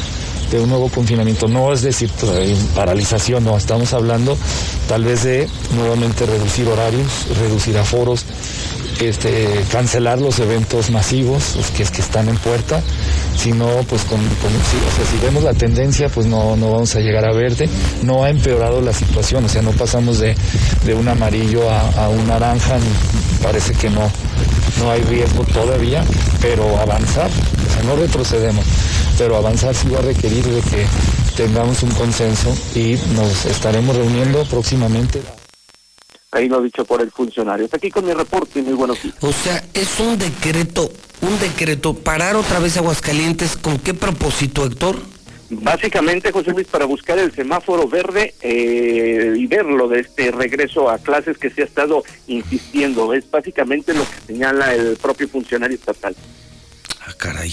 de 0.50 0.60
un 0.60 0.68
nuevo 0.68 0.88
confinamiento, 0.88 1.48
no 1.48 1.72
es 1.72 1.82
decir 1.82 2.10
todavía 2.10 2.56
paralización, 2.74 3.44
no, 3.44 3.56
estamos 3.56 3.92
hablando 3.92 4.36
tal 4.88 5.04
vez 5.04 5.22
de 5.24 5.48
nuevamente 5.76 6.26
reducir 6.26 6.66
horarios, 6.68 7.26
reducir 7.38 7.78
aforos, 7.78 8.24
este, 9.00 9.48
cancelar 9.72 10.20
los 10.20 10.38
eventos 10.38 10.90
masivos, 10.90 11.56
los 11.56 11.70
que, 11.70 11.84
que 11.84 12.00
están 12.00 12.28
en 12.28 12.36
puerta, 12.36 12.82
si 13.36 13.52
no, 13.52 13.66
pues 13.88 14.02
con, 14.04 14.18
si, 14.20 15.24
vemos 15.24 15.42
la 15.42 15.54
tendencia, 15.54 16.08
pues 16.08 16.26
no, 16.26 16.56
no 16.56 16.70
vamos 16.70 16.94
a 16.96 17.00
llegar 17.00 17.24
a 17.24 17.32
verde, 17.32 17.68
no 18.02 18.24
ha 18.24 18.30
empeorado 18.30 18.80
la 18.82 18.92
situación, 18.92 19.44
o 19.44 19.48
sea, 19.48 19.62
no 19.62 19.70
pasamos 19.72 20.18
de, 20.18 20.36
de 20.84 20.94
un 20.94 21.08
amarillo 21.08 21.62
a, 21.70 22.08
un 22.08 22.26
naranja, 22.26 22.76
parece 23.42 23.72
que 23.72 23.88
no, 23.88 24.10
no 24.78 24.90
hay 24.90 25.00
riesgo 25.02 25.44
todavía, 25.44 26.04
pero 26.40 26.78
avanzar, 26.78 27.30
o 27.30 27.72
sea, 27.72 27.82
no 27.84 27.96
retrocedemos, 27.96 28.64
pero 29.16 29.36
avanzar 29.36 29.74
sí 29.74 29.88
va 29.88 30.00
a 30.00 30.02
requerir 30.02 30.44
de 30.44 30.60
que 30.60 30.84
tengamos 31.36 31.82
un 31.82 31.90
consenso 31.92 32.54
y 32.74 32.98
nos 33.14 33.46
estaremos 33.46 33.96
reuniendo 33.96 34.44
próximamente. 34.44 35.22
Ahí 36.32 36.48
lo 36.48 36.62
dicho 36.62 36.84
por 36.84 37.00
el 37.02 37.10
funcionario. 37.10 37.64
Hasta 37.64 37.78
aquí 37.78 37.90
con 37.90 38.06
mi 38.06 38.12
reporte. 38.12 38.62
Muy 38.62 38.74
buenos 38.74 39.02
días. 39.02 39.16
O 39.20 39.32
sea, 39.32 39.64
es 39.74 39.98
un 39.98 40.16
decreto, 40.16 40.92
un 41.22 41.38
decreto, 41.40 41.94
parar 41.94 42.36
otra 42.36 42.60
vez 42.60 42.76
Aguascalientes, 42.76 43.56
¿con 43.56 43.78
qué 43.78 43.94
propósito, 43.94 44.64
Héctor? 44.64 44.96
Básicamente, 45.52 46.30
José 46.30 46.52
Luis, 46.52 46.68
para 46.68 46.84
buscar 46.84 47.18
el 47.18 47.34
semáforo 47.34 47.88
verde 47.88 48.34
eh, 48.40 49.34
y 49.36 49.46
verlo 49.48 49.88
de 49.88 50.00
este 50.00 50.30
regreso 50.30 50.88
a 50.88 50.98
clases 50.98 51.36
que 51.36 51.50
se 51.50 51.62
ha 51.62 51.64
estado 51.64 52.04
insistiendo. 52.28 53.12
Es 53.12 53.28
básicamente 53.28 53.92
lo 53.92 54.04
que 54.04 54.32
señala 54.32 54.72
el 54.72 54.96
propio 54.98 55.28
funcionario 55.28 55.74
estatal. 55.74 56.14
Ah, 57.00 57.12
caray. 57.16 57.52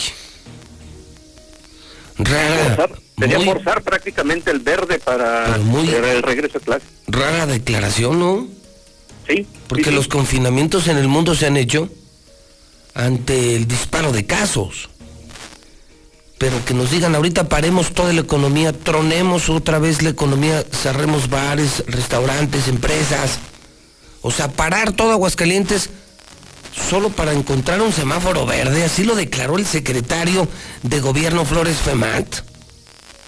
Forzar, 2.18 2.99
sería 3.18 3.40
forzar 3.40 3.82
prácticamente 3.82 4.52
el 4.52 4.60
verde 4.60 4.99
para 4.99 5.56
el 5.56 6.22
regreso 6.22 6.60
a 6.60 6.62
clases. 6.62 6.90
Rara 7.08 7.48
declaración, 7.48 8.20
¿no? 8.20 8.57
Sí. 9.28 9.45
Porque 9.68 9.91
los 9.91 10.08
confinamientos 10.08 10.88
en 10.88 10.98
el 10.98 11.08
mundo 11.08 11.36
se 11.36 11.48
han 11.48 11.58
hecho 11.58 11.90
ante 12.94 13.56
el 13.56 13.68
disparo 13.68 14.12
de 14.12 14.26
casos. 14.26 14.90
Pero 16.38 16.64
que 16.66 16.74
nos 16.74 16.91
digan 16.91 17.16
ahorita 17.16 17.49
paremos 17.49 17.94
toda 17.94 18.14
la 18.14 18.22
economía, 18.22 18.72
tronemos 18.72 19.49
otra 19.49 19.80
vez 19.80 20.02
la 20.02 20.10
economía, 20.10 20.64
cerremos 20.72 21.30
bares, 21.30 21.84
restaurantes, 21.88 22.68
empresas. 22.68 23.40
O 24.22 24.32
sea, 24.32 24.48
parar 24.49 24.94
todo 24.94 25.12
Aguascalientes 25.12 25.90
solo 26.90 27.10
para 27.10 27.34
encontrar 27.34 27.82
un 27.82 27.91
semáforo 27.91 28.45
verde, 28.45 28.84
así 28.84 29.04
lo 29.04 29.16
declaró 29.16 29.58
el 29.58 29.66
secretario 29.66 30.48
de 30.84 30.99
gobierno 30.99 31.44
Flores 31.44 31.78
Femat. 31.78 32.28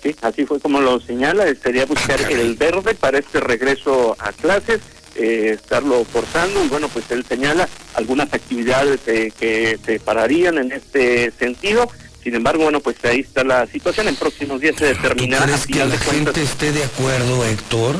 Sí, 0.03 0.15
así 0.21 0.45
fue 0.45 0.59
como 0.59 0.79
lo 0.79 0.99
señala. 1.01 1.45
Sería 1.61 1.85
buscar 1.85 2.21
el 2.31 2.55
verde 2.55 2.95
para 2.95 3.19
este 3.19 3.39
regreso 3.39 4.15
a 4.19 4.31
clases, 4.31 4.81
eh, 5.19 5.51
estarlo 5.61 6.05
forzando. 6.05 6.63
Y 6.63 6.69
bueno, 6.69 6.87
pues 6.87 7.05
él 7.11 7.25
señala 7.27 7.67
algunas 7.93 8.33
actividades 8.33 9.01
eh, 9.07 9.31
que 9.37 9.77
se 9.85 9.99
pararían 9.99 10.57
en 10.57 10.71
este 10.71 11.31
sentido. 11.37 11.89
Sin 12.23 12.35
embargo, 12.35 12.63
bueno, 12.63 12.79
pues 12.79 12.97
ahí 13.03 13.19
está 13.19 13.43
la 13.43 13.67
situación. 13.67 14.07
En 14.07 14.15
próximos 14.15 14.59
días 14.61 14.75
se 14.77 14.85
determinará. 14.85 15.45
¿Crees 15.45 15.67
que 15.67 15.85
la 15.85 15.97
gente 15.97 16.41
esté 16.41 16.71
de 16.71 16.83
acuerdo, 16.83 17.45
Héctor? 17.45 17.95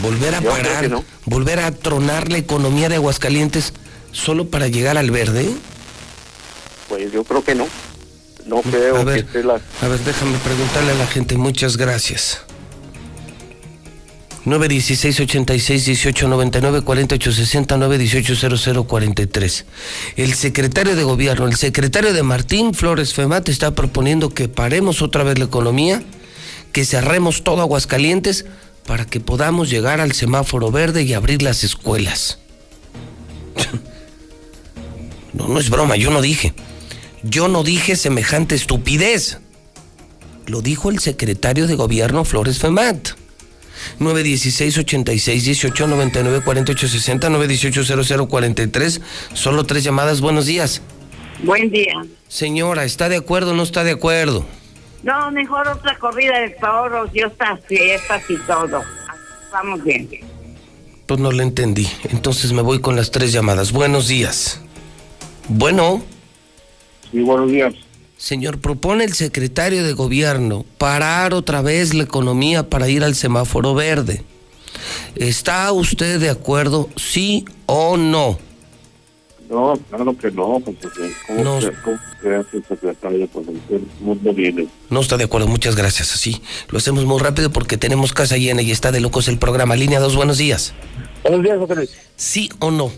Volver 0.00 0.34
a 0.34 0.40
Yo 0.40 0.50
parar, 0.50 0.88
no. 0.90 1.04
volver 1.24 1.60
a 1.60 1.72
tronar 1.72 2.30
la 2.30 2.38
economía 2.38 2.88
de 2.88 2.96
Aguascalientes 2.96 3.72
solo 4.12 4.48
para 4.48 4.68
llegar 4.68 4.96
al 4.96 5.10
verde. 5.10 5.48
Pues 6.88 7.12
yo 7.12 7.24
creo 7.24 7.44
que 7.44 7.54
no. 7.54 7.66
No 8.46 8.62
creo 8.62 8.96
a 8.96 9.04
ver, 9.04 9.14
que 9.16 9.26
esté 9.26 9.44
la... 9.44 9.60
A 9.82 9.88
ver, 9.88 9.98
déjame 10.00 10.38
preguntarle 10.38 10.92
a 10.92 10.94
la 10.94 11.06
gente. 11.06 11.36
Muchas 11.36 11.76
gracias. 11.76 12.42
916 14.48 15.20
86 15.20 15.84
18 15.84 16.28
99 16.28 16.82
48 16.82 17.32
60 17.32 17.76
918 17.76 18.58
00 18.58 18.84
43. 18.84 19.64
El 20.16 20.34
secretario 20.34 20.96
de 20.96 21.04
gobierno, 21.04 21.46
el 21.46 21.56
secretario 21.56 22.12
de 22.12 22.22
Martín 22.22 22.74
Flores 22.74 23.14
Femat 23.14 23.48
está 23.48 23.74
proponiendo 23.74 24.30
que 24.30 24.48
paremos 24.48 25.02
otra 25.02 25.22
vez 25.24 25.38
la 25.38 25.44
economía, 25.44 26.02
que 26.72 26.84
cerremos 26.84 27.44
todo 27.44 27.60
Aguascalientes 27.60 28.46
para 28.86 29.04
que 29.04 29.20
podamos 29.20 29.68
llegar 29.68 30.00
al 30.00 30.12
semáforo 30.12 30.70
verde 30.70 31.02
y 31.02 31.14
abrir 31.14 31.42
las 31.42 31.64
escuelas. 31.64 32.38
No, 35.34 35.46
no 35.46 35.60
es 35.60 35.70
broma, 35.70 35.94
yo 35.94 36.10
no 36.10 36.20
dije. 36.20 36.52
Yo 37.22 37.46
no 37.46 37.62
dije 37.62 37.94
semejante 37.94 38.56
estupidez. 38.56 39.38
Lo 40.46 40.62
dijo 40.62 40.90
el 40.90 40.98
secretario 40.98 41.68
de 41.68 41.76
gobierno 41.76 42.24
Flores 42.24 42.58
Femat. 42.58 43.10
916 43.98 44.78
86 44.78 45.44
18 45.44 45.86
99 45.86 46.40
48 46.44 46.88
60 46.88 47.28
918 47.30 48.04
00 48.04 48.28
43. 48.28 49.00
Solo 49.32 49.64
tres 49.64 49.84
llamadas. 49.84 50.20
Buenos 50.20 50.46
días. 50.46 50.82
Buen 51.42 51.70
día. 51.70 51.94
Señora, 52.28 52.84
¿está 52.84 53.08
de 53.08 53.16
acuerdo 53.16 53.52
o 53.52 53.54
no 53.54 53.62
está 53.62 53.84
de 53.84 53.92
acuerdo? 53.92 54.44
No, 55.02 55.30
mejor 55.30 55.68
otra 55.68 55.96
corrida 55.98 56.40
de 56.40 56.50
toros 56.50 57.10
y 57.14 57.20
estas 57.20 57.64
fiestas 57.64 58.22
y 58.28 58.36
todo. 58.38 58.82
Vamos 59.52 59.82
bien. 59.84 60.08
Pues 61.06 61.20
no 61.20 61.32
le 61.32 61.42
entendí. 61.42 61.88
Entonces 62.10 62.52
me 62.52 62.62
voy 62.62 62.80
con 62.80 62.96
las 62.96 63.10
tres 63.10 63.32
llamadas. 63.32 63.72
Buenos 63.72 64.08
días. 64.08 64.60
Bueno. 65.48 66.02
Sí, 67.10 67.20
buenos 67.20 67.50
días. 67.50 67.74
Señor, 68.18 68.58
propone 68.58 69.04
el 69.04 69.12
secretario 69.12 69.84
de 69.84 69.92
gobierno 69.92 70.64
parar 70.76 71.32
otra 71.34 71.62
vez 71.62 71.94
la 71.94 72.02
economía 72.02 72.68
para 72.68 72.88
ir 72.88 73.04
al 73.04 73.14
semáforo 73.14 73.74
verde. 73.74 74.22
¿Está 75.14 75.70
usted 75.72 76.18
de 76.20 76.28
acuerdo, 76.28 76.88
sí 76.96 77.44
o 77.66 77.96
no? 77.96 78.36
No, 79.48 79.78
claro 79.88 80.18
que 80.18 80.30
no, 80.32 80.60
pues, 80.62 80.76
¿cómo, 81.26 81.44
No. 81.44 81.60
se, 81.60 81.72
cómo 81.84 81.96
se 82.20 82.34
hace 82.34 82.60
secretario? 82.68 83.26
Pues 83.28 83.46
el 83.70 83.86
mundo 84.00 84.34
viene. 84.34 84.66
No 84.90 85.00
está 85.00 85.16
de 85.16 85.24
acuerdo, 85.24 85.46
muchas 85.46 85.76
gracias. 85.76 86.12
Así 86.12 86.42
lo 86.70 86.78
hacemos 86.78 87.04
muy 87.06 87.20
rápido 87.20 87.50
porque 87.50 87.76
tenemos 87.76 88.12
casa 88.12 88.36
llena 88.36 88.62
y 88.62 88.72
está 88.72 88.90
de 88.90 89.00
locos 89.00 89.28
el 89.28 89.38
programa. 89.38 89.76
Línea 89.76 90.00
2, 90.00 90.16
buenos 90.16 90.38
días. 90.38 90.74
Buenos 91.22 91.42
días, 91.44 91.56
José 91.56 91.76
Luis. 91.76 91.90
¿Sí 92.16 92.50
o 92.58 92.72
no? 92.72 92.90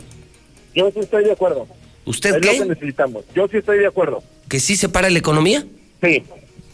Yo 0.74 0.90
sí 0.92 1.00
estoy 1.00 1.24
de 1.24 1.32
acuerdo. 1.32 1.68
¿Usted 2.06 2.36
es 2.36 2.40
qué? 2.40 2.58
lo 2.58 2.64
que 2.64 2.68
necesitamos. 2.70 3.24
Yo 3.34 3.46
sí 3.46 3.58
estoy 3.58 3.78
de 3.78 3.86
acuerdo. 3.86 4.22
¿Que 4.50 4.58
sí 4.58 4.74
se 4.74 4.88
para 4.88 5.08
la 5.08 5.18
economía? 5.18 5.64
Sí. 6.02 6.24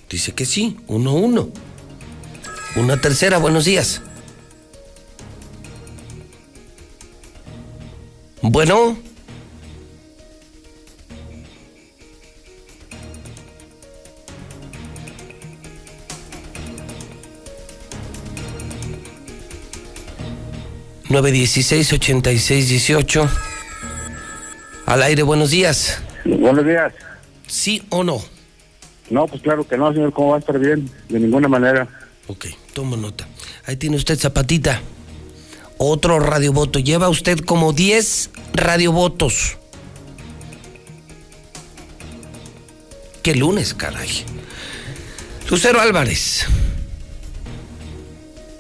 Dice 0.09 0.33
que 0.33 0.47
sí, 0.47 0.79
uno 0.87 1.13
uno. 1.13 1.51
Una 2.75 2.99
tercera, 2.99 3.37
buenos 3.37 3.67
días. 3.67 4.01
Bueno. 8.41 8.97
Nueve 21.11 21.31
dieciséis 21.31 21.93
ochenta 21.93 22.33
y 22.33 22.39
seis 22.39 22.71
dieciocho. 22.71 23.29
Al 24.87 25.03
aire, 25.03 25.23
buenos 25.23 25.51
días. 25.51 26.01
Buenos 26.25 26.65
días. 26.65 26.95
¿Sí 27.47 27.83
o 27.91 28.05
no? 28.05 28.21
No, 29.11 29.27
pues 29.27 29.43
claro 29.43 29.67
que 29.67 29.77
no, 29.77 29.93
señor. 29.93 30.13
¿Cómo 30.13 30.31
va 30.31 30.37
a 30.37 30.41
estar 30.41 30.59
bien? 30.59 30.91
De 31.09 31.21
ninguna 31.21 31.49
manera. 31.49 31.89
Ok, 32.27 32.47
tomo 32.73 32.97
nota. 32.97 33.27
Ahí 33.67 33.77
tiene 33.77 33.97
usted 33.97 34.19
zapatita. 34.19 34.81
Otro 35.79 36.19
radiovoto. 36.19 36.79
Lleva 36.79 37.09
usted 37.09 37.39
como 37.39 37.73
10 37.73 38.31
radiovotos. 38.55 39.59
Qué 43.23 43.35
lunes, 43.35 43.75
caray. 43.75 44.25
Lucero 45.51 45.81
Álvarez. 45.81 46.47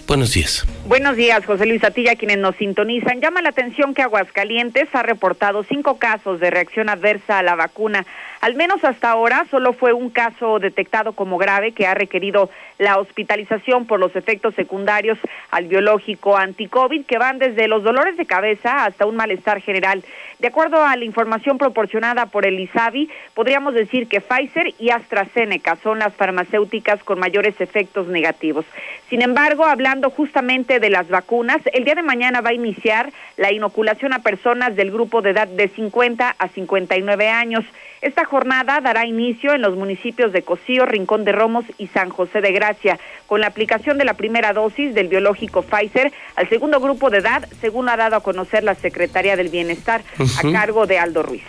Buenos 0.06 0.34
días. 0.34 0.64
Buenos 0.86 1.16
días, 1.16 1.44
José 1.44 1.66
Luis 1.66 1.82
Atilla, 1.82 2.14
quienes 2.14 2.38
nos 2.38 2.54
sintonizan. 2.56 3.20
Llama 3.20 3.42
la 3.42 3.48
atención 3.48 3.92
que 3.92 4.02
Aguascalientes 4.02 4.88
ha 4.92 5.02
reportado 5.02 5.64
cinco 5.64 5.98
casos 5.98 6.38
de 6.38 6.50
reacción 6.50 6.88
adversa 6.88 7.40
a 7.40 7.42
la 7.42 7.56
vacuna. 7.56 8.06
Al 8.40 8.54
menos 8.54 8.84
hasta 8.84 9.10
ahora 9.10 9.46
solo 9.50 9.72
fue 9.72 9.92
un 9.92 10.10
caso 10.10 10.58
detectado 10.58 11.12
como 11.12 11.38
grave 11.38 11.72
que 11.72 11.86
ha 11.86 11.94
requerido 11.94 12.50
la 12.78 12.98
hospitalización 12.98 13.86
por 13.86 13.98
los 13.98 14.14
efectos 14.16 14.54
secundarios 14.54 15.18
al 15.50 15.66
biológico 15.66 16.36
anti-COVID 16.36 17.06
que 17.06 17.18
van 17.18 17.38
desde 17.38 17.68
los 17.68 17.82
dolores 17.82 18.16
de 18.16 18.26
cabeza 18.26 18.84
hasta 18.84 19.06
un 19.06 19.16
malestar 19.16 19.60
general. 19.60 20.04
De 20.38 20.48
acuerdo 20.48 20.84
a 20.84 20.96
la 20.96 21.04
información 21.04 21.56
proporcionada 21.56 22.26
por 22.26 22.46
el 22.46 22.60
ISABI, 22.60 23.10
podríamos 23.34 23.72
decir 23.72 24.06
que 24.06 24.20
Pfizer 24.20 24.74
y 24.78 24.90
AstraZeneca 24.90 25.76
son 25.82 25.98
las 25.98 26.14
farmacéuticas 26.14 27.02
con 27.02 27.18
mayores 27.18 27.58
efectos 27.60 28.06
negativos. 28.08 28.66
Sin 29.08 29.22
embargo, 29.22 29.64
hablando 29.64 30.10
justamente 30.10 30.78
de 30.78 30.90
las 30.90 31.08
vacunas, 31.08 31.60
el 31.72 31.84
día 31.84 31.94
de 31.94 32.02
mañana 32.02 32.42
va 32.42 32.50
a 32.50 32.54
iniciar 32.54 33.12
la 33.36 33.52
inoculación 33.52 34.12
a 34.12 34.18
personas 34.18 34.76
del 34.76 34.90
grupo 34.90 35.22
de 35.22 35.30
edad 35.30 35.48
de 35.48 35.68
50 35.68 36.36
a 36.38 36.48
59 36.48 37.28
años. 37.28 37.64
Esta 38.02 38.24
jornada 38.24 38.80
dará 38.80 39.06
inicio 39.06 39.54
en 39.54 39.62
los 39.62 39.76
municipios 39.76 40.32
de 40.32 40.42
Cocío, 40.42 40.86
Rincón 40.86 41.24
de 41.24 41.32
Romos 41.32 41.64
y 41.78 41.86
San 41.88 42.10
José 42.10 42.40
de 42.40 42.52
Gracia, 42.52 42.98
con 43.26 43.40
la 43.40 43.46
aplicación 43.46 43.98
de 43.98 44.04
la 44.04 44.14
primera 44.14 44.52
dosis 44.52 44.94
del 44.94 45.08
biológico 45.08 45.62
Pfizer 45.62 46.12
al 46.36 46.48
segundo 46.48 46.80
grupo 46.80 47.10
de 47.10 47.18
edad, 47.18 47.48
según 47.60 47.88
ha 47.88 47.96
dado 47.96 48.16
a 48.16 48.22
conocer 48.22 48.64
la 48.64 48.74
Secretaría 48.74 49.36
del 49.36 49.48
Bienestar 49.48 50.02
a 50.18 50.52
cargo 50.52 50.86
de 50.86 50.98
Aldo 50.98 51.22
Ruiz. 51.22 51.44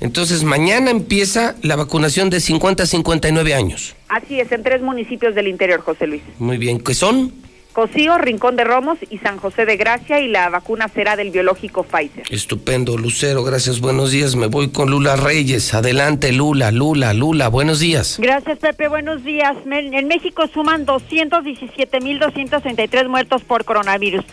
Entonces, 0.00 0.44
mañana 0.44 0.90
empieza 0.90 1.54
la 1.62 1.74
vacunación 1.74 2.28
de 2.28 2.40
50 2.40 2.82
a 2.82 2.86
59 2.86 3.54
años. 3.54 3.96
Así 4.08 4.38
es, 4.38 4.52
en 4.52 4.62
tres 4.62 4.82
municipios 4.82 5.34
del 5.34 5.48
interior, 5.48 5.80
José 5.80 6.06
Luis. 6.06 6.22
Muy 6.38 6.58
bien. 6.58 6.80
¿Qué 6.80 6.92
son? 6.92 7.32
Cocío, 7.76 8.16
Rincón 8.16 8.56
de 8.56 8.64
Romos 8.64 8.96
y 9.10 9.18
San 9.18 9.36
José 9.36 9.66
de 9.66 9.76
Gracia 9.76 10.18
y 10.18 10.28
la 10.28 10.48
vacuna 10.48 10.88
será 10.88 11.14
del 11.14 11.30
biológico 11.30 11.82
Pfizer. 11.82 12.24
Estupendo, 12.30 12.96
Lucero, 12.96 13.44
gracias, 13.44 13.80
buenos 13.80 14.12
días. 14.12 14.34
Me 14.34 14.46
voy 14.46 14.70
con 14.70 14.90
Lula 14.90 15.16
Reyes. 15.16 15.74
Adelante, 15.74 16.32
Lula, 16.32 16.70
Lula, 16.70 17.12
Lula, 17.12 17.48
buenos 17.48 17.78
días. 17.78 18.16
Gracias, 18.18 18.60
Pepe. 18.60 18.88
Buenos 18.88 19.24
días. 19.24 19.54
En 19.66 20.08
México 20.08 20.46
suman 20.46 20.86
217.233 20.86 23.08
muertos 23.08 23.44
por 23.44 23.66
coronavirus. 23.66 24.24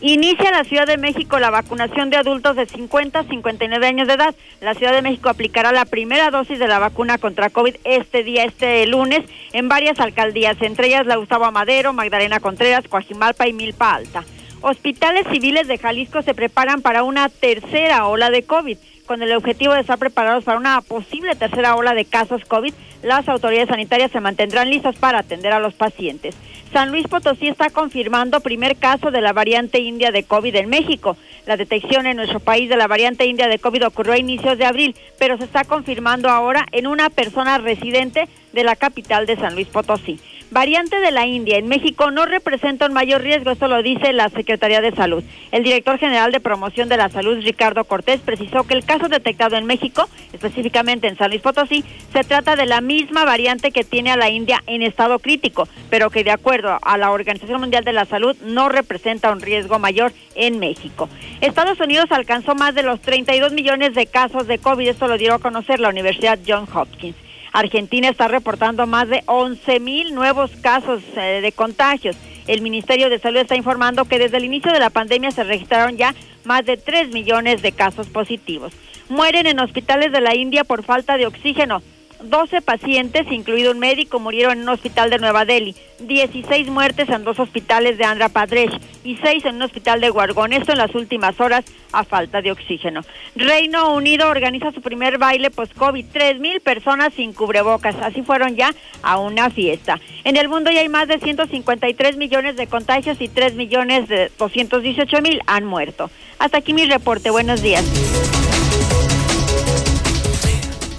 Inicia 0.00 0.52
la 0.52 0.62
Ciudad 0.62 0.86
de 0.86 0.96
México 0.96 1.40
la 1.40 1.50
vacunación 1.50 2.08
de 2.08 2.16
adultos 2.16 2.54
de 2.54 2.66
50 2.66 3.18
a 3.18 3.24
59 3.24 3.84
años 3.84 4.06
de 4.06 4.14
edad. 4.14 4.32
La 4.60 4.74
Ciudad 4.74 4.92
de 4.92 5.02
México 5.02 5.28
aplicará 5.28 5.72
la 5.72 5.86
primera 5.86 6.30
dosis 6.30 6.60
de 6.60 6.68
la 6.68 6.78
vacuna 6.78 7.18
contra 7.18 7.50
COVID 7.50 7.74
este 7.82 8.22
día, 8.22 8.44
este 8.44 8.86
lunes, 8.86 9.24
en 9.52 9.68
varias 9.68 9.98
alcaldías, 9.98 10.56
entre 10.62 10.86
ellas 10.86 11.04
la 11.04 11.16
Gustavo 11.16 11.46
Amadero, 11.46 11.92
Magdalena 11.92 12.38
Contreras, 12.38 12.86
Coajimalpa 12.86 13.48
y 13.48 13.52
Milpa 13.52 13.92
Alta. 13.92 14.24
Hospitales 14.60 15.26
civiles 15.32 15.66
de 15.66 15.78
Jalisco 15.78 16.22
se 16.22 16.34
preparan 16.34 16.80
para 16.80 17.02
una 17.02 17.28
tercera 17.28 18.06
ola 18.06 18.30
de 18.30 18.44
COVID. 18.44 18.78
Con 19.08 19.22
el 19.22 19.34
objetivo 19.34 19.72
de 19.72 19.80
estar 19.80 19.98
preparados 19.98 20.44
para 20.44 20.58
una 20.58 20.82
posible 20.82 21.34
tercera 21.34 21.76
ola 21.76 21.94
de 21.94 22.04
casos 22.04 22.44
COVID, 22.44 22.74
las 23.02 23.26
autoridades 23.26 23.70
sanitarias 23.70 24.10
se 24.10 24.20
mantendrán 24.20 24.68
listas 24.68 24.96
para 24.96 25.20
atender 25.20 25.50
a 25.54 25.60
los 25.60 25.72
pacientes. 25.72 26.36
San 26.74 26.90
Luis 26.90 27.08
Potosí 27.08 27.48
está 27.48 27.70
confirmando 27.70 28.40
primer 28.40 28.76
caso 28.76 29.10
de 29.10 29.22
la 29.22 29.32
variante 29.32 29.80
india 29.80 30.10
de 30.10 30.24
COVID 30.24 30.54
en 30.56 30.68
México. 30.68 31.16
La 31.46 31.56
detección 31.56 32.06
en 32.06 32.18
nuestro 32.18 32.38
país 32.38 32.68
de 32.68 32.76
la 32.76 32.86
variante 32.86 33.24
india 33.24 33.48
de 33.48 33.58
COVID 33.58 33.86
ocurrió 33.86 34.12
a 34.12 34.18
inicios 34.18 34.58
de 34.58 34.66
abril, 34.66 34.94
pero 35.18 35.38
se 35.38 35.44
está 35.44 35.64
confirmando 35.64 36.28
ahora 36.28 36.66
en 36.72 36.86
una 36.86 37.08
persona 37.08 37.56
residente 37.56 38.28
de 38.52 38.62
la 38.62 38.76
capital 38.76 39.24
de 39.24 39.36
San 39.36 39.54
Luis 39.54 39.68
Potosí. 39.68 40.20
Variante 40.50 40.98
de 41.00 41.10
la 41.10 41.26
India 41.26 41.58
en 41.58 41.68
México 41.68 42.10
no 42.10 42.24
representa 42.24 42.86
un 42.86 42.94
mayor 42.94 43.20
riesgo, 43.20 43.50
esto 43.50 43.68
lo 43.68 43.82
dice 43.82 44.14
la 44.14 44.30
Secretaría 44.30 44.80
de 44.80 44.92
Salud. 44.92 45.22
El 45.52 45.62
director 45.62 45.98
general 45.98 46.32
de 46.32 46.40
promoción 46.40 46.88
de 46.88 46.96
la 46.96 47.10
salud, 47.10 47.38
Ricardo 47.42 47.84
Cortés, 47.84 48.22
precisó 48.22 48.66
que 48.66 48.72
el 48.72 48.82
caso 48.82 49.10
detectado 49.10 49.56
en 49.56 49.66
México, 49.66 50.08
específicamente 50.32 51.06
en 51.06 51.18
San 51.18 51.28
Luis 51.28 51.42
Potosí, 51.42 51.84
se 52.14 52.24
trata 52.24 52.56
de 52.56 52.64
la 52.64 52.80
misma 52.80 53.26
variante 53.26 53.72
que 53.72 53.84
tiene 53.84 54.10
a 54.10 54.16
la 54.16 54.30
India 54.30 54.62
en 54.66 54.80
estado 54.80 55.18
crítico, 55.18 55.68
pero 55.90 56.08
que 56.08 56.24
de 56.24 56.30
acuerdo 56.30 56.78
a 56.80 56.96
la 56.96 57.10
Organización 57.10 57.60
Mundial 57.60 57.84
de 57.84 57.92
la 57.92 58.06
Salud 58.06 58.34
no 58.42 58.70
representa 58.70 59.30
un 59.30 59.42
riesgo 59.42 59.78
mayor 59.78 60.14
en 60.34 60.58
México. 60.58 61.10
Estados 61.42 61.78
Unidos 61.78 62.06
alcanzó 62.08 62.54
más 62.54 62.74
de 62.74 62.84
los 62.84 63.02
32 63.02 63.52
millones 63.52 63.94
de 63.94 64.06
casos 64.06 64.46
de 64.46 64.56
COVID, 64.56 64.88
esto 64.88 65.08
lo 65.08 65.18
dio 65.18 65.34
a 65.34 65.40
conocer 65.40 65.78
la 65.78 65.90
Universidad 65.90 66.38
Johns 66.46 66.74
Hopkins. 66.74 67.27
Argentina 67.58 68.08
está 68.08 68.28
reportando 68.28 68.86
más 68.86 69.08
de 69.08 69.24
11 69.26 69.80
mil 69.80 70.14
nuevos 70.14 70.52
casos 70.62 71.02
eh, 71.16 71.40
de 71.42 71.50
contagios. 71.50 72.16
El 72.46 72.62
Ministerio 72.62 73.10
de 73.10 73.18
Salud 73.18 73.40
está 73.40 73.56
informando 73.56 74.04
que 74.04 74.20
desde 74.20 74.36
el 74.36 74.44
inicio 74.44 74.72
de 74.72 74.78
la 74.78 74.90
pandemia 74.90 75.32
se 75.32 75.42
registraron 75.42 75.96
ya 75.96 76.14
más 76.44 76.64
de 76.64 76.76
3 76.76 77.12
millones 77.12 77.60
de 77.60 77.72
casos 77.72 78.06
positivos. 78.06 78.72
Mueren 79.08 79.48
en 79.48 79.58
hospitales 79.58 80.12
de 80.12 80.20
la 80.20 80.36
India 80.36 80.62
por 80.62 80.84
falta 80.84 81.16
de 81.16 81.26
oxígeno. 81.26 81.82
12 82.20 82.62
pacientes, 82.62 83.30
incluido 83.30 83.72
un 83.72 83.78
médico, 83.78 84.18
murieron 84.18 84.54
en 84.54 84.62
un 84.62 84.68
hospital 84.70 85.10
de 85.10 85.18
Nueva 85.18 85.44
Delhi, 85.44 85.74
16 86.00 86.68
muertes 86.68 87.08
en 87.08 87.24
dos 87.24 87.38
hospitales 87.38 87.98
de 87.98 88.04
Andhra 88.04 88.28
Pradesh 88.28 88.78
y 89.04 89.16
6 89.16 89.44
en 89.44 89.56
un 89.56 89.62
hospital 89.62 90.00
de 90.00 90.10
Guargón, 90.10 90.52
esto 90.52 90.72
en 90.72 90.78
las 90.78 90.94
últimas 90.94 91.40
horas 91.40 91.64
a 91.92 92.04
falta 92.04 92.42
de 92.42 92.52
oxígeno. 92.52 93.02
Reino 93.34 93.94
Unido 93.94 94.28
organiza 94.28 94.72
su 94.72 94.80
primer 94.80 95.18
baile 95.18 95.50
post-COVID, 95.50 96.06
3.000 96.12 96.60
personas 96.60 97.14
sin 97.14 97.32
cubrebocas, 97.32 97.96
así 98.02 98.22
fueron 98.22 98.56
ya 98.56 98.74
a 99.02 99.18
una 99.18 99.50
fiesta. 99.50 100.00
En 100.24 100.36
el 100.36 100.48
mundo 100.48 100.70
ya 100.70 100.80
hay 100.80 100.88
más 100.88 101.08
de 101.08 101.18
153 101.18 102.16
millones 102.16 102.56
de 102.56 102.66
contagios 102.66 103.20
y 103.20 103.28
3 103.28 103.54
millones 103.54 104.08
de 104.08 104.30
218 104.38 105.22
mil 105.22 105.40
han 105.46 105.64
muerto. 105.64 106.10
Hasta 106.38 106.58
aquí 106.58 106.74
mi 106.74 106.86
reporte, 106.86 107.30
buenos 107.30 107.62
días. 107.62 108.37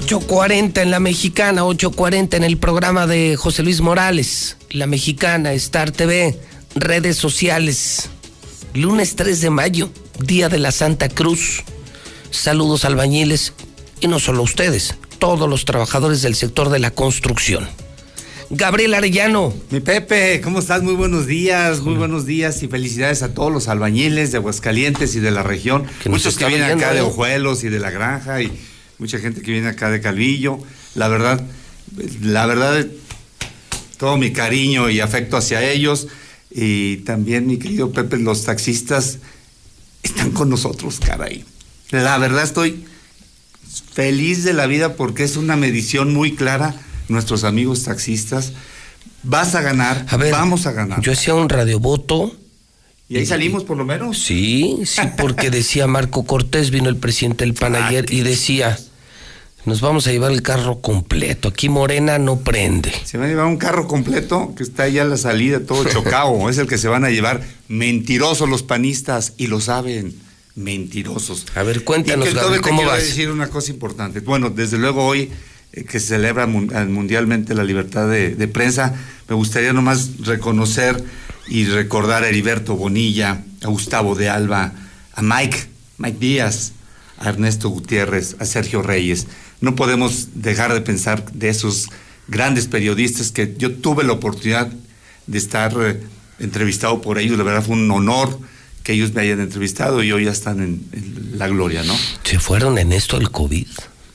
8.40 0.10 0.82
en 0.82 0.90
la 0.90 1.00
mexicana, 1.00 1.62
8.40 1.66 2.34
en 2.34 2.44
el 2.44 2.58
programa 2.58 3.06
de 3.06 3.36
José 3.36 3.62
Luis 3.62 3.80
Morales, 3.80 4.58
la 4.72 4.88
mexicana, 4.88 5.54
Star 5.54 5.92
TV, 5.92 6.36
redes 6.74 7.16
sociales. 7.16 8.10
Lunes 8.74 9.16
3 9.16 9.40
de 9.40 9.52
mayo, 9.52 9.92
Día 10.18 10.50
de 10.50 10.58
la 10.58 10.72
Santa 10.72 11.10
Cruz. 11.10 11.64
Saludos 12.32 12.86
albañiles 12.86 13.54
y 14.02 14.08
no 14.08 14.18
solo 14.18 14.42
ustedes, 14.42 14.96
todos 15.20 15.48
los 15.48 15.66
trabajadores 15.66 16.24
del 16.24 16.34
sector 16.34 16.70
de 16.70 16.80
la 16.80 16.90
construcción. 16.90 17.70
Gabriel 18.50 18.96
Arellano. 18.96 19.54
Mi 19.70 19.80
Pepe, 19.80 20.42
¿cómo 20.42 20.58
estás? 20.58 20.82
Muy 20.82 20.96
buenos 20.96 21.28
días, 21.28 21.82
muy 21.82 21.94
buenos 21.94 22.26
días 22.26 22.64
y 22.64 22.68
felicidades 22.68 23.22
a 23.22 23.36
todos 23.36 23.52
los 23.52 23.68
albañiles 23.68 24.32
de 24.32 24.40
Aguascalientes 24.40 25.14
y 25.14 25.20
de 25.20 25.30
la 25.30 25.44
región. 25.44 25.86
Muchos 26.06 26.36
que 26.36 26.46
vienen 26.46 26.80
acá 26.80 26.94
de 26.94 27.00
¿eh? 27.00 27.04
Ojuelos 27.04 27.64
y 27.64 27.70
de 27.70 27.78
la 27.78 27.92
Granja 27.92 28.42
y 28.42 28.52
mucha 29.00 29.18
gente 29.18 29.42
que 29.42 29.52
viene 29.52 29.70
acá 29.70 29.90
de 29.90 30.02
Calvillo. 30.02 30.60
La 30.94 31.08
verdad, 31.08 31.42
la 32.22 32.46
verdad, 32.46 32.86
todo 33.98 34.18
mi 34.18 34.32
cariño 34.32 34.90
y 34.90 35.00
afecto 35.00 35.38
hacia 35.38 35.64
ellos. 35.64 36.08
Y 36.52 36.98
también, 36.98 37.48
mi 37.48 37.58
querido 37.58 37.92
Pepe, 37.92 38.18
los 38.18 38.44
taxistas 38.44 39.20
están 40.04 40.32
con 40.32 40.50
nosotros, 40.50 41.00
caray. 41.00 41.46
La 41.92 42.18
verdad 42.18 42.44
estoy 42.44 42.86
feliz 43.94 44.44
de 44.44 44.54
la 44.54 44.68
vida 44.68 44.96
porque 44.96 45.24
es 45.24 45.38
una 45.38 45.56
medición 45.56 46.14
muy 46.14 46.36
clara, 46.36 46.76
nuestros 47.08 47.44
amigos 47.44 47.84
taxistas. 47.84 48.54
Vas 49.24 49.56
a 49.56 49.62
ganar, 49.62 50.06
vamos 50.32 50.66
a 50.66 50.72
ganar. 50.72 51.02
Yo 51.02 51.12
hacía 51.12 51.36
un 51.36 51.50
radiovoto. 51.50 52.36
¿Y 53.10 53.18
ahí 53.18 53.26
salimos 53.26 53.64
por 53.64 53.76
lo 53.76 53.86
menos? 53.86 54.20
Sí, 54.20 54.82
sí, 54.86 55.02
porque 55.18 55.50
decía 55.50 55.88
Marco 55.88 56.26
Cortés, 56.26 56.70
vino 56.70 56.90
el 56.90 56.98
presidente 56.98 57.44
del 57.44 57.56
PAN 57.56 57.76
ayer 57.76 58.06
y 58.14 58.22
decía, 58.22 58.80
nos 59.70 59.82
vamos 59.82 60.08
a 60.08 60.12
llevar 60.12 60.32
el 60.32 60.42
carro 60.42 60.82
completo, 60.82 61.50
aquí 61.50 61.70
Morena 61.70 62.18
no 62.18 62.40
prende. 62.40 62.92
Se 63.06 63.18
van 63.18 63.28
a 63.28 63.30
llevar 63.30 63.46
un 63.46 63.58
carro 63.58 63.88
completo 63.88 64.54
que 64.58 64.64
está 64.64 64.88
ya 64.90 65.04
a 65.04 65.06
la 65.06 65.16
salida, 65.16 65.60
todo 65.60 65.86
chocado. 65.86 66.50
es 66.50 66.58
el 66.58 66.68
que 66.68 66.80
se 66.80 66.88
van 66.88 67.06
a 67.06 67.12
llevar. 67.12 67.42
Mentirosos 67.68 68.50
los 68.50 68.64
panistas 68.64 69.34
y 69.38 69.46
lo 69.46 69.62
saben. 69.62 70.16
Mentirosos. 70.56 71.46
A 71.54 71.62
ver, 71.62 71.84
cuéntanos, 71.84 72.26
y 72.26 72.30
que 72.32 72.36
Gabriel, 72.36 72.62
¿cómo 72.62 72.84
vas? 72.84 73.04
decir 73.04 73.30
una 73.30 73.48
cosa 73.48 73.72
importante. 73.72 74.22
Bueno, 74.22 74.50
desde 74.50 74.80
luego 74.80 75.06
hoy 75.06 75.30
eh, 75.72 75.84
que 75.84 76.00
se 76.00 76.08
celebra 76.08 76.46
eh, 76.46 76.48
mundialmente 76.48 77.54
la 77.54 77.64
libertad 77.64 78.10
de, 78.10 78.36
de 78.36 78.48
prensa, 78.48 78.96
me 79.30 79.36
gustaría 79.36 79.72
nomás 79.72 80.18
reconocer 80.22 81.02
y 81.48 81.66
recordar 81.66 82.24
a 82.24 82.28
Heriberto 82.28 82.76
Bonilla, 82.76 83.44
a 83.64 83.68
Gustavo 83.68 84.16
de 84.16 84.30
Alba, 84.30 84.74
a 85.14 85.22
Mike, 85.22 85.60
Mike 86.00 86.18
Díaz, 86.20 86.72
a 87.20 87.30
Ernesto 87.30 87.70
Gutiérrez, 87.70 88.36
a 88.40 88.46
Sergio 88.46 88.82
Reyes. 88.82 89.28
No 89.62 89.76
podemos 89.76 90.30
dejar 90.36 90.74
de 90.74 90.82
pensar 90.82 91.32
de 91.32 91.50
esos 91.50 91.90
grandes 92.28 92.68
periodistas 92.68 93.32
que 93.32 93.56
yo 93.58 93.76
tuve 93.76 94.04
la 94.04 94.14
oportunidad 94.14 94.72
de 95.28 95.38
estar 95.38 95.74
eh, 95.80 96.00
entrevistado 96.40 97.02
por 97.02 97.20
ellos. 97.20 97.38
La 97.38 97.44
verdad 97.44 97.64
fue 97.64 97.76
un 97.76 97.90
honor 97.92 98.40
que 98.84 98.94
ellos 98.94 99.14
me 99.14 99.22
hayan 99.22 99.40
entrevistado 99.40 100.02
y 100.04 100.12
hoy 100.12 100.26
ya 100.26 100.32
están 100.32 100.62
en, 100.62 100.84
en 100.94 101.38
la 101.38 101.48
gloria, 101.48 101.84
¿no? 101.84 101.96
¿Se 102.24 102.40
fueron 102.40 102.78
en 102.78 102.94
esto 102.94 103.18
del 103.18 103.30
COVID? 103.32 103.68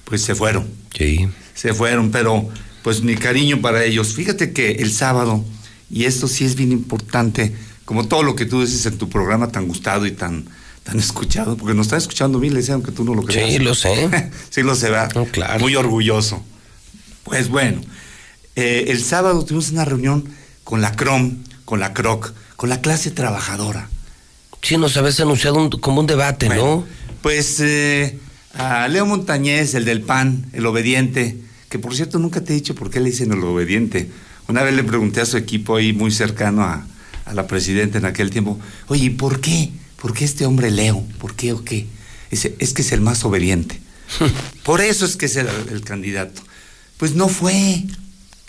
Pues 0.05 0.23
se 0.23 0.35
fueron. 0.35 0.67
Sí. 0.97 1.29
Se 1.55 1.75
fueron, 1.75 2.11
pero 2.11 2.49
pues 2.83 3.03
mi 3.03 3.17
cariño 3.17 3.61
para 3.61 3.85
ellos. 3.85 4.15
Fíjate 4.15 4.53
que 4.53 4.73
el 4.73 4.93
sábado, 4.93 5.45
y 5.91 6.05
esto 6.05 6.29
sí 6.29 6.45
es 6.45 6.55
bien 6.55 6.73
importante, 6.73 7.55
como 7.85 8.07
todo 8.07 8.23
lo 8.23 8.37
que 8.37 8.47
tú 8.47 8.61
dices 8.61 8.85
en 8.87 8.99
tu 8.99 9.09
programa 9.09 9.49
tan 9.49 9.67
gustado 9.67 10.07
y 10.07 10.13
tan, 10.13 10.45
tan 10.85 10.99
escuchado, 10.99 11.57
porque 11.57 11.75
nos 11.75 11.87
están 11.87 11.99
escuchando 11.99 12.39
miles, 12.39 12.71
aunque 12.71 12.93
tú 12.93 13.05
no 13.05 13.15
lo 13.15 13.23
creas. 13.25 13.51
Sí, 13.53 13.59
lo 13.59 13.75
sé. 13.75 14.31
sí, 14.51 14.63
lo 14.63 14.75
sé, 14.77 14.91
¿verdad? 14.91 15.27
claro. 15.33 15.59
Muy 15.61 15.75
orgulloso. 15.77 16.45
Pues 17.25 17.49
bueno, 17.49 17.81
eh, 18.55 18.85
el 18.89 19.03
sábado 19.03 19.45
tuvimos 19.45 19.71
una 19.71 19.85
reunión 19.85 20.25
con 20.63 20.81
la 20.81 20.93
CROM, 20.93 21.39
con 21.65 21.81
la 21.81 21.93
CROC, 21.95 22.33
con 22.57 22.69
la 22.69 22.81
clase 22.81 23.11
trabajadora. 23.11 23.89
Sí, 24.63 24.77
nos 24.77 24.97
habías 24.97 25.19
anunciado 25.21 25.57
un- 25.57 25.71
como 25.71 26.01
un 26.01 26.07
debate, 26.07 26.49
¿no? 26.51 26.85
Pues 27.23 27.59
eh, 27.61 28.19
a 28.55 28.87
Leo 28.89 29.07
Montañez, 29.07 29.75
el 29.75 29.85
del 29.87 30.03
PAN, 30.03 30.47
el 30.53 30.67
obediente, 30.67 31.39
que 31.71 31.79
por 31.79 31.95
cierto 31.97 32.19
nunca 32.19 32.43
te 32.43 32.53
he 32.53 32.57
dicho 32.57 32.75
por 32.75 32.91
qué 32.91 33.01
le 33.01 33.11
dicen 33.11 33.33
el 33.33 33.43
obediente. 33.43 34.11
Una 34.49 34.63
vez 34.63 34.75
le 34.75 34.85
pregunté 34.85 35.23
a 35.23 35.27
su 35.27 35.37
equipo 35.39 35.77
ahí 35.77 35.93
muy 35.95 36.11
cercano 36.11 36.63
a, 36.63 36.87
a 37.25 37.35
la 37.35 37.47
presidenta 37.47 37.97
en 37.99 38.05
aquel 38.05 38.29
tiempo, 38.31 38.59
oye, 38.89 39.07
¿y 39.07 39.11
por 39.11 39.41
qué? 39.41 39.71
¿Por 40.05 40.13
qué 40.13 40.27
este 40.27 40.45
hombre 40.45 40.71
Leo? 40.71 41.03
¿Por 41.19 41.35
qué 41.35 41.55
o 41.55 41.65
qué? 41.65 41.87
Dice, 42.31 42.55
es 42.59 42.75
que 42.75 42.83
es 42.83 42.93
el 42.93 43.01
más 43.01 43.25
obediente. 43.25 43.81
por 44.63 44.83
eso 44.83 45.07
es 45.07 45.17
que 45.17 45.25
es 45.25 45.37
el, 45.37 45.49
el 45.73 45.81
candidato. 45.81 46.43
Pues 46.99 47.15
no 47.15 47.27
fue. 47.31 47.85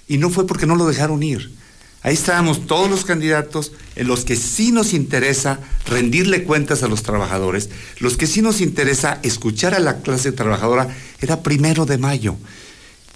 Y 0.05 0.17
no 0.17 0.29
fue 0.29 0.45
porque 0.47 0.65
no 0.65 0.75
lo 0.75 0.85
dejaron 0.85 1.23
ir. 1.23 1.55
Ahí 2.01 2.13
estábamos 2.13 2.67
todos 2.67 2.89
los 2.89 3.05
candidatos 3.05 3.71
en 3.95 4.09
los 4.09 4.25
que 4.25 4.35
sí 4.35 4.73
nos 4.73 4.93
interesa 4.93 5.61
rendirle 5.85 6.43
cuentas 6.43 6.83
a 6.83 6.89
los 6.89 7.03
trabajadores, 7.03 7.69
los 7.99 8.17
que 8.17 8.27
sí 8.27 8.41
nos 8.41 8.59
interesa 8.59 9.21
escuchar 9.23 9.73
a 9.75 9.79
la 9.79 10.01
clase 10.01 10.33
trabajadora, 10.33 10.93
era 11.21 11.41
primero 11.41 11.85
de 11.85 11.97
mayo. 11.97 12.35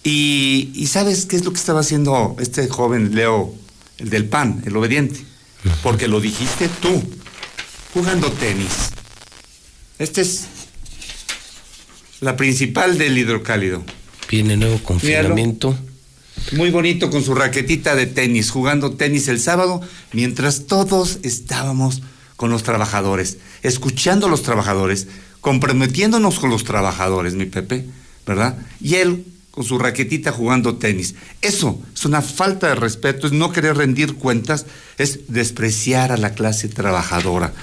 Y, 0.06 0.72
y 0.76 0.88
¿sabes 0.88 1.26
qué 1.26 1.36
es 1.36 1.44
lo 1.44 1.52
que 1.52 1.60
estaba 1.60 1.82
haciendo 1.82 2.38
este 2.40 2.70
joven 2.70 3.16
Leo, 3.16 3.54
el 3.98 4.10
del 4.10 4.30
PAN, 4.30 4.64
el 4.66 4.78
obediente? 4.78 5.26
Porque 5.84 6.08
lo 6.08 6.22
dijiste 6.22 6.70
tú, 6.82 7.04
jugando 7.94 8.32
tenis. 8.32 8.92
Este 9.98 10.22
es 10.22 10.46
la 12.22 12.36
principal 12.36 12.98
del 12.98 13.18
hidrocálido. 13.18 13.84
Viene 14.30 14.58
nuevo 14.58 14.80
confinamiento. 14.84 15.78
Muy 16.54 16.72
bonito 16.72 17.10
con 17.10 17.24
su 17.24 17.36
raquetita 17.36 17.96
de 17.96 18.06
tenis, 18.06 18.50
jugando 18.52 18.92
tenis 18.92 19.28
el 19.28 19.40
sábado, 19.40 19.82
mientras 20.14 20.66
todos 20.68 21.20
estábamos 21.24 22.02
con 22.38 22.50
los 22.50 22.64
trabajadores, 22.64 23.38
escuchando 23.62 24.28
a 24.28 24.30
los 24.30 24.44
trabajadores, 24.44 25.08
comprometiéndonos 25.42 26.40
con 26.40 26.50
los 26.50 26.64
trabajadores, 26.64 27.34
mi 27.34 27.46
Pepe, 27.46 27.86
¿verdad? 28.26 28.58
Y 28.80 28.96
él 28.96 29.26
con 29.52 29.64
su 29.64 29.78
raquetita 29.78 30.32
jugando 30.32 30.76
tenis. 30.76 31.16
Eso 31.42 31.82
es 31.94 32.06
una 32.06 32.22
falta 32.22 32.68
de 32.68 32.76
respeto, 32.76 33.28
es 33.28 33.34
no 33.34 33.52
querer 33.52 33.78
rendir 33.78 34.16
cuentas, 34.16 34.66
es 34.98 35.22
despreciar 35.28 36.12
a 36.12 36.18
la 36.18 36.34
clase 36.34 36.68
trabajadora. 36.68 37.54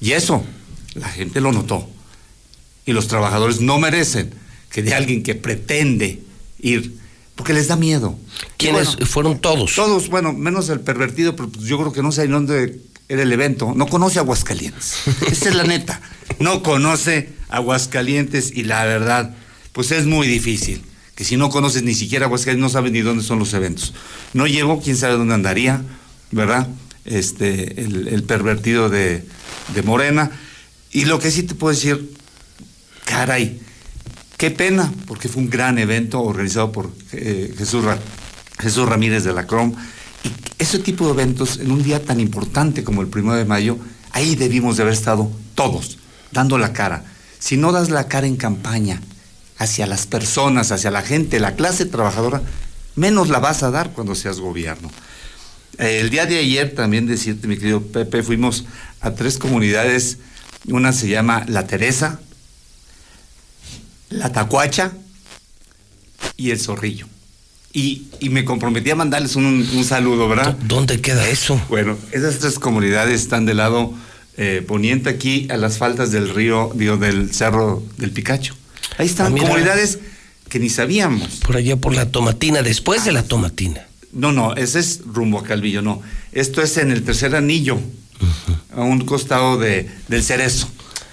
Y 0.00 0.12
eso 0.12 0.44
la 0.94 1.08
gente 1.08 1.40
lo 1.40 1.52
notó. 1.52 1.88
Y 2.86 2.92
los 2.92 3.08
trabajadores 3.08 3.60
no 3.60 3.78
merecen 3.78 4.32
que 4.70 4.82
de 4.82 4.94
alguien 4.94 5.22
que 5.22 5.34
pretende 5.34 6.22
ir, 6.58 6.96
porque 7.34 7.52
les 7.52 7.68
da 7.68 7.76
miedo. 7.76 8.18
¿Quiénes 8.56 8.96
fueron 9.06 9.38
todos? 9.38 9.74
Todos, 9.74 10.08
bueno, 10.08 10.32
menos 10.32 10.68
el 10.68 10.80
pervertido, 10.80 11.36
pero 11.36 11.48
pues 11.48 11.66
yo 11.66 11.78
creo 11.78 11.92
que 11.92 12.02
no 12.02 12.12
sé 12.12 12.24
en 12.24 12.32
dónde 12.32 12.80
era 13.08 13.22
el 13.22 13.32
evento. 13.32 13.72
No 13.74 13.86
conoce 13.86 14.18
Aguascalientes. 14.18 14.94
Esa 15.30 15.48
es 15.48 15.54
la 15.54 15.64
neta. 15.64 16.00
No 16.38 16.62
conoce 16.62 17.30
Aguascalientes 17.48 18.52
y 18.54 18.64
la 18.64 18.84
verdad, 18.84 19.34
pues 19.72 19.90
es 19.92 20.06
muy 20.06 20.26
difícil. 20.26 20.82
Que 21.18 21.24
si 21.24 21.36
no 21.36 21.50
conoces 21.50 21.82
ni 21.82 21.94
siquiera 21.94 22.26
Aguascalientes, 22.26 22.62
no 22.62 22.68
sabes 22.68 22.92
ni 22.92 23.00
dónde 23.00 23.24
son 23.24 23.40
los 23.40 23.52
eventos. 23.52 23.92
No 24.34 24.46
llegó, 24.46 24.80
quién 24.80 24.96
sabe 24.96 25.14
dónde 25.14 25.34
andaría, 25.34 25.82
¿verdad? 26.30 26.68
Este, 27.04 27.82
el, 27.82 28.06
el 28.06 28.22
pervertido 28.22 28.88
de, 28.88 29.24
Morena. 29.84 30.30
Y 30.92 31.06
lo 31.06 31.18
que 31.18 31.32
sí 31.32 31.42
te 31.42 31.56
puedo 31.56 31.74
decir, 31.74 32.14
caray, 33.04 33.60
qué 34.36 34.52
pena, 34.52 34.92
porque 35.08 35.28
fue 35.28 35.42
un 35.42 35.50
gran 35.50 35.78
evento 35.78 36.22
organizado 36.22 36.70
por 36.70 36.92
eh, 37.10 37.52
Jesús, 37.58 37.84
Jesús 38.60 38.88
Ramírez 38.88 39.24
de 39.24 39.32
la 39.32 39.44
CROM. 39.44 39.74
Y 40.22 40.30
ese 40.62 40.78
tipo 40.78 41.06
de 41.06 41.14
eventos, 41.14 41.58
en 41.58 41.72
un 41.72 41.82
día 41.82 42.04
tan 42.04 42.20
importante 42.20 42.84
como 42.84 43.02
el 43.02 43.08
primero 43.08 43.34
de 43.34 43.44
mayo, 43.44 43.76
ahí 44.12 44.36
debimos 44.36 44.76
de 44.76 44.84
haber 44.84 44.94
estado 44.94 45.32
todos, 45.56 45.98
dando 46.30 46.58
la 46.58 46.72
cara. 46.72 47.04
Si 47.40 47.56
no 47.56 47.72
das 47.72 47.90
la 47.90 48.06
cara 48.06 48.28
en 48.28 48.36
campaña 48.36 49.00
hacia 49.58 49.86
las 49.86 50.06
personas, 50.06 50.72
hacia 50.72 50.90
la 50.90 51.02
gente, 51.02 51.40
la 51.40 51.56
clase 51.56 51.84
trabajadora, 51.84 52.42
menos 52.96 53.28
la 53.28 53.40
vas 53.40 53.62
a 53.62 53.70
dar 53.70 53.92
cuando 53.92 54.14
seas 54.14 54.40
gobierno. 54.40 54.90
Eh, 55.78 56.00
el 56.00 56.10
día 56.10 56.26
de 56.26 56.38
ayer 56.38 56.74
también 56.74 57.06
decirte, 57.06 57.46
mi 57.46 57.56
querido 57.56 57.82
Pepe, 57.82 58.22
fuimos 58.22 58.64
a 59.00 59.12
tres 59.12 59.38
comunidades. 59.38 60.18
Una 60.66 60.92
se 60.92 61.08
llama 61.08 61.44
La 61.48 61.66
Teresa, 61.66 62.20
La 64.10 64.32
Tacuacha 64.32 64.92
y 66.36 66.50
El 66.50 66.60
Zorrillo. 66.60 67.06
Y, 67.72 68.08
y 68.18 68.30
me 68.30 68.44
comprometí 68.44 68.90
a 68.90 68.96
mandarles 68.96 69.36
un, 69.36 69.44
un 69.44 69.84
saludo, 69.84 70.28
¿verdad? 70.28 70.56
¿Dónde 70.64 71.00
queda 71.00 71.28
eso? 71.28 71.60
Bueno, 71.68 71.96
esas 72.12 72.38
tres 72.38 72.58
comunidades 72.58 73.20
están 73.20 73.44
del 73.46 73.58
lado 73.58 73.94
eh, 74.36 74.64
poniente 74.66 75.10
aquí 75.10 75.46
a 75.50 75.56
las 75.56 75.78
faldas 75.78 76.10
del 76.10 76.34
río, 76.34 76.72
digo, 76.74 76.96
del 76.96 77.32
cerro 77.32 77.82
del 77.98 78.10
Picacho. 78.10 78.56
Ahí 78.96 79.06
están 79.06 79.32
Ah, 79.34 79.40
comunidades 79.40 79.98
que 80.48 80.58
ni 80.58 80.68
sabíamos. 80.70 81.28
Por 81.46 81.56
allá 81.56 81.76
por 81.76 81.94
la 81.94 82.10
tomatina, 82.10 82.62
después 82.62 83.04
de 83.04 83.12
la 83.12 83.22
tomatina. 83.22 83.86
No, 84.12 84.32
no, 84.32 84.54
ese 84.56 84.80
es 84.80 85.02
rumbo 85.04 85.38
a 85.38 85.44
Calvillo, 85.44 85.82
no. 85.82 86.00
Esto 86.32 86.62
es 86.62 86.76
en 86.78 86.90
el 86.90 87.02
tercer 87.02 87.36
anillo, 87.36 87.78
a 88.74 88.80
un 88.80 89.04
costado 89.04 89.58
de, 89.58 89.88
del 90.08 90.22
Cerezo. 90.22 90.68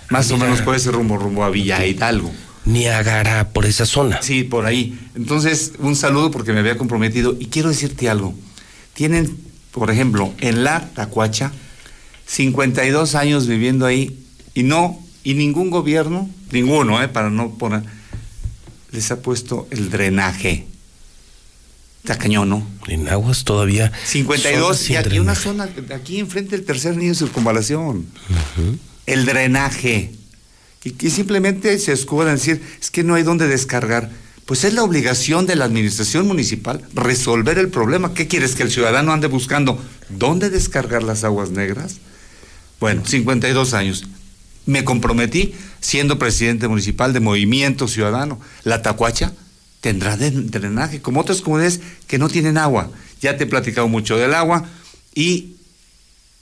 Más 0.10 0.32
o 0.32 0.38
menos 0.38 0.62
puede 0.62 0.80
ser 0.80 0.94
rumbo, 0.94 1.18
rumbo 1.18 1.44
a 1.44 1.50
Villa 1.50 1.86
Hidalgo. 1.86 2.32
Niagara, 2.66 3.50
por 3.50 3.66
esa 3.66 3.86
zona. 3.86 4.22
Sí, 4.22 4.44
por 4.44 4.66
ahí. 4.66 4.98
Entonces, 5.16 5.74
un 5.80 5.96
saludo 5.96 6.32
porque 6.32 6.54
me 6.54 6.60
había 6.62 6.78
comprometido. 6.78 7.36
Y 7.40 7.48
quiero 7.48 7.70
decirte 7.70 8.10
algo. 8.10 8.34
Tienen, 8.94 9.38
por 9.72 9.92
ejemplo, 9.92 10.34
en 10.40 10.64
la 10.64 10.90
Tacuacha, 10.94 11.52
52 12.28 13.16
años 13.16 13.48
viviendo 13.48 13.86
ahí 13.86 14.18
y 14.54 14.64
no, 14.64 15.00
y 15.26 15.34
ningún 15.34 15.72
gobierno, 15.72 16.30
ninguno, 16.52 17.02
eh, 17.04 17.10
para 17.10 17.30
no 17.30 17.56
poner, 17.56 17.82
les 18.92 19.12
ha 19.12 19.22
puesto 19.22 19.68
el 19.72 19.90
drenaje. 19.90 20.68
Está 22.04 22.18
cañón, 22.20 22.48
¿no? 22.48 22.68
En 22.88 23.10
aguas 23.10 23.44
todavía. 23.44 23.92
52 24.06 24.78
zonas 24.78 24.90
y 24.92 24.96
aquí 24.96 25.20
una 25.20 25.34
drenaje. 25.34 25.42
zona, 25.42 25.96
aquí 25.96 26.20
enfrente 26.20 26.56
del 26.56 26.64
tercer 26.64 26.94
anillo 26.94 27.10
de 27.10 27.18
circunvalación. 27.18 28.06
El 29.08 29.26
drenaje. 29.26 30.12
Y 30.84 30.92
que 30.92 31.10
simplemente 31.10 31.80
se 31.80 31.92
escudan 31.92 32.30
en 32.30 32.36
decir, 32.36 32.62
es 32.80 32.92
que 32.92 33.04
no 33.04 33.16
hay 33.16 33.24
dónde 33.24 33.48
descargar. 33.48 34.12
Pues 34.46 34.64
es 34.64 34.76
la 34.76 34.84
obligación 34.84 35.48
de 35.48 35.56
la 35.56 35.66
administración 35.66 36.28
municipal 36.28 36.88
resolver 36.94 37.58
el 37.58 37.70
problema. 37.70 38.14
¿Qué 38.14 38.28
quieres? 38.28 38.54
¿Que 38.54 38.62
el 38.62 38.70
ciudadano 38.70 39.12
ande 39.12 39.26
buscando 39.26 39.84
dónde 40.10 40.52
descargar 40.52 41.02
las 41.02 41.24
aguas 41.24 41.50
negras? 41.50 41.96
Bueno, 42.80 43.02
52 43.04 43.74
años. 43.74 44.06
Me 44.66 44.84
comprometí 44.84 45.54
siendo 45.80 46.18
presidente 46.18 46.68
municipal 46.68 47.14
de 47.14 47.20
Movimiento 47.20 47.88
Ciudadano. 47.88 48.40
La 48.64 48.82
Tacuacha 48.82 49.34
tendrá 49.82 50.18
drenaje, 50.18 51.02
como 51.02 51.20
otras 51.20 51.42
comunidades 51.42 51.82
que 52.08 52.18
no 52.18 52.30
tienen 52.30 52.58
agua. 52.58 52.90
Ya 53.22 53.38
te 53.38 53.44
he 53.44 53.48
platicado 53.48 53.88
mucho 53.88 54.18
del 54.18 54.34
agua 54.34 54.68
y 55.14 55.56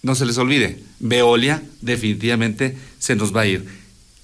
no 0.01 0.15
se 0.15 0.25
les 0.25 0.37
olvide, 0.37 0.79
Veolia 0.99 1.63
definitivamente 1.81 2.77
se 2.99 3.15
nos 3.15 3.35
va 3.35 3.41
a 3.41 3.47
ir. 3.47 3.65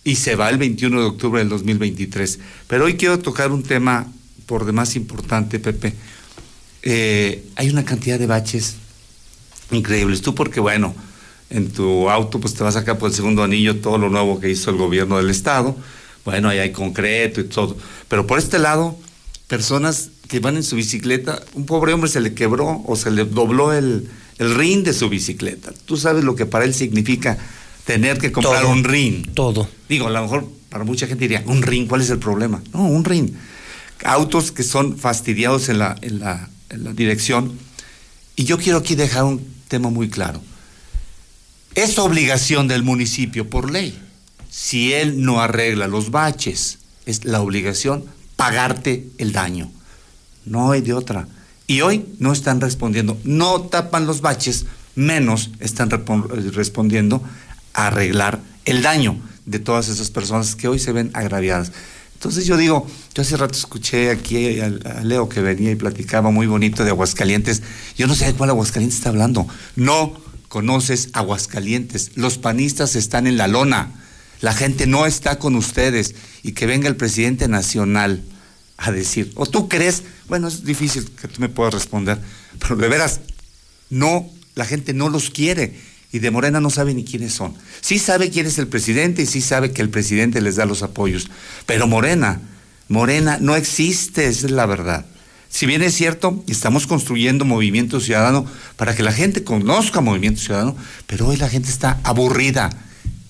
Y 0.04 0.16
se 0.16 0.36
va 0.36 0.50
el 0.50 0.58
21 0.58 1.00
de 1.00 1.06
octubre 1.06 1.40
del 1.40 1.50
2023. 1.50 2.40
Pero 2.68 2.86
hoy 2.86 2.96
quiero 2.96 3.20
tocar 3.20 3.52
un 3.52 3.64
tema 3.64 4.12
por 4.46 4.66
demás 4.66 4.96
importante, 4.96 5.60
Pepe. 5.60 5.94
Eh, 6.82 7.46
hay 7.56 7.70
una 7.70 7.86
cantidad 7.86 8.18
de 8.18 8.26
baches 8.26 8.76
increíbles. 9.72 10.22
Tú 10.22 10.34
porque, 10.34 10.60
bueno, 10.60 10.96
en 11.50 11.72
tu 11.72 12.10
auto 12.10 12.40
pues 12.40 12.54
te 12.54 12.64
vas 12.64 12.76
acá 12.76 12.98
por 12.98 13.10
el 13.10 13.16
segundo 13.16 13.44
anillo, 13.44 13.78
todo 13.78 13.98
lo 13.98 14.10
nuevo 14.10 14.40
que 14.40 14.50
hizo 14.50 14.70
el 14.72 14.78
gobierno 14.78 15.18
del 15.18 15.30
estado. 15.30 15.76
Bueno, 16.26 16.50
ahí 16.50 16.60
hay 16.60 16.72
concreto 16.72 17.42
y 17.42 17.46
todo. 17.46 17.76
Pero 18.08 18.28
por 18.28 18.38
este 18.40 18.60
lado, 18.60 18.98
personas 19.48 20.10
que 20.28 20.40
van 20.40 20.58
en 20.58 20.64
su 20.64 20.76
bicicleta, 20.76 21.42
un 21.54 21.66
pobre 21.66 21.94
hombre 21.94 22.10
se 22.10 22.22
le 22.22 22.34
quebró 22.34 22.84
o 22.86 22.96
se 22.96 23.10
le 23.10 23.26
dobló 23.26 23.74
el, 23.74 24.10
el 24.38 24.56
rin 24.56 24.84
de 24.84 24.94
su 24.94 25.10
bicicleta. 25.10 25.72
Tú 25.86 25.98
sabes 25.98 26.24
lo 26.24 26.36
que 26.36 26.46
para 26.46 26.66
él 26.66 26.74
significa 26.74 27.38
tener 27.86 28.20
que 28.20 28.32
comprar 28.32 28.62
Todo. 28.62 28.72
un 28.72 28.84
rin. 28.84 29.24
Todo. 29.34 29.68
Digo, 29.88 30.08
a 30.08 30.12
lo 30.12 30.22
mejor 30.22 30.48
para 30.70 30.84
mucha 30.84 31.08
gente 31.08 31.24
diría, 31.28 31.44
un 31.48 31.64
rin, 31.64 31.88
¿cuál 31.88 32.02
es 32.02 32.12
el 32.12 32.20
problema? 32.20 32.62
No, 32.74 32.84
un 32.84 33.04
rin. 33.04 33.36
Autos 34.04 34.52
que 34.52 34.62
son 34.64 34.98
fastidiados 34.98 35.68
en 35.70 35.80
la, 35.80 35.96
en 36.02 36.20
la, 36.20 36.48
en 36.70 36.84
la 36.84 36.94
dirección. 36.94 37.54
Y 38.36 38.44
yo 38.44 38.60
quiero 38.60 38.78
aquí 38.78 38.94
dejar 38.96 39.24
un 39.24 39.42
tema 39.68 39.90
muy 39.90 40.10
claro. 40.10 40.42
Es 41.76 41.98
obligación 41.98 42.68
del 42.68 42.84
municipio 42.84 43.50
por 43.50 43.72
ley. 43.72 43.98
Si 44.50 44.94
él 44.94 45.24
no 45.24 45.42
arregla 45.42 45.88
los 45.88 46.12
baches, 46.12 46.80
es 47.06 47.26
la 47.26 47.42
obligación 47.42 48.06
pagarte 48.36 49.08
el 49.18 49.32
daño. 49.32 49.72
No 50.46 50.72
hay 50.72 50.82
de 50.82 50.94
otra. 50.94 51.28
Y 51.68 51.82
hoy 51.82 52.06
no 52.20 52.34
están 52.34 52.62
respondiendo. 52.62 53.18
No 53.24 53.62
tapan 53.62 54.08
los 54.08 54.22
baches, 54.22 54.66
menos 54.96 55.52
están 55.60 55.90
eh, 55.92 56.52
respondiendo 56.52 57.22
a 57.74 57.88
arreglar 57.88 58.40
el 58.66 58.82
daño 58.82 59.20
de 59.46 59.60
todas 59.60 59.88
esas 59.90 60.10
personas 60.12 60.56
que 60.56 60.68
hoy 60.68 60.80
se 60.80 60.92
ven 60.92 61.12
agraviadas. 61.14 61.72
Entonces 62.14 62.46
yo 62.46 62.58
digo, 62.58 62.86
yo 63.14 63.22
hace 63.22 63.38
rato 63.38 63.58
escuché 63.58 64.10
aquí 64.10 64.60
a, 64.60 64.70
Leo 65.04 65.30
que 65.30 65.42
venía 65.42 65.72
y 65.72 65.76
platicaba 65.76 66.32
muy 66.32 66.48
bonito 66.48 66.84
de 66.84 66.90
Aguascalientes. 66.90 67.62
Yo 67.98 68.08
no 68.08 68.16
sé 68.16 68.26
de 68.26 68.34
cuál 68.34 68.50
Aguascalientes 68.50 68.98
está 68.98 69.10
hablando. 69.10 69.48
No 69.76 70.14
conoces 70.50 71.10
Aguascalientes. 71.14 72.12
Los 72.16 72.38
panistas 72.38 72.98
están 72.98 73.28
en 73.28 73.38
la 73.38 73.48
lona. 73.48 73.94
La 74.42 74.54
gente 74.54 74.88
no 74.88 75.06
está 75.06 75.40
con 75.40 75.56
ustedes. 75.56 76.16
Y 76.44 76.52
que 76.52 76.66
venga 76.66 76.90
el 76.90 76.98
presidente 76.98 77.48
nacional 77.48 78.24
a 78.76 78.92
decir, 78.92 79.32
o 79.36 79.46
tú 79.46 79.70
crees, 79.70 80.04
bueno, 80.28 80.48
es 80.48 80.66
difícil 80.66 81.10
que 81.12 81.28
tú 81.28 81.42
me 81.42 81.50
puedas 81.50 81.74
responder, 81.74 82.18
pero 82.60 82.78
de 82.78 82.88
veras, 82.88 83.20
no, 83.90 84.30
la 84.56 84.66
gente 84.66 84.94
no 84.94 85.10
los 85.10 85.30
quiere. 85.30 85.80
Y 86.12 86.20
de 86.20 86.32
Morena 86.32 86.60
no 86.60 86.70
sabe 86.72 86.94
ni 86.94 87.04
quiénes 87.04 87.34
son. 87.34 87.54
Sí 87.82 88.00
sabe 88.00 88.32
quién 88.32 88.48
es 88.48 88.58
el 88.58 88.68
presidente 88.68 89.22
y 89.22 89.26
sí 89.28 89.42
sabe 89.42 89.72
que 89.72 89.84
el 89.84 89.90
presidente 89.90 90.42
les 90.42 90.56
da 90.56 90.66
los 90.66 90.82
apoyos. 90.82 91.30
Pero 91.68 91.86
Morena, 91.86 92.42
Morena 92.88 93.38
no 93.40 93.56
existe, 93.56 94.28
esa 94.28 94.48
es 94.48 94.52
la 94.52 94.66
verdad. 94.66 95.06
Si 95.50 95.66
bien 95.66 95.82
es 95.82 95.96
cierto, 95.96 96.44
estamos 96.48 96.86
construyendo 96.86 97.44
movimiento 97.44 98.00
ciudadano 98.00 98.46
para 98.78 98.96
que 98.96 99.04
la 99.04 99.12
gente 99.12 99.44
conozca 99.44 100.00
movimiento 100.00 100.40
ciudadano, 100.40 100.76
pero 101.08 101.28
hoy 101.28 101.38
la 101.38 101.50
gente 101.50 101.70
está 101.70 102.00
aburrida, 102.04 102.70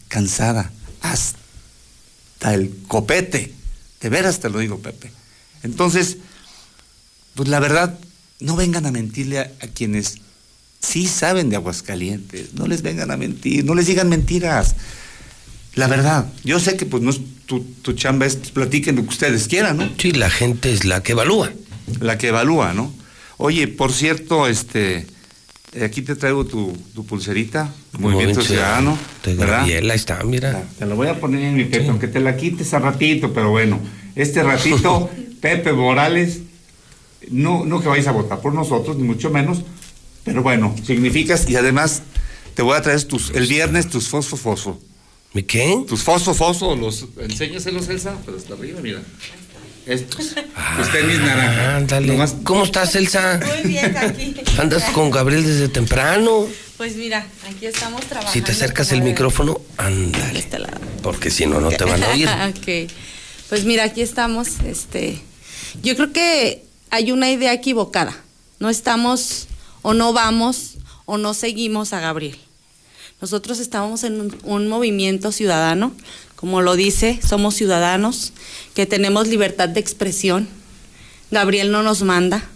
cansada, 0.10 0.72
hasta 1.02 2.54
el 2.54 2.76
copete. 2.88 3.54
De 4.02 4.10
veras 4.10 4.42
te 4.42 4.50
lo 4.50 4.60
digo, 4.60 4.80
Pepe. 4.80 5.12
Entonces, 5.64 6.18
pues 7.36 7.48
la 7.48 7.60
verdad, 7.60 7.98
no 8.42 8.58
vengan 8.58 8.86
a 8.86 8.92
mentirle 8.92 9.40
a, 9.40 9.50
quienes 9.74 10.18
sí 10.82 11.08
saben 11.08 11.50
de 11.50 11.56
Aguascalientes. 11.56 12.54
No 12.54 12.68
les 12.68 12.82
vengan 12.82 13.12
a 13.12 13.18
mentir, 13.18 13.64
no 13.64 13.76
les 13.76 13.88
digan 13.88 14.10
mentiras. 14.10 14.76
La 15.76 15.88
verdad, 15.88 16.28
yo 16.44 16.60
sé 16.60 16.76
que 16.76 16.86
pues 16.86 17.02
no 17.02 17.12
es 17.12 17.22
tu, 17.46 17.62
tu 17.82 17.94
chamba, 17.94 18.26
es 18.26 18.36
platiquen 18.36 18.98
lo 18.98 19.04
que 19.04 19.10
ustedes 19.10 19.48
quieran, 19.48 19.78
¿no? 19.78 19.90
Sí, 19.98 20.12
la 20.12 20.30
gente 20.30 20.74
es 20.74 20.84
la 20.84 21.02
que 21.02 21.14
evalúa. 21.14 21.52
La 22.00 22.18
que 22.18 22.30
evalúa, 22.30 22.74
¿no? 22.74 22.94
Oye, 23.38 23.68
por 23.68 23.92
cierto, 23.94 24.48
este, 24.48 25.08
eh, 25.74 25.84
aquí 25.84 26.02
te 26.02 26.16
traigo 26.16 26.46
tu, 26.46 26.76
tu 26.94 27.06
pulserita, 27.06 27.74
Movimiento 28.00 28.42
Ciudadano. 28.42 28.98
De 29.24 29.36
¿verdad? 29.36 29.64
Ahí 29.64 29.90
está, 29.94 30.24
mira. 30.24 30.64
Te 30.78 30.86
la 30.86 30.96
voy 30.96 31.08
a 31.08 31.20
poner 31.20 31.42
en 31.44 31.56
mi 31.56 31.66
Pepe, 31.66 31.88
aunque 31.90 32.08
te 32.08 32.20
la 32.20 32.36
quites 32.36 32.74
a 32.74 32.80
ratito, 32.80 33.34
pero 33.34 33.52
bueno, 33.52 33.80
este 34.16 34.44
ratito, 34.44 35.10
Pepe 35.42 35.74
Morales, 35.74 36.40
no, 37.30 37.66
no 37.66 37.82
que 37.82 37.88
vayas 37.88 38.08
a 38.08 38.12
votar 38.12 38.42
por 38.42 38.54
nosotros, 38.54 38.98
ni 38.98 39.04
mucho 39.04 39.30
menos, 39.30 39.64
pero 40.24 40.42
bueno, 40.42 40.76
significas, 40.84 41.50
y 41.50 41.56
además 41.56 42.02
te 42.56 42.62
voy 42.62 42.76
a 42.76 42.82
traer 42.82 43.04
tus, 43.04 43.30
el 43.32 43.48
viernes 43.48 43.88
tus 43.90 44.08
fosfo 44.08 44.38
fosfo. 44.38 44.80
¿Mi 45.34 45.44
qué? 45.44 45.84
Tus 45.88 46.02
fosfo 46.02 46.34
fosfo, 46.34 46.76
los, 46.76 47.06
enséñaselos, 47.20 47.88
Elsa, 47.90 48.18
pero 48.26 48.38
hasta 48.38 48.56
arriba, 48.56 48.80
mira. 48.82 49.02
Estos, 49.90 50.36
tenis 50.92 51.20
naranja. 51.20 51.78
Ándale. 51.78 52.08
Nomás- 52.08 52.36
¿Cómo 52.44 52.64
estás, 52.64 52.96
Elsa? 52.96 53.40
Muy 53.44 53.72
bien, 53.72 53.98
aquí. 53.98 54.36
Andas 54.60 54.84
con 54.92 55.10
Gabriel 55.10 55.44
desde 55.44 55.68
temprano. 55.68 56.46
Pues 56.78 56.96
mira, 56.96 57.26
aquí 57.50 57.66
estamos 57.66 58.02
trabajando. 58.02 58.32
Si 58.32 58.42
te 58.42 58.52
acercas 58.52 58.92
el 58.92 59.02
micrófono, 59.02 59.60
ándale. 59.78 60.48
Porque 61.02 61.32
si 61.32 61.46
no, 61.48 61.60
no 61.60 61.70
te 61.70 61.84
van 61.86 62.04
a 62.04 62.10
oír. 62.10 62.30
ok. 62.50 62.92
Pues 63.50 63.66
mira, 63.66 63.86
aquí 63.86 64.02
estamos. 64.02 64.60
Este, 64.64 65.20
yo 65.82 65.96
creo 65.96 66.14
que 66.14 66.64
hay 66.92 67.12
una 67.12 67.32
idea 67.32 67.52
equivocada. 67.52 68.16
No 68.60 68.70
estamos 68.70 69.48
o 69.82 69.94
no 69.96 70.14
vamos 70.14 70.76
o 71.06 71.18
no 71.18 71.34
seguimos 71.34 71.94
a 71.94 72.00
Gabriel. 72.00 72.38
Nosotros 73.22 73.60
estamos 73.60 74.04
en 74.04 74.22
un, 74.22 74.38
un 74.44 74.68
movimiento 74.70 75.32
ciudadano, 75.32 75.94
como 76.40 76.62
lo 76.62 76.78
dice, 76.78 77.20
somos 77.22 77.56
ciudadanos 77.56 78.32
que 78.74 78.86
tenemos 78.86 79.28
libertad 79.28 79.68
de 79.68 79.82
expresión. 79.82 80.48
Gabriel 81.32 81.70
no 81.70 81.84
nos 81.84 82.02
manda. 82.02 82.48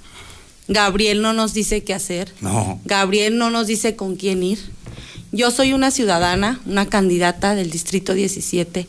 Gabriel 0.69 1.21
no 1.21 1.33
nos 1.33 1.53
dice 1.53 1.83
qué 1.83 1.93
hacer. 1.93 2.33
No. 2.39 2.79
Gabriel 2.85 3.37
no 3.37 3.49
nos 3.49 3.67
dice 3.67 3.97
con 3.97 4.15
quién 4.15 4.41
ir. 4.41 4.57
Yo 5.33 5.51
soy 5.51 5.73
una 5.73 5.91
ciudadana, 5.91 6.61
una 6.65 6.87
candidata 6.87 7.55
del 7.55 7.71
Distrito 7.71 8.13
17, 8.13 8.87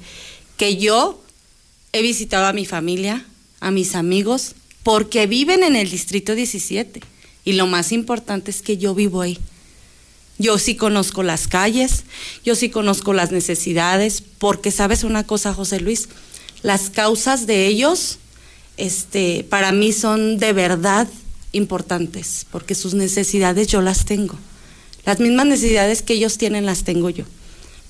que 0.56 0.76
yo 0.76 1.20
he 1.92 2.00
visitado 2.00 2.46
a 2.46 2.52
mi 2.52 2.64
familia, 2.64 3.26
a 3.58 3.72
mis 3.72 3.96
amigos, 3.96 4.54
porque 4.84 5.26
viven 5.26 5.64
en 5.64 5.74
el 5.74 5.90
Distrito 5.90 6.36
17. 6.36 7.00
Y 7.44 7.54
lo 7.54 7.66
más 7.66 7.90
importante 7.90 8.52
es 8.52 8.62
que 8.62 8.76
yo 8.76 8.94
vivo 8.94 9.22
ahí. 9.22 9.40
Yo 10.38 10.58
sí 10.58 10.74
conozco 10.74 11.22
las 11.22 11.46
calles, 11.46 12.04
yo 12.44 12.56
sí 12.56 12.68
conozco 12.68 13.12
las 13.12 13.30
necesidades, 13.30 14.22
porque 14.38 14.70
sabes 14.70 15.04
una 15.04 15.24
cosa, 15.24 15.54
José 15.54 15.80
Luis, 15.80 16.08
las 16.62 16.90
causas 16.90 17.46
de 17.46 17.66
ellos 17.66 18.18
este, 18.76 19.46
para 19.48 19.70
mí 19.70 19.92
son 19.92 20.38
de 20.38 20.52
verdad 20.52 21.06
importantes, 21.52 22.46
porque 22.50 22.74
sus 22.74 22.94
necesidades 22.94 23.68
yo 23.68 23.80
las 23.80 24.04
tengo. 24.04 24.36
Las 25.06 25.20
mismas 25.20 25.46
necesidades 25.46 26.02
que 26.02 26.14
ellos 26.14 26.38
tienen 26.38 26.66
las 26.66 26.82
tengo 26.82 27.10
yo, 27.10 27.24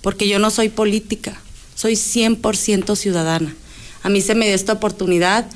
porque 0.02 0.28
yo 0.28 0.38
no 0.38 0.50
soy 0.50 0.68
política, 0.68 1.40
soy 1.74 1.94
100% 1.94 2.96
ciudadana. 2.96 3.54
A 4.02 4.10
mí 4.10 4.20
se 4.20 4.34
me 4.34 4.46
dio 4.46 4.54
esta 4.54 4.74
oportunidad 4.74 5.46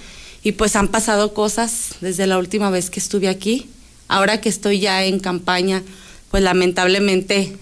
y 0.42 0.52
pues 0.52 0.76
han 0.76 0.88
pasado 0.88 1.34
cosas 1.34 1.96
desde 2.00 2.26
la 2.26 2.38
última 2.38 2.70
vez 2.70 2.88
que 2.88 3.00
estuve 3.00 3.28
aquí. 3.28 3.68
Ahora 4.06 4.40
que 4.40 4.48
estoy 4.48 4.80
ya 4.80 5.04
en 5.04 5.20
campaña, 5.20 5.82
pues 6.30 6.42
lamentablemente 6.42 7.52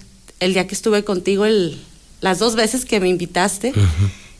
el 0.40 0.54
día 0.54 0.66
que 0.66 0.74
estuve 0.74 1.04
contigo, 1.04 1.44
el, 1.44 1.78
las 2.20 2.38
dos 2.38 2.56
veces 2.56 2.84
que 2.84 3.00
me 3.00 3.08
invitaste, 3.08 3.72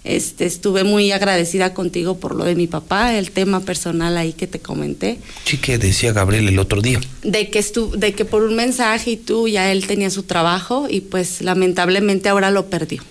este, 0.05 0.47
estuve 0.47 0.85
muy 0.85 1.11
agradecida 1.11 1.75
contigo 1.75 2.19
por 2.19 2.35
lo 2.35 2.45
de 2.45 2.55
mi 2.55 2.67
papá, 2.67 3.15
el 3.15 3.31
tema 3.31 3.61
personal 3.61 4.17
ahí 4.17 4.33
que 4.33 4.47
te 4.47 4.61
comenté. 4.61 5.19
Sí, 5.45 5.59
que 5.59 5.79
decía 5.79 6.13
Gabriel 6.13 6.49
el 6.49 6.59
otro 6.59 6.81
día. 6.81 7.01
De 7.23 7.51
que, 7.51 7.59
estu 7.59 7.91
de 7.91 8.15
que 8.15 8.25
por 8.25 8.43
un 8.43 8.55
mensaje 8.55 9.13
y 9.13 9.17
tú 9.17 9.49
ya 9.49 9.73
él 9.73 9.87
tenía 9.87 10.11
su 10.11 10.23
trabajo 10.23 10.87
y 10.89 11.01
pues 11.01 11.43
lamentablemente 11.43 12.29
ahora 12.29 12.51
lo 12.51 12.67
perdió. 12.67 13.03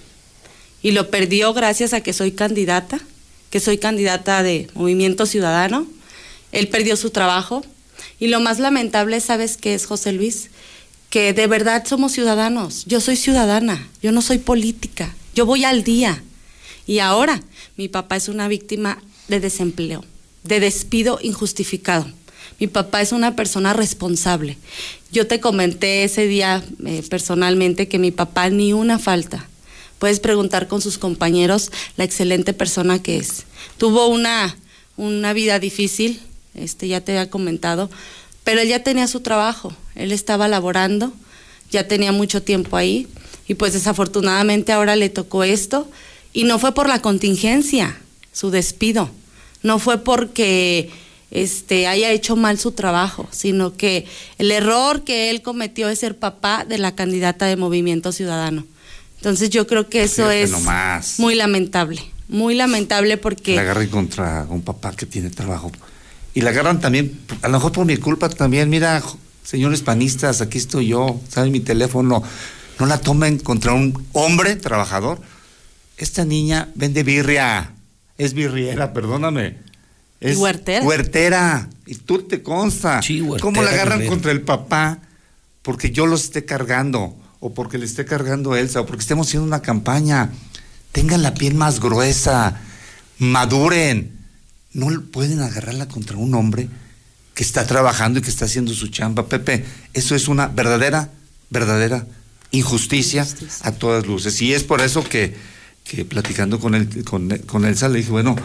Y 0.82 0.92
lo 0.92 1.10
perdió 1.10 1.54
gracias 1.54 1.94
a 1.94 2.02
que 2.02 2.14
soy 2.14 2.32
candidata, 2.32 3.00
que 3.50 3.60
soy 3.60 3.78
candidata 3.78 4.44
de 4.44 4.68
Movimiento 4.74 5.26
Ciudadano. 5.26 5.88
Él 6.52 6.68
perdió 6.68 6.96
su 6.96 7.10
trabajo. 7.10 7.66
Y 8.20 8.28
lo 8.28 8.40
más 8.40 8.60
lamentable, 8.60 9.20
¿sabes 9.20 9.58
qué 9.58 9.74
es, 9.74 9.86
José 9.86 10.14
Luis? 10.14 10.50
Que 11.16 11.32
de 11.32 11.48
verdad 11.48 11.86
somos 11.88 12.12
ciudadanos. 12.12 12.84
Yo 12.88 13.00
soy 13.00 13.16
ciudadana, 13.16 13.88
yo 14.02 14.12
no 14.12 14.22
soy 14.22 14.38
política. 14.38 15.16
Yo 15.34 15.46
voy 15.46 15.64
al 15.64 15.86
día. 15.86 16.22
Y 16.86 17.00
ahora 17.00 17.42
mi 17.78 17.88
papá 17.88 18.18
es 18.18 18.28
una 18.28 18.50
víctima 18.50 19.02
de 19.30 19.40
desempleo, 19.40 20.04
de 20.44 20.60
despido 20.60 21.20
injustificado. 21.22 22.06
Mi 22.60 22.68
papá 22.68 23.02
es 23.02 23.14
una 23.14 23.34
persona 23.34 23.72
responsable. 23.72 24.58
Yo 25.10 25.26
te 25.26 25.40
comenté 25.40 26.04
ese 26.04 26.28
día 26.28 26.62
eh, 26.86 27.02
personalmente 27.10 27.88
que 27.88 27.98
mi 27.98 28.12
papá 28.12 28.50
ni 28.50 28.74
una 28.74 29.00
falta. 29.00 29.48
Puedes 30.00 30.20
preguntar 30.20 30.68
con 30.68 30.82
sus 30.82 30.98
compañeros 30.98 31.72
la 31.96 32.04
excelente 32.04 32.52
persona 32.52 33.02
que 33.02 33.16
es. 33.16 33.46
Tuvo 33.78 34.08
una, 34.08 34.58
una 34.98 35.32
vida 35.32 35.60
difícil, 35.60 36.20
este 36.56 36.90
ya 36.90 37.00
te 37.00 37.14
había 37.14 37.30
comentado, 37.30 37.90
pero 38.46 38.62
él 38.62 38.70
ya 38.70 38.84
tenía 38.84 39.08
su 39.08 39.20
trabajo, 39.20 39.74
él 39.96 40.14
estaba 40.14 40.48
laborando, 40.48 41.12
ya 41.72 41.90
tenía 41.90 42.14
mucho 42.14 42.42
tiempo 42.42 42.78
ahí 42.78 43.08
y 43.48 43.56
pues 43.56 43.74
desafortunadamente 43.74 44.72
ahora 44.72 44.96
le 44.96 45.10
tocó 45.10 45.44
esto 45.44 45.90
y 46.32 46.46
no 46.46 46.60
fue 46.60 46.74
por 46.74 46.88
la 46.88 47.02
contingencia, 47.02 47.98
su 48.32 48.52
despido, 48.52 49.10
no 49.64 49.80
fue 49.80 49.98
porque 49.98 50.92
este, 51.32 51.88
haya 51.88 52.12
hecho 52.12 52.36
mal 52.36 52.60
su 52.60 52.72
trabajo, 52.72 53.28
sino 53.32 53.76
que 53.76 54.06
el 54.38 54.52
error 54.52 55.04
que 55.04 55.32
él 55.32 55.42
cometió 55.42 55.90
es 55.90 56.00
ser 56.00 56.18
papá 56.18 56.66
de 56.66 56.78
la 56.78 56.94
candidata 56.96 57.46
de 57.48 57.58
Movimiento 57.58 58.12
Ciudadano. 58.12 58.66
Entonces 59.18 59.50
yo 59.50 59.66
creo 59.66 59.90
que 59.90 60.04
eso 60.04 60.24
Fíjate 60.24 60.44
es 60.44 60.52
nomás. 60.52 61.20
muy 61.20 61.34
lamentable, 61.34 62.04
muy 62.28 62.54
lamentable 62.54 63.18
porque... 63.18 63.56
La 63.56 63.62
agarré 63.62 63.90
contra 63.90 64.46
un 64.50 64.62
papá 64.62 64.96
que 64.96 65.08
tiene 65.08 65.32
trabajo. 65.32 65.72
Y 66.36 66.42
la 66.42 66.50
agarran 66.50 66.82
también, 66.82 67.18
a 67.42 67.48
lo 67.48 67.54
mejor 67.54 67.72
por 67.72 67.86
mi 67.86 67.96
culpa 67.96 68.28
también, 68.28 68.70
mira, 68.70 69.02
señores 69.42 69.82
panistas, 69.82 70.42
aquí 70.42 70.58
estoy 70.58 70.88
yo, 70.88 71.22
saben 71.30 71.54
mi 71.54 71.62
teléfono, 71.62 72.22
no 72.78 72.86
la 72.86 73.00
tomen 73.00 73.40
contra 73.40 73.74
un 73.74 74.06
hombre 74.12 74.58
trabajador. 74.58 75.22
Esta 75.98 76.26
niña 76.26 76.70
vende 76.76 77.04
birria, 77.04 77.72
es 78.18 78.34
birriera, 78.34 78.92
perdóname. 78.92 79.60
Es 80.20 80.36
Y 80.36 80.42
huertera. 80.42 80.86
Huertera, 80.86 81.70
y 81.86 81.96
tú 81.96 82.24
te 82.24 82.44
consta. 82.44 83.00
¿Cómo 83.40 83.64
la 83.64 83.70
agarran 83.70 84.06
contra 84.06 84.34
el 84.34 84.42
papá? 84.42 85.00
Porque 85.62 85.92
yo 85.92 86.06
los 86.06 86.26
esté 86.26 86.44
cargando, 86.44 87.16
o 87.40 87.54
porque 87.54 87.78
le 87.78 87.86
esté 87.86 88.04
cargando 88.04 88.58
Elsa, 88.58 88.82
o 88.82 88.86
porque 88.86 89.04
estemos 89.04 89.28
haciendo 89.28 89.48
una 89.48 89.62
campaña. 89.62 90.32
Tengan 90.92 91.24
la 91.24 91.34
piel 91.34 91.56
más 91.56 91.80
gruesa, 91.80 92.60
maduren. 93.20 94.15
No 94.76 94.88
pueden 95.02 95.40
agarrarla 95.40 95.88
contra 95.88 96.18
un 96.18 96.34
hombre 96.36 96.68
que 97.34 97.44
está 97.44 97.66
trabajando 97.66 98.20
y 98.20 98.22
que 98.22 98.30
está 98.30 98.44
haciendo 98.44 98.74
su 98.74 98.90
chamba. 98.90 99.28
Pepe, 99.28 99.64
eso 99.94 100.16
es 100.16 100.28
una 100.28 100.48
verdadera, 100.48 101.12
verdadera 101.50 102.06
injusticia 102.52 103.26
a 103.62 103.72
todas 103.72 104.06
luces. 104.06 104.42
Y 104.42 104.54
es 104.54 104.66
por 104.66 104.82
eso 104.82 105.02
que, 105.02 105.34
que 105.86 106.04
platicando 106.04 106.60
con, 106.60 106.76
el, 106.76 107.06
con, 107.06 107.30
con 107.46 107.64
Elsa 107.64 107.88
le 107.88 108.00
dije, 108.00 108.12
bueno, 108.12 108.36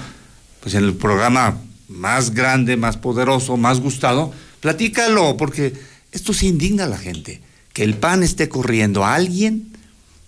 pues 0.60 0.76
en 0.76 0.84
el 0.84 0.94
programa 0.94 1.58
más 1.88 2.32
grande, 2.32 2.76
más 2.76 2.96
poderoso, 2.96 3.56
más 3.56 3.80
gustado, 3.80 4.32
platícalo, 4.60 5.36
porque 5.36 5.74
esto 6.12 6.32
se 6.32 6.46
indigna 6.46 6.84
a 6.84 6.88
la 6.88 6.98
gente. 6.98 7.40
Que 7.72 7.82
el 7.82 7.94
PAN 7.94 8.22
esté 8.22 8.48
corriendo 8.48 9.04
a 9.04 9.14
alguien 9.14 9.72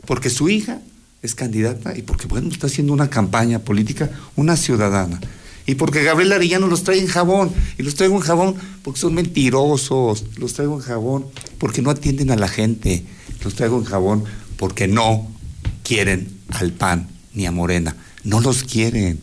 porque 0.05 0.31
su 0.31 0.49
hija 0.49 0.81
es 1.23 1.37
candidata 1.37 1.97
y 1.97 2.03
porque, 2.03 2.27
bueno, 2.27 2.49
está 2.49 2.67
haciendo 2.67 2.93
una 2.93 3.09
campaña 3.09 3.61
política, 3.61 4.11
una 4.35 4.57
ciudadana. 4.57 5.21
Y 5.67 5.77
porque 5.77 6.03
Gabriel 6.03 6.33
Arellano 6.33 6.67
los 6.67 6.83
trae 6.83 6.99
en 6.99 7.07
jabón. 7.07 7.53
Y 7.79 7.83
los 7.83 7.95
traigo 7.95 8.17
en 8.17 8.23
jabón 8.23 8.57
porque 8.83 9.01
son 9.01 9.15
mentirosos. 9.15 10.25
Los 10.37 10.55
traigo 10.55 10.75
en 10.75 10.81
jabón 10.81 11.27
porque 11.59 11.83
no 11.83 11.91
atienden 11.91 12.31
a 12.31 12.37
la 12.37 12.49
gente. 12.49 13.05
Los 13.45 13.55
traigo 13.55 13.79
en 13.79 13.85
jabón 13.85 14.25
porque 14.57 14.89
no 14.89 15.29
quieren 15.83 16.39
al 16.51 16.73
PAN 16.73 17.09
ni 17.35 17.47
a 17.47 17.53
Morena. 17.53 17.97
No 18.25 18.41
los 18.41 18.65
quieren. 18.65 19.21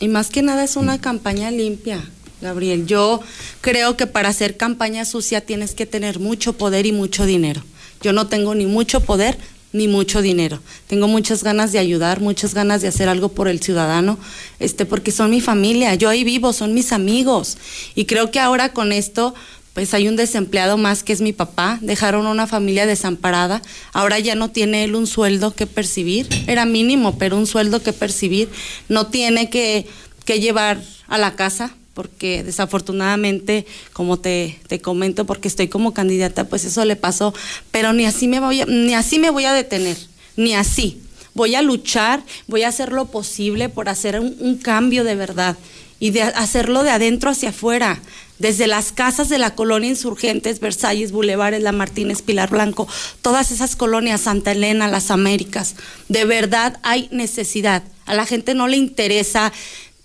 Y 0.00 0.08
más 0.08 0.28
que 0.28 0.42
nada 0.42 0.64
es 0.64 0.76
una 0.76 1.00
campaña 1.00 1.50
limpia, 1.50 2.02
Gabriel. 2.40 2.86
Yo 2.86 3.20
creo 3.60 3.96
que 3.96 4.06
para 4.06 4.28
hacer 4.28 4.56
campaña 4.56 5.04
sucia 5.04 5.44
tienes 5.44 5.74
que 5.74 5.86
tener 5.86 6.20
mucho 6.20 6.52
poder 6.52 6.86
y 6.86 6.92
mucho 6.92 7.26
dinero. 7.26 7.62
Yo 8.00 8.12
no 8.12 8.28
tengo 8.28 8.54
ni 8.54 8.66
mucho 8.66 9.00
poder 9.00 9.38
ni 9.72 9.88
mucho 9.88 10.22
dinero. 10.22 10.60
Tengo 10.86 11.08
muchas 11.08 11.44
ganas 11.44 11.72
de 11.72 11.78
ayudar, 11.78 12.20
muchas 12.20 12.54
ganas 12.54 12.82
de 12.82 12.88
hacer 12.88 13.08
algo 13.08 13.28
por 13.28 13.48
el 13.48 13.60
ciudadano, 13.60 14.18
este, 14.58 14.86
porque 14.86 15.12
son 15.12 15.30
mi 15.30 15.40
familia, 15.40 15.94
yo 15.94 16.08
ahí 16.08 16.24
vivo, 16.24 16.52
son 16.52 16.74
mis 16.74 16.92
amigos. 16.92 17.58
Y 17.94 18.06
creo 18.06 18.30
que 18.30 18.40
ahora 18.40 18.72
con 18.72 18.92
esto, 18.92 19.34
pues 19.74 19.94
hay 19.94 20.08
un 20.08 20.16
desempleado 20.16 20.76
más 20.76 21.02
que 21.02 21.12
es 21.12 21.20
mi 21.20 21.32
papá, 21.32 21.78
dejaron 21.82 22.26
una 22.26 22.46
familia 22.46 22.86
desamparada, 22.86 23.62
ahora 23.92 24.18
ya 24.18 24.34
no 24.34 24.50
tiene 24.50 24.84
él 24.84 24.94
un 24.94 25.06
sueldo 25.06 25.54
que 25.54 25.66
percibir, 25.66 26.28
era 26.46 26.64
mínimo, 26.64 27.18
pero 27.18 27.36
un 27.36 27.46
sueldo 27.46 27.82
que 27.82 27.92
percibir, 27.92 28.48
no 28.88 29.06
tiene 29.06 29.50
que, 29.50 29.86
que 30.24 30.40
llevar 30.40 30.82
a 31.06 31.18
la 31.18 31.36
casa, 31.36 31.74
porque 31.98 32.44
desafortunadamente, 32.44 33.66
como 33.92 34.20
te, 34.20 34.56
te 34.68 34.80
comento, 34.80 35.26
porque 35.26 35.48
estoy 35.48 35.66
como 35.66 35.94
candidata, 35.94 36.44
pues 36.44 36.64
eso 36.64 36.84
le 36.84 36.94
pasó, 36.94 37.34
pero 37.72 37.92
ni 37.92 38.06
así 38.06 38.28
me 38.28 38.38
voy 38.38 38.60
a, 38.60 38.66
ni 38.66 38.94
así 38.94 39.18
me 39.18 39.30
voy 39.30 39.46
a 39.46 39.52
detener, 39.52 39.96
ni 40.36 40.54
así. 40.54 41.02
Voy 41.34 41.56
a 41.56 41.62
luchar, 41.62 42.22
voy 42.46 42.62
a 42.62 42.68
hacer 42.68 42.92
lo 42.92 43.06
posible 43.06 43.68
por 43.68 43.88
hacer 43.88 44.20
un, 44.20 44.36
un 44.38 44.58
cambio 44.58 45.02
de 45.02 45.16
verdad 45.16 45.56
y 45.98 46.10
de 46.10 46.22
hacerlo 46.22 46.84
de 46.84 46.90
adentro 46.90 47.30
hacia 47.30 47.48
afuera, 47.48 48.00
desde 48.38 48.68
las 48.68 48.92
casas 48.92 49.28
de 49.28 49.38
la 49.38 49.56
colonia 49.56 49.90
Insurgentes, 49.90 50.60
Versalles, 50.60 51.10
Bulevares, 51.10 51.64
La 51.64 51.72
Martínez, 51.72 52.22
Pilar 52.22 52.48
Blanco, 52.50 52.86
todas 53.22 53.50
esas 53.50 53.74
colonias, 53.74 54.20
Santa 54.20 54.52
Elena, 54.52 54.86
Las 54.86 55.10
Américas. 55.10 55.74
De 56.06 56.24
verdad 56.24 56.78
hay 56.84 57.08
necesidad. 57.10 57.82
A 58.06 58.14
la 58.14 58.24
gente 58.24 58.54
no 58.54 58.68
le 58.68 58.76
interesa 58.76 59.52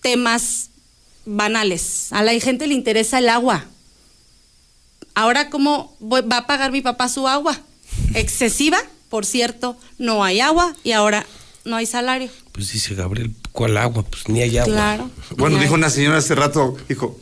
temas 0.02 0.72
banales, 1.26 2.08
a 2.12 2.24
la 2.24 2.34
gente 2.40 2.68
le 2.68 2.74
interesa 2.74 3.20
el 3.20 3.30
agua. 3.30 3.66
Ahora, 5.16 5.50
¿cómo 5.50 5.96
voy- 6.00 6.22
va 6.22 6.38
a 6.40 6.48
pagar 6.48 6.72
mi 6.72 6.82
papá 6.82 7.08
su 7.10 7.28
agua? 7.28 7.60
Excesiva, 8.16 8.78
por 9.10 9.26
cierto, 9.26 9.78
no 10.00 10.24
hay 10.24 10.40
agua 10.40 10.76
y 10.84 10.92
ahora 10.92 11.26
no 11.66 11.76
hay 11.76 11.86
salario. 11.86 12.30
Pues 12.52 12.72
dice 12.74 12.96
Gabriel, 12.96 13.32
¿cuál 13.52 13.78
agua? 13.78 14.04
Pues 14.04 14.28
ni 14.28 14.42
hay 14.42 14.58
agua. 14.58 14.74
Claro. 14.74 15.10
Bueno, 15.38 15.58
dijo 15.60 15.74
hay- 15.76 15.80
una 15.80 15.90
señora 15.90 16.18
hace 16.18 16.34
rato, 16.36 16.76
dijo, 16.90 17.20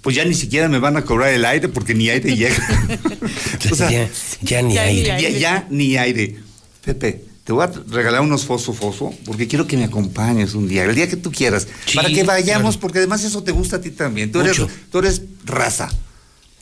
pues 0.00 0.16
ya 0.16 0.24
ni 0.24 0.34
siquiera 0.34 0.68
me 0.68 0.78
van 0.78 0.96
a 0.96 1.04
cobrar 1.04 1.30
el 1.32 1.44
aire 1.44 1.68
porque 1.68 1.94
ni 1.94 2.08
aire 2.08 2.34
llega. 2.36 2.56
O 3.70 3.74
sea, 3.76 3.90
ya, 3.90 4.08
ya 4.42 4.62
ni 4.62 4.74
ya, 4.74 4.82
aire. 4.82 5.22
Ya, 5.22 5.28
ya 5.30 5.66
ni 5.70 5.96
aire. 5.96 6.36
Pepe, 6.84 7.24
te 7.44 7.52
voy 7.52 7.64
a 7.64 7.70
regalar 7.90 8.22
unos 8.22 8.44
fosfo 8.46 8.72
fosfo 8.72 9.14
porque 9.26 9.46
quiero 9.46 9.66
que 9.66 9.76
me 9.76 9.84
acompañes 9.84 10.54
un 10.54 10.66
día, 10.66 10.84
el 10.84 10.94
día 10.94 11.08
que 11.08 11.16
tú 11.16 11.30
quieras, 11.30 11.68
Sí, 11.86 11.94
para 11.96 12.08
que 12.08 12.22
vayamos, 12.24 12.74
claro. 12.76 12.80
porque 12.80 12.98
además 12.98 13.22
eso 13.24 13.42
te 13.42 13.52
gusta 13.52 13.76
a 13.76 13.80
ti 13.80 13.90
también. 13.90 14.32
Tú 14.32 14.40
eres, 14.40 14.60
tú 14.90 14.98
eres 14.98 15.22
raza. 15.44 15.90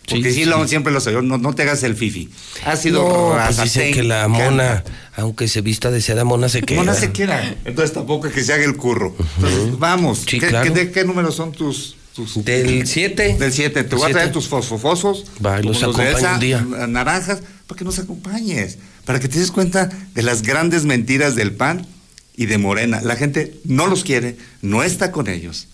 Porque 0.09 0.33
sí, 0.33 0.41
Sí, 0.41 0.45
lo- 0.47 0.61
sí. 0.65 0.71
siempre 0.71 0.93
lo 0.93 1.01
sé, 1.01 1.13
no, 1.13 1.39
no 1.39 1.55
te 1.55 1.63
hagas 1.63 1.85
el 1.85 1.95
fifi. 1.95 2.29
Has 2.67 2.83
sido 2.83 3.05
No, 3.09 3.29
pues 3.29 3.37
raza. 3.37 3.63
dicen 3.63 3.91
te 3.93 3.97
que 3.99 4.03
la 4.03 4.27
mona, 4.27 4.83
aunque 5.17 5.47
se 5.47 5.61
vista 5.61 5.93
de 5.93 6.01
seda, 6.03 6.25
mona 6.25 6.49
se 6.49 6.61
queda. 6.63 6.81
Mona 6.81 6.95
se 6.95 7.13
quiera. 7.13 7.55
Entonces 7.65 7.93
tampoco 7.95 8.29
que 8.29 8.43
se 8.43 8.53
haga 8.53 8.65
el 8.65 8.77
curro. 8.77 9.15
Entonces, 9.37 9.79
vamos. 9.79 10.25
¿Qué, 10.27 10.39
claro. 10.39 10.65
qué- 10.65 10.71
de 10.87 10.91
qué 10.91 11.05
números 11.05 11.37
son 11.37 11.53
tus, 11.53 11.95
tus 12.15 12.45
Del 12.45 12.87
7. 12.87 13.37
Del 13.39 13.53
7. 13.53 13.85
Te 13.85 13.97
voy 13.97 14.11
a 14.11 14.13
traer 14.13 14.33
tus 14.33 14.49
fosfofosos. 14.49 15.25
Va, 15.45 15.61
y 15.61 15.63
los 15.63 15.83
acompaño 15.83 16.35
un 16.35 16.41
día. 16.41 16.61
Naranjas, 16.89 17.43
para 17.67 17.79
que 17.79 17.85
nos 17.85 17.99
acompañes. 17.99 18.79
Para 19.05 19.19
que 19.21 19.29
te 19.29 19.39
des 19.39 19.51
cuenta 19.51 19.89
de 20.15 20.23
las 20.23 20.43
grandes 20.43 20.85
mentiras 20.85 21.35
del 21.35 21.53
PAN 21.53 21.87
y 22.37 22.47
de 22.47 22.59
Morena. 22.59 23.01
La 23.03 23.17
gente 23.17 23.59
no 23.65 23.87
los 23.87 24.05
quiere, 24.05 24.37
no 24.61 24.83
está 24.83 25.11
con 25.13 25.29
ellos. 25.29 25.69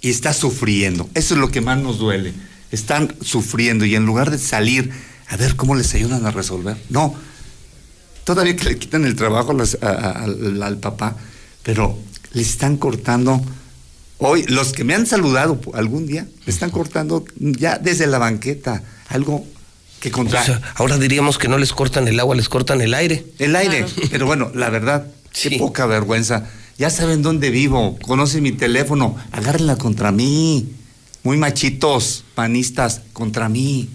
y 0.00 0.10
está 0.10 0.32
sufriendo. 0.32 1.08
Eso 1.14 1.34
es 1.34 1.40
lo 1.40 1.50
que 1.50 1.60
más 1.60 1.78
nos 1.78 1.98
duele. 1.98 2.32
Están 2.70 3.14
sufriendo 3.20 3.84
y 3.84 3.94
en 3.94 4.06
lugar 4.06 4.30
de 4.30 4.38
salir 4.38 4.90
a 5.28 5.36
ver 5.36 5.56
cómo 5.56 5.74
les 5.74 5.94
ayudan 5.94 6.24
a 6.26 6.30
resolver, 6.30 6.76
no. 6.90 7.14
Todavía 8.24 8.56
que 8.56 8.64
le 8.64 8.78
quitan 8.78 9.04
el 9.04 9.16
trabajo 9.16 9.52
al 9.52 10.78
papá, 10.78 11.16
pero 11.62 11.98
le 12.32 12.42
están 12.42 12.76
cortando 12.76 13.42
Hoy, 14.18 14.44
los 14.48 14.72
que 14.72 14.84
me 14.84 14.94
han 14.94 15.06
saludado 15.06 15.60
algún 15.74 16.06
día, 16.06 16.26
me 16.44 16.52
están 16.52 16.70
cortando 16.70 17.24
ya 17.38 17.78
desde 17.78 18.06
la 18.06 18.18
banqueta 18.18 18.82
algo 19.08 19.46
que 20.00 20.10
contra. 20.10 20.44
ahora 20.74 20.98
diríamos 20.98 21.38
que 21.38 21.48
no 21.48 21.56
les 21.56 21.72
cortan 21.72 22.08
el 22.08 22.18
agua, 22.18 22.34
les 22.34 22.48
cortan 22.48 22.80
el 22.80 22.94
aire. 22.94 23.24
El 23.38 23.54
aire, 23.54 23.86
pero 24.10 24.26
bueno, 24.26 24.50
la 24.54 24.70
verdad, 24.70 25.06
qué 25.32 25.58
poca 25.58 25.86
vergüenza. 25.86 26.48
Ya 26.78 26.90
saben 26.90 27.22
dónde 27.22 27.50
vivo, 27.50 27.98
conocen 28.02 28.42
mi 28.42 28.52
teléfono, 28.52 29.16
agárrenla 29.32 29.76
contra 29.76 30.12
mí. 30.12 30.68
Muy 31.22 31.36
machitos, 31.36 32.24
panistas, 32.34 33.02
contra 33.12 33.48
mí. 33.48 33.88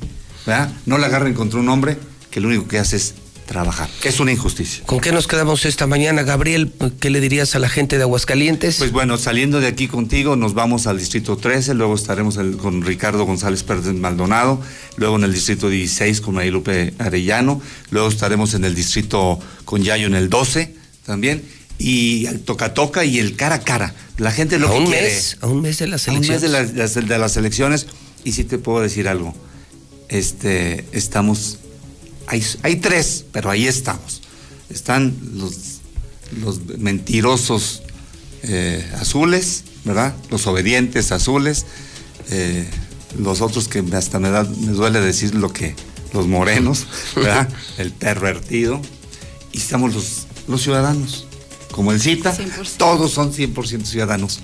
¿verdad? 0.45 0.71
No 0.85 0.97
la 0.97 1.07
agarren 1.07 1.33
contra 1.33 1.59
un 1.59 1.69
hombre 1.69 1.97
que 2.31 2.41
lo 2.41 2.47
único 2.47 2.67
que 2.67 2.79
hace 2.79 2.97
es 2.97 3.15
trabajar. 3.45 3.89
Es 4.03 4.19
una 4.19 4.31
injusticia. 4.31 4.83
¿Con 4.85 4.99
qué 4.99 5.11
nos 5.11 5.27
quedamos 5.27 5.65
esta 5.65 5.87
mañana, 5.87 6.23
Gabriel? 6.23 6.71
¿Qué 6.99 7.09
le 7.09 7.19
dirías 7.19 7.55
a 7.55 7.59
la 7.59 7.69
gente 7.69 7.97
de 7.97 8.03
Aguascalientes? 8.03 8.77
Pues 8.77 8.91
bueno, 8.91 9.17
saliendo 9.17 9.59
de 9.59 9.67
aquí 9.67 9.87
contigo, 9.87 10.35
nos 10.35 10.53
vamos 10.53 10.87
al 10.87 10.97
distrito 10.97 11.37
13, 11.37 11.73
luego 11.73 11.95
estaremos 11.95 12.39
con 12.61 12.81
Ricardo 12.81 13.25
González 13.25 13.63
Pérez 13.63 13.85
Maldonado, 13.85 14.61
luego 14.95 15.17
en 15.17 15.25
el 15.25 15.33
distrito 15.33 15.69
16 15.69 16.21
con 16.21 16.35
Marilupe 16.35 16.93
Arellano, 16.99 17.61
luego 17.91 18.09
estaremos 18.09 18.53
en 18.53 18.65
el 18.65 18.75
distrito 18.75 19.39
con 19.65 19.83
Yayo 19.83 20.07
en 20.07 20.15
el 20.15 20.29
12 20.29 20.73
también. 21.05 21.43
Y 21.79 22.27
el 22.27 22.41
toca 22.41 22.73
toca 22.73 23.03
y 23.03 23.19
el 23.19 23.35
cara 23.35 23.55
a 23.55 23.59
cara. 23.59 23.93
La 24.17 24.31
gente 24.31 24.59
lo 24.59 24.67
a 24.67 24.71
que 24.71 24.77
un 24.77 24.85
quiere. 24.85 25.07
Mes, 25.07 25.37
a 25.41 25.47
un 25.47 25.61
mes 25.61 25.79
de 25.79 25.87
las 25.87 26.07
elecciones. 26.07 26.29
A 26.29 26.47
un 26.47 26.51
mes 26.51 26.73
de 26.73 26.77
las, 26.77 26.93
de 26.93 27.17
las 27.17 27.35
elecciones. 27.35 27.87
Y 28.23 28.33
sí 28.33 28.43
te 28.43 28.57
puedo 28.57 28.81
decir 28.81 29.07
algo. 29.07 29.35
Este, 30.07 30.85
estamos 30.91 31.57
hay, 32.27 32.75
tres, 32.77 33.25
pero 33.31 33.49
ahí 33.49 33.67
estamos. 33.67 34.21
Están 34.69 35.15
los, 35.35 35.79
los 36.41 36.65
mentirosos 36.77 37.83
eh, 38.43 38.89
azules, 38.99 39.63
¿verdad? 39.83 40.15
Los 40.29 40.47
obedientes 40.47 41.11
azules, 41.11 41.65
eh, 42.29 42.67
los 43.17 43.41
otros 43.41 43.67
que 43.67 43.83
hasta 43.93 44.19
me, 44.19 44.29
da, 44.29 44.43
me 44.43 44.71
duele 44.71 44.99
decir 45.01 45.35
lo 45.35 45.51
que, 45.51 45.75
los 46.13 46.27
morenos, 46.27 46.85
¿verdad? 47.15 47.49
El 47.77 47.91
pervertido. 47.91 48.81
Y 49.51 49.57
estamos 49.57 49.93
los, 49.93 50.27
los 50.47 50.61
ciudadanos. 50.61 51.27
Como 51.71 51.91
el 51.91 51.99
cita, 51.99 52.35
todos 52.77 53.11
son 53.11 53.33
100% 53.33 53.85
ciudadanos. 53.85 54.41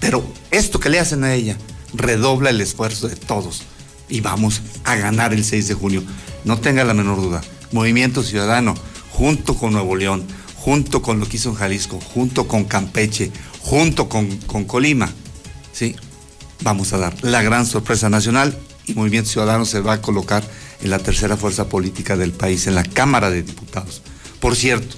Pero 0.00 0.26
esto 0.50 0.80
que 0.80 0.88
le 0.88 0.98
hacen 0.98 1.24
a 1.24 1.34
ella 1.34 1.56
redobla 1.92 2.50
el 2.50 2.60
esfuerzo 2.60 3.08
de 3.08 3.16
todos. 3.16 3.62
Y 4.08 4.20
vamos 4.20 4.62
a 4.84 4.96
ganar 4.96 5.32
el 5.32 5.44
6 5.44 5.68
de 5.68 5.74
junio 5.74 6.02
no 6.46 6.58
tenga 6.58 6.84
la 6.84 6.94
menor 6.94 7.20
duda. 7.20 7.42
Movimiento 7.72 8.22
Ciudadano, 8.22 8.74
junto 9.10 9.56
con 9.56 9.72
Nuevo 9.72 9.96
León, 9.96 10.24
junto 10.54 11.02
con 11.02 11.18
lo 11.20 11.28
que 11.28 11.36
hizo 11.36 11.50
en 11.50 11.56
Jalisco, 11.56 12.00
junto 12.00 12.46
con 12.46 12.64
Campeche, 12.64 13.32
junto 13.60 14.08
con, 14.08 14.28
Colima, 14.66 15.12
¿sí? 15.72 15.96
Vamos 16.62 16.92
a 16.92 16.98
dar 16.98 17.14
la 17.22 17.42
gran 17.42 17.66
sorpresa 17.66 18.08
nacional 18.08 18.56
y 18.86 18.94
Movimiento 18.94 19.28
Ciudadano 19.28 19.64
se 19.64 19.80
va 19.80 19.94
a 19.94 20.00
colocar 20.00 20.44
en 20.80 20.90
la 20.90 21.00
tercera 21.00 21.36
fuerza 21.36 21.68
política 21.68 22.16
del 22.16 22.32
país, 22.32 22.68
en 22.68 22.76
la 22.76 22.84
Cámara 22.84 23.28
de 23.28 23.42
Diputados. 23.42 24.00
Por 24.38 24.54
cierto, 24.54 24.96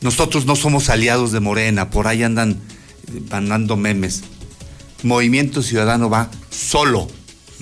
nosotros 0.00 0.46
no 0.46 0.56
somos 0.56 0.88
aliados 0.88 1.30
de 1.30 1.40
Morena, 1.40 1.90
por 1.90 2.06
ahí 2.08 2.22
andan 2.22 2.58
mandando 3.30 3.76
memes. 3.76 4.22
Movimiento 5.02 5.62
Ciudadano 5.62 6.08
va 6.08 6.30
solo, 6.50 7.06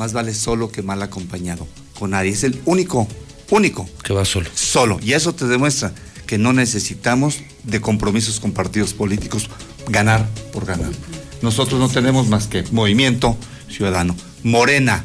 más 0.00 0.14
vale 0.14 0.32
solo 0.32 0.72
que 0.72 0.80
mal 0.80 1.02
acompañado 1.02 1.68
con 1.98 2.12
nadie. 2.12 2.30
Es 2.30 2.42
el 2.42 2.58
único, 2.64 3.06
único. 3.50 3.86
Que 4.02 4.14
va 4.14 4.24
solo. 4.24 4.48
Solo. 4.54 4.98
Y 5.02 5.12
eso 5.12 5.34
te 5.34 5.46
demuestra 5.46 5.92
que 6.26 6.38
no 6.38 6.54
necesitamos 6.54 7.40
de 7.64 7.82
compromisos 7.82 8.40
con 8.40 8.52
partidos 8.52 8.94
políticos 8.94 9.50
ganar 9.88 10.26
por 10.54 10.64
ganar. 10.64 10.90
Nosotros 11.42 11.78
no 11.78 11.90
tenemos 11.90 12.28
más 12.28 12.46
que 12.46 12.64
movimiento 12.72 13.36
ciudadano. 13.68 14.16
Morena, 14.42 15.04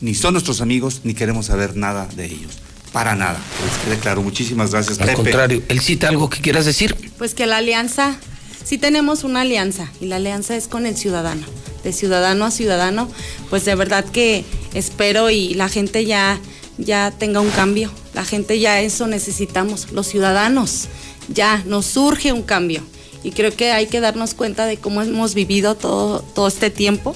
ni 0.00 0.16
son 0.16 0.34
nuestros 0.34 0.60
amigos, 0.60 1.02
ni 1.04 1.14
queremos 1.14 1.46
saber 1.46 1.76
nada 1.76 2.08
de 2.16 2.24
ellos. 2.24 2.58
Para 2.92 3.14
nada. 3.14 3.38
Les 3.64 3.84
quede 3.84 3.98
claro. 4.02 4.22
Muchísimas 4.22 4.72
gracias, 4.72 4.98
Al 4.98 5.14
contrario, 5.14 5.62
él 5.68 5.78
cita 5.78 6.08
algo 6.08 6.28
que 6.28 6.40
quieras 6.40 6.64
decir. 6.64 6.96
Pues 7.16 7.34
que 7.34 7.46
la 7.46 7.58
alianza, 7.58 8.16
sí 8.64 8.76
tenemos 8.76 9.22
una 9.22 9.42
alianza, 9.42 9.92
y 10.00 10.06
la 10.06 10.16
alianza 10.16 10.56
es 10.56 10.66
con 10.66 10.84
el 10.84 10.96
ciudadano 10.96 11.46
de 11.82 11.92
ciudadano 11.92 12.44
a 12.44 12.50
ciudadano, 12.50 13.08
pues 13.48 13.64
de 13.64 13.74
verdad 13.74 14.04
que 14.04 14.44
espero 14.74 15.30
y 15.30 15.54
la 15.54 15.68
gente 15.68 16.04
ya, 16.04 16.38
ya 16.78 17.12
tenga 17.16 17.40
un 17.40 17.50
cambio. 17.50 17.90
La 18.14 18.24
gente 18.24 18.58
ya 18.58 18.80
eso 18.80 19.06
necesitamos, 19.06 19.92
los 19.92 20.06
ciudadanos, 20.06 20.88
ya 21.28 21.62
nos 21.66 21.86
surge 21.86 22.32
un 22.32 22.42
cambio. 22.42 22.82
Y 23.22 23.32
creo 23.32 23.54
que 23.54 23.72
hay 23.72 23.86
que 23.86 24.00
darnos 24.00 24.34
cuenta 24.34 24.66
de 24.66 24.78
cómo 24.78 25.02
hemos 25.02 25.34
vivido 25.34 25.74
todo, 25.74 26.20
todo 26.34 26.48
este 26.48 26.70
tiempo 26.70 27.14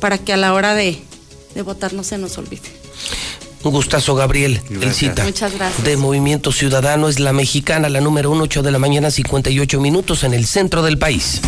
para 0.00 0.18
que 0.18 0.32
a 0.32 0.36
la 0.36 0.52
hora 0.52 0.74
de, 0.74 0.98
de 1.54 1.62
votar 1.62 1.92
no 1.92 2.02
se 2.02 2.18
nos 2.18 2.36
olvide. 2.38 2.76
Un 3.62 3.72
gustazo, 3.72 4.14
Gabriel. 4.14 4.60
El 4.70 4.92
cita. 4.92 5.24
Muchas 5.24 5.52
gracias. 5.54 5.84
De 5.84 5.96
Movimiento 5.96 6.52
Ciudadano 6.52 7.08
es 7.08 7.18
la 7.18 7.32
mexicana, 7.32 7.88
la 7.88 8.00
número 8.00 8.30
1, 8.30 8.44
8 8.44 8.62
de 8.62 8.70
la 8.70 8.78
mañana, 8.78 9.10
58 9.10 9.80
minutos 9.80 10.22
en 10.22 10.34
el 10.34 10.46
centro 10.46 10.82
del 10.82 10.98
país. 10.98 11.40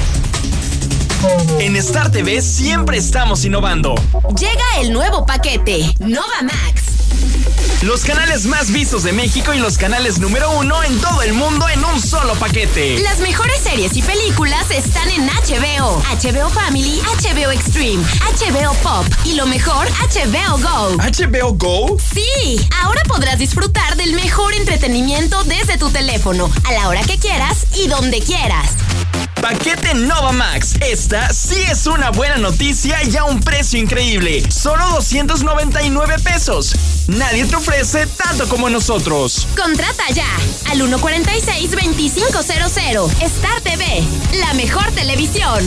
En 1.58 1.76
Star 1.76 2.10
TV 2.10 2.40
siempre 2.42 2.98
estamos 2.98 3.44
innovando. 3.44 3.94
Llega 4.38 4.80
el 4.80 4.92
nuevo 4.92 5.26
paquete, 5.26 5.92
Nova 5.98 6.42
Max. 6.42 6.82
Los 7.82 8.04
canales 8.04 8.46
más 8.46 8.72
vistos 8.72 9.04
de 9.04 9.12
México 9.12 9.54
y 9.54 9.58
los 9.58 9.78
canales 9.78 10.18
número 10.18 10.50
uno 10.50 10.82
en 10.82 11.00
todo 11.00 11.22
el 11.22 11.32
mundo 11.32 11.68
en 11.68 11.84
un 11.84 12.00
solo 12.00 12.34
paquete. 12.34 12.98
Las 13.00 13.20
mejores 13.20 13.60
series 13.60 13.96
y 13.96 14.02
películas 14.02 14.70
están 14.70 15.08
en 15.10 15.26
HBO, 15.26 16.02
HBO 16.02 16.50
Family, 16.50 17.00
HBO 17.00 17.52
Extreme, 17.52 18.02
HBO 18.02 18.74
Pop 18.82 19.06
y 19.24 19.34
lo 19.34 19.46
mejor, 19.46 19.86
HBO 19.88 20.58
Go. 20.58 20.96
¿HBO 20.96 21.54
Go? 21.54 21.96
Sí, 22.12 22.60
ahora 22.82 23.02
podrás 23.04 23.38
disfrutar 23.38 23.96
del 23.96 24.14
mejor 24.14 24.54
entretenimiento 24.54 25.44
desde 25.44 25.78
tu 25.78 25.88
teléfono, 25.90 26.50
a 26.64 26.72
la 26.72 26.88
hora 26.88 27.02
que 27.02 27.18
quieras 27.18 27.66
y 27.76 27.86
donde 27.86 28.20
quieras. 28.20 28.72
Paquete 29.40 29.94
Nova 29.94 30.32
Max. 30.32 30.74
Esta 30.80 31.32
sí 31.32 31.62
es 31.70 31.86
una 31.86 32.10
buena 32.10 32.36
noticia 32.36 32.98
y 33.04 33.16
a 33.16 33.22
un 33.24 33.40
precio 33.40 33.78
increíble. 33.78 34.42
Solo 34.50 34.84
299 34.90 36.16
pesos. 36.22 36.74
Nadie 37.06 37.46
te 37.46 37.56
ofrece 37.56 38.06
tanto 38.06 38.46
como 38.48 38.68
nosotros. 38.68 39.46
Contrata 39.56 40.04
ya 40.12 40.28
al 40.70 40.80
146-2500. 40.80 43.22
Star 43.22 43.60
TV, 43.62 44.02
la 44.38 44.52
mejor 44.54 44.90
televisión. 44.92 45.64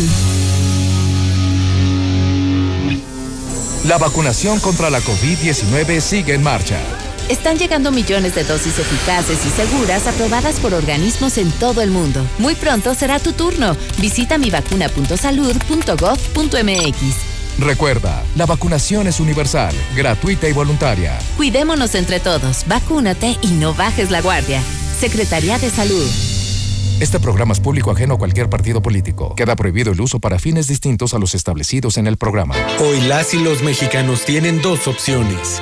La 3.86 3.98
vacunación 3.98 4.60
contra 4.60 4.90
la 4.90 5.00
COVID-19 5.02 6.02
sigue 6.02 6.34
en 6.36 6.44
marcha. 6.44 6.80
Están 7.32 7.58
llegando 7.58 7.92
millones 7.94 8.36
de 8.36 8.44
dosis 8.44 8.78
eficaces 8.78 9.40
y 9.46 9.50
seguras 9.52 10.06
aprobadas 10.06 10.60
por 10.60 10.74
organismos 10.74 11.38
en 11.38 11.50
todo 11.50 11.82
el 11.82 11.90
mundo. 11.90 12.28
Muy 12.40 12.56
pronto 12.56 12.94
será 12.94 13.20
tu 13.20 13.32
turno. 13.32 13.78
Visita 14.00 14.38
mivacuna.salud.gov.mx. 14.38 16.98
Recuerda, 17.58 18.22
la 18.36 18.46
vacunación 18.46 19.08
es 19.08 19.22
universal, 19.22 19.74
gratuita 19.96 20.50
y 20.50 20.52
voluntaria. 20.52 21.18
Cuidémonos 21.38 21.96
entre 21.96 22.20
todos, 22.20 22.66
vacúnate 22.68 23.38
y 23.42 23.52
no 23.52 23.74
bajes 23.74 24.12
la 24.12 24.20
guardia. 24.20 24.62
Secretaría 25.00 25.58
de 25.58 25.70
Salud. 25.70 26.06
Este 27.00 27.22
programa 27.22 27.54
es 27.54 27.62
público 27.62 27.92
ajeno 27.92 28.16
a 28.16 28.18
cualquier 28.18 28.50
partido 28.50 28.82
político. 28.82 29.36
Queda 29.36 29.56
prohibido 29.56 29.94
el 29.94 30.02
uso 30.02 30.20
para 30.20 30.38
fines 30.38 30.68
distintos 30.68 31.14
a 31.14 31.18
los 31.18 31.34
establecidos 31.34 31.98
en 31.98 32.08
el 32.08 32.18
programa. 32.18 32.56
Hoy 32.82 33.00
las 33.00 33.34
y 33.34 33.42
los 33.42 33.64
mexicanos 33.64 34.26
tienen 34.26 34.62
dos 34.62 34.90
opciones 34.90 35.62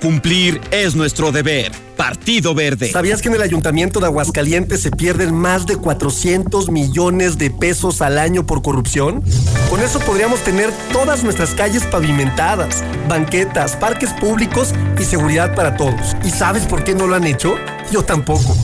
Cumplir 0.00 0.62
es 0.70 0.94
nuestro 0.94 1.30
deber. 1.30 1.72
Partido 1.98 2.54
Verde. 2.54 2.90
¿Sabías 2.90 3.20
que 3.20 3.28
en 3.28 3.34
el 3.34 3.42
Ayuntamiento 3.42 4.00
de 4.00 4.06
Aguascalientes 4.06 4.80
se 4.80 4.90
pierden 4.90 5.34
más 5.34 5.66
de 5.66 5.76
400 5.76 6.70
millones 6.70 7.36
de 7.36 7.50
pesos 7.50 8.00
al 8.00 8.18
año 8.18 8.46
por 8.46 8.62
corrupción? 8.62 9.22
Con 9.68 9.80
eso 9.80 9.98
podríamos 10.00 10.40
tener 10.40 10.70
todas 10.90 11.22
nuestras 11.22 11.50
calles 11.50 11.84
pavimentadas, 11.84 12.82
banquetas, 13.10 13.76
parques 13.76 14.14
públicos 14.14 14.72
y 14.98 15.04
seguridad 15.04 15.54
para 15.54 15.76
todos. 15.76 16.16
¿Y 16.24 16.30
sabes 16.30 16.64
por 16.64 16.82
qué 16.82 16.94
no 16.94 17.06
lo 17.06 17.16
han 17.16 17.24
hecho? 17.24 17.56
Yo 17.90 18.04
tampoco. 18.04 18.56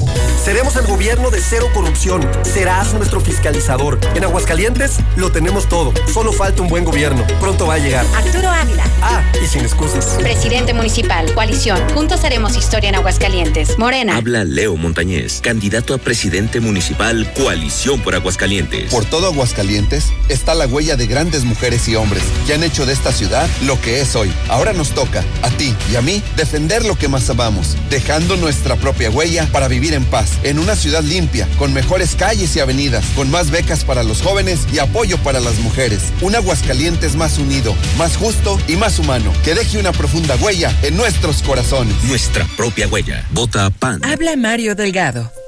Seremos 0.45 0.77
el 0.77 0.87
gobierno 0.87 1.31
de 1.31 1.41
cero 1.41 1.67
corrupción. 1.75 2.25
Serás 2.43 2.95
nuestro 2.95 3.21
fiscalizador. 3.21 3.99
En 4.15 4.23
Aguascalientes 4.23 4.99
lo 5.17 5.33
tenemos 5.33 5.69
todo. 5.69 5.93
Solo 6.15 6.33
falta 6.33 6.63
un 6.63 6.69
buen 6.69 6.85
gobierno. 6.85 7.27
Pronto 7.41 7.67
va 7.67 7.75
a 7.75 7.79
llegar. 7.79 8.07
Arturo 8.15 8.49
Ávila. 8.49 8.85
Ah, 9.03 9.25
y 9.43 9.49
sin 9.49 9.63
excusas. 9.63 10.07
Presidente 10.21 10.73
municipal. 10.75 11.35
Coalición. 11.35 11.81
Juntos 11.93 12.23
haremos 12.23 12.57
historia 12.57 12.91
en 12.91 12.95
Aguascalientes. 12.95 13.77
Morena. 13.79 14.17
Habla 14.17 14.45
Leo 14.45 14.77
Montañez, 14.77 15.41
candidato 15.41 15.93
a 15.93 15.99
presidente 15.99 16.61
municipal, 16.61 17.29
Coalición 17.35 18.01
por 18.01 18.15
Aguascalientes. 18.15 18.93
Por 18.93 19.05
todo 19.05 19.27
Aguascalientes 19.27 20.13
está 20.29 20.55
la 20.55 20.67
huella 20.67 20.95
de 20.95 21.09
grandes 21.09 21.43
mujeres 21.43 21.89
y 21.89 21.97
hombres 21.97 22.23
que 22.47 22.55
han 22.55 22.63
hecho 22.63 22.87
de 22.87 22.93
esta 22.93 23.11
ciudad 23.11 23.49
lo 23.65 23.81
que 23.81 24.01
es 24.01 24.15
hoy. 24.15 24.33
Ahora 24.49 24.73
nos 24.73 24.91
toca, 24.91 25.25
a 25.43 25.51
ti 25.51 25.75
y 25.91 25.97
a 25.97 26.03
mí, 26.03 26.23
defender 26.37 26.85
lo 26.85 26.97
que 26.97 27.09
más 27.09 27.29
amamos, 27.29 27.77
dejando 27.91 28.37
nuestra 28.37 28.77
propia 28.77 29.11
huella 29.11 29.16
para 29.51 29.67
vivir 29.67 29.95
en 29.95 30.05
paz, 30.05 30.33
en 30.43 30.59
una 30.59 30.77
ciudad 30.77 31.03
limpia, 31.03 31.49
con 31.57 31.73
mejores 31.73 32.15
calles 32.15 32.55
y 32.55 32.61
avenidas, 32.61 33.03
con 33.17 33.31
más 33.31 33.51
becas 33.51 33.83
para 33.83 34.03
los 34.03 34.21
jóvenes 34.21 34.67
y 34.71 34.79
apoyo 34.79 35.17
para 35.19 35.41
las 35.41 35.59
mujeres. 35.61 36.13
Un 36.21 36.35
Aguascalientes 36.37 37.17
más 37.17 37.39
unido, 37.39 37.75
más 37.97 38.15
justo 38.19 38.61
y 38.69 38.77
más 38.77 38.99
humano, 38.99 39.33
que 39.43 39.55
deje 39.55 39.79
una 39.79 39.93
profunda 39.93 40.37
huella 40.37 40.71
en 40.83 40.99
nuestros 40.99 41.41
corazones. 41.41 41.97
Nuestra 42.05 42.47
propia 42.59 42.89
huella. 42.89 43.25
Vota 43.31 43.71
PAN. 43.71 44.05
Habla 44.05 44.37
Mario 44.37 44.75
Delgado. 44.75 45.33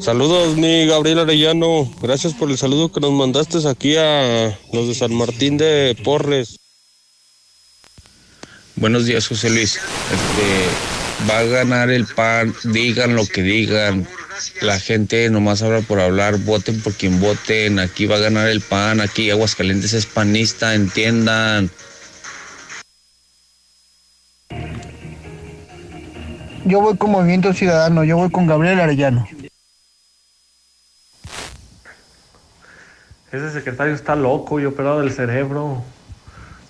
Saludos, 0.00 0.56
mi 0.56 0.86
Gabriel 0.86 1.18
Arellano. 1.18 1.92
Gracias 2.00 2.32
por 2.32 2.48
el 2.48 2.56
saludo 2.56 2.92
que 2.92 3.00
nos 3.00 3.10
mandaste 3.10 3.58
aquí 3.68 3.96
a 3.96 4.56
los 4.72 4.86
de 4.86 4.94
San 4.94 5.12
Martín 5.12 5.56
de 5.58 5.96
Porres. 6.04 6.60
Buenos 8.76 9.06
días, 9.06 9.26
José 9.26 9.50
Luis. 9.50 9.74
Este, 9.76 11.28
va 11.28 11.38
a 11.38 11.44
ganar 11.44 11.90
el 11.90 12.06
PAN, 12.06 12.54
digan 12.64 13.16
lo 13.16 13.26
que 13.26 13.42
digan. 13.42 14.06
La 14.60 14.78
gente 14.78 15.28
nomás 15.30 15.62
habla 15.62 15.80
por 15.80 15.98
hablar, 15.98 16.36
voten 16.38 16.80
por 16.82 16.92
quien 16.92 17.18
voten. 17.18 17.78
Aquí 17.78 18.06
va 18.06 18.16
a 18.16 18.20
ganar 18.20 18.48
el 18.48 18.60
PAN, 18.60 19.00
aquí 19.00 19.30
Aguascalientes 19.30 19.92
es 19.92 20.06
panista, 20.06 20.74
entiendan. 20.74 21.70
Yo 26.66 26.80
voy 26.80 26.96
con 26.96 27.12
Movimiento 27.12 27.52
Ciudadano, 27.52 28.02
yo 28.02 28.16
voy 28.16 28.28
con 28.28 28.48
Gabriel 28.48 28.80
Arellano. 28.80 29.24
Ese 33.30 33.52
secretario 33.52 33.94
está 33.94 34.16
loco 34.16 34.58
y 34.58 34.64
operado 34.64 34.98
del 34.98 35.12
cerebro. 35.12 35.84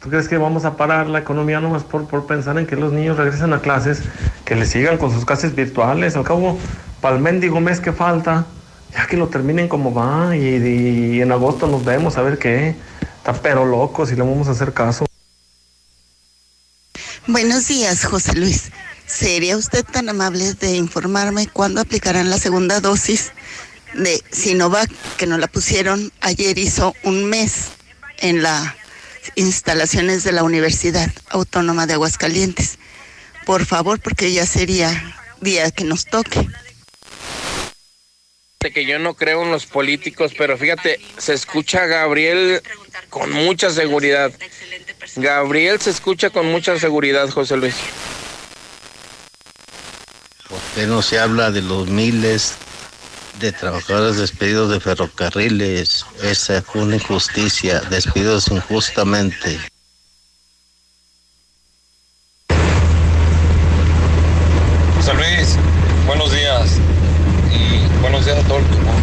¿Tú 0.03 0.11
crees 0.11 0.29
que 0.29 0.37
vamos 0.37 0.67
a 0.67 0.77
parar 0.77 1.07
la 1.07 1.21
economía 1.21 1.61
nomás 1.61 1.83
por, 1.83 2.07
por 2.07 2.27
pensar 2.27 2.59
en 2.59 2.67
que 2.67 2.77
los 2.77 2.93
niños 2.93 3.17
regresen 3.17 3.55
a 3.55 3.61
clases? 3.61 4.03
Que 4.45 4.55
le 4.55 4.67
sigan 4.67 4.99
con 4.99 5.11
sus 5.11 5.25
clases 5.25 5.55
virtuales. 5.55 6.15
Al 6.15 6.25
cabo, 6.25 6.59
para 7.01 7.17
el 7.17 7.23
mendigo 7.23 7.59
mes 7.63 7.81
que 7.81 7.95
falta, 7.95 8.45
ya 8.93 9.07
que 9.07 9.17
lo 9.17 9.29
terminen 9.29 9.67
como 9.67 9.95
va 9.95 10.37
y, 10.37 10.43
y 10.43 11.23
en 11.23 11.33
agosto 11.33 11.69
nos 11.69 11.87
vemos 11.87 12.19
a 12.19 12.23
ver 12.23 12.37
qué. 12.39 12.77
Está 13.17 13.33
pero 13.33 13.65
loco 13.65 14.05
si 14.05 14.15
le 14.15 14.21
vamos 14.21 14.47
a 14.49 14.51
hacer 14.51 14.75
caso. 14.75 15.07
Buenos 17.27 17.67
días, 17.69 18.05
José 18.05 18.35
Luis. 18.35 18.71
¿Sería 19.07 19.57
usted 19.57 19.85
tan 19.85 20.09
amable 20.09 20.55
de 20.55 20.77
informarme 20.77 21.47
cuándo 21.47 21.81
aplicarán 21.81 22.29
la 22.29 22.39
segunda 22.39 22.81
dosis 22.81 23.33
de 23.95 24.23
Sinovac 24.33 24.91
que 25.17 25.27
nos 25.27 25.39
la 25.39 25.47
pusieron 25.47 26.13
ayer 26.21 26.59
hizo 26.59 26.93
un 27.05 27.25
mes 27.25 27.69
en 28.19 28.43
las 28.43 28.75
instalaciones 29.37 30.25
de 30.25 30.33
la 30.33 30.43
Universidad 30.43 31.11
Autónoma 31.31 31.87
de 31.87 31.95
Aguascalientes? 31.95 32.79
Por 33.47 33.65
favor, 33.65 34.01
porque 34.01 34.33
ya 34.33 34.45
sería 34.45 35.15
día 35.41 35.71
que 35.71 35.85
nos 35.85 36.07
toque. 36.07 36.47
que 38.75 38.85
yo 38.85 38.99
no 38.99 39.15
creo 39.15 39.45
en 39.45 39.53
los 39.53 39.65
políticos, 39.65 40.33
pero 40.37 40.59
fíjate, 40.59 40.99
se 41.19 41.35
escucha 41.35 41.85
a 41.85 41.87
Gabriel 41.87 42.61
con 43.11 43.31
mucha 43.31 43.71
seguridad. 43.71 44.33
Gabriel 45.15 45.81
se 45.81 45.91
escucha 45.91 46.31
con 46.31 46.47
mucha 46.47 46.77
seguridad, 46.77 47.31
José 47.31 47.57
Luis. 47.57 47.77
¿Por 50.49 50.61
qué 50.77 50.87
no 50.87 51.03
se 51.03 51.19
habla 51.19 51.51
de 51.51 51.61
los 51.61 51.89
miles 51.89 52.55
de 53.41 53.51
trabajadores 53.51 54.17
despedidos 54.17 54.71
de 54.71 54.79
ferrocarriles? 54.79 56.07
Esa 56.23 56.63
fue 56.63 56.83
una 56.83 56.97
injusticia, 56.97 57.81
despidos 57.91 58.49
injustamente. 58.49 59.59
José 64.97 65.15
Luis, 65.15 65.57
buenos 66.07 66.33
días. 66.33 66.79
Y 67.53 68.01
buenos 68.01 68.25
días 68.25 68.39
a 68.39 68.47
todo 68.47 68.59
el 68.59 68.65
público. 68.67 68.95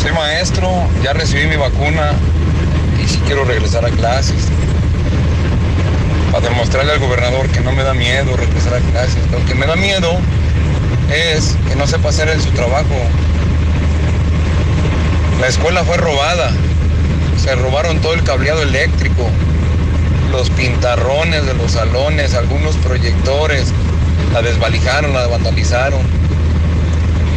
Soy 0.00 0.12
maestro, 0.12 0.88
ya 1.02 1.12
recibí 1.14 1.46
mi 1.48 1.56
vacuna 1.56 2.12
y 3.02 3.08
sí 3.08 3.20
quiero 3.26 3.44
regresar 3.44 3.84
a 3.84 3.90
clases. 3.90 4.46
Para 6.32 6.48
demostrarle 6.48 6.92
al 6.92 6.98
gobernador 6.98 7.46
que 7.50 7.60
no 7.60 7.72
me 7.72 7.82
da 7.82 7.92
miedo 7.92 8.34
regresar 8.34 8.74
a 8.76 8.80
clases. 8.80 9.30
Lo 9.30 9.44
que 9.44 9.54
me 9.54 9.66
da 9.66 9.76
miedo 9.76 10.18
es 11.10 11.58
que 11.68 11.76
no 11.76 11.86
sepa 11.86 12.08
hacer 12.08 12.30
en 12.30 12.40
su 12.40 12.50
trabajo. 12.52 12.96
La 15.38 15.46
escuela 15.46 15.84
fue 15.84 15.98
robada. 15.98 16.50
Se 17.36 17.54
robaron 17.54 18.00
todo 18.00 18.14
el 18.14 18.22
cableado 18.22 18.62
eléctrico, 18.62 19.28
los 20.30 20.48
pintarrones 20.48 21.44
de 21.44 21.52
los 21.52 21.72
salones, 21.72 22.34
algunos 22.34 22.76
proyectores, 22.76 23.70
la 24.32 24.40
desvalijaron, 24.40 25.12
la 25.12 25.26
vandalizaron. 25.26 26.00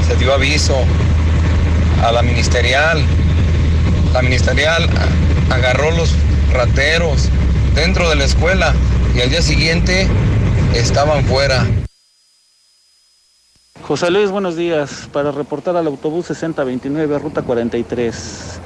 Se 0.08 0.16
dio 0.16 0.34
aviso 0.34 0.78
a 2.02 2.14
la 2.14 2.22
ministerial. 2.22 3.04
La 4.14 4.22
ministerial 4.22 4.90
agarró 5.50 5.92
los 5.92 6.16
rateros 6.54 7.30
dentro 7.76 8.10
de 8.10 8.16
la 8.16 8.26
escuela 8.26 8.74
y 9.14 9.22
al 9.22 9.30
día 9.30 9.42
siguiente 9.42 10.08
estaban 10.74 11.24
fuera. 11.26 11.66
José 13.82 14.10
Luis, 14.10 14.32
buenos 14.32 14.56
días. 14.56 15.08
Para 15.12 15.32
reportar 15.32 15.78
al 15.78 15.86
autobús 15.86 16.26
6029, 16.28 17.20
ruta 17.20 17.44
43. 17.44 18.60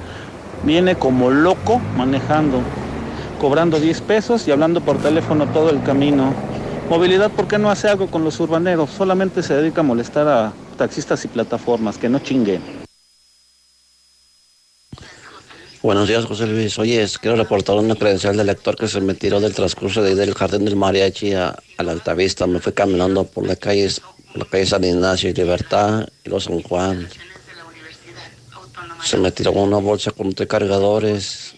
Viene 0.64 0.95
como 0.95 1.30
loco 1.30 1.80
manejando, 1.98 2.61
cobrando 3.41 3.80
10 3.80 4.02
pesos 4.02 4.48
y 4.48 4.52
hablando 4.52 4.81
por 4.81 4.98
teléfono 4.98 5.48
todo 5.48 5.72
el 5.72 5.84
camino. 5.84 6.34
Movilidad, 6.90 7.31
¿por 7.31 7.48
qué 7.48 7.57
no 7.57 7.69
hace 7.69 7.90
algo 7.90 8.07
con 8.07 8.23
los 8.23 8.40
urbaneros? 8.40 8.90
Solamente 8.90 9.44
se 9.44 9.56
dedica 9.56 9.81
a 9.81 9.84
molestar 9.84 10.27
a 10.27 10.53
taxistas 10.77 11.23
y 11.26 11.27
plataformas, 11.27 11.98
que 11.98 12.10
no 12.10 12.19
chinguen. 12.19 12.78
Buenos 15.81 16.10
días, 16.10 16.26
José 16.26 16.45
Luis. 16.45 16.77
Oye, 16.77 17.07
quiero 17.22 17.38
reportar 17.38 17.77
una 17.77 17.95
credencial 17.95 18.35
del 18.35 18.47
lector 18.47 18.76
que 18.76 18.89
se 18.89 18.99
me 18.99 19.14
tiró 19.14 19.39
del 19.39 19.56
transcurso 19.56 20.03
de 20.03 20.14
del 20.14 20.34
Jardín 20.34 20.65
del 20.65 20.76
Mariachi 20.76 21.31
a, 21.34 21.57
a 21.77 21.84
la 21.84 21.93
Altavista. 21.93 22.45
Me 22.47 22.60
fui 22.60 22.73
caminando 22.73 23.23
por 23.23 23.47
la 23.47 23.56
calle, 23.56 23.88
la 24.35 24.43
calle 24.43 24.65
San 24.65 24.84
Ignacio 24.84 25.30
y 25.30 25.34
Libertad 25.34 26.06
y 26.26 26.30
los 26.30 26.43
San 26.43 26.61
Juan. 26.64 27.07
Se 29.06 29.18
me 29.18 29.31
tiró 29.31 29.53
una 29.53 29.77
bolsa 29.77 30.11
con 30.11 30.34
tres 30.34 30.49
cargadores, 30.49 31.56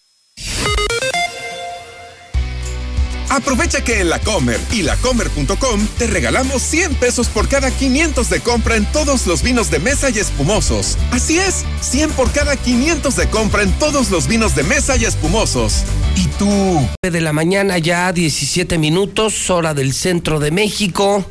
Aprovecha 3.35 3.83
que 3.83 3.99
en 3.99 4.09
la 4.09 4.19
Comer 4.19 4.61
y 4.71 4.81
lacomer.com 4.81 5.87
te 5.97 6.07
regalamos 6.07 6.61
100 6.61 6.95
pesos 6.95 7.27
por 7.27 7.49
cada 7.49 7.69
500 7.69 8.29
de 8.29 8.39
compra 8.39 8.77
en 8.77 8.85
todos 8.93 9.27
los 9.27 9.43
vinos 9.43 9.69
de 9.69 9.79
mesa 9.79 10.09
y 10.09 10.19
espumosos. 10.19 10.97
Así 11.11 11.37
es, 11.37 11.65
100 11.81 12.11
por 12.11 12.31
cada 12.31 12.55
500 12.55 13.13
de 13.17 13.27
compra 13.29 13.63
en 13.63 13.73
todos 13.73 14.09
los 14.09 14.29
vinos 14.29 14.55
de 14.55 14.63
mesa 14.63 14.95
y 14.95 15.03
espumosos. 15.03 15.83
¿Y 16.15 16.27
tú? 16.39 16.87
De 17.01 17.19
la 17.19 17.33
mañana 17.33 17.77
ya 17.77 18.13
17 18.13 18.77
minutos, 18.77 19.49
hora 19.49 19.73
del 19.73 19.93
centro 19.93 20.39
de 20.39 20.51
México. 20.51 21.25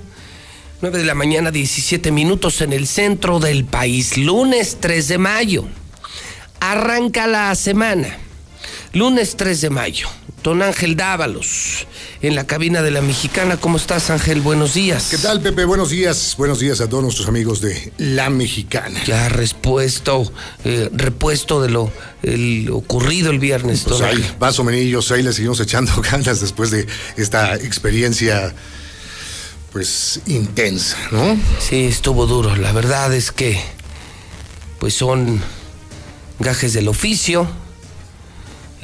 9 0.82 0.98
de 0.98 1.04
la 1.06 1.14
mañana 1.14 1.50
17 1.50 2.12
minutos 2.12 2.60
en 2.60 2.74
el 2.74 2.86
centro 2.86 3.40
del 3.40 3.64
país. 3.64 4.18
Lunes 4.18 4.76
3 4.78 5.08
de 5.08 5.16
mayo. 5.16 5.64
Arranca 6.60 7.26
la 7.26 7.54
semana. 7.54 8.18
Lunes 8.92 9.36
3 9.38 9.62
de 9.62 9.70
mayo. 9.70 10.08
Don 10.44 10.60
Ángel 10.60 10.94
Dávalos, 10.94 11.86
en 12.20 12.34
la 12.34 12.46
cabina 12.46 12.82
de 12.82 12.90
la 12.90 13.00
Mexicana. 13.00 13.56
¿Cómo 13.56 13.78
estás, 13.78 14.10
Ángel? 14.10 14.42
Buenos 14.42 14.74
días. 14.74 15.08
¿Qué 15.10 15.16
tal, 15.16 15.40
Pepe? 15.40 15.64
Buenos 15.64 15.88
días. 15.88 16.34
Buenos 16.36 16.58
días 16.58 16.82
a 16.82 16.88
todos 16.88 17.02
nuestros 17.02 17.26
amigos 17.28 17.62
de 17.62 17.94
La 17.96 18.28
Mexicana. 18.28 19.02
Ya 19.06 19.30
respuesto, 19.30 20.30
eh, 20.66 20.90
repuesto 20.92 21.62
de 21.62 21.70
lo 21.70 21.90
el 22.22 22.68
ocurrido 22.70 23.30
el 23.30 23.38
viernes. 23.38 23.84
Pues 23.84 23.98
don 23.98 24.06
ahí, 24.06 24.16
Ángel. 24.16 24.36
más 24.38 24.58
o 24.58 24.64
menos, 24.64 25.10
ahí 25.12 25.22
le 25.22 25.32
seguimos 25.32 25.60
echando 25.60 25.94
ganas 26.12 26.42
después 26.42 26.70
de 26.70 26.86
esta 27.16 27.54
experiencia, 27.54 28.54
pues, 29.72 30.20
intensa, 30.26 30.98
¿no? 31.10 31.38
Sí, 31.58 31.86
estuvo 31.86 32.26
duro. 32.26 32.54
La 32.54 32.72
verdad 32.72 33.14
es 33.14 33.32
que, 33.32 33.58
pues 34.78 34.92
son 34.92 35.40
gajes 36.38 36.74
del 36.74 36.88
oficio. 36.88 37.63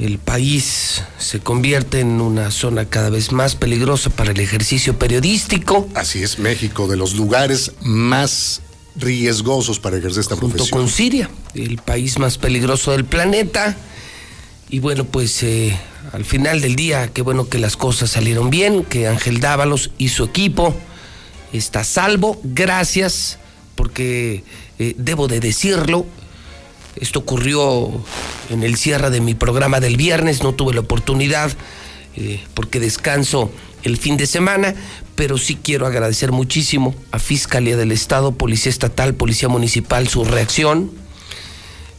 El 0.01 0.17
país 0.17 1.03
se 1.19 1.41
convierte 1.41 1.99
en 1.99 2.21
una 2.21 2.49
zona 2.49 2.85
cada 2.85 3.11
vez 3.11 3.31
más 3.31 3.53
peligrosa 3.55 4.09
para 4.09 4.31
el 4.31 4.39
ejercicio 4.39 4.97
periodístico. 4.97 5.87
Así 5.93 6.23
es, 6.23 6.39
México, 6.39 6.87
de 6.87 6.97
los 6.97 7.13
lugares 7.13 7.73
más 7.81 8.63
riesgosos 8.95 9.79
para 9.79 9.97
ejercer 9.97 10.21
esta 10.21 10.35
junto 10.35 10.55
profesión. 10.57 10.79
con 10.79 10.89
Siria, 10.89 11.29
el 11.53 11.77
país 11.77 12.17
más 12.17 12.39
peligroso 12.39 12.93
del 12.93 13.05
planeta. 13.05 13.77
Y 14.71 14.79
bueno, 14.79 15.05
pues 15.05 15.43
eh, 15.43 15.77
al 16.13 16.25
final 16.25 16.61
del 16.61 16.75
día, 16.75 17.11
qué 17.13 17.21
bueno 17.21 17.47
que 17.47 17.59
las 17.59 17.77
cosas 17.77 18.09
salieron 18.09 18.49
bien, 18.49 18.83
que 18.83 19.07
Ángel 19.07 19.39
Dávalos 19.39 19.91
y 19.99 20.09
su 20.09 20.23
equipo 20.23 20.75
está 21.53 21.81
a 21.81 21.83
salvo. 21.83 22.41
Gracias, 22.43 23.37
porque 23.75 24.43
eh, 24.79 24.95
debo 24.97 25.27
de 25.27 25.39
decirlo, 25.39 26.07
esto 26.95 27.19
ocurrió 27.19 27.89
en 28.49 28.63
el 28.63 28.75
cierre 28.75 29.09
de 29.09 29.21
mi 29.21 29.33
programa 29.33 29.79
del 29.79 29.97
viernes, 29.97 30.43
no 30.43 30.53
tuve 30.53 30.73
la 30.73 30.81
oportunidad 30.81 31.51
eh, 32.15 32.43
porque 32.53 32.79
descanso 32.79 33.51
el 33.83 33.97
fin 33.97 34.17
de 34.17 34.27
semana, 34.27 34.75
pero 35.15 35.37
sí 35.37 35.57
quiero 35.61 35.87
agradecer 35.87 36.31
muchísimo 36.31 36.93
a 37.11 37.19
Fiscalía 37.19 37.77
del 37.77 37.91
Estado, 37.91 38.33
Policía 38.33 38.69
Estatal, 38.69 39.13
Policía 39.15 39.47
Municipal, 39.47 40.07
su 40.07 40.25
reacción. 40.25 40.91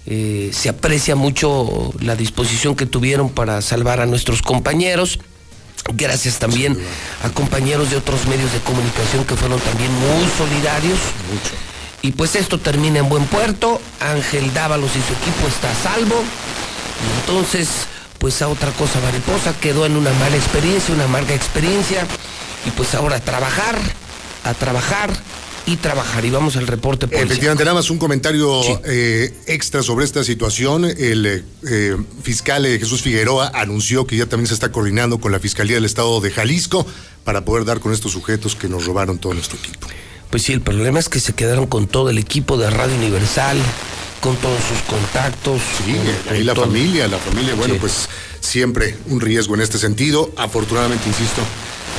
Eh, 0.05 0.51
se 0.53 0.69
aprecia 0.69 1.15
mucho 1.17 1.93
la 2.01 2.17
disposición 2.17 2.75
que 2.75 2.87
tuvieron 2.87 3.31
para 3.31 3.63
salvar 3.63 4.01
a 4.01 4.07
nuestros 4.07 4.43
compañeros. 4.43 5.19
Gracias 5.95 6.39
también 6.39 6.79
a 7.25 7.31
compañeros 7.31 7.91
de 7.91 7.97
otros 7.97 8.27
medios 8.27 8.53
de 8.53 8.59
comunicación 8.61 9.25
que 9.25 9.35
fueron 9.35 9.59
también 9.61 9.91
muy 9.93 10.27
solidarios. 10.37 10.99
Y 12.03 12.13
pues 12.13 12.35
esto 12.35 12.59
termina 12.59 12.99
en 12.99 13.09
buen 13.09 13.27
puerto. 13.27 13.81
Ángel 14.01 14.53
Dávalos 14.53 14.91
y 14.91 15.01
su 15.03 15.13
equipo 15.13 15.47
está 15.47 15.71
a 15.71 15.75
salvo. 15.75 16.17
Y 16.17 17.21
entonces, 17.21 17.69
pues 18.19 18.43
a 18.43 18.49
otra 18.49 18.73
cosa 18.73 19.01
mariposa, 19.01 19.55
quedó 19.61 19.87
en 19.87 19.97
una 19.97 20.13
mala 20.15 20.37
experiencia, 20.37 20.95
una 20.95 21.05
amarga 21.05 21.35
experiencia. 21.35 22.05
Y 22.67 22.71
pues 22.73 22.95
ahora 22.95 23.17
a 23.17 23.21
trabajar, 23.21 23.79
a 24.45 24.55
trabajar 24.55 25.11
y 25.67 25.77
trabajar. 25.77 26.25
Y 26.25 26.31
vamos 26.31 26.57
al 26.57 26.67
reporte 26.67 27.07
policial. 27.07 27.29
Efectivamente, 27.29 27.65
nada 27.65 27.77
más 27.77 27.89
un 27.89 27.99
comentario 27.99 28.61
eh, 28.85 29.33
extra 29.47 29.85
sobre 29.85 30.05
esta 30.05 30.25
situación. 30.25 30.85
El 30.85 31.27
eh, 31.27 31.45
eh, 31.69 31.97
fiscal 32.23 32.67
eh, 32.67 32.81
Jesús 32.81 33.03
Figueroa 33.03 33.53
anunció 33.55 34.09
que 34.09 34.17
ya 34.17 34.27
también 34.27 34.49
se 34.49 34.55
está 34.55 34.73
coordinando 34.73 35.19
con 35.19 35.31
la 35.31 35.39
Fiscalía 35.39 35.77
del 35.77 35.85
Estado 35.85 36.21
de 36.21 36.33
Jalisco 36.33 36.85
para 37.23 37.45
poder 37.45 37.65
dar 37.65 37.79
con 37.79 37.93
estos 37.93 38.11
sujetos 38.11 38.57
que 38.57 38.69
nos 38.69 38.87
robaron 38.87 39.19
todo 39.19 39.35
nuestro 39.35 39.57
equipo. 39.59 39.87
Pues 40.33 40.45
sí, 40.45 40.53
el 40.55 40.63
problema 40.63 40.99
es 40.99 41.09
que 41.11 41.21
se 41.21 41.35
quedaron 41.35 41.67
con 41.67 41.87
todo 41.87 42.09
el 42.09 42.17
equipo 42.17 42.57
de 42.57 42.71
Radio 42.71 42.97
Universal, 42.97 43.59
con 44.21 44.35
todos 44.37 44.59
sus 44.65 44.79
contactos. 44.89 45.61
Sí, 45.85 45.93
con- 45.93 46.35
ahí 46.35 46.43
la 46.43 46.55
todo. 46.55 46.65
familia, 46.65 47.07
la 47.07 47.19
familia, 47.19 47.55
bueno, 47.55 47.75
Sí. 47.75 47.81
pues 47.81 48.09
siempre 48.41 48.97
un 49.09 49.21
riesgo 49.21 49.55
en 49.55 49.61
este 49.61 49.77
sentido. 49.79 50.33
Afortunadamente, 50.39 51.07
insisto, 51.07 51.43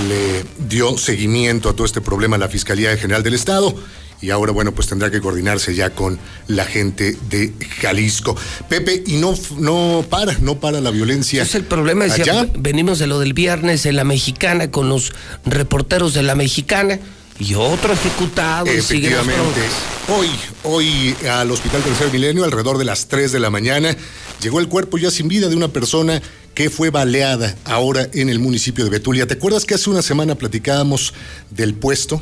le 0.10 0.44
dio 0.68 0.98
seguimiento 0.98 1.70
a 1.70 1.74
todo 1.74 1.86
este 1.86 2.02
problema 2.02 2.36
a 2.38 2.40
la 2.40 2.50
Fiscalía 2.50 2.98
General 2.98 3.22
del 3.22 3.36
Estado. 3.36 3.76
Y 4.20 4.32
ahora, 4.32 4.52
bueno, 4.52 4.72
pues 4.74 4.88
tendrá 4.88 5.12
que 5.12 5.22
coordinarse 5.22 5.76
ya 5.76 5.92
con 5.92 6.18
la 6.48 6.66
gente 6.66 7.16
de 7.30 7.54
Jalisco. 7.82 8.36
Pepe, 8.68 9.04
y 9.06 9.18
no, 9.18 9.36
no 9.58 10.04
para, 10.10 10.34
no 10.40 10.60
para 10.60 10.82
la 10.82 10.90
violencia. 10.90 11.44
Es 11.44 11.54
el 11.54 11.66
problema, 11.66 12.06
decía, 12.06 12.42
allá. 12.42 12.50
venimos 12.58 12.98
de 12.98 13.06
lo 13.06 13.20
del 13.20 13.34
viernes 13.34 13.86
en 13.86 13.96
la 13.98 14.06
mexicana 14.06 14.72
con 14.72 14.90
los 14.90 15.12
reporteros 15.46 16.14
de 16.16 16.24
la 16.24 16.34
mexicana 16.36 17.00
y 17.40 17.56
otro 17.56 17.94
ejecutado 17.94 18.68
Efectivamente. 18.68 19.62
Hoy, 20.08 20.28
hoy 20.64 21.16
al 21.30 21.50
Hospital 21.52 21.82
Tercer 21.82 22.12
Milenio, 22.12 22.44
alrededor 22.44 22.78
de 22.78 22.86
las 22.86 23.08
3 23.08 23.32
de 23.32 23.40
la 23.40 23.50
mañana, 23.50 23.96
llegó 24.42 24.60
el 24.60 24.68
cuerpo 24.68 24.98
ya 24.98 25.10
sin 25.10 25.28
vida 25.28 25.50
de 25.50 25.56
una 25.56 25.70
persona 25.70 26.22
que 26.54 26.70
fue 26.70 26.90
baleada 26.90 27.56
ahora 27.66 28.08
en 28.14 28.30
el 28.30 28.40
municipio 28.40 28.84
de 28.84 28.90
Betulia. 28.90 29.28
¿Te 29.28 29.36
acuerdas 29.36 29.66
que 29.66 29.74
hace 29.74 29.90
una 29.90 30.02
semana 30.02 30.36
platicábamos 30.36 31.14
del 31.50 31.74
puesto? 31.74 32.22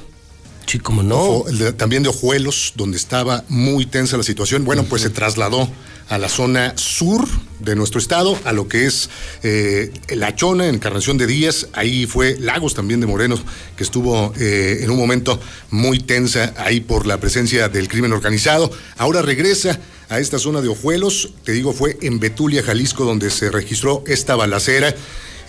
Sí, 0.65 0.79
como 0.79 1.03
no. 1.03 1.43
también 1.75 2.03
de 2.03 2.09
Ojuelos, 2.09 2.73
donde 2.75 2.97
estaba 2.97 3.43
muy 3.49 3.85
tensa 3.85 4.15
la 4.15 4.23
situación. 4.23 4.63
Bueno, 4.63 4.83
pues 4.83 5.01
se 5.01 5.09
trasladó 5.09 5.67
a 6.11 6.17
la 6.17 6.27
zona 6.27 6.73
sur 6.75 7.25
de 7.59 7.73
nuestro 7.73 7.97
estado, 7.97 8.37
a 8.43 8.51
lo 8.51 8.67
que 8.67 8.85
es 8.85 9.09
eh, 9.43 9.93
La 10.09 10.35
Chona, 10.35 10.67
Encarnación 10.67 11.17
de 11.17 11.25
Díaz. 11.25 11.67
Ahí 11.71 12.05
fue 12.05 12.35
Lagos 12.37 12.73
también 12.73 12.99
de 12.99 13.07
Morenos, 13.07 13.43
que 13.77 13.83
estuvo 13.83 14.33
eh, 14.37 14.79
en 14.81 14.89
un 14.89 14.97
momento 14.97 15.39
muy 15.69 15.99
tensa 15.99 16.53
ahí 16.57 16.81
por 16.81 17.07
la 17.07 17.21
presencia 17.21 17.69
del 17.69 17.87
crimen 17.87 18.11
organizado. 18.11 18.69
Ahora 18.97 19.21
regresa 19.21 19.79
a 20.09 20.19
esta 20.19 20.37
zona 20.37 20.59
de 20.59 20.67
Ojuelos. 20.67 21.31
Te 21.45 21.53
digo, 21.53 21.71
fue 21.71 21.97
en 22.01 22.19
Betulia, 22.19 22.61
Jalisco, 22.61 23.05
donde 23.05 23.29
se 23.29 23.49
registró 23.49 24.03
esta 24.05 24.35
balacera. 24.35 24.93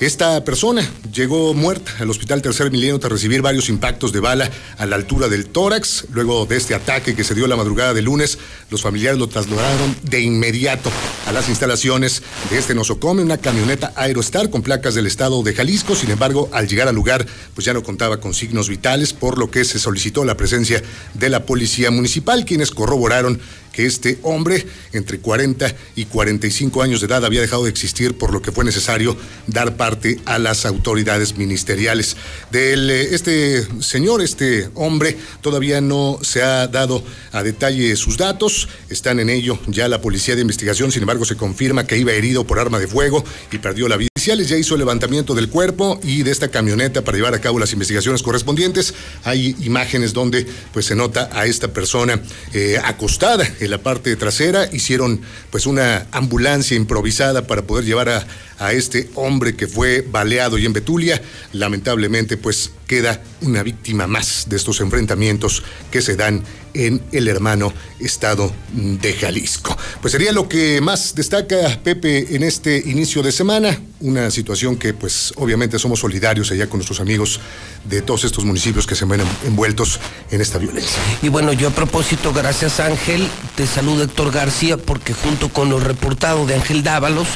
Esta 0.00 0.42
persona 0.44 0.88
llegó 1.12 1.54
muerta 1.54 1.92
al 2.00 2.10
Hospital 2.10 2.42
Tercer 2.42 2.70
Milenio 2.70 2.98
tras 2.98 3.12
recibir 3.12 3.40
varios 3.40 3.68
impactos 3.68 4.12
de 4.12 4.18
bala 4.18 4.50
a 4.76 4.86
la 4.86 4.96
altura 4.96 5.28
del 5.28 5.46
tórax. 5.46 6.06
Luego 6.12 6.44
de 6.46 6.56
este 6.56 6.74
ataque 6.74 7.14
que 7.14 7.22
se 7.22 7.34
dio 7.34 7.46
la 7.46 7.56
madrugada 7.56 7.94
de 7.94 8.02
lunes, 8.02 8.38
los 8.70 8.82
familiares 8.82 9.18
lo 9.18 9.28
trasladaron 9.28 9.96
de 10.02 10.20
inmediato 10.20 10.90
a 11.26 11.32
las 11.32 11.48
instalaciones 11.48 12.22
de 12.50 12.58
este 12.58 12.74
nosocome 12.74 13.22
una 13.22 13.38
camioneta 13.38 13.92
Aerostar 13.94 14.50
con 14.50 14.62
placas 14.62 14.94
del 14.94 15.06
estado 15.06 15.42
de 15.42 15.54
Jalisco. 15.54 15.94
Sin 15.94 16.10
embargo, 16.10 16.48
al 16.52 16.66
llegar 16.66 16.88
al 16.88 16.94
lugar, 16.94 17.24
pues 17.54 17.64
ya 17.64 17.72
no 17.72 17.82
contaba 17.82 18.18
con 18.18 18.34
signos 18.34 18.68
vitales, 18.68 19.12
por 19.12 19.38
lo 19.38 19.50
que 19.50 19.64
se 19.64 19.78
solicitó 19.78 20.24
la 20.24 20.36
presencia 20.36 20.82
de 21.14 21.28
la 21.28 21.46
policía 21.46 21.90
municipal, 21.90 22.44
quienes 22.44 22.70
corroboraron 22.72 23.40
que 23.72 23.86
este 23.86 24.18
hombre, 24.22 24.64
entre 24.92 25.18
40 25.18 25.74
y 25.96 26.04
45 26.04 26.82
años 26.82 27.00
de 27.00 27.06
edad, 27.06 27.24
había 27.24 27.40
dejado 27.40 27.64
de 27.64 27.70
existir, 27.70 28.16
por 28.16 28.32
lo 28.32 28.42
que 28.42 28.52
fue 28.52 28.64
necesario 28.64 29.16
dar 29.46 29.76
parte 29.76 30.20
a 30.24 30.38
las 30.38 30.66
autoridades 30.66 31.36
ministeriales. 31.36 32.16
Del 32.50 32.90
eh, 32.90 33.14
este 33.14 33.66
señor, 33.80 34.22
este 34.22 34.68
hombre, 34.74 35.16
todavía 35.40 35.80
no 35.80 36.18
se 36.22 36.42
ha 36.42 36.68
dado 36.68 37.02
a 37.32 37.42
detalle 37.42 37.96
sus 37.96 38.16
datos, 38.16 38.68
están 38.88 39.20
en 39.20 39.30
ello 39.30 39.58
ya 39.66 39.88
la 39.88 40.00
policía 40.00 40.34
de 40.34 40.42
investigación, 40.42 40.92
sin 40.92 41.02
embargo 41.02 41.24
se 41.24 41.36
confirma 41.36 41.86
que 41.86 41.98
iba 41.98 42.12
herido 42.12 42.46
por 42.46 42.58
arma 42.58 42.78
de 42.78 42.86
fuego 42.86 43.24
y 43.50 43.58
perdió 43.58 43.88
la 43.88 43.96
vida. 43.96 44.11
Ya 44.24 44.56
hizo 44.56 44.76
el 44.76 44.78
levantamiento 44.78 45.34
del 45.34 45.48
cuerpo 45.48 45.98
y 46.00 46.22
de 46.22 46.30
esta 46.30 46.46
camioneta 46.46 47.02
para 47.02 47.16
llevar 47.16 47.34
a 47.34 47.40
cabo 47.40 47.58
las 47.58 47.72
investigaciones 47.72 48.22
correspondientes. 48.22 48.94
Hay 49.24 49.56
imágenes 49.62 50.12
donde 50.12 50.46
pues 50.72 50.86
se 50.86 50.94
nota 50.94 51.28
a 51.32 51.46
esta 51.46 51.72
persona 51.72 52.22
eh, 52.52 52.78
acostada 52.84 53.44
en 53.58 53.68
la 53.68 53.78
parte 53.78 54.14
trasera. 54.14 54.68
Hicieron 54.72 55.22
pues 55.50 55.66
una 55.66 56.06
ambulancia 56.12 56.76
improvisada 56.76 57.48
para 57.48 57.62
poder 57.62 57.84
llevar 57.84 58.10
a, 58.10 58.24
a 58.60 58.72
este 58.72 59.10
hombre 59.16 59.56
que 59.56 59.66
fue 59.66 60.06
baleado 60.08 60.56
y 60.56 60.66
en 60.66 60.72
Betulia. 60.72 61.20
Lamentablemente 61.52 62.36
pues 62.36 62.70
queda 62.92 63.22
una 63.40 63.62
víctima 63.62 64.06
más 64.06 64.44
de 64.50 64.56
estos 64.56 64.82
enfrentamientos 64.82 65.62
que 65.90 66.02
se 66.02 66.14
dan 66.14 66.44
en 66.74 67.00
el 67.12 67.26
hermano 67.26 67.72
estado 68.00 68.52
de 68.74 69.14
Jalisco. 69.14 69.74
Pues 70.02 70.12
sería 70.12 70.30
lo 70.30 70.46
que 70.46 70.78
más 70.82 71.14
destaca 71.14 71.56
Pepe 71.82 72.36
en 72.36 72.42
este 72.42 72.76
inicio 72.76 73.22
de 73.22 73.32
semana, 73.32 73.80
una 74.00 74.30
situación 74.30 74.76
que 74.76 74.92
pues 74.92 75.32
obviamente 75.36 75.78
somos 75.78 76.00
solidarios 76.00 76.50
allá 76.50 76.66
con 76.66 76.80
nuestros 76.80 77.00
amigos 77.00 77.40
de 77.88 78.02
todos 78.02 78.24
estos 78.24 78.44
municipios 78.44 78.86
que 78.86 78.94
se 78.94 79.06
ven 79.06 79.22
envueltos 79.46 79.98
en 80.30 80.42
esta 80.42 80.58
violencia. 80.58 81.00
Y 81.22 81.30
bueno, 81.30 81.54
yo 81.54 81.68
a 81.68 81.70
propósito, 81.70 82.34
gracias 82.34 82.78
Ángel, 82.78 83.26
te 83.56 83.66
saludo 83.66 84.02
Héctor 84.02 84.32
García 84.32 84.76
porque 84.76 85.14
junto 85.14 85.48
con 85.48 85.70
los 85.70 85.82
reportados 85.82 86.46
de 86.46 86.56
Ángel 86.56 86.82
Dávalos 86.82 87.28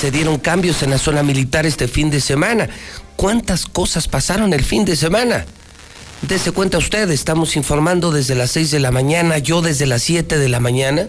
se 0.00 0.10
dieron 0.10 0.38
cambios 0.38 0.82
en 0.82 0.88
la 0.88 0.98
zona 0.98 1.22
militar 1.22 1.66
este 1.66 1.88
fin 1.88 2.08
de 2.08 2.22
semana. 2.22 2.70
¿Cuántas 3.16 3.66
cosas 3.66 4.08
pasaron 4.08 4.52
el 4.52 4.64
fin 4.64 4.84
de 4.84 4.96
semana? 4.96 5.46
Dese 6.22 6.52
cuenta 6.52 6.78
usted, 6.78 7.10
estamos 7.10 7.56
informando 7.56 8.10
desde 8.10 8.34
las 8.34 8.50
6 8.52 8.70
de 8.70 8.80
la 8.80 8.90
mañana, 8.90 9.38
yo 9.38 9.62
desde 9.62 9.86
las 9.86 10.02
7 10.02 10.38
de 10.38 10.48
la 10.48 10.60
mañana. 10.60 11.08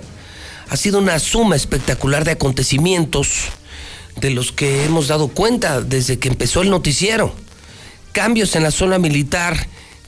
Ha 0.69 0.77
sido 0.77 0.99
una 0.99 1.19
suma 1.19 1.55
espectacular 1.55 2.25
de 2.25 2.31
acontecimientos 2.31 3.49
de 4.19 4.31
los 4.31 4.51
que 4.51 4.85
hemos 4.85 5.07
dado 5.07 5.29
cuenta 5.29 5.81
desde 5.81 6.19
que 6.19 6.27
empezó 6.27 6.61
el 6.61 6.69
noticiero. 6.69 7.33
Cambios 8.11 8.55
en 8.55 8.63
la 8.63 8.71
zona 8.71 8.97
militar. 8.97 9.55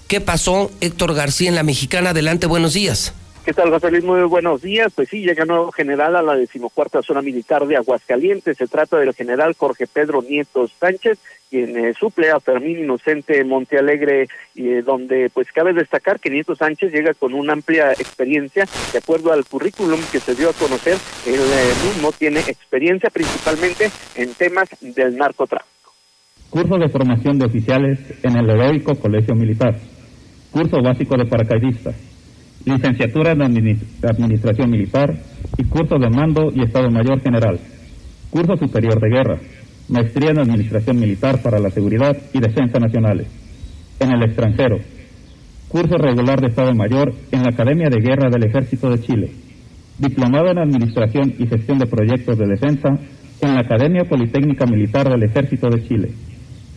¿Qué 0.07 0.21
pasó, 0.21 0.71
Héctor 0.81 1.13
García, 1.13 1.49
en 1.49 1.55
la 1.55 1.63
mexicana? 1.63 2.11
Adelante, 2.11 2.47
buenos 2.47 2.73
días. 2.73 3.13
¿Qué 3.47 3.53
tal, 3.53 3.69
José 3.69 3.91
Luis? 3.91 4.03
Muy 4.03 4.21
buenos 4.23 4.61
días. 4.61 4.91
Pues 4.93 5.07
sí, 5.07 5.21
llega 5.21 5.45
nuevo 5.45 5.71
general 5.71 6.17
a 6.17 6.21
la 6.21 6.35
decimocuarta 6.35 7.01
zona 7.01 7.21
militar 7.21 7.65
de 7.65 7.77
Aguascalientes. 7.77 8.57
Se 8.57 8.67
trata 8.67 8.97
del 8.97 9.13
general 9.13 9.55
Jorge 9.57 9.87
Pedro 9.87 10.21
Nieto 10.21 10.67
Sánchez, 10.67 11.17
quien 11.49 11.77
eh, 11.77 11.93
suple 11.99 12.29
a 12.29 12.39
Fermín 12.39 12.79
Inocente 12.79 13.43
Montealegre, 13.43 14.27
eh, 14.55 14.81
donde 14.85 15.29
pues 15.33 15.51
cabe 15.51 15.73
destacar 15.73 16.19
que 16.19 16.29
Nieto 16.29 16.55
Sánchez 16.55 16.91
llega 16.91 17.13
con 17.13 17.33
una 17.33 17.53
amplia 17.53 17.91
experiencia, 17.91 18.65
de 18.91 18.97
acuerdo 18.97 19.31
al 19.31 19.45
currículum 19.45 19.99
que 20.11 20.19
se 20.19 20.35
dio 20.35 20.49
a 20.49 20.53
conocer, 20.53 20.97
él 21.25 21.39
eh, 21.39 21.73
mismo 21.85 22.11
tiene 22.11 22.39
experiencia 22.39 23.09
principalmente 23.09 23.89
en 24.15 24.33
temas 24.33 24.69
del 24.81 25.17
narcotráfico. 25.17 25.93
Curso 26.49 26.77
de 26.77 26.89
formación 26.89 27.37
de 27.39 27.45
oficiales 27.45 27.99
en 28.23 28.37
el 28.37 28.49
heroico 28.49 28.95
Colegio 28.95 29.35
Militar. 29.35 29.75
Curso 30.51 30.81
básico 30.81 31.17
de 31.17 31.25
paracaidistas 31.25 31.95
licenciatura 32.67 33.31
en 33.31 33.41
Administración 33.41 34.69
Militar 34.69 35.15
y 35.57 35.63
curso 35.65 35.97
de 35.97 36.09
Mando 36.09 36.51
y 36.53 36.63
Estado 36.63 36.89
Mayor 36.91 37.21
General, 37.21 37.59
curso 38.29 38.57
superior 38.57 38.99
de 38.99 39.09
guerra, 39.09 39.39
maestría 39.89 40.31
en 40.31 40.39
Administración 40.39 40.99
Militar 40.99 41.41
para 41.41 41.59
la 41.59 41.69
Seguridad 41.69 42.15
y 42.33 42.39
Defensa 42.39 42.79
Nacionales, 42.79 43.27
en 43.99 44.11
el 44.11 44.23
extranjero, 44.23 44.79
curso 45.69 45.97
regular 45.97 46.41
de 46.41 46.47
Estado 46.47 46.73
Mayor 46.73 47.13
en 47.31 47.43
la 47.43 47.49
Academia 47.49 47.89
de 47.89 48.01
Guerra 48.01 48.29
del 48.29 48.45
Ejército 48.45 48.89
de 48.89 49.01
Chile, 49.01 49.31
diplomado 49.97 50.51
en 50.51 50.59
Administración 50.59 51.33
y 51.37 51.47
Gestión 51.47 51.79
de 51.79 51.87
Proyectos 51.87 52.37
de 52.37 52.47
Defensa 52.47 52.89
en 53.41 53.53
la 53.53 53.61
Academia 53.61 54.03
Politécnica 54.03 54.65
Militar 54.65 55.09
del 55.09 55.23
Ejército 55.23 55.69
de 55.69 55.87
Chile, 55.87 56.11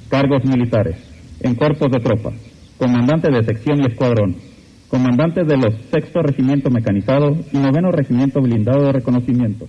cargos 0.09 0.45
militares, 0.45 0.97
en 1.41 1.55
cuerpos 1.55 1.91
de 1.91 2.01
tropa, 2.01 2.33
comandante 2.79 3.31
de 3.31 3.45
sección 3.45 3.81
y 3.81 3.87
escuadrón, 3.87 4.37
comandante 4.89 5.45
de 5.45 5.57
los 5.57 5.75
sexto 5.91 6.23
regimiento 6.23 6.71
mecanizado 6.71 7.37
y 7.53 7.59
noveno 7.59 7.91
regimiento 7.93 8.41
blindado 8.41 8.87
de 8.87 8.93
reconocimiento. 8.93 9.67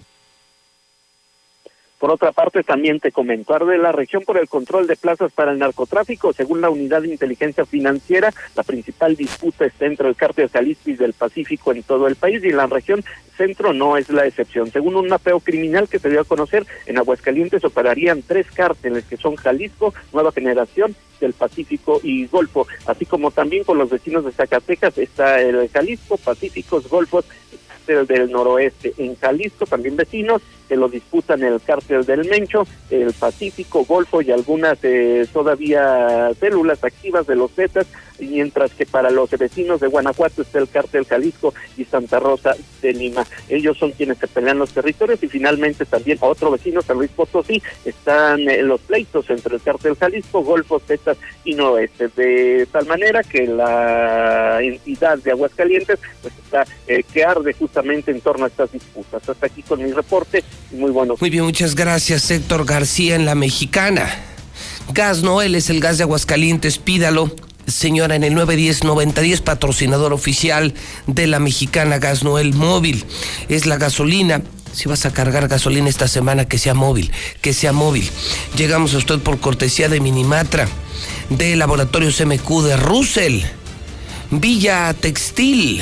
Por 2.02 2.10
otra 2.10 2.32
parte, 2.32 2.64
también 2.64 3.00
te 3.00 3.12
comentar 3.12 3.64
de 3.64 3.78
la 3.78 3.92
región 3.92 4.24
por 4.24 4.40
el 4.40 4.50
control 4.50 4.88
de 4.88 4.96
plazas 4.96 5.32
para 5.34 5.52
el 5.52 5.60
narcotráfico. 5.60 6.34
Según 6.34 6.60
la 6.60 6.72
Unidad 6.72 7.04
de 7.04 7.10
Inteligencia 7.10 7.64
Financiera, 7.64 8.34
la 8.56 8.64
principal 8.64 9.16
disputa 9.16 9.66
está 9.66 9.86
entre 9.86 10.10
el 10.10 10.16
cártel 10.16 10.50
Jalisco 10.50 10.90
y 10.90 10.96
del 10.96 11.14
Pacífico 11.14 11.72
en 11.72 11.84
todo 11.84 12.08
el 12.08 12.16
país 12.16 12.44
y 12.44 12.50
la 12.50 12.66
región 12.66 13.04
centro 13.38 13.72
no 13.72 13.98
es 13.98 14.10
la 14.10 14.26
excepción. 14.26 14.72
Según 14.72 14.96
un 14.96 15.10
mapeo 15.10 15.40
criminal 15.42 15.88
que 15.88 16.00
se 16.00 16.10
dio 16.10 16.22
a 16.22 16.26
conocer, 16.26 16.66
en 16.88 16.98
Aguascalientes 16.98 17.64
operarían 17.64 18.24
tres 18.24 18.48
cárteles 18.50 19.06
que 19.06 19.18
son 19.18 19.36
Jalisco, 19.36 19.94
Nueva 20.12 20.32
Generación, 20.32 20.96
del 21.20 21.34
Pacífico 21.34 22.02
y 22.02 22.26
Golfo, 22.26 22.66
así 22.88 23.06
como 23.06 23.30
también 23.30 23.64
con 23.64 23.78
los 23.78 23.92
vecinos 23.92 24.26
de 24.26 24.32
Zacatecas 24.32 24.98
está 24.98 25.40
el 25.40 25.70
Jalisco, 25.70 26.18
Pacíficos, 26.18 26.90
Golfos, 26.90 27.26
del 27.86 28.32
noroeste. 28.32 28.94
En 28.98 29.16
Jalisco 29.16 29.66
también 29.66 29.96
vecinos 29.96 30.42
que 30.68 30.76
lo 30.76 30.88
disputan 30.88 31.44
el 31.44 31.62
cártel 31.62 32.06
del 32.06 32.30
Mencho, 32.30 32.66
el 32.90 33.12
Pacífico, 33.14 33.84
Golfo 33.84 34.22
y 34.22 34.32
algunas 34.32 34.78
eh, 34.84 35.28
todavía 35.34 36.32
células 36.40 36.84
activas 36.84 37.28
de 37.28 37.36
los 37.36 37.52
Zetas, 37.52 37.88
mientras 38.28 38.72
que 38.74 38.86
para 38.86 39.10
los 39.10 39.30
vecinos 39.32 39.82
de 39.82 39.88
Guanajuato 39.88 40.42
está 40.42 40.60
el 40.60 40.70
cártel 40.70 41.06
Jalisco 41.06 41.54
y 41.78 41.86
Santa 41.86 42.20
Rosa 42.20 42.56
de 42.82 42.94
Lima. 42.94 43.26
Ellos 43.50 43.78
son 43.78 43.92
quienes 43.92 44.18
se 44.18 44.28
pelean 44.28 44.60
los 44.60 44.72
territorios 44.72 45.22
y 45.24 45.28
finalmente 45.28 45.86
también 45.86 46.18
otro 46.22 46.52
vecino, 46.52 46.82
San 46.82 46.98
Luis 46.98 47.12
Potosí, 47.12 47.62
están 47.86 48.42
eh, 48.50 48.62
los 48.64 48.82
pleitos 48.82 49.30
entre 49.30 49.56
el 49.56 49.62
cártel 49.62 49.96
Jalisco, 49.96 50.44
Golfo, 50.44 50.80
Zetas 50.80 51.18
y 51.44 51.56
Noroeste. 51.56 52.10
De 52.10 52.68
tal 52.72 52.86
manera 52.86 53.24
que 53.24 53.48
la 53.48 54.62
entidad 54.62 55.18
de 55.18 55.32
Aguascalientes 55.32 56.00
pues 56.22 56.34
está 56.44 56.66
eh, 56.88 57.04
que 57.12 57.24
arde 57.24 57.54
justamente 57.54 58.12
en 58.12 58.22
torno 58.22 58.46
a 58.46 58.48
estas 58.48 58.72
disputas. 58.72 59.28
Hasta 59.28 59.46
aquí 59.46 59.64
con 59.64 59.84
mi 59.84 59.92
reporte 59.92 60.44
muy 60.72 60.92
bueno. 60.92 61.16
Muy 61.20 61.30
bien, 61.30 61.44
muchas 61.44 61.76
gracias 61.76 62.30
Héctor 62.32 62.66
García 62.66 63.16
en 63.16 63.26
la 63.26 63.36
mexicana. 63.36 64.10
Gas 64.94 65.24
Noel 65.24 65.56
es 65.56 65.70
el 65.70 65.80
gas 65.80 65.98
de 65.98 66.04
Aguascalientes, 66.04 66.78
pídalo. 66.78 67.32
Señora, 67.72 68.16
en 68.16 68.24
el 68.24 68.36
910-9010, 68.36 69.42
patrocinador 69.42 70.14
oficial 70.14 70.74
de 71.08 71.28
la 71.28 71.40
mexicana 71.40 72.00
Gas 72.00 72.24
Noel 72.24 72.54
Móvil. 72.54 73.06
Es 73.50 73.66
la 73.66 73.78
gasolina 73.78 74.42
si 74.74 74.88
vas 74.88 75.06
a 75.06 75.12
cargar 75.12 75.48
gasolina 75.48 75.90
esta 75.90 76.08
semana, 76.08 76.46
que 76.46 76.58
sea 76.58 76.74
móvil, 76.74 77.12
que 77.42 77.54
sea 77.54 77.74
móvil. 77.74 78.10
Llegamos 78.56 78.94
a 78.94 78.98
usted 78.98 79.20
por 79.20 79.40
cortesía 79.40 79.90
de 79.90 80.00
Minimatra, 80.00 80.68
de 81.30 81.56
Laboratorios 81.56 82.24
MQ 82.26 82.64
de 82.64 82.78
Russell, 82.78 83.42
Villa 84.32 84.94
Textil, 84.94 85.82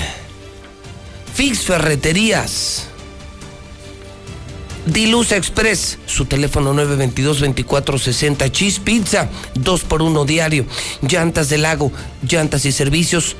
Fix 1.35 1.61
Ferreterías. 1.61 2.88
Diluz 4.91 5.31
Express, 5.31 5.99
su 6.05 6.25
teléfono 6.25 6.73
922-2460, 6.73 8.51
Cheese 8.51 8.81
Pizza, 8.81 9.29
2 9.55 9.83
por 9.83 10.01
1 10.01 10.25
diario, 10.25 10.65
llantas 11.01 11.49
del 11.49 11.61
lago, 11.61 11.91
llantas 12.27 12.65
y 12.65 12.71
servicios, 12.71 13.35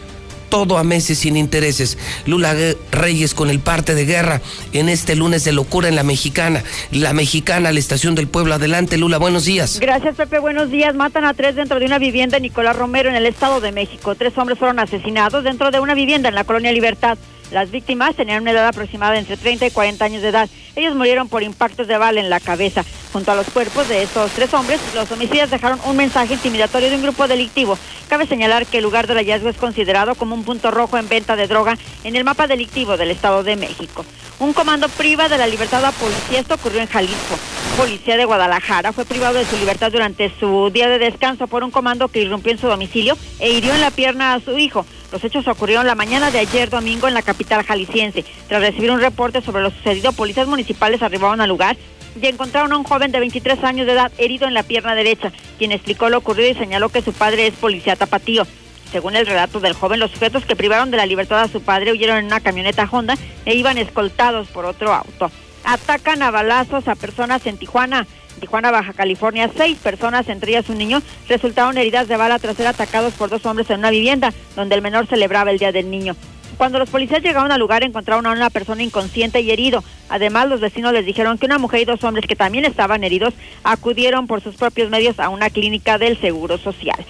todo 0.50 0.78
a 0.78 0.84
meses 0.84 1.20
sin 1.20 1.38
intereses. 1.38 1.98
Lula 2.26 2.56
Reyes 2.92 3.34
con 3.34 3.50
el 3.50 3.60
parte 3.60 3.96
de 3.96 4.06
guerra 4.06 4.42
en 4.74 4.90
este 4.90 5.16
lunes 5.16 5.44
de 5.44 5.54
locura 5.54 5.88
en 5.88 5.96
la 5.96 6.04
mexicana. 6.04 6.64
La 6.92 7.14
mexicana, 7.14 7.72
la 7.72 7.80
estación 7.80 8.16
del 8.16 8.28
pueblo. 8.28 8.56
Adelante, 8.56 8.98
Lula, 8.98 9.18
buenos 9.18 9.46
días. 9.46 9.80
Gracias, 9.80 10.16
Pepe, 10.16 10.40
buenos 10.40 10.72
días. 10.72 10.96
Matan 10.96 11.26
a 11.26 11.34
tres 11.34 11.56
dentro 11.56 11.80
de 11.80 11.86
una 11.86 12.00
vivienda 12.00 12.38
en 12.38 12.44
Nicolás 12.44 12.76
Romero 12.76 13.10
en 13.10 13.16
el 13.16 13.26
Estado 13.26 13.62
de 13.62 13.72
México. 13.72 14.16
Tres 14.16 14.38
hombres 14.38 14.60
fueron 14.60 14.80
asesinados 14.80 15.44
dentro 15.44 15.72
de 15.72 15.80
una 15.80 15.94
vivienda 15.94 16.30
en 16.30 16.36
la 16.36 16.44
colonia 16.44 16.72
Libertad. 16.72 17.18
Las 17.52 17.72
víctimas 17.72 18.16
tenían 18.16 18.44
una 18.44 18.52
edad 18.52 18.68
aproximada 18.68 19.18
entre 19.18 19.36
30 19.36 19.68
y 19.68 19.72
40 19.72 20.06
años 20.06 20.22
de 20.22 20.30
edad. 20.30 20.50
Ellos 20.76 20.96
murieron 20.96 21.28
por 21.28 21.42
impactos 21.42 21.88
de 21.88 21.98
bala 21.98 22.20
en 22.20 22.30
la 22.30 22.40
cabeza. 22.40 22.86
Junto 23.12 23.32
a 23.32 23.36
los 23.36 23.50
cuerpos 23.50 23.88
de 23.88 24.04
estos 24.04 24.32
tres 24.32 24.54
hombres, 24.54 24.80
los 24.94 25.12
homicidas 25.12 25.50
dejaron 25.50 25.80
un 25.86 25.98
mensaje 25.98 26.36
intimidatorio 26.36 26.90
de 26.90 26.96
un 26.96 27.02
grupo 27.02 27.28
delictivo. 27.28 27.78
Cabe 28.08 28.28
señalar 28.28 28.68
que 28.68 28.78
el 28.78 28.84
lugar 28.84 29.08
del 29.08 29.18
hallazgo 29.18 29.50
es 29.50 29.58
considerado 29.58 30.14
como 30.14 30.36
un 30.36 30.44
punto 30.44 30.70
rojo 30.70 30.98
en 30.98 31.10
venta 31.10 31.36
de 31.36 31.48
droga 31.48 31.78
en 32.04 32.16
el 32.16 32.24
mapa 32.24 32.46
delictivo 32.46 32.98
del 32.98 33.12
Estado 33.12 33.42
de 33.44 33.56
México. 33.56 34.06
Un 34.40 34.54
comando 34.54 34.88
priva 34.88 35.28
de 35.28 35.38
la 35.38 35.48
libertad 35.48 35.84
a 35.84 35.92
policía, 35.92 36.40
esto 36.40 36.54
ocurrió 36.54 36.82
en 36.82 36.88
Jalisco. 36.88 37.38
Policía 37.76 38.16
de 38.16 38.26
Guadalajara 38.26 38.94
fue 38.94 39.06
privado 39.06 39.34
de 39.38 39.46
su 39.46 39.58
libertad 39.58 39.92
durante 39.92 40.32
su 40.40 40.70
día 40.72 40.88
de 40.88 41.00
descanso 41.00 41.48
por 41.48 41.64
un 41.64 41.72
comando 41.72 42.08
que 42.08 42.22
irrumpió 42.22 42.52
en 42.52 42.60
su 42.60 42.68
domicilio 42.68 43.18
e 43.40 43.52
hirió 43.52 43.74
en 43.74 43.82
la 43.82 43.92
pierna 43.92 44.34
a 44.34 44.40
su 44.40 44.58
hijo. 44.58 44.86
Los 45.12 45.24
hechos 45.24 45.48
ocurrieron 45.48 45.88
la 45.88 45.96
mañana 45.96 46.30
de 46.30 46.40
ayer 46.40 46.70
domingo 46.70 47.08
en 47.08 47.14
la 47.14 47.22
capital 47.22 47.64
jalisciense. 47.64 48.24
Tras 48.48 48.62
recibir 48.62 48.92
un 48.92 49.02
reporte 49.02 49.42
sobre 49.42 49.64
lo 49.64 49.72
sucedido, 49.72 50.12
policías 50.12 50.48
municipales 50.48 51.02
arribaron 51.02 51.42
al 51.42 51.50
lugar 51.50 51.78
y 52.22 52.28
encontraron 52.28 52.72
a 52.74 52.78
un 52.78 52.84
joven 52.84 53.12
de 53.12 53.20
23 53.20 53.64
años 53.64 53.88
de 53.88 53.94
edad 53.94 54.12
herido 54.18 54.48
en 54.48 54.54
la 54.54 54.64
pierna 54.64 54.96
derecha, 54.96 55.32
quien 55.58 55.72
explicó 55.72 56.10
lo 56.10 56.20
ocurrido 56.20 56.50
y 56.50 56.56
señaló 56.56 56.90
que 56.90 57.02
su 57.02 57.14
padre 57.14 57.48
es 57.48 57.56
policía 57.56 57.96
tapatío. 57.96 58.46
Según 58.92 59.16
el 59.16 59.28
relato 59.28 59.60
del 59.60 59.74
joven, 59.74 60.00
los 60.00 60.12
sujetos 60.12 60.46
que 60.46 60.56
privaron 60.56 60.90
de 60.90 60.98
la 60.98 61.06
libertad 61.06 61.42
a 61.42 61.48
su 61.48 61.62
padre 61.62 61.92
huyeron 61.92 62.18
en 62.18 62.26
una 62.26 62.40
camioneta 62.40 62.88
Honda 62.90 63.16
e 63.46 63.56
iban 63.56 63.78
escoltados 63.78 64.48
por 64.48 64.66
otro 64.66 64.94
auto. 64.94 65.32
Atacan 65.64 66.24
a 66.24 66.32
balazos 66.32 66.88
a 66.88 66.96
personas 66.96 67.46
en 67.46 67.58
Tijuana. 67.58 68.08
Tijuana, 68.40 68.72
Baja 68.72 68.94
California, 68.94 69.50
seis 69.56 69.78
personas, 69.78 70.28
entre 70.30 70.52
ellas 70.52 70.70
un 70.70 70.78
niño, 70.78 71.02
resultaron 71.28 71.78
heridas 71.78 72.08
de 72.08 72.18
bala 72.18 72.40
tras 72.40 72.58
ser 72.58 72.68
atacados 72.68 73.14
por 73.14 73.30
dos 73.30 73.46
hombres 73.46 73.70
en 73.70 73.80
una 73.80 73.92
vivienda, 73.92 74.34
donde 74.56 74.76
el 74.76 74.82
menor 74.82 75.08
celebraba 75.08 75.52
el 75.52 75.60
Día 75.60 75.72
del 75.72 75.90
Niño. 75.90 76.16
Cuando 76.58 76.78
los 76.78 76.90
policías 76.90 77.24
llegaron 77.24 77.54
al 77.54 77.60
lugar 77.60 77.84
encontraron 77.84 78.26
a 78.26 78.32
una 78.32 78.50
persona 78.50 78.84
inconsciente 78.84 79.40
y 79.40 79.50
herido. 79.50 79.82
Además, 80.10 80.50
los 80.50 80.60
vecinos 80.60 80.92
les 80.92 81.06
dijeron 81.06 81.38
que 81.38 81.46
una 81.46 81.58
mujer 81.58 81.80
y 81.80 81.86
dos 81.86 82.04
hombres 82.04 82.28
que 82.28 82.36
también 82.36 82.66
estaban 82.66 83.06
heridos 83.06 83.34
acudieron 83.64 84.28
por 84.28 84.42
sus 84.42 84.56
propios 84.56 84.90
medios 84.90 85.20
a 85.20 85.30
una 85.30 85.50
clínica 85.50 85.98
del 85.98 86.20
Seguro 86.20 86.58
Social. 86.58 87.06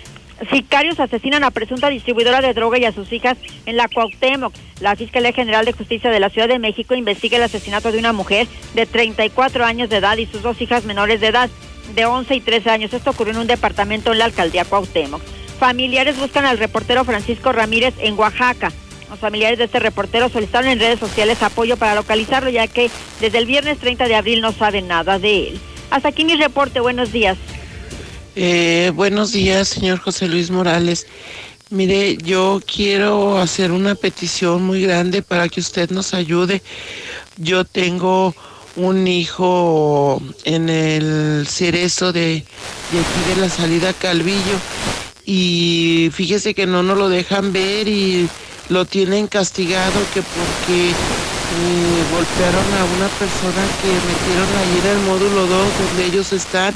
Sicarios 0.51 0.99
asesinan 0.99 1.43
a 1.43 1.51
presunta 1.51 1.89
distribuidora 1.89 2.41
de 2.41 2.53
droga 2.53 2.77
y 2.77 2.85
a 2.85 2.91
sus 2.91 3.11
hijas 3.11 3.37
en 3.65 3.75
la 3.75 3.87
Cuauhtémoc. 3.87 4.53
La 4.79 4.95
Fiscalía 4.95 5.33
General 5.33 5.65
de 5.65 5.73
Justicia 5.73 6.09
de 6.09 6.19
la 6.19 6.29
Ciudad 6.29 6.47
de 6.47 6.59
México 6.59 6.95
investiga 6.95 7.37
el 7.37 7.43
asesinato 7.43 7.91
de 7.91 7.99
una 7.99 8.13
mujer 8.13 8.47
de 8.73 8.85
34 8.85 9.65
años 9.65 9.89
de 9.89 9.97
edad 9.97 10.17
y 10.17 10.25
sus 10.25 10.41
dos 10.41 10.61
hijas 10.61 10.85
menores 10.85 11.19
de 11.19 11.27
edad 11.27 11.49
de 11.93 12.05
11 12.05 12.35
y 12.35 12.41
13 12.41 12.69
años. 12.69 12.93
Esto 12.93 13.09
ocurrió 13.09 13.33
en 13.33 13.39
un 13.39 13.47
departamento 13.47 14.11
en 14.11 14.19
la 14.19 14.25
alcaldía 14.25 14.65
Cuauhtémoc. 14.65 15.21
Familiares 15.59 16.17
buscan 16.17 16.45
al 16.45 16.57
reportero 16.57 17.03
Francisco 17.03 17.51
Ramírez 17.51 17.93
en 17.99 18.17
Oaxaca. 18.17 18.71
Los 19.09 19.19
familiares 19.19 19.57
de 19.57 19.65
este 19.65 19.79
reportero 19.79 20.29
solicitaron 20.29 20.69
en 20.69 20.79
redes 20.79 20.99
sociales 20.99 21.43
apoyo 21.43 21.75
para 21.75 21.95
localizarlo, 21.95 22.49
ya 22.49 22.67
que 22.67 22.89
desde 23.19 23.39
el 23.39 23.45
viernes 23.45 23.79
30 23.79 24.07
de 24.07 24.15
abril 24.15 24.39
no 24.39 24.53
saben 24.53 24.87
nada 24.87 25.19
de 25.19 25.49
él. 25.49 25.59
Hasta 25.89 26.09
aquí 26.09 26.23
mi 26.23 26.35
reporte. 26.35 26.79
Buenos 26.79 27.11
días. 27.11 27.37
Eh, 28.41 28.93
buenos 28.95 29.33
días, 29.33 29.67
señor 29.67 29.99
José 29.99 30.29
Luis 30.29 30.49
Morales. 30.49 31.07
Mire, 31.71 32.15
yo 32.15 32.61
quiero 32.65 33.37
hacer 33.37 33.73
una 33.73 33.95
petición 33.95 34.63
muy 34.63 34.81
grande 34.81 35.21
para 35.21 35.49
que 35.49 35.59
usted 35.59 35.89
nos 35.89 36.13
ayude. 36.13 36.61
Yo 37.35 37.65
tengo 37.65 38.33
un 38.77 39.09
hijo 39.09 40.23
en 40.45 40.69
el 40.69 41.47
cerezo 41.49 42.13
de, 42.13 42.45
de 42.91 42.99
aquí 43.01 43.23
de 43.27 43.41
la 43.41 43.49
salida 43.49 43.91
Calvillo 43.91 44.61
y 45.25 46.09
fíjese 46.13 46.53
que 46.53 46.65
no 46.65 46.81
nos 46.81 46.97
lo 46.97 47.09
dejan 47.09 47.51
ver 47.51 47.89
y 47.89 48.29
lo 48.69 48.85
tienen 48.85 49.27
castigado 49.27 49.99
que 50.13 50.21
porque 50.21 50.93
eh, 51.51 52.03
golpearon 52.11 52.67
a 52.77 52.84
una 52.95 53.07
persona 53.17 53.63
que 53.81 53.89
metieron 53.89 54.49
ahí 54.59 54.80
en 54.80 54.97
el 54.97 55.05
módulo 55.05 55.47
2 55.47 55.49
donde 55.49 56.05
ellos 56.05 56.31
están 56.34 56.73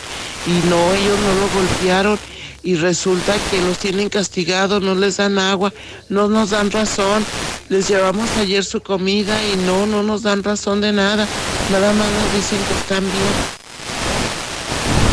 y 0.47 0.67
no, 0.67 0.93
ellos 0.93 1.19
no 1.19 1.33
lo 1.35 1.49
golpearon 1.53 2.19
y 2.63 2.75
resulta 2.75 3.35
que 3.51 3.61
los 3.61 3.77
tienen 3.77 4.09
castigados, 4.09 4.81
no 4.81 4.95
les 4.95 5.17
dan 5.17 5.37
agua, 5.37 5.73
no 6.09 6.29
nos 6.29 6.51
dan 6.51 6.71
razón. 6.71 7.25
Les 7.69 7.89
llevamos 7.89 8.29
ayer 8.37 8.63
su 8.63 8.81
comida 8.81 9.37
y 9.51 9.57
no, 9.57 9.85
no 9.85 10.01
nos 10.01 10.23
dan 10.23 10.43
razón 10.43 10.79
de 10.79 10.93
nada. 10.93 11.27
Nada 11.71 11.91
más 11.91 12.07
nos 12.09 12.33
dicen 12.33 12.59
que 12.65 12.73
están 12.79 13.03
bien. 13.03 13.63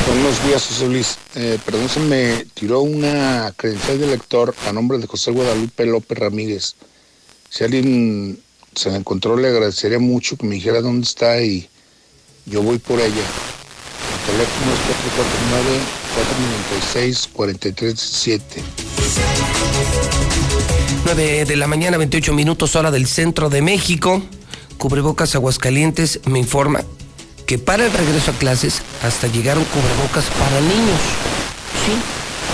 Buenos 0.06 0.44
días, 0.44 0.66
José 0.66 0.88
Luis. 0.88 1.18
Eh, 1.34 1.58
perdón, 1.64 1.88
se 1.88 2.00
me 2.00 2.44
tiró 2.54 2.80
una 2.80 3.52
credencial 3.56 3.98
de 3.98 4.06
lector 4.06 4.54
a 4.66 4.72
nombre 4.72 4.98
de 4.98 5.06
José 5.06 5.32
Guadalupe 5.32 5.86
López 5.86 6.18
Ramírez. 6.18 6.74
Si 7.48 7.64
alguien 7.64 8.40
se 8.74 8.90
la 8.90 8.96
encontró, 8.96 9.36
le 9.36 9.48
agradecería 9.48 9.98
mucho 9.98 10.36
que 10.36 10.46
me 10.46 10.54
dijera 10.54 10.80
dónde 10.80 11.06
está 11.06 11.40
y 11.42 11.68
yo 12.46 12.62
voy 12.62 12.78
por 12.78 13.00
ella. 13.00 13.24
El 14.12 14.20
teléfono 14.32 14.72
es 14.72 14.80
449-496-437. 17.34 18.40
9 21.04 21.44
de 21.44 21.56
la 21.56 21.66
mañana, 21.66 21.96
28 21.96 22.32
minutos, 22.32 22.76
hora 22.76 22.90
del 22.90 23.06
centro 23.06 23.50
de 23.50 23.62
México. 23.62 24.22
Cubrebocas 24.78 25.34
Aguascalientes 25.34 26.20
me 26.26 26.38
informa 26.38 26.84
que 27.46 27.58
para 27.58 27.84
el 27.84 27.92
regreso 27.92 28.30
a 28.30 28.34
clases 28.34 28.82
hasta 29.02 29.26
llegaron 29.26 29.64
cubrebocas 29.64 30.24
para 30.38 30.60
niños. 30.60 31.00
Sí, 31.84 31.92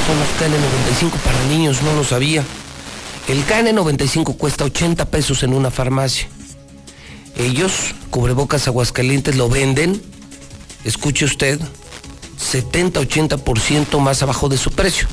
son 0.06 0.18
los 0.18 0.28
KN95 0.40 1.10
para 1.22 1.44
niños, 1.44 1.82
no 1.82 1.94
lo 1.94 2.04
sabía. 2.04 2.42
El 3.28 3.44
KN95 3.44 4.36
cuesta 4.36 4.64
80 4.64 5.06
pesos 5.06 5.42
en 5.42 5.52
una 5.52 5.72
farmacia. 5.72 6.28
Ellos, 7.36 7.94
cubrebocas 8.10 8.68
Aguascalientes, 8.68 9.34
lo 9.34 9.48
venden, 9.48 10.00
escuche 10.84 11.24
usted, 11.24 11.60
70-80% 12.40 13.98
más 13.98 14.22
abajo 14.22 14.48
de 14.48 14.56
su 14.56 14.70
precio. 14.70 15.08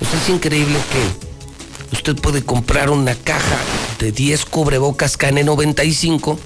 Es 0.00 0.28
increíble 0.30 0.78
que 0.90 1.96
usted 1.96 2.16
puede 2.16 2.42
comprar 2.42 2.88
una 2.88 3.14
caja 3.14 3.58
de 3.98 4.10
10 4.10 4.46
cubrebocas 4.46 5.18
KN95 5.18 6.38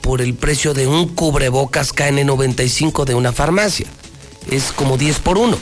por 0.00 0.20
el 0.20 0.34
precio 0.34 0.74
de 0.74 0.88
un 0.88 1.14
cubrebocas 1.14 1.94
KN95 1.94 3.04
de 3.04 3.14
una 3.14 3.32
farmacia. 3.32 3.86
Es 4.50 4.72
como 4.72 4.98
10 4.98 5.20
por 5.20 5.38
1. 5.38 5.56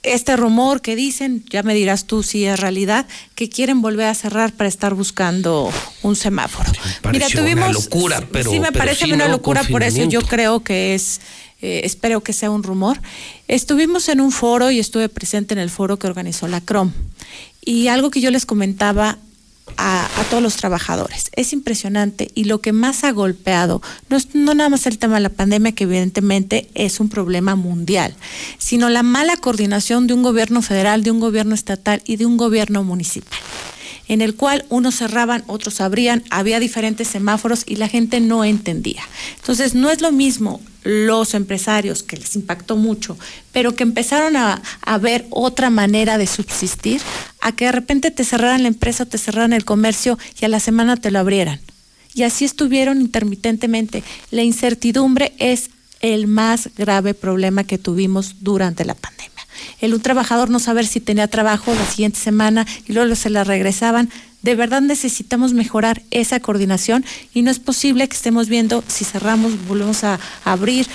este 0.03 0.37
rumor 0.37 0.81
que 0.83 0.97
dicen, 0.97 1.45
ya 1.51 1.63
me 1.63 1.75
dirás 1.75 2.07
tú 2.07 2.23
si 2.23 2.45
es 2.45 2.59
realidad, 2.61 3.07
que 3.35 3.49
quieren 3.49 3.81
volver 3.83 4.07
a 4.07 4.15
cerrar 4.15 4.53
para 4.53 4.69
estar 4.69 4.95
buscando 4.95 5.71
un 6.03 6.17
semáforo. 6.17 6.71
pareció 7.03 7.43
una 7.43 7.69
locura, 7.73 8.29
pero- 8.33 8.51
sí 8.51 8.61
me 8.61 8.73
pero 8.73 8.85
parece 8.85 9.05
sí 9.07 9.13
una 9.13 9.29
locura, 9.29 9.63
por 9.65 9.83
eso 9.83 10.05
yo 10.05 10.23
creo 10.23 10.63
que 10.63 10.95
es, 10.95 11.21
eh, 11.63 11.83
espero 11.85 12.23
que 12.23 12.33
sea 12.33 12.51
un 12.51 12.63
rumor. 12.63 13.01
Estuvimos 13.49 14.09
en 14.09 14.21
un 14.21 14.33
foro 14.33 14.71
y 14.71 14.79
estuve 14.79 15.09
presente 15.09 15.55
en 15.55 15.61
el 15.61 15.71
foro 15.71 15.99
que 15.99 16.07
organizó 16.07 16.49
la 16.49 16.61
CROM. 16.61 16.93
Y 17.65 17.89
algo 17.89 18.11
que 18.11 18.21
yo 18.21 18.31
les 18.31 18.47
comentaba 18.47 19.19
a, 19.77 20.09
todos 20.31 20.43
los 20.43 20.57
trabajadores. 20.57 21.31
Es 21.35 21.53
impresionante 21.53 22.31
y 22.35 22.45
lo 22.45 22.61
que 22.61 22.73
más 22.73 23.03
ha 23.03 23.11
golpeado 23.11 23.83
no 24.09 24.17
es 24.17 24.35
no 24.35 24.55
nada 24.55 24.69
más 24.69 24.87
el 24.87 24.99
tema 24.99 25.15
de 25.15 25.21
la 25.21 25.29
pandemia, 25.29 25.73
que 25.73 25.85
evidentemente 25.85 26.71
es 26.75 27.01
un 27.01 27.09
problema 27.09 27.57
mundial, 27.57 28.15
sino 28.59 28.89
la 28.89 29.03
mala 29.03 29.37
coordinación 29.37 30.07
de 30.07 30.15
un 30.15 30.23
gobierno 30.23 30.63
federal, 30.63 31.03
de 31.03 31.11
un 31.11 31.21
gobierno 31.21 31.55
estatal 31.55 32.03
y 32.05 32.17
de 32.17 32.27
un 32.27 32.37
gobierno 32.37 32.85
municipal 32.85 33.39
en 34.09 34.23
el 34.23 34.35
cual 34.35 34.65
unos 34.71 34.97
cerraban, 34.97 35.45
otros 35.47 35.81
abrían, 35.81 36.25
había 36.31 36.59
diferentes 36.59 37.07
semáforos 37.07 37.63
y 37.65 37.77
la 37.77 37.87
gente 37.87 38.19
no 38.21 38.45
entendía. 38.45 39.03
Entonces, 39.37 39.77
no 39.77 39.89
es 39.89 40.01
lo 40.01 40.11
mismo 40.11 40.61
los 40.83 41.35
empresarios, 41.35 42.03
que 42.03 42.17
les 42.17 42.37
impactó 42.37 42.77
mucho, 42.77 43.19
pero 43.53 43.75
que 43.75 43.83
empezaron 43.83 44.37
a, 44.37 44.63
ver 45.01 45.27
otra 45.31 45.71
manera 45.71 46.19
de 46.19 46.27
subsistir, 46.27 47.01
a 47.41 47.53
que 47.53 47.67
de 47.67 47.73
repente 47.73 48.11
te 48.11 48.25
cerraran 48.25 48.63
la 48.63 48.69
empresa, 48.69 49.07
te 49.07 49.19
cerraran 49.19 49.53
el 49.53 49.65
comercio 49.65 50.19
y 50.41 50.45
a 50.45 50.49
la 50.49 50.61
semana 50.61 50.97
te 50.97 51.11
lo 51.11 51.19
abrieran. 51.19 51.61
Y 52.15 52.25
así 52.25 52.45
estuvieron 52.45 53.01
intermitentemente. 53.01 54.03
La 54.31 54.43
incertidumbre 54.43 55.33
es 55.39 55.71
el 56.01 56.27
más 56.27 56.71
grave 56.77 57.15
problema 57.15 57.65
que 57.65 57.79
tuvimos 57.79 58.37
durante 58.41 58.85
la 58.85 58.95
pandemia 58.95 59.31
el 59.81 59.95
un 59.95 60.01
trabajador 60.01 60.51
no 60.51 60.59
saber 60.59 60.87
si 60.87 61.01
tenía 61.01 61.29
trabajo 61.29 61.75
la 61.75 61.87
siguiente 61.87 62.19
semana 62.19 62.67
y 62.87 62.93
luego 62.93 63.15
se 63.15 63.31
la 63.31 63.45
regresaban. 63.45 64.11
De 64.43 64.55
verdad 64.55 64.81
necesitamos 64.81 65.53
mejorar 65.53 66.03
esa 66.11 66.41
coordinación 66.41 67.05
y 67.35 67.43
no 67.43 67.51
es 67.51 67.59
posible 67.59 68.09
que 68.09 68.17
estemos 68.17 68.49
viendo 68.49 68.83
si 68.89 69.05
cerramos, 69.05 69.67
volvemos 69.67 70.05
a, 70.05 70.19
abrir. 70.45 70.87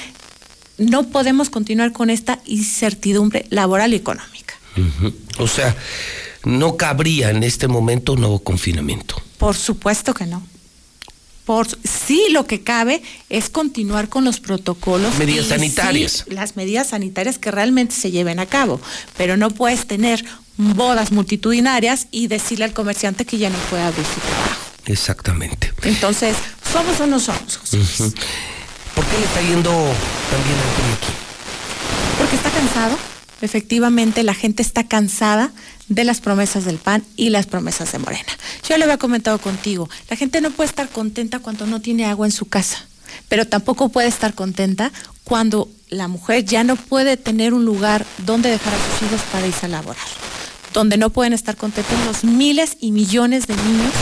No 0.77 1.07
podemos 1.07 1.49
continuar 1.49 1.91
con 1.91 2.09
esta 2.09 2.39
incertidumbre 2.45 3.45
laboral 3.49 3.93
y 3.93 3.97
económica. 3.97 4.55
O 5.37 5.47
sea, 5.47 5.75
no 6.43 6.75
cabría 6.75 7.29
en 7.29 7.43
este 7.43 7.67
momento 7.67 8.13
un 8.13 8.21
nuevo 8.21 8.39
confinamiento. 8.39 9.21
Por 9.37 9.55
supuesto 9.55 10.13
que 10.13 10.25
no. 10.25 10.45
Por, 11.45 11.67
sí, 11.67 12.23
lo 12.31 12.47
que 12.47 12.61
cabe 12.61 13.03
es 13.29 13.49
continuar 13.49 14.09
con 14.09 14.25
los 14.25 14.39
protocolos. 14.39 15.15
Medidas 15.19 15.47
sanitarias. 15.47 16.25
sí, 16.27 16.33
las 16.33 16.55
medidas 16.55 16.87
sanitarias 16.87 17.37
que 17.37 17.51
realmente 17.51 17.93
se 17.93 18.09
lleven 18.09 18.39
a 18.39 18.47
cabo. 18.47 18.81
Pero 19.15 19.37
no 19.37 19.51
puedes 19.51 19.85
tener 19.85 20.25
bodas 20.57 21.11
multitudinarias 21.11 22.07
y 22.11 22.27
decirle 22.27 22.65
al 22.65 22.73
comerciante 22.73 23.25
que 23.25 23.37
ya 23.37 23.49
no 23.49 23.57
puede 23.69 23.83
abrir 23.83 24.05
su 24.05 24.19
trabajo. 24.19 24.61
Exactamente. 24.85 25.73
Entonces, 25.83 26.35
¿somos 26.71 26.99
o 26.99 27.07
no 27.07 27.19
somos? 27.19 27.59
¿Por 28.95 29.05
qué 29.05 29.17
le 29.19 29.25
está 29.25 29.41
yendo 29.41 29.71
también 29.71 30.57
al 30.57 30.93
aquí? 30.93 31.13
Porque 32.17 32.35
está 32.35 32.49
cansado. 32.51 32.97
Efectivamente, 33.41 34.23
la 34.23 34.33
gente 34.33 34.61
está 34.61 34.87
cansada 34.87 35.51
de 35.87 36.03
las 36.03 36.21
promesas 36.21 36.65
del 36.65 36.77
PAN 36.77 37.03
y 37.15 37.29
las 37.29 37.45
promesas 37.45 37.91
de 37.91 37.99
Morena. 37.99 38.31
Yo 38.67 38.77
lo 38.77 38.85
había 38.85 38.97
comentado 38.97 39.37
contigo, 39.39 39.89
la 40.09 40.15
gente 40.15 40.41
no 40.41 40.51
puede 40.51 40.69
estar 40.69 40.89
contenta 40.89 41.39
cuando 41.39 41.67
no 41.67 41.81
tiene 41.81 42.05
agua 42.05 42.25
en 42.25 42.31
su 42.31 42.45
casa, 42.47 42.87
pero 43.27 43.45
tampoco 43.45 43.89
puede 43.89 44.07
estar 44.07 44.33
contenta 44.33 44.91
cuando 45.23 45.69
la 45.89 46.07
mujer 46.07 46.45
ya 46.45 46.63
no 46.63 46.75
puede 46.75 47.17
tener 47.17 47.53
un 47.53 47.65
lugar 47.65 48.05
donde 48.19 48.49
dejar 48.49 48.73
a 48.73 48.77
sus 48.77 49.07
hijos 49.07 49.21
para 49.31 49.45
irse 49.45 49.65
a 49.65 49.69
laborar, 49.69 50.07
donde 50.75 50.97
no 50.97 51.09
pueden 51.09 51.33
estar 51.33 51.55
contentos 51.55 51.97
los 52.05 52.25
miles 52.25 52.77
y 52.81 52.91
millones 52.91 53.47
de 53.47 53.55
niños 53.55 53.93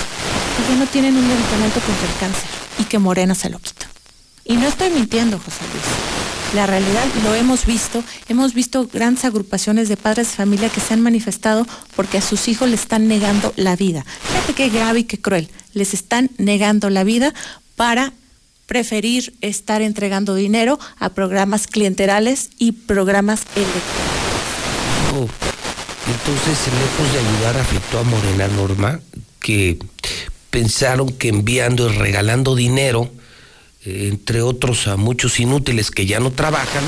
que 0.58 0.74
ya 0.74 0.80
no 0.80 0.88
tienen 0.88 1.16
un 1.16 1.26
medicamento 1.26 1.80
contra 1.80 2.12
el 2.12 2.20
cáncer 2.20 2.50
y 2.80 2.84
que 2.86 2.98
Morena 2.98 3.36
se 3.36 3.50
lo 3.50 3.60
quita. 3.60 3.88
Y 4.44 4.56
no 4.56 4.68
estoy 4.68 4.90
mintiendo, 4.90 5.38
José 5.38 5.62
Luis. 5.72 5.86
La 6.56 6.66
realidad 6.66 7.06
lo 7.24 7.36
hemos 7.36 7.66
visto, 7.66 8.04
hemos 8.28 8.56
visto 8.56 8.90
grandes 8.91 9.24
agrupaciones 9.24 9.88
de 9.88 9.98
padres 9.98 10.30
de 10.30 10.36
familia 10.36 10.70
que 10.70 10.82
se 10.82 10.94
han 10.94 11.02
manifestado 11.02 11.66
porque 11.95 12.18
a 12.18 12.22
sus 12.22 12.48
hijos 12.48 12.68
le 12.68 12.76
están 12.76 13.08
negando 13.08 13.54
la 13.56 13.76
vida. 13.76 14.04
Fíjate 14.28 14.54
qué 14.54 14.70
grave 14.70 15.00
y 15.00 15.04
qué 15.04 15.20
cruel. 15.20 15.50
Les 15.74 15.94
están 15.94 16.32
negando 16.38 16.90
la 16.90 17.04
vida 17.04 17.34
para 17.76 18.14
preferir 18.66 19.36
estar 19.41 19.84
entregando 19.84 20.34
dinero 20.34 20.80
a 21.00 21.10
programas 21.10 21.68
clienterales 21.68 22.50
y 22.58 22.72
programas 22.72 23.44
electorales. 23.56 25.62
Entonces, 26.08 26.74
lejos 26.74 27.14
de 27.14 27.20
ayudar, 27.20 27.58
afectó 27.58 28.00
a 28.00 28.04
Morena 28.04 28.48
Norma, 28.50 29.00
que 29.40 29.78
pensaron 30.50 31.10
que 31.10 31.30
enviando 31.30 31.90
y 31.90 31.98
regalando 31.98 32.56
dinero, 32.56 33.10
eh, 33.86 34.10
entre 34.12 34.42
otros 34.42 34.88
a 34.88 34.98
muchos 34.98 35.40
inútiles 35.40 35.92
que 35.92 36.06
ya 36.06 36.20
no 36.20 36.32
trabajan, 36.32 36.84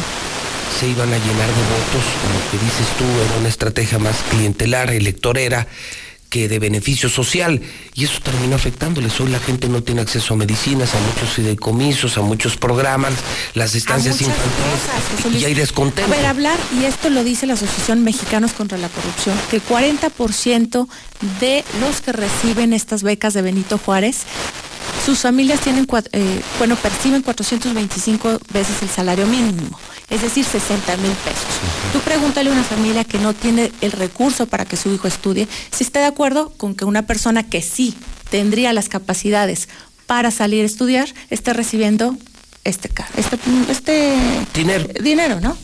se 0.80 0.88
iban 0.90 1.08
a 1.14 1.18
llenar 1.18 1.48
de 1.48 1.64
votos, 1.64 2.04
como 2.22 2.52
que 2.52 2.66
dices 2.66 2.88
tú, 2.98 3.06
era 3.06 3.40
una 3.40 3.50
estrategia 3.50 4.00
más 4.00 4.18
clientelar, 4.30 4.92
electorera, 4.92 5.68
que 6.36 6.50
de 6.50 6.60
beneficio 6.60 7.08
social, 7.08 7.62
y 7.94 8.04
eso 8.04 8.20
terminó 8.22 8.58
afectándoles. 8.58 9.18
Hoy 9.22 9.30
la 9.30 9.40
gente 9.40 9.70
no 9.70 9.84
tiene 9.84 10.02
acceso 10.02 10.34
a 10.34 10.38
medicinas, 10.38 10.94
a 10.94 11.00
muchos 11.00 11.30
fideicomisos, 11.30 12.18
a 12.18 12.22
muchos 12.22 12.58
programas, 12.58 13.14
las 13.54 13.74
estancias 13.74 14.20
infantiles, 14.20 15.22
cosas, 15.22 15.42
y 15.42 15.46
hay 15.46 15.54
descontento. 15.54 16.12
A 16.12 16.14
ver, 16.14 16.26
hablar, 16.26 16.60
y 16.78 16.84
esto 16.84 17.10
lo 17.10 17.24
dice 17.24 17.46
la 17.46 17.54
Asociación 17.54 18.04
Mexicanos 18.04 18.52
contra 18.52 18.78
la 18.78 18.90
Corrupción, 18.90 19.40
que 19.50 19.62
40% 19.62 20.90
de 21.40 21.64
los 21.80 22.02
que 22.02 22.12
reciben 22.12 22.74
estas 22.74 23.02
becas 23.02 23.34
de 23.34 23.42
Benito 23.42 23.78
Juárez, 23.78 24.24
sus 25.06 25.20
familias 25.20 25.62
tienen, 25.62 25.88
eh, 26.12 26.42
bueno, 26.58 26.76
perciben 26.76 27.22
425 27.22 28.42
veces 28.52 28.82
el 28.82 28.90
salario 28.90 29.26
mínimo, 29.26 29.80
es 30.10 30.22
decir, 30.22 30.46
60 30.46 30.98
mil 30.98 31.12
pesos. 31.12 31.46
Tú 31.94 32.00
pregúntale 32.00 32.50
a 32.50 32.54
una 32.54 32.64
familia 32.64 33.04
que 33.04 33.18
no 33.18 33.34
tiene 33.34 33.72
el 33.82 33.92
recurso 33.92 34.46
para 34.46 34.66
que 34.66 34.78
su 34.78 34.94
hijo 34.94 35.08
estudie, 35.08 35.48
si 35.72 35.84
está 35.84 36.00
de 36.00 36.06
acuerdo 36.06 36.52
con 36.58 36.76
que 36.76 36.86
una 36.86 37.08
persona 37.08 37.44
que 37.44 37.62
sí 37.62 37.96
tendría 38.30 38.74
las 38.74 38.90
capacidades 38.90 39.68
para 40.06 40.32
salir 40.32 40.64
a 40.64 40.66
estudiar, 40.66 41.10
esté 41.30 41.54
recibiendo 41.54 42.18
este, 42.64 42.90
este, 43.18 43.38
este 43.70 44.18
dinero. 44.54 44.88
dinero, 45.02 45.40
¿no? 45.42 45.58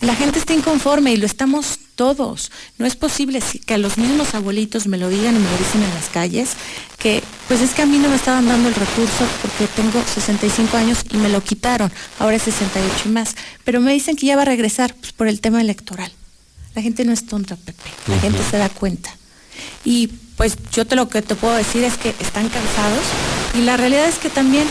La 0.00 0.14
gente 0.14 0.38
está 0.38 0.54
inconforme 0.54 1.12
y 1.12 1.16
lo 1.16 1.26
estamos 1.26 1.80
todos. 1.98 2.52
No 2.78 2.86
es 2.86 2.94
posible 2.94 3.40
si- 3.40 3.58
que 3.58 3.74
a 3.74 3.78
los 3.78 3.98
mismos 3.98 4.34
abuelitos 4.34 4.86
me 4.86 4.96
lo 4.98 5.08
digan 5.08 5.34
y 5.34 5.38
me 5.40 5.50
lo 5.50 5.58
dicen 5.58 5.82
en 5.82 5.92
las 5.94 6.08
calles, 6.10 6.50
que 6.96 7.22
pues 7.48 7.60
es 7.60 7.72
que 7.74 7.82
a 7.82 7.86
mí 7.86 7.98
no 7.98 8.08
me 8.08 8.14
estaban 8.14 8.46
dando 8.46 8.68
el 8.68 8.74
recurso 8.76 9.26
porque 9.42 9.66
tengo 9.74 10.00
65 10.14 10.76
años 10.76 10.98
y 11.10 11.16
me 11.16 11.28
lo 11.28 11.42
quitaron, 11.42 11.90
ahora 12.20 12.36
es 12.36 12.42
68 12.44 12.94
y 13.06 13.08
más. 13.08 13.34
Pero 13.64 13.80
me 13.80 13.92
dicen 13.92 14.14
que 14.14 14.26
ya 14.26 14.36
va 14.36 14.42
a 14.42 14.44
regresar 14.44 14.94
pues, 14.94 15.12
por 15.12 15.26
el 15.26 15.40
tema 15.40 15.60
electoral. 15.60 16.12
La 16.76 16.82
gente 16.82 17.04
no 17.04 17.12
es 17.12 17.26
tonta, 17.26 17.56
Pepe. 17.56 17.82
La 18.06 18.18
gente 18.20 18.38
se 18.48 18.58
da 18.58 18.68
cuenta. 18.68 19.10
Y 19.84 20.06
pues 20.36 20.56
yo 20.72 20.86
te 20.86 20.94
lo 20.94 21.08
que 21.08 21.20
te 21.20 21.34
puedo 21.34 21.54
decir 21.56 21.82
es 21.82 21.96
que 21.98 22.10
están 22.20 22.48
cansados 22.48 23.04
y 23.54 23.62
la 23.62 23.76
realidad 23.76 24.06
es 24.08 24.18
que 24.18 24.30
también 24.30 24.68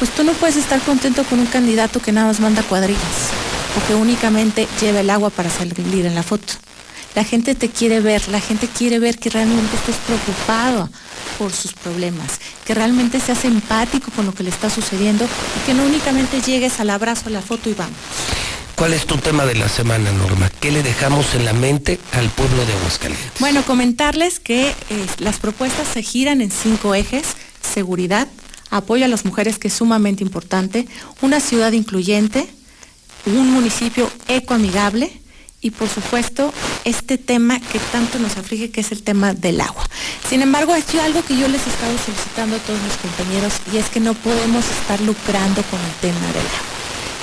pues 0.00 0.10
tú 0.12 0.24
no 0.24 0.32
puedes 0.32 0.56
estar 0.56 0.80
contento 0.80 1.22
con 1.24 1.38
un 1.38 1.46
candidato 1.46 2.00
que 2.02 2.10
nada 2.10 2.26
más 2.26 2.40
manda 2.40 2.64
cuadrillas 2.64 3.30
o 3.76 3.86
que 3.86 3.94
únicamente 3.94 4.68
lleva 4.80 5.00
el 5.00 5.10
agua 5.10 5.30
para 5.30 5.50
salir 5.50 6.06
en 6.06 6.14
la 6.14 6.22
foto. 6.22 6.52
La 7.14 7.22
gente 7.22 7.54
te 7.54 7.68
quiere 7.68 8.00
ver, 8.00 8.28
la 8.28 8.40
gente 8.40 8.66
quiere 8.66 8.98
ver 8.98 9.18
que 9.18 9.30
realmente 9.30 9.76
estés 9.76 9.96
preocupado 10.06 10.88
por 11.38 11.52
sus 11.52 11.72
problemas, 11.72 12.40
que 12.64 12.74
realmente 12.74 13.20
seas 13.20 13.44
empático 13.44 14.10
con 14.10 14.26
lo 14.26 14.34
que 14.34 14.42
le 14.42 14.50
está 14.50 14.68
sucediendo 14.68 15.24
y 15.24 15.66
que 15.66 15.74
no 15.74 15.84
únicamente 15.84 16.40
llegues 16.40 16.80
al 16.80 16.90
abrazo, 16.90 17.28
a 17.28 17.30
la 17.30 17.40
foto 17.40 17.70
y 17.70 17.74
vamos. 17.74 17.96
¿Cuál 18.74 18.92
es 18.92 19.06
tu 19.06 19.16
tema 19.16 19.46
de 19.46 19.54
la 19.54 19.68
semana, 19.68 20.10
Norma? 20.10 20.50
¿Qué 20.58 20.72
le 20.72 20.82
dejamos 20.82 21.36
en 21.36 21.44
la 21.44 21.52
mente 21.52 22.00
al 22.12 22.28
pueblo 22.30 22.66
de 22.66 22.72
Aguascalientes? 22.72 23.30
Bueno, 23.38 23.62
comentarles 23.62 24.40
que 24.40 24.70
eh, 24.70 24.74
las 25.18 25.38
propuestas 25.38 25.86
se 25.86 26.02
giran 26.02 26.40
en 26.40 26.50
cinco 26.50 26.96
ejes, 26.96 27.24
seguridad, 27.62 28.26
apoyo 28.70 29.04
a 29.04 29.08
las 29.08 29.24
mujeres, 29.24 29.58
que 29.58 29.68
es 29.68 29.74
sumamente 29.74 30.24
importante, 30.24 30.88
una 31.22 31.38
ciudad 31.38 31.70
incluyente, 31.70 32.48
un 33.26 33.50
municipio 33.50 34.10
ecoamigable 34.28 35.10
y 35.60 35.70
por 35.70 35.88
supuesto 35.88 36.52
este 36.84 37.16
tema 37.16 37.58
que 37.58 37.78
tanto 37.90 38.18
nos 38.18 38.36
aflige 38.36 38.70
que 38.70 38.82
es 38.82 38.92
el 38.92 39.02
tema 39.02 39.32
del 39.32 39.60
agua. 39.62 39.84
Sin 40.28 40.42
embargo, 40.42 40.74
hay 40.74 40.84
algo 41.02 41.24
que 41.24 41.36
yo 41.36 41.48
les 41.48 41.66
he 41.66 41.70
estado 41.70 41.96
solicitando 42.04 42.56
a 42.56 42.58
todos 42.58 42.80
mis 42.82 42.96
compañeros 42.98 43.54
y 43.72 43.78
es 43.78 43.88
que 43.88 44.00
no 44.00 44.12
podemos 44.12 44.64
estar 44.68 45.00
lucrando 45.00 45.62
con 45.70 45.80
el 45.80 45.92
tema 46.02 46.26
del 46.28 46.46
agua. 46.46 46.74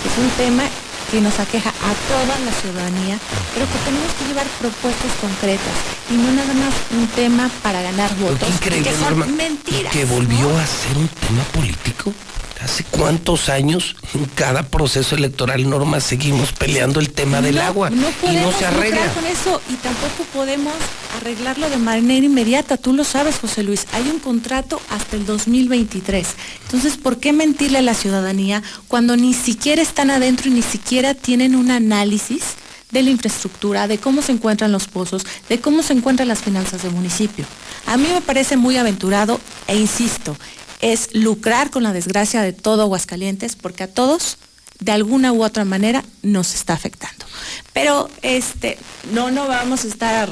Es 0.06 0.18
un 0.18 0.30
tema 0.38 0.64
que 1.11 1.22
nos 1.22 1.38
aqueja 1.40 1.69
a 1.69 1.94
toda 2.07 2.40
la 2.40 2.52
ciudadanía, 2.61 3.19
pero 3.53 3.65
que 3.68 3.78
tenemos 3.86 4.11
que 4.14 4.26
llevar 4.26 4.48
propuestas 4.60 5.11
concretas 5.19 5.76
y 6.10 6.14
no 6.15 6.32
nada 6.32 6.53
más 6.53 6.73
un 6.98 7.06
tema 7.07 7.49
para 7.61 7.82
ganar 7.82 8.15
votos. 8.15 8.49
increíble, 8.49 8.90
que 8.90 8.95
son 8.95 9.19
Norma, 9.19 9.26
mentiras. 9.28 9.94
que 9.94 10.06
volvió 10.06 10.57
a 10.57 10.65
ser 10.65 10.98
un 10.98 11.07
tema 11.10 11.44
político. 11.52 12.14
¿Hace 12.63 12.83
cuántos 12.83 13.49
años 13.49 13.95
en 14.13 14.25
cada 14.25 14.63
proceso 14.63 15.15
electoral, 15.15 15.67
Norma, 15.67 15.99
seguimos 15.99 16.51
peleando 16.51 16.99
el 16.99 17.11
tema 17.11 17.41
del 17.41 17.57
agua 17.59 17.89
no 17.89 18.07
y 18.07 18.11
podemos 18.13 18.53
no 18.53 18.59
se 18.59 18.65
arregla? 18.65 19.13
con 19.13 19.25
eso 19.25 19.61
y 19.67 19.73
tampoco 19.75 20.23
podemos 20.31 20.73
arreglarlo 21.17 21.69
de 21.69 21.77
manera 21.77 22.23
inmediata. 22.23 22.77
Tú 22.77 22.93
lo 22.93 23.03
sabes, 23.03 23.39
José 23.39 23.63
Luis. 23.63 23.88
Hay 23.93 24.07
un 24.09 24.19
contrato 24.19 24.79
hasta 24.89 25.15
el 25.15 25.25
2023. 25.25 26.27
Entonces, 26.65 26.97
¿por 26.97 27.19
qué 27.19 27.33
mentirle 27.33 27.79
a 27.79 27.81
la 27.81 27.95
ciudadanía 27.95 28.61
cuando 28.88 29.17
ni 29.17 29.33
siquiera 29.33 29.81
están 29.81 30.11
adentro 30.11 30.49
y 30.49 30.53
ni 30.53 30.61
siquiera 30.61 31.15
tienen 31.15 31.55
un 31.55 31.71
análisis 31.71 32.57
de 32.91 33.01
la 33.03 33.09
infraestructura, 33.09 33.88
de 33.88 33.97
cómo 33.97 34.21
se 34.21 34.33
encuentran 34.33 34.71
los 34.71 34.88
pozos, 34.88 35.25
de 35.49 35.59
cómo 35.59 35.81
se 35.81 35.93
encuentran 35.93 36.27
las 36.27 36.39
finanzas 36.39 36.83
del 36.83 36.91
municipio? 36.91 37.45
A 37.88 37.97
mí 37.97 38.07
me 38.13 38.21
parece 38.21 38.57
muy 38.57 38.77
aventurado 38.77 39.39
e 39.67 39.77
insisto, 39.77 40.35
es 40.81 41.13
lucrar 41.13 41.69
con 41.69 41.83
la 41.83 41.93
desgracia 41.93 42.41
de 42.41 42.53
todo 42.53 42.83
Aguascalientes 42.83 43.55
porque 43.55 43.83
a 43.83 43.87
todos 43.87 44.37
de 44.79 44.91
alguna 44.91 45.31
u 45.31 45.43
otra 45.43 45.63
manera 45.63 46.03
nos 46.23 46.55
está 46.55 46.73
afectando. 46.73 47.25
Pero 47.71 48.09
este, 48.21 48.77
no, 49.13 49.31
no 49.31 49.47
vamos 49.47 49.85
a 49.85 49.87
estar 49.87 50.29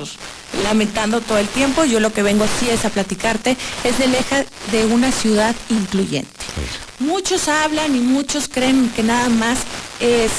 lamentando 0.64 1.22
todo 1.22 1.38
el 1.38 1.48
tiempo. 1.48 1.86
Yo 1.86 2.00
lo 2.00 2.12
que 2.12 2.24
vengo 2.24 2.46
sí 2.60 2.70
es 2.70 2.84
a 2.84 2.90
platicarte, 2.90 3.56
es 3.84 3.98
del 4.00 4.16
eje 4.16 4.46
de 4.72 4.86
una 4.88 5.12
ciudad 5.12 5.56
incluyente. 5.70 6.32
Muchos 7.00 7.48
hablan 7.48 7.96
y 7.96 8.00
muchos 8.00 8.50
creen 8.50 8.92
que 8.96 9.04
nada 9.04 9.30
más 9.30 9.60
es 10.00 10.32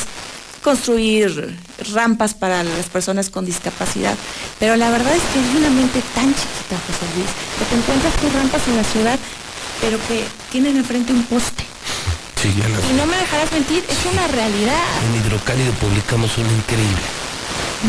construir 0.63 1.57
rampas 1.93 2.35
para 2.35 2.63
las 2.63 2.87
personas 2.87 3.31
con 3.31 3.47
discapacidad. 3.47 4.17
Pero 4.59 4.77
la 4.77 4.91
verdad 4.91 5.15
es 5.15 5.23
que 5.23 5.39
hay 5.39 5.57
una 5.57 5.71
mente 5.71 6.03
tan 6.15 6.35
chiquita, 6.35 6.77
José 6.87 7.07
Luis, 7.17 7.31
que 7.59 7.65
te 7.65 7.77
encuentras 7.77 8.15
con 8.21 8.33
rampas 8.33 8.69
en 8.69 8.77
la 8.77 8.85
ciudad, 8.85 9.19
pero 9.81 9.99
que 10.09 10.25
tienen 10.51 10.77
enfrente 10.77 11.13
un 11.13 11.25
poste. 11.25 11.65
Sí, 12.41 12.49
ya 12.59 12.69
las- 12.69 12.85
Y 12.91 12.95
no 12.95 13.07
me 13.07 13.17
dejarás 13.17 13.53
mentir, 13.53 13.85
es 13.89 13.99
una 14.13 14.27
realidad. 14.29 14.83
En 15.07 15.21
Hidrocálido 15.21 15.73
publicamos 15.75 16.37
una 16.39 16.49
increíble. 16.53 17.03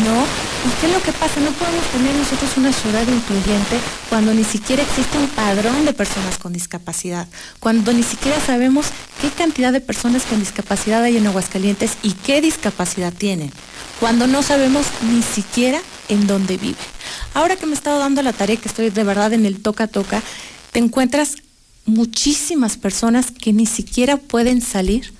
¿no? 0.06 0.22
¿Y 0.22 0.80
qué 0.80 0.86
es 0.86 0.92
lo 0.94 1.02
que 1.02 1.12
pasa? 1.12 1.38
No 1.40 1.50
podemos 1.50 1.84
tener 1.92 2.14
nosotros 2.14 2.50
una 2.56 2.72
ciudad 2.72 3.02
incluyente 3.06 3.76
cuando 4.08 4.32
ni 4.32 4.42
siquiera 4.42 4.82
existe 4.82 5.18
un 5.18 5.26
padrón 5.28 5.84
de 5.84 5.92
personas 5.92 6.38
con 6.38 6.54
discapacidad, 6.54 7.28
cuando 7.60 7.92
ni 7.92 8.02
siquiera 8.02 8.40
sabemos 8.40 8.86
qué 9.20 9.28
cantidad 9.28 9.70
de 9.70 9.82
personas 9.82 10.22
con 10.22 10.40
discapacidad 10.40 11.02
hay 11.02 11.18
en 11.18 11.26
Aguascalientes 11.26 11.98
y 12.02 12.12
qué 12.12 12.40
discapacidad 12.40 13.12
tienen, 13.12 13.52
cuando 14.00 14.26
no 14.26 14.42
sabemos 14.42 14.86
ni 15.10 15.22
siquiera 15.22 15.78
en 16.08 16.26
dónde 16.26 16.56
viven. 16.56 16.76
Ahora 17.34 17.56
que 17.56 17.66
me 17.66 17.72
he 17.72 17.76
estado 17.76 17.98
dando 17.98 18.22
la 18.22 18.32
tarea, 18.32 18.56
que 18.56 18.68
estoy 18.68 18.88
de 18.88 19.04
verdad 19.04 19.34
en 19.34 19.44
el 19.44 19.60
toca-toca, 19.60 20.22
te 20.72 20.78
encuentras 20.78 21.34
muchísimas 21.84 22.76
personas 22.76 23.30
que 23.30 23.52
ni 23.52 23.66
siquiera 23.66 24.16
pueden 24.16 24.60
salir 24.60 25.12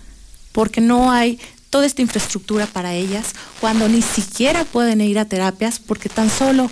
porque 0.52 0.80
no 0.80 1.10
hay 1.10 1.39
toda 1.70 1.86
esta 1.86 2.02
infraestructura 2.02 2.66
para 2.66 2.93
ellas, 2.94 3.32
cuando 3.60 3.89
ni 3.89 4.02
siquiera 4.02 4.64
pueden 4.64 5.01
ir 5.01 5.18
a 5.18 5.24
terapias 5.24 5.78
porque 5.78 6.10
tan 6.10 6.28
solo 6.28 6.70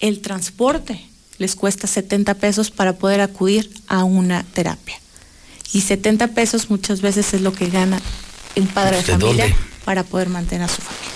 el 0.00 0.20
transporte 0.20 1.04
les 1.36 1.54
cuesta 1.54 1.86
70 1.86 2.34
pesos 2.34 2.70
para 2.70 2.94
poder 2.94 3.20
acudir 3.20 3.70
a 3.86 4.04
una 4.04 4.44
terapia. 4.44 4.98
Y 5.72 5.82
70 5.82 6.28
pesos 6.28 6.70
muchas 6.70 7.02
veces 7.02 7.34
es 7.34 7.42
lo 7.42 7.52
que 7.52 7.68
gana 7.68 8.00
un 8.56 8.66
padre 8.68 8.96
de 8.96 9.02
¿De 9.02 9.12
familia 9.12 9.44
dónde? 9.44 9.56
para 9.84 10.02
poder 10.02 10.30
mantener 10.30 10.64
a 10.64 10.68
su 10.68 10.80
familia. 10.80 11.10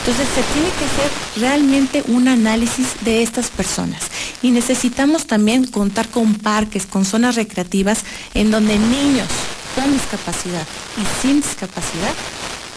Entonces 0.00 0.28
se 0.34 0.42
tiene 0.54 0.68
que 0.78 0.84
hacer 0.84 1.10
realmente 1.36 2.04
un 2.08 2.28
análisis 2.28 2.86
de 3.04 3.22
estas 3.22 3.50
personas 3.50 4.02
y 4.42 4.50
necesitamos 4.50 5.26
también 5.26 5.66
contar 5.66 6.08
con 6.08 6.34
parques, 6.34 6.86
con 6.86 7.04
zonas 7.04 7.36
recreativas 7.36 8.04
en 8.34 8.50
donde 8.50 8.78
niños 8.78 9.28
con 9.74 9.92
discapacidad 9.92 10.66
y 10.96 11.22
sin 11.22 11.42
discapacidad 11.42 12.14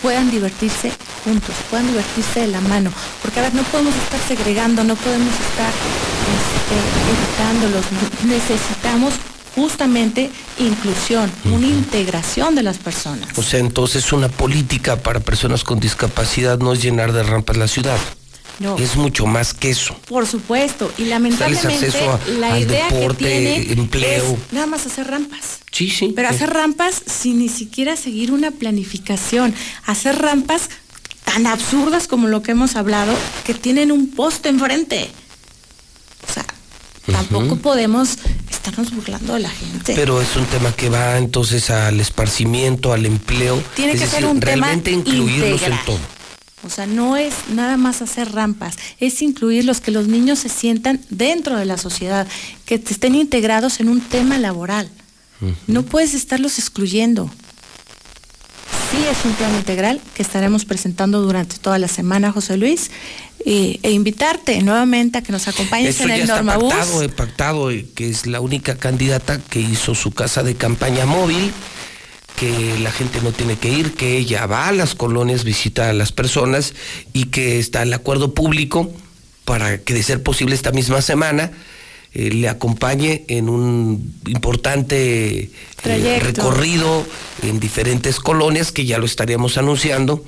puedan 0.02 0.30
divertirse 0.30 0.92
juntos, 1.24 1.56
puedan 1.70 1.88
divertirse 1.88 2.42
de 2.42 2.48
la 2.48 2.60
mano. 2.60 2.92
Porque 3.22 3.40
a 3.40 3.44
ver, 3.44 3.56
no 3.56 3.64
podemos 3.64 3.96
estar 3.96 4.20
segregando, 4.28 4.84
no 4.84 4.96
podemos 4.96 5.34
estar 5.34 5.72
este, 6.36 6.76
evitándolos. 7.14 7.86
Necesitamos 8.26 9.14
justamente 9.56 10.30
inclusión, 10.60 11.32
una 11.46 11.68
integración 11.68 12.56
de 12.56 12.64
las 12.64 12.78
personas. 12.78 13.30
O 13.38 13.44
sea, 13.44 13.60
entonces 13.60 14.12
una 14.14 14.30
política 14.30 14.98
para 14.98 15.20
personas 15.20 15.64
con 15.64 15.80
discapacidad 15.80 16.58
no 16.60 16.74
es 16.74 16.82
llenar 16.82 17.14
de 17.14 17.24
rampas 17.24 17.58
la 17.58 17.68
ciudad. 17.68 17.98
No. 18.60 18.78
Es 18.78 18.96
mucho 18.96 19.26
más 19.26 19.54
que 19.56 19.72
eso. 19.72 19.96
Por 20.08 20.28
supuesto, 20.28 20.92
y 21.00 21.06
lamentablemente 21.06 21.92
a- 22.08 22.20
la 22.40 22.60
idea 22.60 22.88
deporte, 22.88 23.18
que 23.18 23.26
tiene 23.66 23.82
empleo. 23.82 24.38
es 24.48 24.54
nada 24.54 24.68
más 24.68 24.86
hacer 24.86 25.08
rampas. 25.08 25.60
Sí, 25.72 25.90
sí. 25.90 26.14
Pero 26.16 26.30
hacer 26.30 26.52
rampas 26.52 27.02
sin 27.06 27.40
ni 27.40 27.50
siquiera 27.50 27.96
seguir 27.96 28.32
una 28.32 28.52
planificación, 28.52 29.56
hacer 29.88 30.20
rampas 30.22 30.70
tan 31.26 31.48
absurdas 31.48 32.08
como 32.08 32.28
lo 32.28 32.44
que 32.44 32.52
hemos 32.52 32.76
hablado, 32.76 33.14
que 33.44 33.56
tienen 33.56 33.92
un 33.92 34.12
poste 34.12 34.50
enfrente. 34.50 35.10
O 36.30 36.32
sea, 36.32 36.46
tampoco 37.12 37.58
podemos 37.58 38.18
estarnos 38.50 38.94
burlando 38.96 39.34
de 39.34 39.42
la 39.42 39.50
gente. 39.50 39.94
Pero 39.96 40.22
es 40.22 40.36
un 40.36 40.46
tema 40.46 40.72
que 40.72 40.90
va 40.90 41.18
entonces 41.18 41.70
al 41.70 42.00
esparcimiento, 42.00 42.94
al 42.94 43.06
empleo. 43.06 43.62
Tiene 43.76 43.94
es 43.94 44.02
que 44.02 44.08
ser 44.08 44.26
un 44.26 44.40
tema 44.40 44.68
realmente 44.68 44.92
incluirlos 44.92 45.62
integral. 45.62 45.80
en 45.80 45.86
todo. 45.86 46.00
O 46.66 46.70
sea, 46.70 46.86
no 46.86 47.18
es 47.18 47.34
nada 47.50 47.76
más 47.76 48.02
hacer 48.02 48.32
rampas, 48.32 48.78
es 49.00 49.22
incluirlos, 49.22 49.82
que 49.82 49.92
los 49.92 50.08
niños 50.08 50.40
se 50.40 50.50
sientan 50.50 51.02
dentro 51.10 51.58
de 51.58 51.66
la 51.66 51.78
sociedad, 51.78 52.26
que 52.66 52.76
estén 52.76 53.16
integrados 53.16 53.82
en 53.82 53.90
un 53.90 54.00
tema 54.00 54.38
laboral. 54.38 54.90
No 55.68 55.84
puedes 55.84 56.14
estarlos 56.14 56.58
excluyendo. 56.58 57.30
Sí 58.92 58.98
es 59.12 59.26
un 59.26 59.34
plan 59.34 59.54
integral 59.56 60.00
que 60.14 60.22
estaremos 60.22 60.64
presentando 60.64 61.22
durante 61.22 61.58
toda 61.58 61.80
la 61.80 61.90
semana, 61.90 62.32
José 62.32 62.56
Luis, 62.56 62.92
eh, 63.46 63.80
e 63.84 63.92
invitarte 63.92 64.62
nuevamente 64.62 65.18
a 65.18 65.22
que 65.22 65.32
nos 65.32 65.48
acompañes 65.48 65.96
Eso 65.96 66.04
en 66.04 66.10
ya 66.10 66.16
el 66.16 66.22
está 66.22 66.36
Normabús. 66.38 66.74
pactado, 66.74 67.10
pactado, 67.10 67.72
eh, 67.72 67.86
que 67.96 68.10
es 68.10 68.26
la 68.26 68.40
única 68.40 68.76
candidata 68.78 69.40
que 69.50 69.60
hizo 69.60 69.96
su 69.96 70.12
casa 70.12 70.44
de 70.44 70.56
campaña 70.56 71.06
móvil, 71.06 71.52
que 72.36 72.80
la 72.80 72.92
gente 72.92 73.22
no 73.22 73.32
tiene 73.32 73.58
que 73.58 73.70
ir, 73.70 73.94
que 73.94 74.18
ella 74.18 74.46
va 74.46 74.68
a 74.70 74.72
las 74.72 74.96
colonias, 74.96 75.44
visita 75.44 75.90
a 75.90 75.94
las 75.94 76.12
personas 76.12 76.74
y 77.14 77.26
que 77.26 77.60
está 77.60 77.84
el 77.84 77.94
acuerdo 77.94 78.34
público 78.34 78.92
para 79.46 79.78
que 79.78 79.94
de 79.94 80.04
ser 80.04 80.24
posible 80.24 80.56
esta 80.56 80.72
misma 80.72 81.02
semana 81.02 81.52
eh, 82.14 82.30
le 82.30 82.48
acompañe 82.48 83.24
en 83.28 83.50
un 83.50 84.14
importante 84.28 85.50
eh, 85.84 86.20
recorrido 86.22 87.06
en 87.42 87.60
diferentes 87.60 88.20
colonias 88.20 88.72
que 88.72 88.86
ya 88.86 89.00
lo 89.00 89.06
estaríamos 89.06 89.58
anunciando 89.58 90.24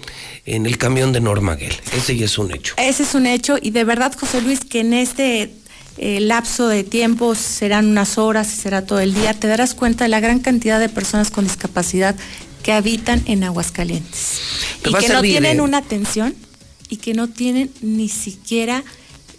en 0.45 0.65
el 0.65 0.77
camión 0.77 1.13
de 1.13 1.21
Norma 1.21 1.55
Guel. 1.55 1.75
Ese 1.95 2.17
ya 2.17 2.25
es 2.25 2.37
un 2.37 2.51
hecho. 2.53 2.73
Ese 2.77 3.03
es 3.03 3.15
un 3.15 3.25
hecho 3.25 3.57
y 3.61 3.71
de 3.71 3.83
verdad, 3.83 4.13
José 4.19 4.41
Luis, 4.41 4.61
que 4.61 4.79
en 4.79 4.93
este 4.93 5.51
eh, 5.97 6.19
lapso 6.19 6.67
de 6.67 6.83
tiempo 6.83 7.35
serán 7.35 7.87
unas 7.87 8.17
horas 8.17 8.51
y 8.51 8.57
será 8.57 8.85
todo 8.85 8.99
el 8.99 9.13
día, 9.13 9.33
te 9.33 9.47
darás 9.47 9.73
cuenta 9.75 10.03
de 10.03 10.09
la 10.09 10.19
gran 10.19 10.39
cantidad 10.39 10.79
de 10.79 10.89
personas 10.89 11.31
con 11.31 11.45
discapacidad 11.45 12.15
que 12.63 12.73
habitan 12.73 13.21
en 13.27 13.43
Aguascalientes 13.43 14.41
Te 14.81 14.89
y 14.89 14.93
que 14.95 15.07
no 15.07 15.21
tienen 15.21 15.61
una 15.61 15.77
atención 15.77 16.35
y 16.89 16.97
que 16.97 17.13
no 17.13 17.29
tienen 17.29 17.71
ni 17.81 18.09
siquiera, 18.09 18.83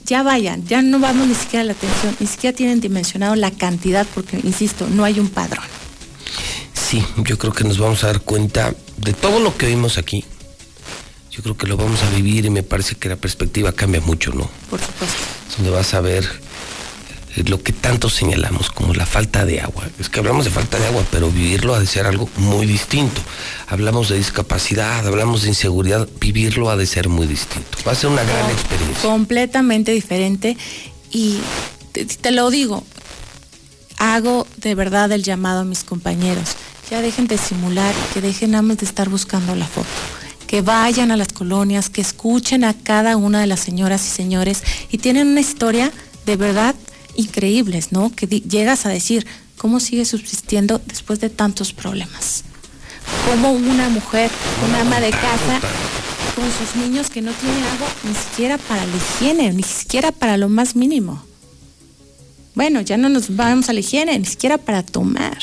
ya 0.07 0.23
vayan, 0.23 0.65
ya 0.67 0.81
no 0.83 0.99
vamos 0.99 1.26
ni 1.26 1.35
siquiera 1.35 1.62
a 1.62 1.65
la 1.65 1.73
atención, 1.73 2.17
ni 2.20 2.26
siquiera 2.26 2.57
tienen 2.57 2.81
dimensionado 2.81 3.35
la 3.35 3.51
cantidad 3.51 4.07
porque, 4.15 4.41
insisto, 4.43 4.86
no 4.89 5.05
hay 5.05 5.18
un 5.18 5.28
padrón. 5.28 5.65
Sí, 6.73 7.05
yo 7.25 7.36
creo 7.36 7.52
que 7.52 7.65
nos 7.65 7.78
vamos 7.78 8.05
a 8.05 8.07
dar 8.07 8.20
cuenta 8.20 8.75
de 8.97 9.12
todo 9.12 9.41
lo 9.41 9.57
que 9.57 9.67
vimos 9.67 9.99
aquí. 9.99 10.25
Yo 11.33 11.43
creo 11.43 11.57
que 11.57 11.67
lo 11.67 11.76
vamos 11.76 12.02
a 12.02 12.10
vivir 12.10 12.47
y 12.47 12.51
me 12.51 12.62
parece 12.62 12.94
que 12.94 13.09
la 13.09 13.17
perspectiva 13.17 13.73
cambia 13.73 14.01
mucho, 14.01 14.33
¿no? 14.33 14.49
Por 14.70 14.81
supuesto. 14.81 15.18
Es 15.51 15.57
donde 15.57 15.70
vas 15.70 15.93
a 15.93 16.01
ver 16.01 16.25
lo 17.44 17.62
que 17.62 17.73
tanto 17.73 18.08
señalamos 18.08 18.70
como 18.70 18.94
la 18.94 19.06
falta 19.06 19.44
de 19.44 19.60
agua. 19.60 19.89
Es 19.98 20.08
que 20.08 20.20
hablamos 20.20 20.44
de 20.44 20.50
falta 20.50 20.78
de 20.78 20.86
agua, 20.86 21.05
pero 21.10 21.31
vivirlo 21.31 21.74
ha 21.74 21.81
de 21.81 21.86
ser 21.86 22.06
algo 22.06 22.28
muy 22.36 22.66
distinto. 22.66 23.20
Hablamos 23.68 24.08
de 24.08 24.16
discapacidad, 24.16 25.06
hablamos 25.06 25.42
de 25.42 25.48
inseguridad, 25.48 26.08
vivirlo 26.20 26.70
ha 26.70 26.76
de 26.76 26.86
ser 26.86 27.08
muy 27.08 27.26
distinto. 27.26 27.78
Va 27.86 27.92
a 27.92 27.94
ser 27.94 28.10
una 28.10 28.23
gran 28.23 28.50
experiencia. 28.50 29.02
completamente 29.02 29.92
diferente 29.92 30.56
y 31.10 31.39
te, 31.92 32.06
te 32.06 32.31
lo 32.31 32.50
digo, 32.50 32.84
hago 33.98 34.47
de 34.56 34.74
verdad 34.74 35.10
el 35.12 35.23
llamado 35.23 35.60
a 35.60 35.65
mis 35.65 35.84
compañeros. 35.84 36.56
Ya 36.90 37.02
dejen 37.02 37.26
de 37.26 37.36
simular, 37.36 37.94
que 38.15 38.20
dejen 38.20 38.52
más 38.65 38.78
de 38.78 38.86
estar 38.86 39.08
buscando 39.08 39.55
la 39.55 39.66
foto. 39.66 39.89
que 40.47 40.62
vayan 40.62 41.10
a 41.10 41.16
las 41.16 41.32
colonias, 41.32 41.90
que 41.90 42.00
escuchen 42.00 42.62
a 42.62 42.73
cada 42.73 43.16
una 43.16 43.40
de 43.40 43.48
las 43.48 43.58
señoras 43.58 44.06
y 44.06 44.10
señores 44.10 44.62
y 44.92 44.98
tienen 44.98 45.26
una 45.26 45.40
historia 45.40 45.90
de 46.24 46.36
verdad 46.36 46.76
increíbles, 47.16 47.92
¿no? 47.92 48.14
Que 48.14 48.26
llegas 48.26 48.86
a 48.86 48.90
decir, 48.90 49.26
¿cómo 49.56 49.80
sigue 49.80 50.04
subsistiendo 50.04 50.80
después 50.86 51.20
de 51.20 51.30
tantos 51.30 51.72
problemas? 51.72 52.44
Como 53.28 53.52
una 53.52 53.88
mujer, 53.88 54.30
una 54.68 54.80
ama 54.80 55.00
de 55.00 55.10
casa, 55.10 55.60
con 56.34 56.44
sus 56.52 56.76
niños 56.76 57.08
que 57.08 57.22
no 57.22 57.32
tiene 57.32 57.56
agua 57.56 57.88
ni 58.04 58.14
siquiera 58.14 58.58
para 58.58 58.84
la 58.84 58.96
higiene, 58.96 59.52
ni 59.52 59.62
siquiera 59.62 60.12
para 60.12 60.36
lo 60.36 60.48
más 60.48 60.76
mínimo. 60.76 61.22
Bueno, 62.54 62.80
ya 62.80 62.96
no 62.96 63.08
nos 63.08 63.36
vamos 63.36 63.68
a 63.68 63.72
la 63.72 63.80
higiene, 63.80 64.18
ni 64.18 64.26
siquiera 64.26 64.58
para 64.58 64.82
tomar. 64.82 65.38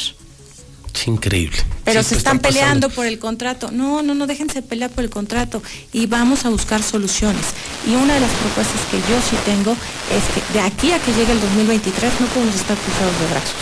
Es 0.93 1.07
increíble. 1.07 1.57
Pero 1.83 2.03
se 2.03 2.15
están, 2.15 2.39
peleando 2.39 2.89
por 2.89 3.05
el 3.05 3.19
contrato. 3.19 3.71
No, 3.71 4.03
no, 4.03 4.13
no, 4.13 4.27
déjense 4.27 4.61
pelear 4.61 4.91
por 4.91 5.03
el 5.03 5.09
contrato 5.09 5.61
y 5.91 6.05
vamos 6.05 6.45
a 6.45 6.49
buscar 6.49 6.81
soluciones. 6.83 7.45
Y 7.85 7.95
una 7.95 8.13
de 8.13 8.19
las 8.19 8.31
propuestas 8.31 8.79
que 8.91 8.97
yo 8.97 9.19
sí 9.27 9.35
tengo 9.43 9.71
es 9.71 10.23
que 10.33 10.53
de 10.53 10.59
aquí 10.59 10.91
a 10.91 10.99
que 10.99 11.11
llegue 11.13 11.33
el 11.33 11.41
2023 11.41 12.13
no 12.21 12.27
podemos 12.27 12.55
estar 12.55 12.77
cruzados 12.77 13.19
de 13.19 13.27
brazos. 13.27 13.55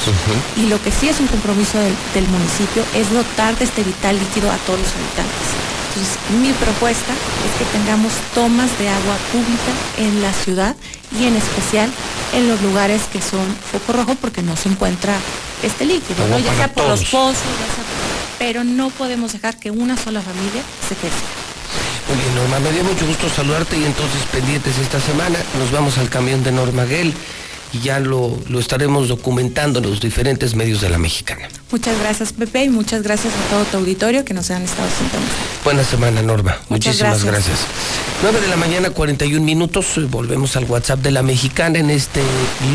Y 0.58 0.68
lo 0.68 0.82
que 0.84 0.92
sí 0.92 1.08
es 1.08 1.19
un 1.19 1.27
compromiso 1.27 1.80
del, 1.80 1.95
del 2.14 2.27
municipio 2.27 2.84
es 2.93 3.10
dotar 3.11 3.58
de 3.58 3.66
este 3.66 3.84
vital 3.84 4.19
líquido 4.19 4.51
a 4.51 4.58
todos 4.58 4.80
los 4.80 4.90
habitantes. 4.90 5.81
Entonces, 5.94 6.18
mi 6.42 6.53
propuesta 6.53 7.11
es 7.11 7.60
que 7.60 7.78
tengamos 7.78 8.14
tomas 8.34 8.78
de 8.80 8.88
agua 8.88 9.18
pública 9.32 9.72
en 9.98 10.22
la 10.22 10.32
ciudad 10.32 10.76
y 11.20 11.26
en 11.26 11.36
especial 11.36 11.92
en 12.34 12.48
los 12.48 12.61
lugares 12.61 13.02
que 13.11 13.22
son 13.22 13.45
foco 13.72 13.92
rojo 13.92 14.16
porque 14.16 14.42
no 14.42 14.56
se 14.56 14.70
encuentra 14.70 15.18
este 15.64 15.86
líquido, 15.86 16.26
¿no? 16.30 16.40
ya 16.40 16.53
sea 16.56 16.72
por 16.72 16.88
los 16.88 17.03
pozos, 17.06 17.38
pero 18.40 18.64
no 18.64 18.90
podemos 18.90 19.34
dejar 19.34 19.58
que 19.60 19.70
una 19.70 19.98
sola 19.98 20.22
familia 20.22 20.64
se 20.88 20.95
quede. 20.95 21.11
Muy 22.08 22.18
bien, 22.18 22.36
Norma, 22.36 22.60
me 22.60 22.72
dio 22.72 22.84
mucho 22.86 23.06
gusto 23.06 23.30
saludarte 23.30 23.78
y 23.78 23.84
entonces 23.84 24.22
pendientes 24.32 24.78
esta 24.78 25.00
semana 25.02 25.38
nos 25.60 25.72
vamos 25.72 25.98
al 25.98 26.10
camión 26.10 26.42
de 26.42 26.53
Norma 26.53 26.86
Gell 26.86 27.14
y 27.74 27.80
ya 27.80 28.00
lo, 28.00 28.38
lo, 28.50 28.59
estaremos 28.59 29.08
documentando 29.08 29.80
en 29.80 29.90
los 29.90 30.01
diferentes 30.01 30.56
medios 30.56 30.82
de 30.82 30.90
la 30.90 30.98
mexicana. 30.98 31.48
Muchas 31.72 31.98
gracias, 32.00 32.33
Pepe, 32.33 32.66
y 32.66 32.69
muchas 32.69 33.01
gracias 33.01 33.33
a 33.33 33.50
todo 33.50 33.64
tu 33.66 33.77
auditorio 33.77 34.25
que 34.25 34.33
nos 34.33 34.51
han 34.51 34.64
estado 34.64 34.90
sintonizando. 34.90 35.35
Buena 35.64 35.83
semana, 35.83 36.22
Norma. 36.22 36.58
Muchísimas 36.69 37.24
gracias. 37.24 37.59
9 38.24 38.41
de 38.41 38.48
la 38.50 38.58
mañana, 38.58 38.90
41 38.90 39.43
minutos. 39.43 39.85
Volvemos 40.09 40.56
al 40.58 40.66
WhatsApp 40.66 41.00
de 41.00 41.11
la 41.11 41.24
mexicana 41.24 41.80
en 41.80 41.90
este 41.90 42.22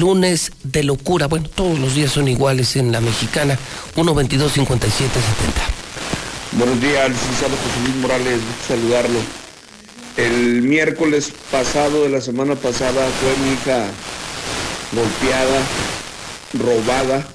lunes 0.00 0.52
de 0.62 0.83
locura. 0.83 1.26
Bueno, 1.26 1.49
todos 1.49 1.78
los 1.78 1.94
días 1.94 2.12
son 2.12 2.28
iguales 2.28 2.76
en 2.76 2.91
la 2.91 3.00
mexicana. 3.00 3.58
122 3.94 4.52
57 4.52 5.12
70. 5.12 5.86
Buenos 6.52 6.81
días, 6.81 7.10
licenciado 7.10 7.55
José 7.55 7.81
Luis 7.84 7.97
Morales. 7.97 8.41
Saludarlo. 8.66 9.18
El 10.16 10.62
miércoles 10.62 11.31
pasado 11.50 12.05
de 12.05 12.08
la 12.08 12.23
semana 12.23 12.55
pasada 12.55 13.07
fue 13.20 13.44
mi 13.44 13.52
hija 13.52 13.84
golpeada, 14.97 15.60
robada 16.55 17.26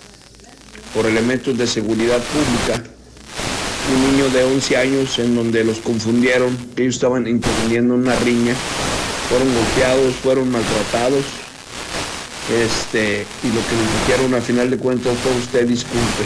por 0.95 1.05
elementos 1.05 1.57
de 1.57 1.67
seguridad 1.67 2.17
pública. 2.17 2.83
Un 3.93 4.11
niño 4.11 4.29
de 4.29 4.43
11 4.43 4.77
años 4.77 5.19
en 5.19 5.35
donde 5.35 5.63
los 5.63 5.77
confundieron, 5.79 6.57
ellos 6.75 6.95
estaban 6.95 7.27
interviniendo 7.27 7.93
en 7.93 8.01
una 8.01 8.15
riña, 8.19 8.55
fueron 9.29 9.53
golpeados, 9.53 10.15
fueron 10.15 10.51
maltratados. 10.51 11.23
Este, 12.51 13.25
y 13.43 13.47
lo 13.47 13.61
que 13.61 13.75
les 13.75 14.07
dijeron 14.07 14.33
a 14.33 14.41
final 14.41 14.69
de 14.69 14.77
cuentas 14.77 15.15
fue 15.19 15.31
usted 15.37 15.67
disculpe. 15.67 16.25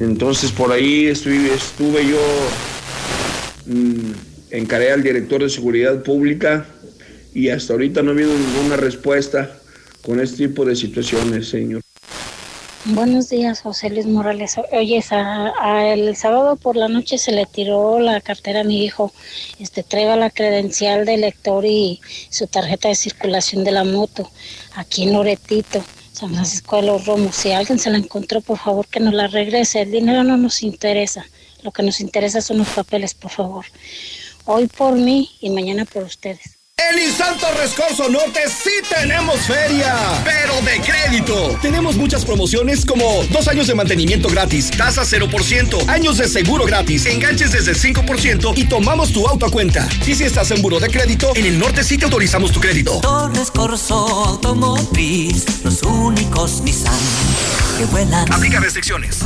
Entonces 0.00 0.52
por 0.52 0.70
ahí 0.70 1.06
estuve, 1.06 1.52
estuve 1.54 2.06
yo, 2.06 2.20
mmm, 3.66 4.12
encaré 4.50 4.92
al 4.92 5.02
director 5.02 5.42
de 5.42 5.48
seguridad 5.48 6.02
pública 6.02 6.66
y 7.34 7.48
hasta 7.48 7.72
ahorita 7.72 8.02
no 8.02 8.10
ha 8.10 8.14
habido 8.14 8.32
ninguna 8.32 8.76
respuesta 8.76 9.57
con 10.08 10.20
este 10.20 10.48
tipo 10.48 10.64
de 10.64 10.74
situaciones, 10.74 11.50
señor. 11.50 11.82
Buenos 12.86 13.28
días, 13.28 13.60
José 13.60 13.90
Luis 13.90 14.06
Morales. 14.06 14.56
Oye, 14.72 15.04
el 15.92 16.16
sábado 16.16 16.56
por 16.56 16.76
la 16.76 16.88
noche 16.88 17.18
se 17.18 17.30
le 17.30 17.44
tiró 17.44 18.00
la 18.00 18.22
cartera 18.22 18.62
a 18.62 18.64
mi 18.64 18.82
hijo. 18.82 19.12
Este, 19.58 19.82
traiga 19.82 20.16
la 20.16 20.30
credencial 20.30 21.04
de 21.04 21.18
lector 21.18 21.66
y 21.66 22.00
su 22.30 22.46
tarjeta 22.46 22.88
de 22.88 22.94
circulación 22.94 23.64
de 23.64 23.72
la 23.72 23.84
moto, 23.84 24.30
aquí 24.76 25.02
en 25.02 25.12
Loretito, 25.12 25.84
San 26.12 26.30
Francisco 26.30 26.76
de 26.76 26.84
los 26.84 27.04
Romos. 27.04 27.36
Si 27.36 27.52
alguien 27.52 27.78
se 27.78 27.90
la 27.90 27.98
encontró, 27.98 28.40
por 28.40 28.56
favor, 28.56 28.86
que 28.86 29.00
nos 29.00 29.12
la 29.12 29.26
regrese. 29.26 29.82
El 29.82 29.90
dinero 29.90 30.24
no 30.24 30.38
nos 30.38 30.62
interesa. 30.62 31.26
Lo 31.62 31.70
que 31.70 31.82
nos 31.82 32.00
interesa 32.00 32.40
son 32.40 32.56
los 32.56 32.68
papeles, 32.68 33.12
por 33.12 33.30
favor. 33.30 33.66
Hoy 34.46 34.68
por 34.68 34.94
mí 34.94 35.28
y 35.42 35.50
mañana 35.50 35.84
por 35.84 36.04
ustedes. 36.04 36.57
En 36.78 36.98
Insanto 36.98 37.46
Rescorso 37.60 38.08
Norte 38.08 38.40
sí 38.46 38.70
tenemos 38.88 39.40
feria, 39.40 39.96
pero 40.24 40.54
de 40.62 40.80
crédito. 40.80 41.58
Tenemos 41.60 41.96
muchas 41.96 42.24
promociones 42.24 42.86
como 42.86 43.24
dos 43.30 43.48
años 43.48 43.66
de 43.66 43.74
mantenimiento 43.74 44.28
gratis, 44.28 44.70
tasa 44.70 45.02
0%, 45.02 45.88
años 45.88 46.18
de 46.18 46.28
seguro 46.28 46.64
gratis, 46.64 47.06
enganches 47.06 47.50
desde 47.50 47.72
5% 47.72 48.52
y 48.56 48.64
tomamos 48.66 49.12
tu 49.12 49.26
auto 49.26 49.46
a 49.46 49.50
cuenta. 49.50 49.88
Y 50.06 50.14
si 50.14 50.22
estás 50.24 50.52
en 50.52 50.62
buro 50.62 50.78
de 50.78 50.88
crédito, 50.88 51.32
en 51.34 51.46
el 51.46 51.58
norte 51.58 51.82
sí 51.82 51.98
te 51.98 52.04
autorizamos 52.04 52.52
tu 52.52 52.60
crédito. 52.60 53.00
Torres 53.00 53.50
Corso 53.50 53.96
Automotriz, 53.96 55.64
los 55.64 55.82
únicos 55.82 56.62
Nissan 56.62 56.94
que 57.76 57.86
vuelan. 57.86 58.32
Aplica 58.32 58.60
restricciones. 58.60 59.18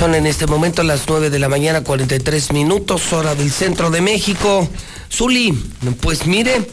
Son 0.00 0.14
en 0.14 0.26
este 0.26 0.46
momento 0.46 0.82
las 0.82 1.02
9 1.06 1.28
de 1.28 1.38
la 1.38 1.50
mañana, 1.50 1.84
43 1.84 2.52
minutos, 2.52 3.12
hora 3.12 3.34
del 3.34 3.50
centro 3.50 3.90
de 3.90 4.00
México. 4.00 4.66
Zuli, 5.12 5.52
pues 6.00 6.24
mire. 6.26 6.66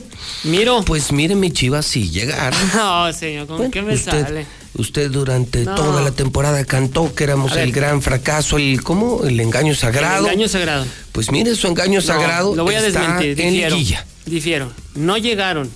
Miro. 0.45 0.81
Pues 0.85 1.11
mire, 1.11 1.35
mi 1.35 1.51
chiva, 1.51 1.81
sí 1.81 2.09
llegar. 2.09 2.53
No, 2.73 3.11
señor, 3.11 3.47
¿con 3.47 3.69
qué 3.69 3.81
me 3.81 3.95
usted, 3.95 4.23
sale? 4.23 4.45
Usted 4.75 5.11
durante 5.11 5.65
toda 5.65 6.01
la 6.01 6.11
temporada 6.11 6.63
cantó 6.63 7.13
que 7.13 7.25
éramos 7.25 7.53
el 7.57 7.73
gran 7.73 8.01
fracaso, 8.01 8.55
el 8.55 8.81
¿cómo? 8.81 9.25
El 9.25 9.37
engaño 9.41 9.75
sagrado. 9.75 10.27
El 10.27 10.31
engaño 10.31 10.47
sagrado. 10.47 10.85
Pues 11.11 11.29
mire, 11.29 11.53
su 11.55 11.67
engaño 11.67 11.99
sagrado. 11.99 12.55
Lo 12.55 12.63
voy 12.63 12.75
a 12.75 12.79
está 12.87 13.01
desmentir. 13.01 13.41
en 13.41 13.51
Difiero, 13.51 13.75
liguilla. 13.75 14.05
difiero. 14.25 14.71
No 14.95 15.17
llegaron. 15.17 15.69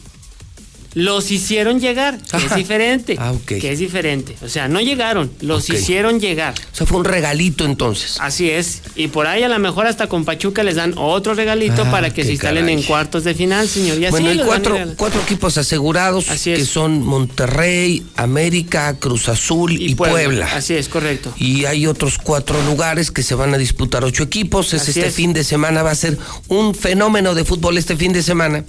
Los 0.94 1.32
hicieron 1.32 1.80
llegar, 1.80 2.18
que 2.22 2.38
es 2.45 2.56
diferente. 2.56 3.16
Ah, 3.18 3.32
ok. 3.32 3.45
Que 3.45 3.72
es 3.72 3.80
diferente. 3.80 4.36
O 4.44 4.50
sea, 4.50 4.68
no 4.68 4.82
llegaron, 4.82 5.32
los 5.40 5.70
hicieron 5.70 6.20
llegar. 6.20 6.53
O 6.74 6.76
sea, 6.76 6.86
fue 6.86 6.98
un 7.00 7.06
regalito 7.06 7.64
entonces. 7.66 8.18
Así 8.20 8.50
es. 8.50 8.82
Y 8.95 9.08
por 9.08 9.26
ahí 9.26 9.44
a 9.44 9.48
lo 9.48 9.58
mejor 9.60 9.88
hasta 9.88 10.08
con 10.08 10.26
Pachuca 10.26 10.64
les 10.64 10.76
dan 10.76 10.94
otro 10.98 11.34
regalito 11.34 11.84
Ah, 11.86 11.92
para 11.92 12.14
que 12.14 12.26
se 12.26 12.34
instalen 12.34 12.64
caray. 12.66 12.78
en 12.80 12.84
cuartos 12.84 13.24
de 13.24 13.34
final, 13.34 13.70
señor. 13.70 14.00
Y 14.00 14.06
así 14.06 14.11
bueno, 14.11 14.30
hay 14.30 14.40
cuatro, 14.40 14.78
cuatro 14.98 15.22
equipos 15.22 15.58
asegurados 15.58 16.26
que 16.26 16.66
son 16.66 17.02
Monterrey, 17.03 18.06
América, 18.18 18.98
Cruz 19.00 19.30
Azul 19.30 19.72
y, 19.82 19.95
Puebla. 19.95 20.50
Así 20.53 20.74
es, 20.74 20.90
correcto. 20.90 21.34
Y 21.38 21.66
hay 21.66 21.88
otros 21.88 22.18
cuatro 22.18 22.61
lugares 22.64 23.11
que 23.11 23.24
se 23.24 23.36
van 23.36 23.53
a 23.53 23.58
disputar 23.58 24.03
ocho 24.03 24.24
equipos. 24.24 24.74
Es 24.74 24.82
Así 24.82 24.92
este 24.92 25.08
es. 25.08 25.16
fin 25.16 25.32
de 25.32 25.44
semana 25.45 25.84
va 25.84 25.92
a 25.92 25.95
ser 25.95 26.18
un 26.50 26.76
fenómeno 26.76 27.34
de 27.34 27.45
fútbol 27.45 27.78
este 27.78 27.95
fin 27.95 28.11
de 28.11 28.24
semana, 28.24 28.66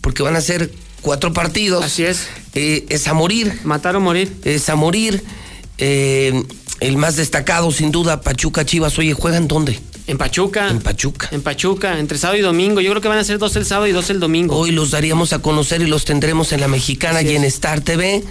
porque 0.00 0.22
van 0.22 0.36
a 0.36 0.40
ser 0.40 0.70
cuatro 1.02 1.32
partidos. 1.32 1.84
Así 1.84 2.04
es. 2.04 2.28
es 2.54 3.06
a 3.08 3.14
morir. 3.14 3.60
Matar 3.64 3.96
o 3.96 4.00
morir. 4.00 4.32
Es 4.44 4.68
a 4.68 4.76
morir. 4.76 5.22
Eh, 5.78 6.42
el 6.80 6.96
más 6.96 7.16
destacado, 7.16 7.70
sin 7.70 7.90
duda, 7.90 8.20
Pachuca 8.20 8.64
Chivas. 8.64 8.98
Oye, 8.98 9.14
¿juegan 9.14 9.48
dónde? 9.48 9.80
En 10.06 10.18
Pachuca. 10.18 10.68
En 10.68 10.80
Pachuca. 10.80 11.28
En 11.32 11.42
Pachuca, 11.42 11.98
entre 11.98 12.18
sábado 12.18 12.38
y 12.38 12.42
domingo. 12.42 12.80
Yo 12.80 12.90
creo 12.90 13.02
que 13.02 13.08
van 13.08 13.18
a 13.18 13.24
ser 13.24 13.38
dos 13.38 13.56
el 13.56 13.66
sábado 13.66 13.86
y 13.88 13.92
dos 13.92 14.08
el 14.10 14.20
domingo. 14.20 14.56
Hoy 14.56 14.70
los 14.70 14.90
daríamos 14.90 15.32
a 15.32 15.40
conocer 15.40 15.82
y 15.82 15.86
los 15.86 16.04
tendremos 16.04 16.52
en 16.52 16.60
la 16.60 16.68
Mexicana 16.68 17.18
Así 17.20 17.28
y 17.28 17.36
en 17.36 17.44
es. 17.44 17.54
Star 17.54 17.80
TV. 17.80 18.22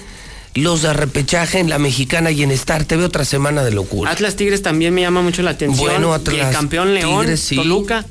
Los 0.53 0.83
de 0.83 0.93
repechaje 0.93 1.59
en 1.59 1.69
la 1.69 1.79
Mexicana 1.79 2.31
y 2.31 2.41
en 2.41 2.51
Star 2.51 2.85
TV, 2.85 3.03
otra 3.03 3.25
semana 3.25 3.61
de 3.65 3.71
locura. 3.71 4.09
Atlas 4.09 4.37
Tigres 4.37 4.61
también 4.61 4.93
me 4.93 5.01
llama 5.01 5.21
mucho 5.21 5.41
la 5.41 5.51
atención. 5.51 5.85
Bueno, 5.89 6.11
Y 6.11 6.13
Atlas 6.13 6.47
el 6.47 6.53
campeón 6.53 6.93
León, 6.93 7.21
Tigres, 7.23 7.41
sí. 7.41 7.57
Toluca. 7.57 8.05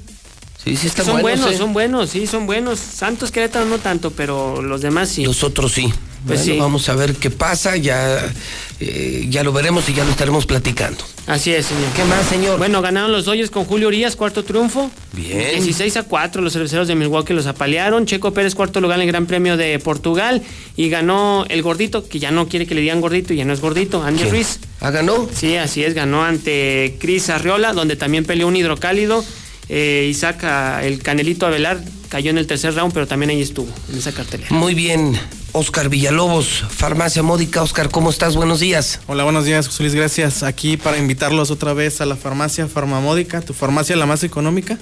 Sí, 0.64 0.76
sí, 0.76 0.86
están 0.86 1.04
son 1.04 1.20
buenos, 1.20 1.40
buenos, 1.40 1.54
¿eh? 1.54 1.58
son 1.58 1.72
buenos, 1.74 2.10
sí, 2.10 2.26
son 2.26 2.46
buenos. 2.46 2.78
Santos 2.78 3.30
Querétaro 3.30 3.66
no 3.66 3.78
tanto, 3.78 4.10
pero 4.10 4.62
los 4.62 4.80
demás 4.80 5.10
sí. 5.10 5.24
Los 5.24 5.44
otros 5.44 5.72
sí. 5.72 5.92
Pues 6.26 6.40
Bueno, 6.40 6.54
sí. 6.54 6.58
Vamos 6.58 6.88
a 6.88 6.94
ver 6.94 7.14
qué 7.16 7.28
pasa, 7.30 7.76
ya, 7.76 8.32
eh, 8.80 9.26
ya 9.28 9.44
lo 9.44 9.52
veremos 9.52 9.86
y 9.90 9.92
ya 9.92 10.04
lo 10.04 10.10
estaremos 10.10 10.46
platicando. 10.46 11.04
Así 11.26 11.52
es, 11.52 11.66
señor. 11.66 11.90
¿Qué 11.94 12.02
más, 12.04 12.24
señor? 12.26 12.56
Bueno, 12.56 12.80
ganaron 12.80 13.12
los 13.12 13.26
Dodgers 13.26 13.50
con 13.50 13.66
Julio 13.66 13.88
Urias, 13.88 14.16
cuarto 14.16 14.42
triunfo. 14.42 14.90
Bien. 15.12 15.62
16 15.62 15.98
a 15.98 16.02
4, 16.04 16.40
los 16.40 16.54
cerveceros 16.54 16.88
de 16.88 16.94
Milwaukee 16.94 17.34
los 17.34 17.46
apalearon. 17.46 18.06
Checo 18.06 18.32
Pérez, 18.32 18.54
cuarto 18.54 18.80
lugar 18.80 18.96
en 18.98 19.02
el 19.02 19.08
Gran 19.08 19.26
Premio 19.26 19.58
de 19.58 19.78
Portugal. 19.80 20.42
Y 20.76 20.88
ganó 20.88 21.44
el 21.50 21.60
gordito, 21.62 22.08
que 22.08 22.18
ya 22.18 22.30
no 22.30 22.48
quiere 22.48 22.66
que 22.66 22.74
le 22.74 22.80
digan 22.80 23.02
gordito 23.02 23.34
y 23.34 23.36
ya 23.36 23.44
no 23.44 23.52
es 23.52 23.60
gordito, 23.60 24.02
Andy 24.02 24.20
¿Quién? 24.20 24.30
Ruiz. 24.30 24.60
¿Ah, 24.80 24.90
ganó? 24.90 25.28
Sí, 25.34 25.56
así 25.56 25.84
es, 25.84 25.92
ganó 25.92 26.24
ante 26.24 26.96
Cris 27.00 27.28
Arriola, 27.28 27.74
donde 27.74 27.96
también 27.96 28.24
peleó 28.24 28.48
un 28.48 28.56
hidrocálido. 28.56 29.22
Eh, 29.68 30.06
Isaac, 30.10 30.44
el 30.82 31.02
Canelito 31.02 31.46
Avelar, 31.46 31.82
cayó 32.08 32.30
en 32.30 32.38
el 32.38 32.46
tercer 32.46 32.74
round, 32.74 32.92
pero 32.92 33.06
también 33.06 33.30
ahí 33.30 33.42
estuvo, 33.42 33.72
en 33.90 33.98
esa 33.98 34.12
cartelera. 34.12 34.50
Muy 34.50 34.74
bien. 34.74 35.18
Oscar 35.52 35.88
Villalobos, 35.88 36.64
Farmacia 36.68 37.22
Módica. 37.22 37.62
Oscar, 37.62 37.88
¿cómo 37.88 38.10
estás? 38.10 38.34
Buenos 38.34 38.58
días. 38.58 39.00
Hola, 39.06 39.22
buenos 39.22 39.44
días, 39.44 39.68
José 39.68 39.84
Luis, 39.84 39.94
gracias. 39.94 40.42
Aquí 40.42 40.76
para 40.76 40.98
invitarlos 40.98 41.52
otra 41.52 41.72
vez 41.74 42.00
a 42.00 42.06
la 42.06 42.16
farmacia 42.16 42.66
Farmamódica, 42.66 43.40
tu 43.40 43.54
farmacia 43.54 43.94
la 43.94 44.04
más 44.04 44.24
económica. 44.24 44.78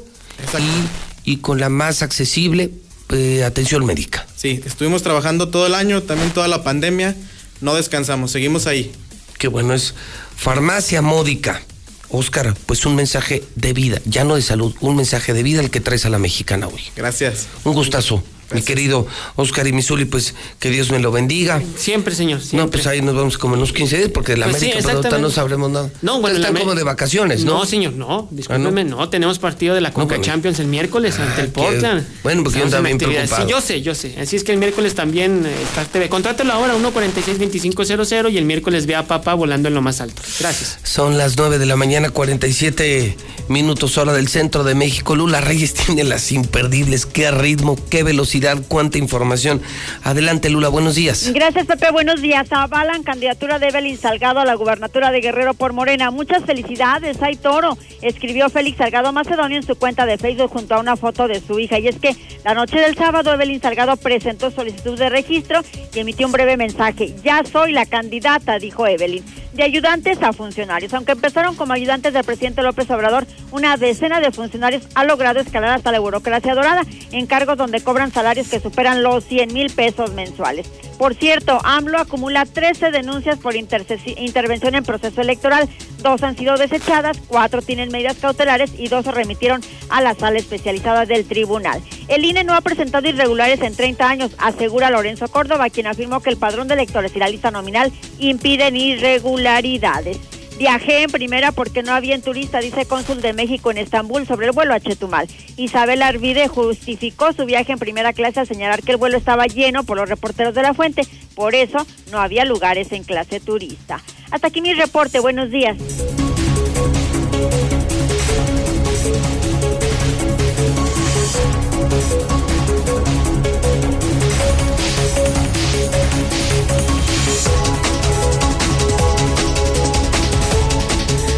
y, 1.25 1.33
y 1.33 1.36
con 1.39 1.60
la 1.60 1.68
más 1.68 2.02
accesible 2.02 2.70
eh, 3.10 3.44
atención 3.44 3.85
médica. 3.85 4.26
Sí, 4.36 4.60
estuvimos 4.65 5.02
trabajando 5.02 5.49
todo 5.49 5.67
el 5.67 5.75
año, 5.75 6.02
también 6.02 6.31
toda 6.33 6.49
la 6.49 6.62
pandemia. 6.62 7.17
No 7.60 7.75
descansamos, 7.75 8.31
seguimos 8.31 8.67
ahí. 8.67 8.93
Qué 9.39 9.49
bueno, 9.49 9.75
es 9.75 9.94
farmacia 10.36 11.02
módica. 11.02 11.62
Oscar, 12.09 12.55
pues 12.67 12.86
un 12.86 12.94
mensaje 12.94 13.43
de 13.57 13.73
vida, 13.73 14.01
ya 14.05 14.25
no 14.25 14.36
de 14.36 14.43
salud, 14.43 14.75
un 14.81 14.94
mensaje 14.94 15.33
de 15.33 15.43
vida 15.43 15.60
el 15.60 15.70
que 15.70 15.81
traes 15.81 16.07
a 16.07 16.09
la 16.09 16.18
mexicana 16.18 16.68
hoy. 16.68 16.81
Gracias. 16.94 17.49
Un 17.65 17.75
gustazo, 17.75 18.23
mi 18.52 18.62
querido 18.62 19.07
Oscar 19.36 19.66
y 19.66 19.73
Misuli, 19.73 20.05
pues 20.05 20.34
que 20.58 20.70
Dios 20.70 20.91
me 20.91 20.99
lo 20.99 21.10
bendiga. 21.10 21.62
Siempre, 21.76 22.15
señor. 22.15 22.41
No, 22.52 22.70
pues 22.70 22.86
ahí 22.86 23.02
nos 23.02 23.15
vamos 23.15 23.39
como 23.39 23.55
en 23.55 23.60
unos 23.60 23.73
15 23.73 23.97
días, 23.99 24.10
porque 24.12 24.33
de 24.33 24.39
la 24.39 24.47
Pues 24.47 24.60
sí, 24.60 24.70
América 24.70 24.92
ahorita 24.92 25.18
no 25.18 25.31
sabremos 25.31 25.70
nada. 25.70 25.91
No, 26.02 26.20
bueno, 26.20 26.36
Están 26.36 26.57
como 26.57 26.75
de 26.75 26.83
vacaciones, 26.83 27.44
¿no? 27.44 27.58
No, 27.58 27.66
señor, 27.66 27.94
no. 27.94 28.28
Discúlpeme, 28.31 28.84
no? 28.84 29.08
Tenemos 29.08 29.39
partido 29.39 29.75
de 29.75 29.81
la 29.81 29.91
bueno. 29.91 30.16
Champions 30.20 30.58
el 30.60 30.66
miércoles 30.66 31.18
ante 31.18 31.41
el 31.42 31.49
Portland. 31.49 32.07
bueno, 32.23 32.44
porque 32.44 32.60
yo 32.60 32.68
también 32.68 32.99
preocupado. 32.99 33.47
Sí, 33.47 33.50
yo 33.50 33.60
sé, 33.60 33.83
yo 33.83 33.94
sé. 33.94 34.15
Así 34.20 34.36
es 34.36 34.44
que 34.44 34.52
el 34.52 34.58
miércoles 34.58 34.94
también 34.94 35.44
eh, 35.47 35.62
Star 35.70 35.86
TV. 35.86 36.08
Contrátelo 36.08 36.52
ahora, 36.52 36.75
146-2500 36.76 38.33
y 38.33 38.39
el 38.39 38.44
miércoles 38.44 38.86
ve 38.86 38.94
a 38.94 39.07
Papa 39.07 39.34
volando 39.34 39.68
en 39.68 39.75
lo 39.75 39.83
más 39.83 40.00
alto. 40.00 40.23
Gracias. 40.41 40.78
Son 40.83 41.18
las 41.18 41.36
9 41.36 41.58
de 41.58 41.66
la 41.66 41.76
mañana, 41.76 42.10
47 42.10 43.16
minutos 43.49 43.99
hora 43.99 44.12
del 44.12 44.28
centro 44.28 44.65
de 44.65 44.75
México. 44.75 45.15
Lula 45.15 45.41
Reyes 45.41 45.75
tiene 45.86 46.05
las 46.05 46.33
imperdibles. 46.33 47.07
Qué 47.07 47.31
ritmo, 47.31 47.76
qué 47.91 48.02
velocidad, 48.02 48.26
cuánta 48.69 48.99
información. 48.99 49.63
Adelante, 50.05 50.51
Lula, 50.51 50.69
buenos 50.69 50.95
días. 50.95 51.31
Gracias, 51.33 51.67
Pepe. 51.67 51.91
Buenos 51.91 52.21
días. 52.21 52.47
Avalan 52.51 53.03
candidatura 53.03 53.59
de 53.59 53.69
Evelyn 53.69 53.97
Salgado 53.97 54.41
a 54.41 54.45
la 54.45 54.55
gubernatura 54.55 55.11
de 55.11 55.21
Guerrero 55.21 55.55
por 55.55 55.73
Morena. 55.73 56.11
Muchas 56.11 56.45
felicidades, 56.45 57.23
hay 57.23 57.37
toro. 57.37 57.77
Escribió 58.03 58.49
Félix 58.51 58.79
Salgado 58.79 59.13
Macedonio 59.13 59.57
en 59.57 59.63
su 59.63 59.77
cuenta 59.77 60.07
de 60.07 60.19
Facebook 60.19 60.51
junto 60.51 60.75
a 60.75 60.81
una 60.81 60.97
foto 60.97 61.29
de 61.29 61.41
su 61.41 61.59
hija. 61.59 61.79
Y 61.79 61.89
es 61.89 61.97
que 61.97 62.15
la 62.45 62.55
noche 62.55 62.79
del 62.79 62.97
sábado, 62.97 63.33
Evelyn 63.33 63.61
Salgado 63.61 63.97
presentó 63.97 64.51
solicitud 64.51 64.99
de 64.99 65.09
registro 65.09 65.63
y 65.95 65.99
emitió 65.99 66.27
un 66.27 66.33
breve 66.33 66.57
mensaje. 66.57 67.15
Ya 67.25 67.43
soy 67.51 67.73
la 67.73 67.87
candidata, 67.87 68.59
dijo 68.59 68.87
Evelyn. 68.87 69.25
De 69.55 69.63
ayudantes 69.63 70.23
a 70.23 70.35
funcionarios. 70.35 70.93
Aunque 70.93 71.13
empezaron 71.13 71.57
como 71.57 71.73
ayudantes 71.73 72.13
del 72.13 72.25
presidente 72.25 72.63
López 72.63 72.91
Obrador, 72.91 73.27
una 73.53 73.79
decena 73.79 74.21
de 74.21 74.31
funcionarios 74.31 74.83
ha 74.95 75.05
logrado 75.05 75.41
escalar 75.41 75.71
hasta 75.71 75.93
la 75.93 76.01
burocracia 76.01 76.55
dorada 76.55 76.83
en 77.13 77.27
cargos 77.27 77.57
donde 77.57 77.81
cobran 77.81 78.13
salarios 78.13 78.26
que 78.35 78.61
superan 78.61 79.03
los 79.03 79.25
100 79.25 79.55
mil 79.55 79.71
pesos 79.71 80.13
mensuales. 80.13 80.69
Por 80.99 81.15
cierto, 81.15 81.61
AMLO 81.63 81.99
acumula 81.99 82.45
13 82.45 82.91
denuncias 82.91 83.39
por 83.39 83.55
intervención 83.55 84.75
en 84.75 84.85
proceso 84.85 85.21
electoral. 85.21 85.69
Dos 86.03 86.23
han 86.23 86.37
sido 86.37 86.57
desechadas, 86.57 87.19
cuatro 87.29 87.63
tienen 87.63 87.91
medidas 87.91 88.17
cautelares 88.17 88.73
y 88.79 88.89
dos 88.89 89.05
se 89.05 89.13
remitieron 89.13 89.61
a 89.91 90.01
la 90.01 90.15
sala 90.15 90.39
especializada 90.39 91.05
del 91.05 91.27
tribunal. 91.27 91.83
El 92.09 92.25
INE 92.25 92.45
no 92.45 92.55
ha 92.55 92.61
presentado 92.63 93.09
irregulares 93.09 93.61
en 93.61 93.77
30 93.77 94.09
años, 94.09 94.33
asegura 94.39 94.91
Lorenzo 94.91 95.29
Córdoba, 95.29 95.71
quien 95.71 95.87
afirmó 95.87 96.21
que 96.21 96.31
el 96.31 96.37
padrón 96.37 96.69
de 96.69 96.75
electores 96.75 97.15
y 97.15 97.19
la 97.19 97.29
lista 97.29 97.51
nominal 97.51 97.93
impiden 98.19 98.77
irregularidades. 98.77 100.19
Viajé 100.59 101.02
en 101.02 101.10
primera 101.10 101.52
porque 101.52 101.83
no 101.83 101.93
había 101.93 102.15
en 102.15 102.23
turista, 102.23 102.60
dice 102.60 102.86
cónsul 102.86 103.20
de 103.20 103.35
México 103.35 103.70
en 103.70 103.76
Estambul 103.76 104.26
sobre 104.26 104.47
el 104.47 104.52
vuelo 104.52 104.73
a 104.73 104.81
Chetumal. 104.81 105.28
Isabel 105.59 106.02
Arvide 106.02 106.49
justificó 106.49 107.33
su 107.35 107.44
viaje 107.44 107.73
en 107.73 107.78
primera 107.78 108.15
clase 108.15 108.41
al 108.41 108.47
señalar 108.47 108.83
que 108.83 108.93
el 108.93 108.97
vuelo 108.97 109.18
estaba 109.18 109.47
lleno 109.47 109.85
por 109.85 109.99
los 109.99 110.09
reporteros 110.09 110.55
de 110.55 110.62
la 110.62 110.73
fuente, 110.73 111.02
por 111.35 111.55
eso 111.55 111.86
no 112.10 112.20
había 112.20 112.47
lugares 112.47 112.93
en 112.93 113.05
clase 113.05 113.39
turista. 113.39 114.02
Hasta 114.31 114.47
aquí 114.47 114.62
mi 114.62 114.73
reporte, 114.73 115.20
buenos 115.20 115.51
días. 115.51 115.76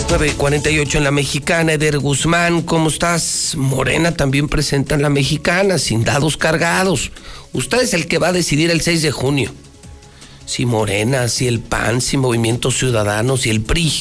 9.48 0.09 0.95
en 0.97 1.05
la 1.05 1.11
mexicana, 1.11 1.75
Eder 1.75 1.99
Guzmán, 1.99 2.63
¿cómo 2.63 2.89
estás? 2.89 3.53
Morena 3.59 4.17
también 4.17 4.49
presenta 4.49 4.95
en 4.95 5.03
la 5.03 5.11
mexicana, 5.11 5.77
sin 5.77 6.03
dados 6.03 6.39
cargados. 6.39 7.13
Usted 7.53 7.83
es 7.83 7.93
el 7.93 8.09
que 8.09 8.17
va 8.17 8.29
a 8.29 8.33
decidir 8.33 8.71
el 8.71 8.81
6 8.81 9.03
de 9.03 9.11
junio. 9.11 9.53
Si 10.47 10.65
Morena, 10.65 11.29
si 11.29 11.47
el 11.47 11.61
PAN, 11.61 12.01
si 12.01 12.17
Movimiento 12.17 12.71
Ciudadano, 12.71 13.37
si 13.37 13.51
el 13.51 13.61
PRI. 13.61 13.93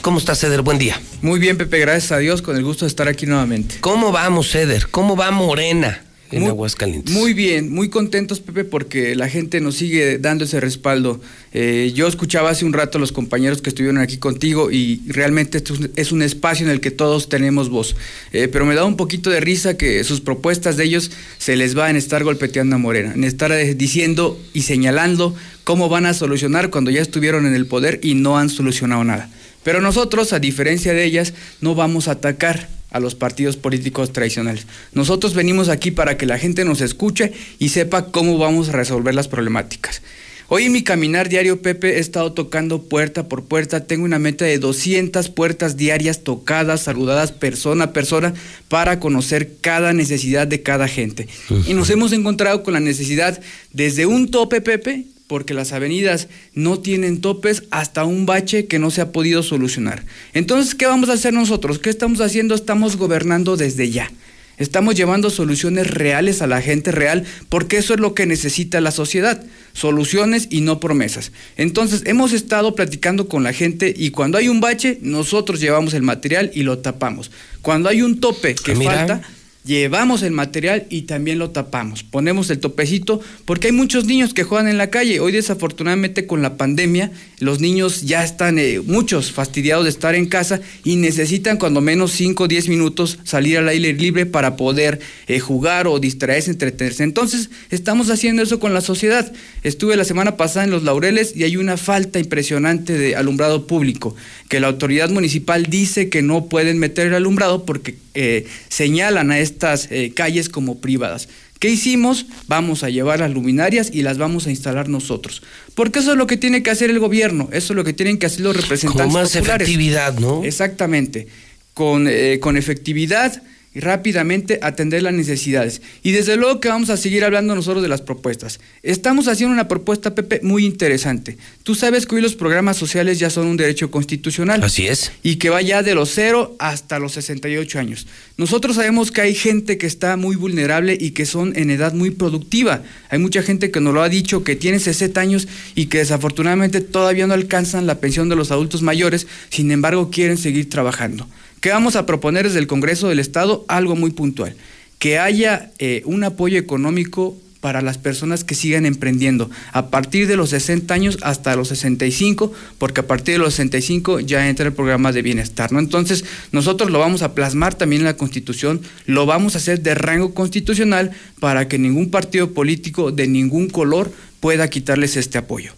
¿Cómo 0.00 0.18
estás, 0.18 0.44
Eder? 0.44 0.62
Buen 0.62 0.78
día. 0.78 1.00
Muy 1.22 1.40
bien, 1.40 1.58
Pepe, 1.58 1.80
gracias 1.80 2.12
a 2.12 2.18
Dios, 2.18 2.40
con 2.40 2.56
el 2.56 2.62
gusto 2.62 2.84
de 2.84 2.90
estar 2.90 3.08
aquí 3.08 3.26
nuevamente. 3.26 3.78
¿Cómo 3.80 4.12
vamos, 4.12 4.54
Eder? 4.54 4.86
¿Cómo 4.92 5.16
va 5.16 5.32
Morena 5.32 6.05
en 6.32 6.40
Muy- 6.40 6.50
Aguascalientes? 6.50 7.14
Muy 7.14 7.34
bien, 7.34 7.72
muy 7.72 7.88
contentos, 7.88 8.40
Pepe, 8.40 8.64
porque 8.64 9.14
la 9.14 9.28
gente 9.28 9.60
nos 9.60 9.76
sigue 9.76 10.18
dando 10.18 10.44
ese 10.44 10.60
respaldo. 10.60 11.20
Eh, 11.52 11.92
yo 11.94 12.06
escuchaba 12.08 12.50
hace 12.50 12.64
un 12.64 12.72
rato 12.72 12.98
a 12.98 13.00
los 13.00 13.12
compañeros 13.12 13.62
que 13.62 13.70
estuvieron 13.70 13.98
aquí 13.98 14.18
contigo 14.18 14.70
y 14.70 15.02
realmente 15.06 15.58
esto 15.58 15.74
es 15.74 15.80
un- 15.80 15.90
es 15.96 16.12
un 16.12 16.22
espacio 16.22 16.66
en 16.66 16.72
el 16.72 16.80
que 16.80 16.90
todos 16.90 17.28
tenemos 17.28 17.68
voz. 17.68 17.96
Eh, 18.32 18.48
pero 18.48 18.66
me 18.66 18.74
da 18.74 18.84
un 18.84 18.96
poquito 18.96 19.30
de 19.30 19.40
risa 19.40 19.76
que 19.76 20.02
sus 20.04 20.20
propuestas 20.20 20.76
de 20.76 20.84
ellos 20.84 21.10
se 21.38 21.56
les 21.56 21.76
va 21.76 21.88
en 21.90 21.96
estar 21.96 22.24
golpeteando 22.24 22.76
a 22.76 22.78
Morena, 22.78 23.12
en 23.14 23.24
estar 23.24 23.52
eh, 23.52 23.74
diciendo 23.74 24.38
y 24.52 24.62
señalando 24.62 25.34
cómo 25.64 25.88
van 25.88 26.06
a 26.06 26.14
solucionar 26.14 26.70
cuando 26.70 26.90
ya 26.90 27.02
estuvieron 27.02 27.46
en 27.46 27.54
el 27.54 27.66
poder 27.66 28.00
y 28.02 28.14
no 28.14 28.38
han 28.38 28.50
solucionado 28.50 29.04
nada. 29.04 29.30
Pero 29.62 29.80
nosotros, 29.80 30.32
a 30.32 30.38
diferencia 30.38 30.92
de 30.92 31.04
ellas, 31.04 31.34
no 31.60 31.74
vamos 31.74 32.06
a 32.06 32.12
atacar 32.12 32.68
a 32.96 33.00
los 33.00 33.14
partidos 33.14 33.56
políticos 33.56 34.12
tradicionales. 34.12 34.66
Nosotros 34.92 35.34
venimos 35.34 35.68
aquí 35.68 35.90
para 35.90 36.16
que 36.16 36.26
la 36.26 36.38
gente 36.38 36.64
nos 36.64 36.80
escuche 36.80 37.32
y 37.58 37.68
sepa 37.68 38.06
cómo 38.06 38.38
vamos 38.38 38.68
a 38.68 38.72
resolver 38.72 39.14
las 39.14 39.28
problemáticas. 39.28 40.02
Hoy 40.48 40.64
en 40.64 40.72
mi 40.72 40.84
caminar 40.84 41.28
diario, 41.28 41.60
Pepe, 41.60 41.96
he 41.96 41.98
estado 41.98 42.32
tocando 42.32 42.82
puerta 42.82 43.28
por 43.28 43.46
puerta. 43.46 43.84
Tengo 43.84 44.04
una 44.04 44.20
meta 44.20 44.44
de 44.44 44.58
200 44.58 45.28
puertas 45.30 45.76
diarias 45.76 46.22
tocadas, 46.22 46.82
saludadas 46.82 47.32
persona 47.32 47.84
a 47.84 47.92
persona 47.92 48.32
para 48.68 49.00
conocer 49.00 49.56
cada 49.60 49.92
necesidad 49.92 50.46
de 50.46 50.62
cada 50.62 50.86
gente. 50.86 51.26
Y 51.66 51.74
nos 51.74 51.90
hemos 51.90 52.12
encontrado 52.12 52.62
con 52.62 52.74
la 52.74 52.80
necesidad 52.80 53.40
desde 53.72 54.06
un 54.06 54.30
tope, 54.30 54.60
Pepe, 54.60 55.06
porque 55.26 55.54
las 55.54 55.72
avenidas 55.72 56.28
no 56.54 56.78
tienen 56.78 57.20
topes 57.20 57.64
hasta 57.70 58.04
un 58.04 58.26
bache 58.26 58.66
que 58.66 58.78
no 58.78 58.90
se 58.90 59.00
ha 59.00 59.12
podido 59.12 59.42
solucionar. 59.42 60.04
Entonces, 60.34 60.74
¿qué 60.74 60.86
vamos 60.86 61.08
a 61.08 61.14
hacer 61.14 61.32
nosotros? 61.32 61.78
¿Qué 61.78 61.90
estamos 61.90 62.20
haciendo? 62.20 62.54
Estamos 62.54 62.96
gobernando 62.96 63.56
desde 63.56 63.90
ya. 63.90 64.10
Estamos 64.58 64.94
llevando 64.94 65.28
soluciones 65.28 65.90
reales 65.90 66.40
a 66.40 66.46
la 66.46 66.62
gente 66.62 66.90
real 66.90 67.24
porque 67.50 67.76
eso 67.76 67.92
es 67.92 68.00
lo 68.00 68.14
que 68.14 68.24
necesita 68.24 68.80
la 68.80 68.90
sociedad, 68.90 69.44
soluciones 69.74 70.48
y 70.50 70.62
no 70.62 70.80
promesas. 70.80 71.30
Entonces 71.58 72.02
hemos 72.06 72.32
estado 72.32 72.74
platicando 72.74 73.28
con 73.28 73.42
la 73.42 73.52
gente 73.52 73.92
y 73.94 74.10
cuando 74.10 74.38
hay 74.38 74.48
un 74.48 74.60
bache 74.60 74.98
nosotros 75.02 75.60
llevamos 75.60 75.92
el 75.92 76.02
material 76.02 76.50
y 76.54 76.62
lo 76.62 76.78
tapamos. 76.78 77.30
Cuando 77.60 77.90
hay 77.90 78.00
un 78.00 78.18
tope 78.18 78.54
que 78.54 78.72
Ah, 78.72 78.76
falta, 78.76 79.22
llevamos 79.66 80.22
el 80.22 80.30
material 80.30 80.86
y 80.88 81.02
también 81.02 81.38
lo 81.38 81.50
tapamos. 81.50 82.02
Ponemos 82.02 82.48
el 82.50 82.60
topecito 82.60 83.20
porque 83.44 83.66
hay 83.68 83.72
muchos 83.72 84.06
niños 84.06 84.32
que 84.32 84.44
juegan 84.44 84.68
en 84.68 84.78
la 84.78 84.90
calle. 84.90 85.20
Hoy 85.20 85.32
desafortunadamente 85.32 86.26
con 86.26 86.40
la 86.40 86.56
pandemia 86.56 87.10
los 87.40 87.60
niños 87.60 88.02
ya 88.02 88.24
están 88.24 88.58
eh, 88.58 88.80
muchos 88.80 89.32
fastidiados 89.32 89.84
de 89.84 89.90
estar 89.90 90.14
en 90.14 90.26
casa 90.26 90.60
y 90.84 90.96
necesitan 90.96 91.58
cuando 91.58 91.80
menos 91.80 92.12
5 92.12 92.44
o 92.44 92.48
10 92.48 92.68
minutos 92.68 93.18
salir 93.24 93.58
al 93.58 93.68
aire 93.68 93.92
libre 93.92 94.24
para 94.24 94.56
poder 94.56 95.00
eh, 95.26 95.40
jugar 95.40 95.86
o 95.86 95.98
distraerse, 95.98 96.50
entretenerse. 96.50 97.02
Entonces 97.02 97.50
estamos 97.70 98.08
haciendo 98.10 98.42
eso 98.42 98.58
con 98.58 98.72
la 98.72 98.80
sociedad. 98.80 99.30
Estuve 99.64 99.96
la 99.96 100.04
semana 100.04 100.36
pasada 100.36 100.64
en 100.64 100.70
Los 100.70 100.84
Laureles 100.84 101.36
y 101.36 101.44
hay 101.44 101.56
una 101.56 101.76
falta 101.76 102.18
impresionante 102.18 102.96
de 102.96 103.16
alumbrado 103.16 103.66
público, 103.66 104.14
que 104.48 104.60
la 104.60 104.68
autoridad 104.68 105.10
municipal 105.10 105.66
dice 105.66 106.08
que 106.08 106.22
no 106.22 106.46
pueden 106.46 106.78
meter 106.78 107.08
el 107.08 107.14
alumbrado 107.14 107.66
porque 107.66 107.96
eh, 108.14 108.46
señalan 108.68 109.30
a 109.30 109.38
estas 109.56 109.88
eh, 109.90 110.12
calles 110.14 110.48
como 110.50 110.80
privadas. 110.80 111.28
¿Qué 111.58 111.70
hicimos? 111.70 112.26
Vamos 112.46 112.82
a 112.82 112.90
llevar 112.90 113.20
las 113.20 113.32
luminarias 113.32 113.90
y 113.90 114.02
las 114.02 114.18
vamos 114.18 114.46
a 114.46 114.50
instalar 114.50 114.90
nosotros. 114.90 115.42
Porque 115.74 116.00
eso 116.00 116.12
es 116.12 116.18
lo 116.18 116.26
que 116.26 116.36
tiene 116.36 116.62
que 116.62 116.70
hacer 116.70 116.90
el 116.90 116.98
gobierno, 116.98 117.48
eso 117.52 117.72
es 117.72 117.76
lo 117.76 117.82
que 117.84 117.94
tienen 117.94 118.18
que 118.18 118.26
hacer 118.26 118.42
los 118.42 118.54
representantes 118.54 119.06
Con 119.06 119.12
más 119.14 119.32
populares. 119.32 119.66
efectividad, 119.66 120.18
¿no? 120.18 120.44
Exactamente. 120.44 121.28
Con, 121.72 122.06
eh, 122.08 122.38
con 122.40 122.56
efectividad 122.58 123.42
y 123.76 123.80
rápidamente 123.80 124.58
atender 124.62 125.02
las 125.02 125.12
necesidades. 125.12 125.82
Y 126.02 126.12
desde 126.12 126.36
luego 126.36 126.60
que 126.60 126.70
vamos 126.70 126.88
a 126.88 126.96
seguir 126.96 127.24
hablando 127.24 127.54
nosotros 127.54 127.82
de 127.82 127.90
las 127.90 128.00
propuestas. 128.00 128.58
Estamos 128.82 129.28
haciendo 129.28 129.52
una 129.52 129.68
propuesta, 129.68 130.14
Pepe, 130.14 130.40
muy 130.42 130.64
interesante. 130.64 131.36
Tú 131.62 131.74
sabes 131.74 132.06
que 132.06 132.14
hoy 132.14 132.22
los 132.22 132.36
programas 132.36 132.78
sociales 132.78 133.18
ya 133.18 133.28
son 133.28 133.46
un 133.46 133.58
derecho 133.58 133.90
constitucional. 133.90 134.64
Así 134.64 134.86
es. 134.86 135.12
Y 135.22 135.36
que 135.36 135.50
va 135.50 135.60
ya 135.60 135.82
de 135.82 135.94
los 135.94 136.10
0 136.14 136.56
hasta 136.58 136.98
los 136.98 137.12
68 137.12 137.78
años. 137.78 138.06
Nosotros 138.38 138.76
sabemos 138.76 139.12
que 139.12 139.20
hay 139.20 139.34
gente 139.34 139.76
que 139.76 139.86
está 139.86 140.16
muy 140.16 140.36
vulnerable 140.36 140.96
y 140.98 141.10
que 141.10 141.26
son 141.26 141.54
en 141.54 141.68
edad 141.68 141.92
muy 141.92 142.08
productiva. 142.08 142.82
Hay 143.10 143.18
mucha 143.18 143.42
gente 143.42 143.70
que 143.70 143.82
nos 143.82 143.92
lo 143.92 144.00
ha 144.00 144.08
dicho 144.08 144.42
que 144.42 144.56
tiene 144.56 144.78
60 144.78 145.20
años 145.20 145.48
y 145.74 145.86
que 145.86 145.98
desafortunadamente 145.98 146.80
todavía 146.80 147.26
no 147.26 147.34
alcanzan 147.34 147.86
la 147.86 148.00
pensión 148.00 148.30
de 148.30 148.36
los 148.36 148.50
adultos 148.50 148.80
mayores, 148.80 149.26
sin 149.50 149.70
embargo 149.70 150.10
quieren 150.10 150.38
seguir 150.38 150.70
trabajando. 150.70 151.28
¿Qué 151.60 151.70
vamos 151.70 151.96
a 151.96 152.06
proponer 152.06 152.46
desde 152.46 152.58
el 152.58 152.66
Congreso 152.66 153.08
del 153.08 153.18
Estado? 153.18 153.64
Algo 153.68 153.96
muy 153.96 154.10
puntual. 154.10 154.54
Que 154.98 155.18
haya 155.18 155.70
eh, 155.78 156.02
un 156.04 156.24
apoyo 156.24 156.58
económico 156.58 157.36
para 157.66 157.82
las 157.82 157.98
personas 157.98 158.44
que 158.44 158.54
sigan 158.54 158.86
emprendiendo 158.86 159.50
a 159.72 159.88
partir 159.88 160.28
de 160.28 160.36
los 160.36 160.50
60 160.50 160.94
años 160.94 161.18
hasta 161.22 161.56
los 161.56 161.66
65, 161.66 162.52
porque 162.78 163.00
a 163.00 163.06
partir 163.08 163.34
de 163.34 163.38
los 163.38 163.54
65 163.54 164.20
ya 164.20 164.48
entra 164.48 164.66
el 164.66 164.72
programa 164.72 165.10
de 165.10 165.22
bienestar, 165.22 165.72
¿no? 165.72 165.80
Entonces, 165.80 166.24
nosotros 166.52 166.90
lo 166.90 167.00
vamos 167.00 167.22
a 167.22 167.34
plasmar 167.34 167.74
también 167.74 168.02
en 168.02 168.06
la 168.06 168.16
Constitución, 168.16 168.82
lo 169.06 169.26
vamos 169.26 169.54
a 169.54 169.58
hacer 169.58 169.80
de 169.80 169.96
rango 169.96 170.32
constitucional 170.32 171.10
para 171.40 171.66
que 171.66 171.76
ningún 171.76 172.10
partido 172.10 172.52
político 172.52 173.10
de 173.10 173.26
ningún 173.26 173.68
color 173.68 174.12
pueda 174.38 174.68
quitarles 174.68 175.16
este 175.16 175.38
apoyo. 175.38 175.72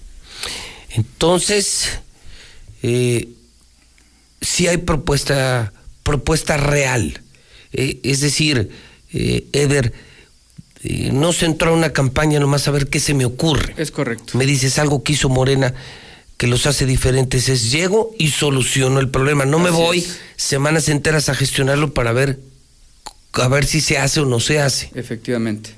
Entonces, 0.90 2.00
eh, 2.82 3.28
si 4.40 4.66
hay 4.66 4.78
propuesta, 4.78 5.72
propuesta 6.02 6.56
real. 6.56 7.20
Eh, 7.72 8.00
es 8.02 8.20
decir, 8.20 8.70
eh, 9.12 9.46
Eder, 9.52 9.92
eh, 10.84 11.10
no 11.12 11.32
se 11.32 11.46
entró 11.46 11.70
a 11.70 11.74
una 11.74 11.92
campaña 11.92 12.40
nomás 12.40 12.68
a 12.68 12.70
ver 12.70 12.88
qué 12.88 13.00
se 13.00 13.14
me 13.14 13.24
ocurre. 13.24 13.74
Es 13.76 13.90
correcto. 13.90 14.38
Me 14.38 14.46
dices 14.46 14.78
algo 14.78 15.02
que 15.02 15.12
hizo 15.14 15.28
Morena 15.28 15.74
que 16.36 16.46
los 16.46 16.66
hace 16.66 16.86
diferentes 16.86 17.48
es 17.48 17.72
llego 17.72 18.14
y 18.16 18.28
soluciono 18.28 19.00
el 19.00 19.10
problema. 19.10 19.44
No 19.44 19.58
me 19.58 19.70
voy 19.70 19.98
es. 19.98 20.20
semanas 20.36 20.88
enteras 20.88 21.28
a 21.28 21.34
gestionarlo 21.34 21.92
para 21.92 22.12
ver 22.12 22.38
a 23.32 23.48
ver 23.48 23.66
si 23.66 23.80
se 23.80 23.98
hace 23.98 24.20
o 24.20 24.24
no 24.24 24.40
se 24.40 24.60
hace. 24.60 24.90
Efectivamente. 24.94 25.70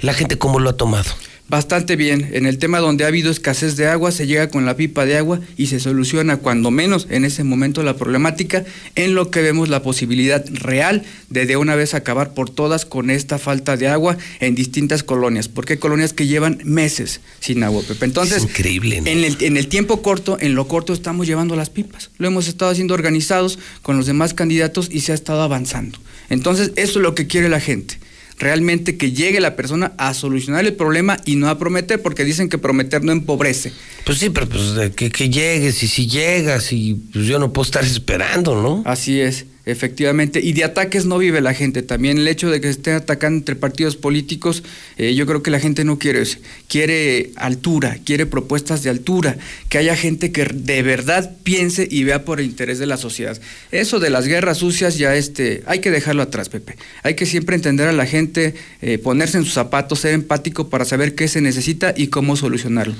La 0.00 0.12
gente 0.12 0.36
cómo 0.36 0.58
lo 0.58 0.70
ha 0.70 0.76
tomado. 0.76 1.10
Bastante 1.50 1.96
bien. 1.96 2.30
En 2.32 2.46
el 2.46 2.58
tema 2.58 2.78
donde 2.78 3.02
ha 3.02 3.08
habido 3.08 3.28
escasez 3.28 3.76
de 3.76 3.88
agua, 3.88 4.12
se 4.12 4.28
llega 4.28 4.50
con 4.50 4.66
la 4.66 4.76
pipa 4.76 5.04
de 5.04 5.16
agua 5.16 5.40
y 5.56 5.66
se 5.66 5.80
soluciona 5.80 6.36
cuando 6.36 6.70
menos 6.70 7.08
en 7.10 7.24
ese 7.24 7.42
momento 7.42 7.82
la 7.82 7.96
problemática, 7.96 8.64
en 8.94 9.16
lo 9.16 9.32
que 9.32 9.42
vemos 9.42 9.68
la 9.68 9.82
posibilidad 9.82 10.44
real 10.52 11.02
de 11.28 11.46
de 11.46 11.56
una 11.56 11.74
vez 11.74 11.94
acabar 11.94 12.34
por 12.34 12.50
todas 12.50 12.84
con 12.84 13.10
esta 13.10 13.36
falta 13.36 13.76
de 13.76 13.88
agua 13.88 14.16
en 14.38 14.54
distintas 14.54 15.02
colonias, 15.02 15.48
porque 15.48 15.72
hay 15.72 15.78
colonias 15.80 16.12
que 16.12 16.28
llevan 16.28 16.60
meses 16.62 17.20
sin 17.40 17.64
agua, 17.64 17.82
Pepe. 17.82 18.04
Entonces, 18.04 18.36
es 18.36 18.44
increíble. 18.44 19.00
¿no? 19.00 19.08
en 19.08 19.24
el, 19.24 19.36
en 19.40 19.56
el 19.56 19.66
tiempo 19.66 20.02
corto, 20.02 20.38
en 20.40 20.54
lo 20.54 20.68
corto 20.68 20.92
estamos 20.92 21.26
llevando 21.26 21.56
las 21.56 21.68
pipas. 21.68 22.10
Lo 22.18 22.28
hemos 22.28 22.46
estado 22.46 22.70
haciendo 22.70 22.94
organizados 22.94 23.58
con 23.82 23.96
los 23.96 24.06
demás 24.06 24.34
candidatos 24.34 24.88
y 24.88 25.00
se 25.00 25.10
ha 25.10 25.16
estado 25.16 25.42
avanzando. 25.42 25.98
Entonces, 26.28 26.70
eso 26.76 27.00
es 27.00 27.02
lo 27.02 27.16
que 27.16 27.26
quiere 27.26 27.48
la 27.48 27.58
gente. 27.58 27.98
Realmente 28.40 28.96
que 28.96 29.12
llegue 29.12 29.38
la 29.38 29.54
persona 29.54 29.92
a 29.98 30.14
solucionar 30.14 30.64
el 30.64 30.72
problema 30.72 31.18
y 31.26 31.36
no 31.36 31.48
a 31.50 31.58
prometer, 31.58 32.00
porque 32.00 32.24
dicen 32.24 32.48
que 32.48 32.56
prometer 32.56 33.04
no 33.04 33.12
empobrece. 33.12 33.70
Pues 34.06 34.18
sí, 34.18 34.30
pero 34.30 34.48
pues 34.48 34.92
que, 34.96 35.10
que 35.10 35.28
llegues 35.28 35.82
y 35.82 35.88
si 35.88 36.06
llegas 36.08 36.72
y 36.72 36.94
pues 37.12 37.26
yo 37.26 37.38
no 37.38 37.52
puedo 37.52 37.66
estar 37.66 37.84
esperando, 37.84 38.60
¿no? 38.60 38.82
Así 38.86 39.20
es, 39.20 39.44
efectivamente. 39.70 40.40
Y 40.42 40.52
de 40.52 40.64
ataques 40.64 41.06
no 41.06 41.18
vive 41.18 41.40
la 41.40 41.54
gente. 41.54 41.82
También 41.82 42.18
el 42.18 42.28
hecho 42.28 42.50
de 42.50 42.60
que 42.60 42.68
se 42.68 42.72
estén 42.72 42.94
atacando 42.94 43.38
entre 43.38 43.56
partidos 43.56 43.96
políticos, 43.96 44.62
eh, 44.98 45.14
yo 45.14 45.26
creo 45.26 45.42
que 45.42 45.50
la 45.50 45.60
gente 45.60 45.84
no 45.84 45.98
quiere 45.98 46.22
eso. 46.22 46.38
Quiere 46.68 47.30
altura, 47.36 47.98
quiere 48.04 48.26
propuestas 48.26 48.82
de 48.82 48.90
altura, 48.90 49.36
que 49.68 49.78
haya 49.78 49.96
gente 49.96 50.32
que 50.32 50.44
de 50.44 50.82
verdad 50.82 51.36
piense 51.42 51.86
y 51.90 52.04
vea 52.04 52.24
por 52.24 52.40
el 52.40 52.46
interés 52.46 52.78
de 52.78 52.86
la 52.86 52.96
sociedad. 52.96 53.40
Eso 53.70 54.00
de 54.00 54.10
las 54.10 54.26
guerras 54.26 54.58
sucias 54.58 54.98
ya 54.98 55.14
este, 55.14 55.62
hay 55.66 55.80
que 55.80 55.90
dejarlo 55.90 56.22
atrás, 56.22 56.48
Pepe. 56.48 56.76
Hay 57.02 57.14
que 57.14 57.26
siempre 57.26 57.56
entender 57.56 57.88
a 57.88 57.92
la 57.92 58.06
gente, 58.06 58.54
eh, 58.82 58.98
ponerse 58.98 59.38
en 59.38 59.44
sus 59.44 59.54
zapatos, 59.54 60.00
ser 60.00 60.14
empático 60.14 60.68
para 60.68 60.84
saber 60.84 61.14
qué 61.14 61.28
se 61.28 61.40
necesita 61.40 61.94
y 61.96 62.08
cómo 62.08 62.36
solucionarlo. 62.36 62.94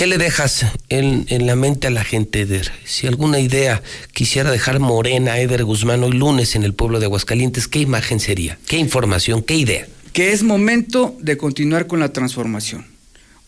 ¿Qué 0.00 0.06
le 0.06 0.16
dejas 0.16 0.64
en, 0.88 1.26
la 1.46 1.56
mente 1.56 1.88
a 1.88 1.90
la 1.90 2.04
gente, 2.04 2.40
Eder? 2.40 2.72
Si 2.86 3.06
alguna 3.06 3.38
idea 3.38 3.82
quisiera 4.14 4.50
dejar 4.50 4.80
morena 4.80 5.32
a 5.32 5.40
Eder 5.40 5.62
Guzmán 5.62 6.02
hoy 6.02 6.12
lunes 6.12 6.56
en 6.56 6.62
el 6.62 6.72
pueblo 6.72 7.00
de 7.00 7.04
Aguascalientes, 7.04 7.68
¿qué 7.68 7.80
imagen 7.80 8.18
sería? 8.18 8.56
¿Qué 8.66 8.78
información? 8.78 9.42
¿Qué 9.42 9.56
idea? 9.56 9.86
Que 10.14 10.32
es 10.32 10.42
momento 10.42 11.14
de 11.20 11.36
continuar 11.36 11.86
con 11.86 12.00
la 12.00 12.14
transformación. 12.14 12.86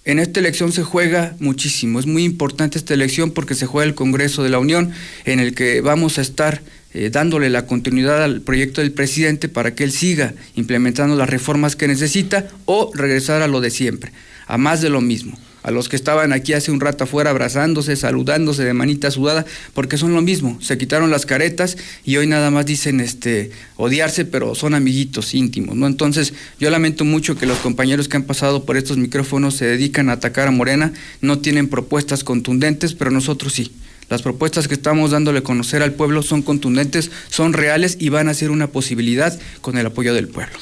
En 0.05 0.19
esta 0.19 0.41
elección 0.41 0.73
se 0.73 0.83
juega 0.83 1.37
muchísimo. 1.39 1.99
Es 1.99 2.05
muy 2.05 2.23
importante 2.23 2.77
esta 2.77 2.93
elección 2.93 3.31
porque 3.31 3.55
se 3.55 3.65
juega 3.65 3.89
el 3.89 3.95
Congreso 3.95 4.43
de 4.43 4.51
la 4.51 4.59
Unión, 4.59 4.93
en 5.25 5.41
el 5.41 5.55
que 5.55 5.81
vamos 5.81 6.19
a 6.19 6.21
estar 6.21 6.61
eh, 6.93 7.09
dándole 7.11 7.49
la 7.49 7.65
continuidad 7.65 8.23
al 8.23 8.43
proyecto 8.43 8.83
del 8.83 8.93
presidente 8.93 9.49
para 9.49 9.75
que 9.75 9.85
él 9.85 9.91
siga 9.91 10.35
implementando 10.55 11.17
las 11.17 11.31
reformas 11.31 11.77
que 11.77 11.89
necesita 11.89 12.47
o 12.67 12.91
regresar 12.93 13.41
a 13.41 13.49
lo 13.49 13.63
de 13.63 13.71
siempre, 13.71 14.13
a 14.47 14.59
más 14.59 14.83
de 14.83 14.91
lo 14.91 15.01
mismo 15.01 15.39
a 15.63 15.71
los 15.71 15.89
que 15.89 15.97
estaban 15.97 16.33
aquí 16.33 16.53
hace 16.53 16.71
un 16.71 16.81
rato 16.81 17.05
afuera 17.05 17.31
abrazándose, 17.31 17.97
saludándose 17.97 18.65
de 18.65 18.75
manita 18.75 19.11
sudada, 19.11 19.47
porque 19.75 19.97
son 19.97 20.15
lo 20.15 20.23
mismo, 20.23 20.59
se 20.61 20.79
quitaron 20.79 21.11
las 21.11 21.27
caretas 21.27 21.77
y 22.05 22.17
hoy 22.17 22.27
nada 22.27 22.51
más 22.51 22.67
dicen 22.67 23.01
este 23.01 23.51
odiarse, 23.77 24.25
pero 24.25 24.55
son 24.55 24.75
amiguitos 24.75 25.35
íntimos, 25.35 25.77
¿no? 25.77 25.87
Entonces, 25.87 26.35
yo 26.59 26.71
lamento 26.71 27.05
mucho 27.05 27.37
que 27.37 27.47
los 27.47 27.59
compañeros 27.59 28.09
que 28.09 28.17
han 28.17 28.25
pasado 28.25 28.65
por 28.65 28.77
estos 28.77 28.97
micrófonos 28.97 29.55
se 29.55 29.67
dedican 29.67 30.09
a 30.09 30.13
atacar 30.13 30.49
a 30.49 30.51
Morena, 30.51 30.93
no 31.21 31.39
tienen 31.39 31.69
propuestas 31.69 32.25
contundentes, 32.25 32.95
pero 32.95 33.11
nosotros 33.11 33.53
sí. 33.53 33.73
Las 34.09 34.23
propuestas 34.23 34.69
que 34.69 34.75
estamos 34.75 35.11
dándole 35.11 35.39
a 35.39 35.43
conocer 35.43 35.83
al 35.83 35.95
pueblo 35.95 36.23
son 36.23 36.43
contundentes, 36.43 37.11
son 37.31 37.53
reales 37.53 37.97
y 37.99 38.11
van 38.11 38.29
a 38.29 38.35
ser 38.35 38.51
una 38.51 38.67
posibilidad 38.67 39.39
con 39.61 39.79
el 39.79 39.87
apoyo 39.87 40.13
del 40.13 40.29
pueblo. 40.29 40.53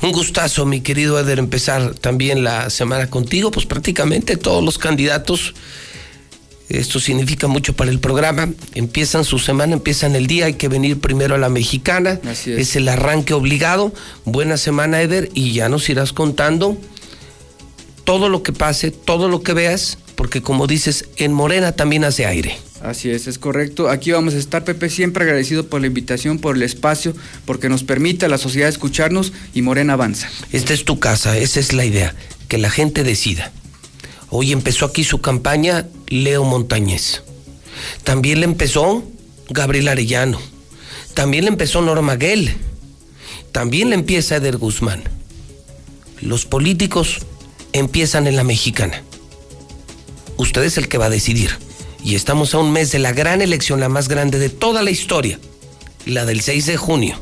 Un 0.00 0.12
gustazo, 0.12 0.64
mi 0.64 0.80
querido 0.80 1.18
Eder, 1.18 1.38
empezar 1.38 1.94
también 1.94 2.44
la 2.44 2.70
semana 2.70 3.10
contigo. 3.10 3.50
Pues 3.50 3.66
prácticamente 3.66 4.36
todos 4.36 4.64
los 4.64 4.78
candidatos, 4.78 5.54
esto 6.68 6.98
significa 6.98 7.46
mucho 7.46 7.74
para 7.74 7.90
el 7.90 8.00
programa, 8.00 8.48
empiezan 8.74 9.24
su 9.24 9.38
semana, 9.38 9.74
empiezan 9.74 10.16
el 10.16 10.26
día, 10.26 10.46
hay 10.46 10.54
que 10.54 10.68
venir 10.68 10.98
primero 10.98 11.34
a 11.34 11.38
la 11.38 11.50
mexicana. 11.50 12.20
Así 12.26 12.52
es. 12.52 12.58
es 12.58 12.76
el 12.76 12.88
arranque 12.88 13.34
obligado. 13.34 13.92
Buena 14.24 14.56
semana, 14.56 15.02
Eder, 15.02 15.28
y 15.34 15.52
ya 15.52 15.68
nos 15.68 15.88
irás 15.90 16.14
contando 16.14 16.78
todo 18.04 18.28
lo 18.28 18.42
que 18.42 18.52
pase, 18.52 18.90
todo 18.90 19.28
lo 19.28 19.42
que 19.42 19.54
veas, 19.54 19.98
porque 20.14 20.42
como 20.42 20.66
dices, 20.66 21.08
en 21.16 21.32
Morena 21.32 21.72
también 21.72 22.04
hace 22.04 22.26
aire. 22.26 22.56
Así 22.84 23.08
es, 23.10 23.26
es 23.26 23.38
correcto. 23.38 23.88
Aquí 23.88 24.12
vamos 24.12 24.34
a 24.34 24.36
estar, 24.38 24.62
Pepe, 24.62 24.90
siempre 24.90 25.24
agradecido 25.24 25.66
por 25.66 25.80
la 25.80 25.86
invitación, 25.86 26.38
por 26.38 26.54
el 26.54 26.62
espacio, 26.62 27.14
porque 27.46 27.70
nos 27.70 27.82
permite 27.82 28.26
a 28.26 28.28
la 28.28 28.36
sociedad 28.36 28.68
escucharnos 28.68 29.32
y 29.54 29.62
Morena 29.62 29.94
avanza. 29.94 30.28
Esta 30.52 30.74
es 30.74 30.84
tu 30.84 31.00
casa, 31.00 31.38
esa 31.38 31.60
es 31.60 31.72
la 31.72 31.86
idea, 31.86 32.14
que 32.46 32.58
la 32.58 32.68
gente 32.68 33.02
decida. 33.02 33.52
Hoy 34.28 34.52
empezó 34.52 34.84
aquí 34.84 35.02
su 35.02 35.22
campaña 35.22 35.86
Leo 36.08 36.44
Montañez. 36.44 37.22
También 38.02 38.40
le 38.40 38.44
empezó 38.44 39.02
Gabriel 39.48 39.88
Arellano. 39.88 40.38
También 41.14 41.44
le 41.44 41.50
empezó 41.50 41.80
Norma 41.80 42.16
Guel. 42.16 42.54
También 43.50 43.88
le 43.88 43.94
empieza 43.94 44.36
Eder 44.36 44.58
Guzmán. 44.58 45.04
Los 46.20 46.44
políticos 46.44 47.20
empiezan 47.72 48.26
en 48.26 48.36
la 48.36 48.44
mexicana. 48.44 49.02
Usted 50.36 50.64
es 50.64 50.76
el 50.76 50.88
que 50.88 50.98
va 50.98 51.06
a 51.06 51.10
decidir. 51.10 51.50
Y 52.04 52.16
estamos 52.16 52.54
a 52.54 52.58
un 52.58 52.70
mes 52.70 52.92
de 52.92 52.98
la 52.98 53.12
gran 53.12 53.40
elección, 53.40 53.80
la 53.80 53.88
más 53.88 54.08
grande 54.08 54.38
de 54.38 54.50
toda 54.50 54.82
la 54.82 54.90
historia, 54.90 55.38
la 56.04 56.26
del 56.26 56.42
6 56.42 56.66
de 56.66 56.76
junio. 56.76 57.18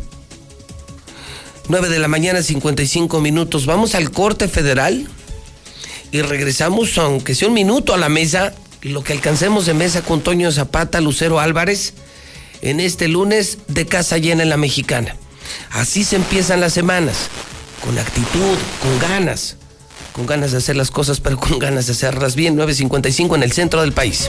9 1.69 1.89
de 1.89 2.01
la 2.01 2.09
mañana, 2.09 2.43
55 2.43 3.21
minutos. 3.21 3.65
Vamos 3.65 3.95
al 3.95 4.11
corte 4.11 4.49
federal 4.49 5.07
y 6.11 6.21
regresamos, 6.21 6.99
aunque 6.99 7.37
sea 7.37 7.47
un 7.47 7.55
minuto, 7.55 7.95
a 7.95 7.97
la 7.97 8.09
mesa, 8.09 8.55
lo 8.83 9.05
que 9.05 9.13
alcancemos 9.13 9.67
de 9.67 9.75
mesa 9.75 10.03
con 10.03 10.21
Toño 10.21 10.51
Zapata, 10.51 11.01
Lucero 11.01 11.39
Álvarez, 11.39 11.95
en 12.61 12.81
este 12.81 13.07
lunes 13.07 13.59
de 13.69 13.87
casa 13.87 14.19
llena 14.19 14.43
en 14.43 14.49
la 14.49 14.57
mexicana. 14.57 15.15
Así 15.71 16.03
se 16.03 16.17
empiezan 16.17 16.61
las 16.61 16.73
semanas, 16.73 17.29
con 17.85 17.97
actitud, 18.01 18.57
con 18.83 18.99
ganas, 18.99 19.57
con 20.13 20.27
ganas 20.27 20.51
de 20.51 20.59
hacer 20.59 20.75
las 20.75 20.91
cosas, 20.91 21.21
pero 21.21 21.39
con 21.39 21.61
ganas 21.61 21.87
de 21.87 21.93
hacerlas 21.93 22.35
bien. 22.35 22.57
9.55 22.57 23.37
en 23.37 23.43
el 23.45 23.53
centro 23.53 23.81
del 23.81 23.93
país. 23.93 24.29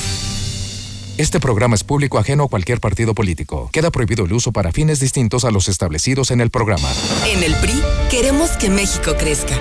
Este 1.21 1.39
programa 1.39 1.75
es 1.75 1.83
público 1.83 2.17
ajeno 2.17 2.45
a 2.45 2.47
cualquier 2.47 2.79
partido 2.79 3.13
político. 3.13 3.69
Queda 3.71 3.91
prohibido 3.91 4.25
el 4.25 4.33
uso 4.33 4.51
para 4.51 4.71
fines 4.71 4.99
distintos 4.99 5.45
a 5.45 5.51
los 5.51 5.67
establecidos 5.67 6.31
en 6.31 6.41
el 6.41 6.49
programa. 6.49 6.89
En 7.27 7.43
el 7.43 7.53
PRI 7.57 7.79
queremos 8.09 8.49
que 8.57 8.71
México 8.71 9.13
crezca, 9.19 9.53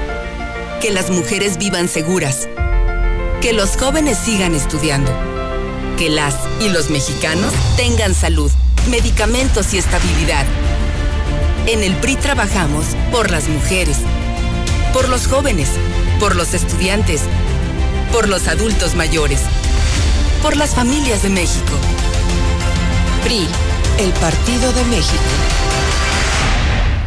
que 0.81 0.91
las 0.91 1.11
mujeres 1.11 1.59
vivan 1.59 1.89
seguras, 1.89 2.49
que 3.43 3.53
los 3.53 3.77
jóvenes 3.77 4.17
sigan 4.17 4.55
estudiando, 4.55 5.13
que 5.99 6.09
las 6.09 6.35
y 6.61 6.71
los 6.71 6.89
mexicanos 6.89 7.53
tengan 7.77 8.15
salud, 8.15 8.51
medicamentos 8.89 9.75
y 9.75 9.77
estabilidad. 9.77 10.47
En 11.67 11.83
el 11.83 11.95
PRI 11.97 12.17
trabajamos 12.17 12.87
por 13.13 13.31
las 13.31 13.51
mujeres, 13.51 13.99
por 14.95 15.11
los 15.11 15.27
jóvenes, 15.27 15.69
por 16.21 16.37
los 16.37 16.55
estudiantes, 16.55 17.21
por 18.13 18.31
los 18.31 18.49
adultos 18.49 18.95
mayores 18.95 19.41
por 20.43 20.57
las 20.57 20.75
familias 20.75 21.23
de 21.23 21.31
México. 21.31 21.73
PRI, 23.23 23.47
el 23.99 24.13
Partido 24.15 24.73
de 24.73 24.85
México. 24.85 25.23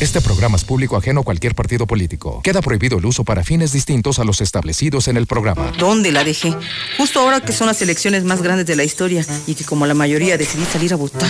Este 0.00 0.22
programa 0.22 0.56
es 0.56 0.64
público 0.64 0.96
ajeno 0.96 1.20
a 1.20 1.24
cualquier 1.24 1.54
partido 1.54 1.86
político. 1.86 2.40
Queda 2.42 2.62
prohibido 2.62 2.96
el 2.96 3.04
uso 3.04 3.22
para 3.22 3.44
fines 3.44 3.70
distintos 3.72 4.18
a 4.18 4.24
los 4.24 4.40
establecidos 4.40 5.08
en 5.08 5.18
el 5.18 5.26
programa. 5.26 5.72
¿Dónde 5.78 6.10
la 6.10 6.24
dejé? 6.24 6.54
Justo 6.96 7.20
ahora 7.20 7.42
que 7.42 7.52
son 7.52 7.66
las 7.66 7.82
elecciones 7.82 8.24
más 8.24 8.40
grandes 8.40 8.64
de 8.64 8.76
la 8.76 8.84
historia 8.84 9.26
y 9.46 9.54
que 9.54 9.64
como 9.64 9.84
la 9.84 9.92
mayoría 9.92 10.38
decidí 10.38 10.64
salir 10.64 10.94
a 10.94 10.96
votar. 10.96 11.28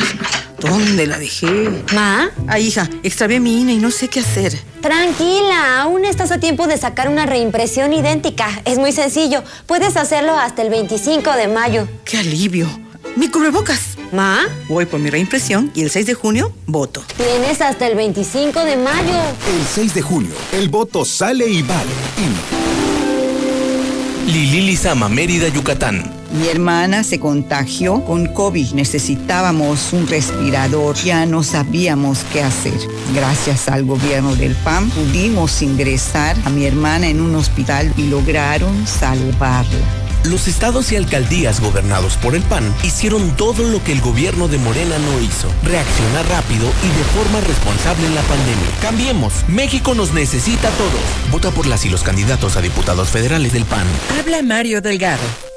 ¿Dónde 0.61 1.09
la 1.09 1.19
dejé? 1.19 1.83
¿Ma? 1.93 2.31
Ah, 2.47 2.61
hija, 2.61 2.89
extravié 3.03 3.41
mi 3.41 3.61
INE 3.61 3.73
y 3.73 3.79
no 3.79 3.91
sé 3.91 4.07
qué 4.07 4.21
hacer. 4.21 4.57
Tranquila, 4.81 5.83
aún 5.83 6.05
estás 6.05 6.31
a 6.31 6.39
tiempo 6.39 6.69
de 6.69 6.79
sacar 6.79 7.09
una 7.09 7.27
reimpresión 7.27 7.93
idéntica. 7.93 8.63
Es 8.65 8.79
muy 8.79 8.93
sencillo. 8.93 9.43
Puedes 9.67 9.97
hacerlo 9.97 10.39
hasta 10.39 10.63
el 10.63 10.71
25 10.71 11.33
de 11.33 11.49
mayo. 11.49 11.89
¡Qué 12.05 12.19
alivio! 12.19 12.69
¡Mi 13.17 13.29
cubrebocas! 13.29 13.90
¿Ma? 14.13 14.41
Voy 14.69 14.87
por 14.87 15.01
mi 15.01 15.11
reimpresión 15.11 15.71
y 15.75 15.83
el 15.83 15.91
6 15.91 16.07
de 16.07 16.15
junio 16.15 16.53
voto. 16.67 17.03
Tienes 17.17 17.61
hasta 17.61 17.87
el 17.87 17.97
25 17.97 18.65
de 18.65 18.77
mayo. 18.77 19.19
El 19.57 19.67
6 19.75 19.95
de 19.95 20.03
junio, 20.03 20.33
el 20.53 20.69
voto 20.69 21.05
sale 21.05 21.49
y 21.49 21.63
vale. 21.63 21.91
Lili 24.27 24.61
Lizama, 24.61 25.09
Mérida, 25.09 25.49
Yucatán. 25.49 26.21
Mi 26.33 26.47
hermana 26.47 27.03
se 27.03 27.19
contagió 27.19 28.05
con 28.05 28.27
COVID. 28.27 28.75
Necesitábamos 28.75 29.93
un 29.93 30.07
respirador. 30.07 30.95
Ya 30.97 31.27
no 31.27 31.43
sabíamos 31.43 32.21
qué 32.33 32.41
hacer. 32.41 32.79
Gracias 33.15 33.69
al 33.69 33.85
gobierno 33.85 34.37
del 34.37 34.55
PAN 34.55 34.89
pudimos 34.91 35.61
ingresar 35.63 36.37
a 36.45 36.51
mi 36.51 36.65
hermana 36.67 37.09
en 37.09 37.21
un 37.21 37.35
hospital 37.35 37.93
y 37.97 38.07
lograron 38.07 38.87
salvarla. 38.87 40.00
Los 40.25 40.49
estados 40.49 40.93
y 40.93 40.97
alcaldías 40.97 41.61
gobernados 41.61 42.19
por 42.19 42.35
el 42.35 42.43
PAN 42.43 42.75
hicieron 42.85 43.37
todo 43.37 43.65
lo 43.65 43.83
que 43.83 43.93
el 43.93 44.03
gobierno 44.03 44.49
de 44.49 44.59
Morena 44.59 44.99
no 44.99 45.21
hizo. 45.21 45.49
Reaccionar 45.63 46.29
rápido 46.29 46.71
y 46.85 46.89
de 46.99 47.05
forma 47.05 47.41
responsable 47.41 48.07
en 48.07 48.15
la 48.15 48.23
pandemia. 48.23 48.69
Cambiemos. 48.83 49.49
México 49.49 49.95
nos 49.95 50.13
necesita 50.13 50.69
a 50.69 50.73
todos. 50.73 51.31
Vota 51.31 51.51
por 51.51 51.67
las 51.67 51.87
y 51.87 51.89
los 51.89 52.03
candidatos 52.03 52.57
a 52.57 52.61
diputados 52.61 53.09
federales 53.09 53.55
del 53.55 53.65
PAN. 53.65 53.87
Habla 54.19 54.43
Mario 54.43 54.83
Delgado. 54.83 55.50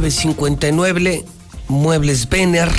959 0.00 1.24
Muebles 1.68 2.28
Vener 2.28 2.70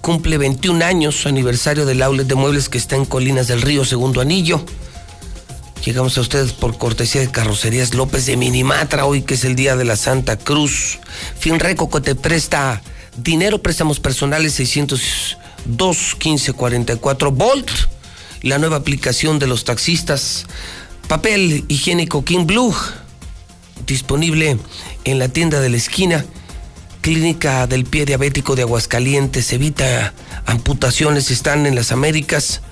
cumple 0.00 0.36
21 0.36 0.84
años 0.84 1.14
su 1.14 1.28
aniversario 1.28 1.86
del 1.86 2.02
outlet 2.02 2.26
de 2.26 2.34
muebles 2.34 2.68
que 2.68 2.76
está 2.76 2.96
en 2.96 3.04
Colinas 3.04 3.46
del 3.46 3.62
Río, 3.62 3.84
segundo 3.84 4.20
anillo. 4.20 4.64
Llegamos 5.84 6.18
a 6.18 6.22
ustedes 6.22 6.54
por 6.54 6.76
cortesía 6.76 7.20
de 7.20 7.30
Carrocerías 7.30 7.94
López 7.94 8.26
de 8.26 8.36
Minimatra, 8.36 9.06
hoy 9.06 9.22
que 9.22 9.34
es 9.34 9.44
el 9.44 9.54
día 9.54 9.76
de 9.76 9.84
la 9.84 9.94
Santa 9.94 10.36
Cruz. 10.36 10.98
Finreco 11.38 11.88
que 11.88 12.00
te 12.00 12.16
presta 12.16 12.82
dinero, 13.16 13.62
préstamos 13.62 14.00
personales 14.00 14.54
602 14.54 15.36
1544 16.14 17.30
Volt, 17.30 17.70
la 18.42 18.58
nueva 18.58 18.78
aplicación 18.78 19.38
de 19.38 19.46
los 19.46 19.62
taxistas. 19.62 20.46
Papel 21.06 21.64
higiénico 21.68 22.24
King 22.24 22.46
Blue, 22.46 22.74
disponible 23.86 24.58
en 25.04 25.18
la 25.18 25.28
tienda 25.28 25.60
de 25.60 25.68
la 25.68 25.76
esquina. 25.76 26.24
Clínica 27.00 27.66
del 27.66 27.84
Pie 27.84 28.04
Diabético 28.04 28.54
de 28.54 28.62
Aguascalientes. 28.62 29.52
Evita 29.52 30.14
amputaciones, 30.46 31.30
están 31.30 31.66
en 31.66 31.74
las 31.74 31.92
Américas 31.92 32.62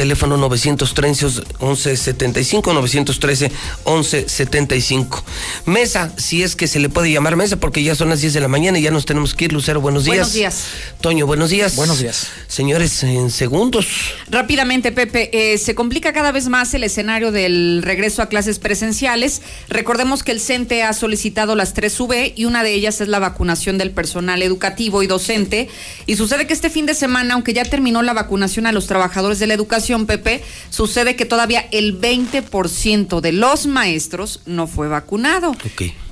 teléfono 0.00 0.38
913 0.38 1.26
1175 1.60 2.72
913 2.72 3.52
1175. 3.84 5.24
Mesa, 5.66 6.10
si 6.16 6.42
es 6.42 6.56
que 6.56 6.66
se 6.68 6.80
le 6.80 6.88
puede 6.88 7.12
llamar 7.12 7.36
mesa 7.36 7.58
porque 7.58 7.82
ya 7.82 7.94
son 7.94 8.08
las 8.08 8.22
10 8.22 8.32
de 8.32 8.40
la 8.40 8.48
mañana 8.48 8.78
y 8.78 8.82
ya 8.82 8.90
nos 8.90 9.04
tenemos 9.04 9.34
que 9.34 9.44
ir. 9.44 9.52
Lucero, 9.52 9.82
buenos 9.82 10.04
días. 10.04 10.16
Buenos 10.16 10.32
días. 10.32 10.64
Toño, 11.02 11.26
buenos 11.26 11.50
días. 11.50 11.76
Buenos 11.76 11.98
días. 11.98 12.28
Señores, 12.48 13.02
en 13.02 13.30
segundos. 13.30 13.86
Rápidamente, 14.30 14.90
Pepe, 14.90 15.52
eh, 15.52 15.58
se 15.58 15.74
complica 15.74 16.14
cada 16.14 16.32
vez 16.32 16.48
más 16.48 16.72
el 16.72 16.82
escenario 16.84 17.30
del 17.30 17.82
regreso 17.82 18.22
a 18.22 18.30
clases 18.30 18.58
presenciales. 18.58 19.42
Recordemos 19.68 20.22
que 20.22 20.32
el 20.32 20.40
CENTE 20.40 20.82
ha 20.82 20.94
solicitado 20.94 21.56
las 21.56 21.74
tres 21.74 22.00
V 22.00 22.32
y 22.34 22.46
una 22.46 22.62
de 22.62 22.72
ellas 22.72 23.02
es 23.02 23.08
la 23.08 23.18
vacunación 23.18 23.76
del 23.76 23.90
personal 23.90 24.40
educativo 24.40 25.02
y 25.02 25.06
docente. 25.06 25.68
Y 26.06 26.16
sucede 26.16 26.46
que 26.46 26.54
este 26.54 26.70
fin 26.70 26.86
de 26.86 26.94
semana, 26.94 27.34
aunque 27.34 27.52
ya 27.52 27.66
terminó 27.66 28.00
la 28.00 28.14
vacunación 28.14 28.66
a 28.66 28.72
los 28.72 28.86
trabajadores 28.86 29.38
de 29.40 29.46
la 29.46 29.52
educación, 29.52 29.89
Pepe, 30.06 30.42
sucede 30.70 31.16
que 31.16 31.24
todavía 31.24 31.66
el 31.72 32.00
20% 32.00 33.20
de 33.20 33.32
los 33.32 33.66
maestros 33.66 34.40
no 34.46 34.66
fue 34.66 34.88
vacunado. 34.88 35.54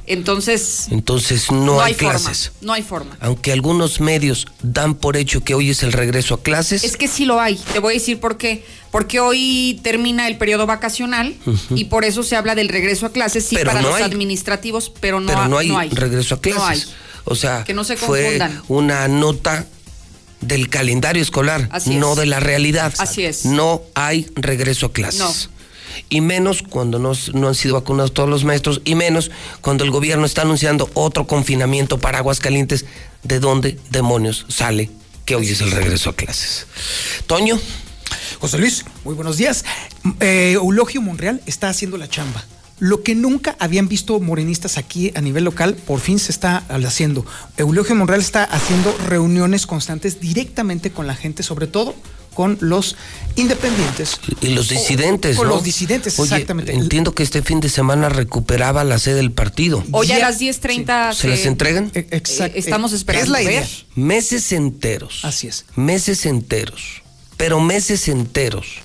Entonces, 0.07 0.87
Entonces 0.91 1.51
no, 1.51 1.83
hay, 1.83 1.93
forma, 1.93 2.13
clases. 2.13 2.53
no 2.63 2.73
hay 2.73 2.83
forma. 2.83 3.15
Aunque 3.21 3.53
algunos 3.53 4.01
medios 4.01 4.47
dan 4.63 4.95
por 4.95 5.19
hecho 5.19 5.45
que 5.45 5.55
hoy 5.55 5.69
es 5.71 5.83
el 5.83 5.93
regreso 5.93 6.35
a 6.35 6.43
clases. 6.43 6.83
Es 6.83 6.97
que 6.97 7.09
sí 7.09 7.27
lo 7.27 7.41
hay. 7.41 7.57
Te 7.75 7.79
voy 7.79 7.93
a 7.93 7.95
decir 7.99 8.19
por 8.19 8.39
qué. 8.39 8.65
Porque 8.91 9.21
hoy 9.21 9.79
termina 9.83 10.27
el 10.27 10.39
periodo 10.39 10.65
vacacional 10.67 11.35
y 11.75 11.85
por 11.87 12.07
eso 12.07 12.23
se 12.23 12.37
habla 12.37 12.55
del 12.55 12.71
regreso 12.71 13.05
a 13.05 13.13
clases, 13.13 13.45
sí, 13.45 13.57
Pero 13.57 13.71
para 13.71 13.83
no 13.83 13.89
los 13.89 13.99
hay. 13.99 14.05
administrativos, 14.05 14.91
pero 14.99 15.21
no, 15.21 15.27
pero 15.27 15.41
ha- 15.41 15.49
no 15.49 15.59
hay, 15.59 15.69
no 15.69 15.79
hay. 15.79 15.91
regreso 15.91 16.37
a 16.37 16.41
clases. 16.41 16.61
No 16.63 16.65
hay. 16.65 16.83
O 17.25 17.35
sea, 17.35 17.65
Que 17.65 17.75
no 17.75 17.85
se 17.85 17.99
fue 17.99 18.23
confundan. 18.39 18.63
una 18.69 19.09
nota 19.09 19.67
del 20.41 20.69
calendario 20.69 21.23
escolar, 21.23 21.69
Así 21.73 21.97
no 21.97 22.13
es. 22.13 22.19
de 22.19 22.27
la 22.27 22.41
realidad. 22.41 22.93
Así 22.99 23.25
es. 23.25 23.45
No 23.45 23.83
hay 23.95 24.31
regreso 24.37 24.87
a 24.87 24.93
clases. 24.93 25.21
No. 25.21 25.59
Y 26.11 26.21
menos 26.21 26.63
cuando 26.63 26.99
no 26.99 27.49
han 27.49 27.55
sido 27.55 27.75
vacunados 27.75 28.15
todos 28.15 28.29
los 28.29 28.45
maestros, 28.45 28.81
y 28.85 28.95
menos 28.95 29.31
cuando 29.61 29.85
el 29.85 29.91
gobierno 29.91 30.27
está 30.27 30.43
anunciando 30.43 30.89
otro 30.95 31.27
confinamiento 31.27 31.99
para 31.99 32.19
Aguascalientes. 32.19 32.85
¿De 33.25 33.41
dónde 33.41 33.79
demonios 33.91 34.47
sale 34.49 34.91
que 35.25 35.35
hoy 35.35 35.49
es 35.51 35.61
el 35.61 35.73
regreso 35.73 36.11
a 36.11 36.15
clases? 36.17 36.67
Toño. 37.27 37.59
José 38.41 38.59
Luis, 38.59 38.85
muy 39.05 39.15
buenos 39.15 39.37
días. 39.37 39.65
Eh, 40.21 40.53
Eulogio 40.55 41.03
Monreal 41.03 41.43
está 41.47 41.69
haciendo 41.69 41.97
la 41.99 42.09
chamba. 42.09 42.45
Lo 42.81 43.03
que 43.03 43.15
nunca 43.15 43.57
habían 43.59 43.89
visto 43.89 44.21
morenistas 44.21 44.79
aquí 44.79 45.13
a 45.15 45.21
nivel 45.21 45.45
local, 45.45 45.75
por 45.75 46.01
fin 46.01 46.19
se 46.19 46.33
está 46.33 46.65
haciendo. 46.69 47.25
Eulogio 47.57 47.95
Monreal 47.95 48.21
está 48.21 48.45
haciendo 48.45 48.97
reuniones 49.07 49.67
constantes 49.67 50.21
directamente 50.21 50.91
con 50.91 51.07
la 51.07 51.15
gente, 51.15 51.43
sobre 51.43 51.67
todo 51.67 51.95
con 52.39 52.57
los 52.61 52.95
independientes. 53.35 54.21
Y 54.41 54.51
los 54.51 54.69
disidentes, 54.69 55.37
Con 55.37 55.49
¿no? 55.49 55.55
los 55.55 55.65
disidentes, 55.65 56.17
Oye, 56.21 56.35
exactamente. 56.35 56.73
Entiendo 56.73 57.13
que 57.13 57.25
este 57.25 57.43
fin 57.43 57.59
de 57.59 57.69
semana 57.69 58.09
recuperaba 58.09 58.85
la 58.85 59.01
sede 59.01 59.17
del 59.17 59.33
partido. 59.33 59.83
Hoy 59.91 60.13
a 60.13 60.21
las 60.21 60.41
10.30 60.41 61.15
¿Se 61.15 61.27
las 61.27 61.45
entregan? 61.47 61.91
Exacto. 61.95 62.57
Eh, 62.57 62.61
estamos 62.61 62.93
esperando 62.93 63.25
Es 63.25 63.31
la 63.31 63.43
idea. 63.43 63.67
Meses 63.97 64.53
enteros. 64.53 65.25
Así 65.25 65.49
es. 65.49 65.65
Meses 65.75 66.27
enteros. 66.27 67.03
Pero 67.37 67.59
meses 67.59 68.07
enteros. 68.07 68.83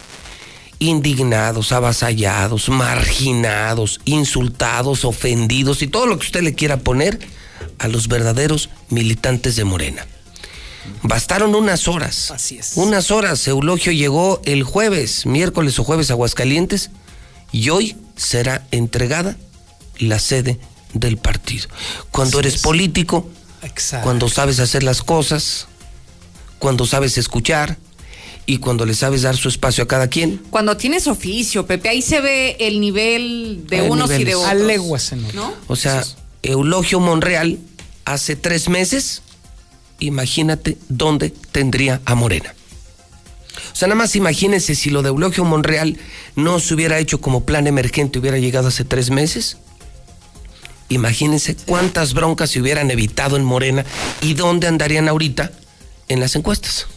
Indignados, 0.79 1.71
avasallados, 1.71 2.69
marginados, 2.69 4.01
insultados, 4.05 5.05
ofendidos 5.05 5.81
y 5.81 5.87
todo 5.87 6.07
lo 6.07 6.17
que 6.17 6.25
usted 6.25 6.41
le 6.41 6.55
quiera 6.55 6.77
poner 6.77 7.19
a 7.79 7.87
los 7.87 8.07
verdaderos 8.07 8.69
militantes 8.89 9.55
de 9.55 9.63
Morena. 9.63 10.05
Bastaron 11.01 11.55
unas 11.55 11.87
horas. 11.87 12.31
Así 12.31 12.57
es. 12.57 12.73
Unas 12.75 13.11
horas. 13.11 13.47
Eulogio 13.47 13.91
llegó 13.93 14.41
el 14.45 14.63
jueves, 14.63 15.25
miércoles 15.25 15.79
o 15.79 15.83
jueves 15.83 16.09
a 16.09 16.13
Aguascalientes 16.13 16.89
y 17.51 17.69
hoy 17.69 17.95
será 18.17 18.67
entregada 18.71 19.37
la 19.97 20.19
sede 20.19 20.59
del 20.93 21.17
partido. 21.17 21.67
Cuando 22.11 22.39
Así 22.39 22.47
eres 22.47 22.55
es. 22.55 22.61
político, 22.61 23.29
Exacto. 23.61 24.03
cuando 24.03 24.27
sabes 24.27 24.59
hacer 24.59 24.83
las 24.83 25.01
cosas, 25.01 25.67
cuando 26.59 26.85
sabes 26.85 27.17
escuchar 27.17 27.77
y 28.45 28.57
cuando 28.57 28.85
le 28.85 28.93
sabes 28.93 29.21
dar 29.21 29.37
su 29.37 29.47
espacio 29.47 29.85
a 29.85 29.87
cada 29.87 30.07
quien. 30.07 30.41
Cuando 30.49 30.75
tienes 30.75 31.07
oficio, 31.07 31.65
Pepe, 31.65 31.89
ahí 31.89 32.01
se 32.01 32.19
ve 32.19 32.57
el 32.59 32.81
nivel 32.81 33.65
de 33.67 33.81
Hay 33.81 33.89
unos 33.89 34.11
y 34.11 34.23
de 34.23 34.35
otros. 34.35 34.51
A 34.51 34.53
leguas. 34.55 35.13
¿No? 35.33 35.53
O 35.67 35.75
sea, 35.75 36.03
Eulogio 36.41 36.99
Monreal 36.99 37.59
hace 38.05 38.35
tres 38.35 38.67
meses, 38.67 39.21
imagínate 39.99 40.77
dónde 40.89 41.29
tendría 41.29 42.01
a 42.05 42.15
Morena. 42.15 42.53
O 43.71 43.75
sea, 43.75 43.87
nada 43.87 43.97
más 43.97 44.15
imagínense 44.15 44.75
si 44.75 44.89
lo 44.89 45.01
de 45.01 45.09
Eulogio 45.09 45.45
Monreal 45.45 45.97
no 46.35 46.59
se 46.59 46.73
hubiera 46.73 46.99
hecho 46.99 47.21
como 47.21 47.45
plan 47.45 47.65
emergente, 47.65 48.19
hubiera 48.19 48.37
llegado 48.37 48.67
hace 48.67 48.83
tres 48.83 49.09
meses. 49.09 49.57
Imagínense 50.89 51.55
cuántas 51.55 52.13
broncas 52.13 52.51
se 52.51 52.61
hubieran 52.61 52.91
evitado 52.91 53.37
en 53.37 53.43
Morena 53.43 53.85
y 54.21 54.33
dónde 54.33 54.67
andarían 54.67 55.07
ahorita 55.07 55.51
en 56.07 56.19
las 56.19 56.35
encuestas. 56.35 56.87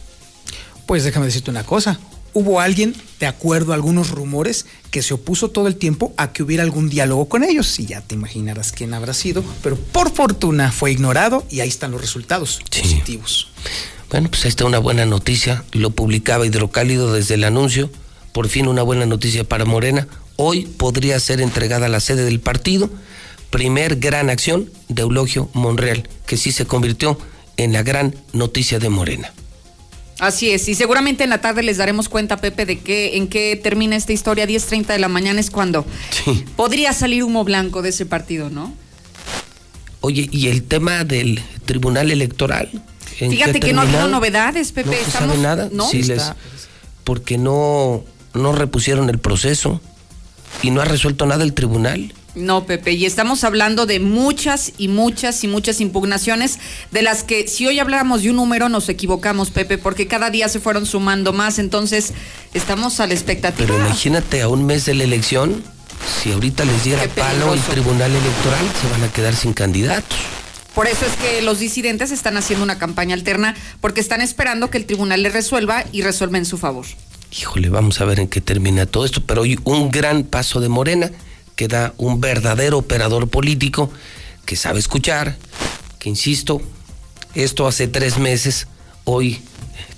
Pues 0.87 1.03
déjame 1.03 1.27
decirte 1.27 1.51
una 1.51 1.65
cosa. 1.65 1.99
Hubo 2.33 2.61
alguien, 2.61 2.95
de 3.19 3.27
acuerdo 3.27 3.71
a 3.71 3.75
algunos 3.75 4.11
rumores, 4.11 4.65
que 4.89 5.01
se 5.01 5.13
opuso 5.13 5.49
todo 5.49 5.67
el 5.67 5.75
tiempo 5.75 6.13
a 6.17 6.31
que 6.31 6.43
hubiera 6.43 6.63
algún 6.63 6.89
diálogo 6.89 7.27
con 7.27 7.43
ellos. 7.43 7.77
Y 7.79 7.87
ya 7.87 8.01
te 8.01 8.15
imaginarás 8.15 8.71
quién 8.71 8.93
habrá 8.93 9.13
sido. 9.13 9.43
Pero 9.61 9.75
por 9.75 10.13
fortuna 10.13 10.71
fue 10.71 10.91
ignorado 10.91 11.45
y 11.49 11.59
ahí 11.59 11.67
están 11.67 11.91
los 11.91 11.99
resultados 11.99 12.61
positivos. 12.69 13.49
Bueno, 14.09 14.29
pues 14.29 14.45
ahí 14.45 14.49
está 14.49 14.63
una 14.63 14.79
buena 14.79 15.05
noticia. 15.05 15.65
Lo 15.73 15.89
publicaba 15.89 16.45
Hidrocálido 16.45 17.11
desde 17.11 17.33
el 17.33 17.43
anuncio. 17.43 17.89
Por 18.31 18.47
fin 18.47 18.67
una 18.67 18.83
buena 18.83 19.05
noticia 19.05 19.43
para 19.43 19.65
Morena. 19.65 20.07
Hoy 20.37 20.67
podría 20.67 21.19
ser 21.19 21.41
entregada 21.41 21.89
la 21.89 21.99
sede 21.99 22.23
del 22.23 22.39
partido. 22.39 22.89
Primer 23.49 23.97
gran 23.97 24.29
acción 24.29 24.71
de 24.87 25.01
Eulogio 25.01 25.49
Monreal, 25.53 26.07
que 26.25 26.37
sí 26.37 26.53
se 26.53 26.65
convirtió 26.65 27.17
en 27.57 27.73
la 27.73 27.83
gran 27.83 28.15
noticia 28.31 28.79
de 28.79 28.89
Morena. 28.89 29.33
Así 30.19 30.49
es, 30.49 30.67
y 30.67 30.73
seguramente 30.73 31.23
en 31.23 31.29
la 31.29 31.41
tarde 31.41 31.61
les 31.61 31.77
daremos 31.77 32.09
cuenta, 32.09 32.37
Pepe, 32.37 32.65
de 32.65 32.79
qué, 32.79 33.17
en 33.17 33.27
qué 33.27 33.59
termina 33.61 33.95
esta 33.95 34.13
historia. 34.13 34.47
10.30 34.47 34.87
de 34.87 34.99
la 34.99 35.09
mañana 35.09 35.39
es 35.39 35.51
cuando 35.51 35.85
podría 36.55 36.91
salir 36.93 37.23
humo 37.23 37.43
blanco 37.43 37.81
de 37.83 37.89
ese 37.89 38.05
partido, 38.07 38.49
¿no? 38.49 38.73
Oye, 40.01 40.27
¿y 40.31 40.47
el 40.47 40.63
tema 40.63 41.03
del 41.03 41.41
Tribunal 41.65 42.09
Electoral? 42.11 42.69
¿En 43.19 43.31
Fíjate 43.31 43.59
que 43.59 43.73
no 43.73 43.81
ha 43.81 43.83
habido 43.83 44.07
novedades, 44.07 44.71
Pepe. 44.71 44.89
¿No 44.89 44.95
se 44.95 45.01
Estamos, 45.01 45.29
sabe 45.29 45.41
nada? 45.41 45.69
¿no? 45.71 45.87
Sí, 45.89 46.03
les- 46.03 46.31
porque 47.03 47.37
no, 47.37 48.03
no 48.33 48.51
repusieron 48.53 49.09
el 49.09 49.17
proceso 49.19 49.81
y 50.61 50.71
no 50.71 50.81
ha 50.81 50.85
resuelto 50.85 51.25
nada 51.25 51.43
el 51.43 51.53
tribunal. 51.53 52.13
No, 52.37 52.65
Pepe, 52.65 52.93
y 52.93 53.05
estamos 53.05 53.43
hablando 53.43 53.87
de 53.87 53.99
muchas 53.99 54.73
y 54.77 54.89
muchas 54.89 55.43
y 55.43 55.47
muchas 55.47 55.81
impugnaciones, 55.81 56.59
de 56.91 57.01
las 57.01 57.23
que 57.23 57.47
si 57.47 57.65
hoy 57.65 57.79
habláramos 57.79 58.21
de 58.21 58.29
un 58.29 58.35
número 58.35 58.69
nos 58.69 58.87
equivocamos, 58.89 59.49
Pepe, 59.49 59.79
porque 59.79 60.07
cada 60.07 60.29
día 60.29 60.47
se 60.47 60.59
fueron 60.59 60.85
sumando 60.85 61.33
más, 61.33 61.57
entonces 61.57 62.13
estamos 62.53 62.99
a 62.99 63.07
la 63.07 63.15
expectativa. 63.15 63.65
Pero 63.65 63.79
imagínate 63.79 64.43
a 64.43 64.49
un 64.49 64.65
mes 64.65 64.85
de 64.85 64.93
la 64.93 65.03
elección, 65.03 65.63
si 66.21 66.31
ahorita 66.31 66.63
les 66.63 66.83
diera 66.83 67.03
palo 67.07 67.55
el 67.55 67.61
tribunal 67.61 68.11
electoral, 68.11 68.65
se 68.81 68.89
van 68.89 69.03
a 69.03 69.11
quedar 69.11 69.35
sin 69.35 69.53
candidatos. 69.53 70.17
Por 70.75 70.85
eso 70.85 71.07
es 71.07 71.13
que 71.13 71.41
los 71.41 71.57
disidentes 71.57 72.11
están 72.11 72.37
haciendo 72.37 72.63
una 72.63 72.77
campaña 72.77 73.15
alterna, 73.15 73.55
porque 73.81 73.99
están 73.99 74.21
esperando 74.21 74.69
que 74.69 74.77
el 74.77 74.85
tribunal 74.85 75.23
les 75.23 75.33
resuelva 75.33 75.83
y 75.91 76.03
resuelva 76.03 76.37
en 76.37 76.45
su 76.45 76.59
favor. 76.59 76.85
Híjole, 77.31 77.69
vamos 77.69 77.99
a 77.99 78.05
ver 78.05 78.19
en 78.19 78.27
qué 78.27 78.41
termina 78.41 78.85
todo 78.85 79.03
esto, 79.03 79.21
pero 79.25 79.41
hoy 79.41 79.59
un 79.63 79.89
gran 79.89 80.23
paso 80.23 80.61
de 80.61 80.69
Morena, 80.69 81.11
que 81.57 81.67
da 81.67 81.93
un 81.97 82.21
verdadero 82.21 82.77
operador 82.77 83.27
político 83.27 83.91
que 84.45 84.55
sabe 84.55 84.79
escuchar, 84.79 85.35
que 85.99 86.07
insisto, 86.07 86.61
esto 87.33 87.67
hace 87.67 87.89
tres 87.89 88.17
meses, 88.17 88.67
hoy 89.03 89.41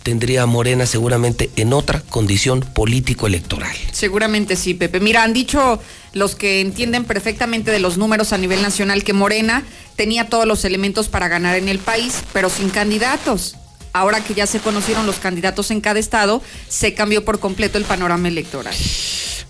tendría 0.02 0.44
a 0.44 0.46
Morena 0.48 0.86
seguramente 0.86 1.52
en 1.58 1.74
otra 1.74 2.02
condición 2.02 2.62
político-electoral. 2.62 3.76
Seguramente 3.92 4.56
sí, 4.56 4.74
Pepe. 4.74 5.00
Mira, 5.00 5.24
han 5.24 5.34
dicho 5.34 5.80
los 6.14 6.36
que 6.36 6.62
entienden 6.62 7.04
perfectamente 7.04 7.70
de 7.70 7.80
los 7.80 7.98
números 7.98 8.34
a 8.34 8.38
nivel 8.38 8.62
nacional 8.62 9.04
que 9.04 9.14
Morena 9.14 9.64
tenía 9.96 10.30
todos 10.30 10.48
los 10.48 10.66
elementos 10.66 11.10
para 11.10 11.28
ganar 11.28 11.58
en 11.58 11.68
el 11.68 11.78
país, 11.78 12.24
pero 12.34 12.50
sin 12.50 12.70
candidatos. 12.70 13.56
Ahora 13.92 14.24
que 14.24 14.34
ya 14.34 14.48
se 14.48 14.60
conocieron 14.60 15.06
los 15.06 15.18
candidatos 15.18 15.72
en 15.72 15.82
cada 15.82 16.00
estado, 16.00 16.42
se 16.70 16.94
cambió 16.94 17.26
por 17.26 17.40
completo 17.40 17.78
el 17.78 17.84
panorama 17.84 18.30
electoral. 18.30 18.76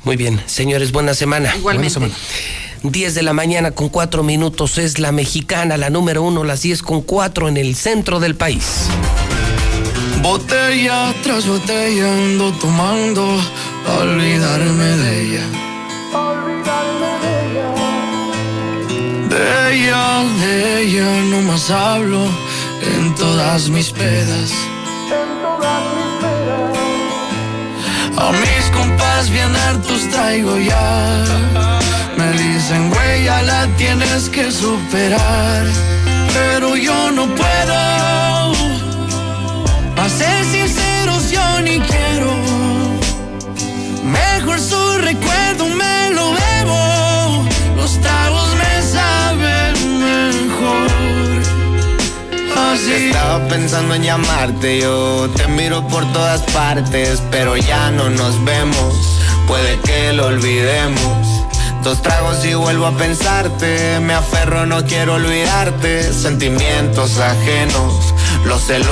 Muy 0.03 0.15
bien, 0.15 0.41
señores, 0.45 0.91
buena 0.91 1.13
semana. 1.13 1.53
Igualmente. 1.55 1.99
Buena 1.99 2.15
semana. 2.15 2.29
10 2.83 3.13
de 3.13 3.23
la 3.23 3.33
mañana 3.33 3.71
con 3.71 3.89
4 3.89 4.23
minutos 4.23 4.77
es 4.77 4.99
la 4.99 5.11
mexicana, 5.11 5.75
la 5.75 5.89
número 5.89 6.23
uno, 6.23 6.45
las 6.45 6.61
10 6.61 6.81
con 6.81 7.01
4 7.01 7.49
en 7.49 7.57
el 7.57 7.75
centro 7.75 8.19
del 8.19 8.35
país. 8.35 8.87
Botella 10.21 11.13
tras 11.23 11.45
botella 11.45 12.13
ando 12.13 12.51
tomando 12.53 13.39
a 13.87 13.97
olvidarme 14.01 14.85
de 14.85 15.21
ella. 15.21 15.45
De 19.29 19.75
ella, 19.75 20.23
de 20.41 20.81
ella 20.83 21.21
no 21.25 21.41
más 21.41 21.69
hablo 21.69 22.25
en 22.81 23.15
todas 23.15 23.69
mis 23.69 23.91
pedas. 23.91 24.51
A 28.17 28.31
mis 28.31 28.65
compas 28.73 29.29
bien 29.29 29.55
hartos 29.55 30.07
traigo 30.09 30.57
ya. 30.57 31.23
Me 32.17 32.31
dicen, 32.33 32.89
güey, 32.89 33.25
la 33.25 33.67
tienes 33.77 34.29
que 34.29 34.51
superar. 34.51 35.65
Pero 36.33 36.75
yo 36.75 37.11
no 37.11 37.25
puedo. 37.27 38.53
A 40.03 40.09
ser 40.09 40.45
sinceros, 40.45 41.31
yo 41.31 41.61
ni 41.61 41.79
quiero. 41.79 42.31
Mejor 44.03 44.59
su 44.59 44.97
recuerdo 44.97 45.48
Estaba 52.95 53.47
pensando 53.47 53.93
en 53.93 54.03
llamarte, 54.03 54.79
yo 54.79 55.29
te 55.35 55.47
miro 55.47 55.87
por 55.87 56.11
todas 56.11 56.41
partes, 56.51 57.21
pero 57.29 57.55
ya 57.55 57.91
no 57.91 58.09
nos 58.09 58.43
vemos, 58.43 58.95
puede 59.47 59.79
que 59.81 60.11
lo 60.13 60.25
olvidemos. 60.25 61.27
Dos 61.83 62.01
tragos 62.01 62.43
y 62.45 62.55
vuelvo 62.55 62.87
a 62.87 62.91
pensarte, 62.91 63.99
me 64.01 64.13
aferro, 64.13 64.65
no 64.65 64.83
quiero 64.85 65.13
olvidarte, 65.15 66.11
sentimientos 66.11 67.19
ajenos, 67.19 67.93
los 68.45 68.63
celos 68.63 68.87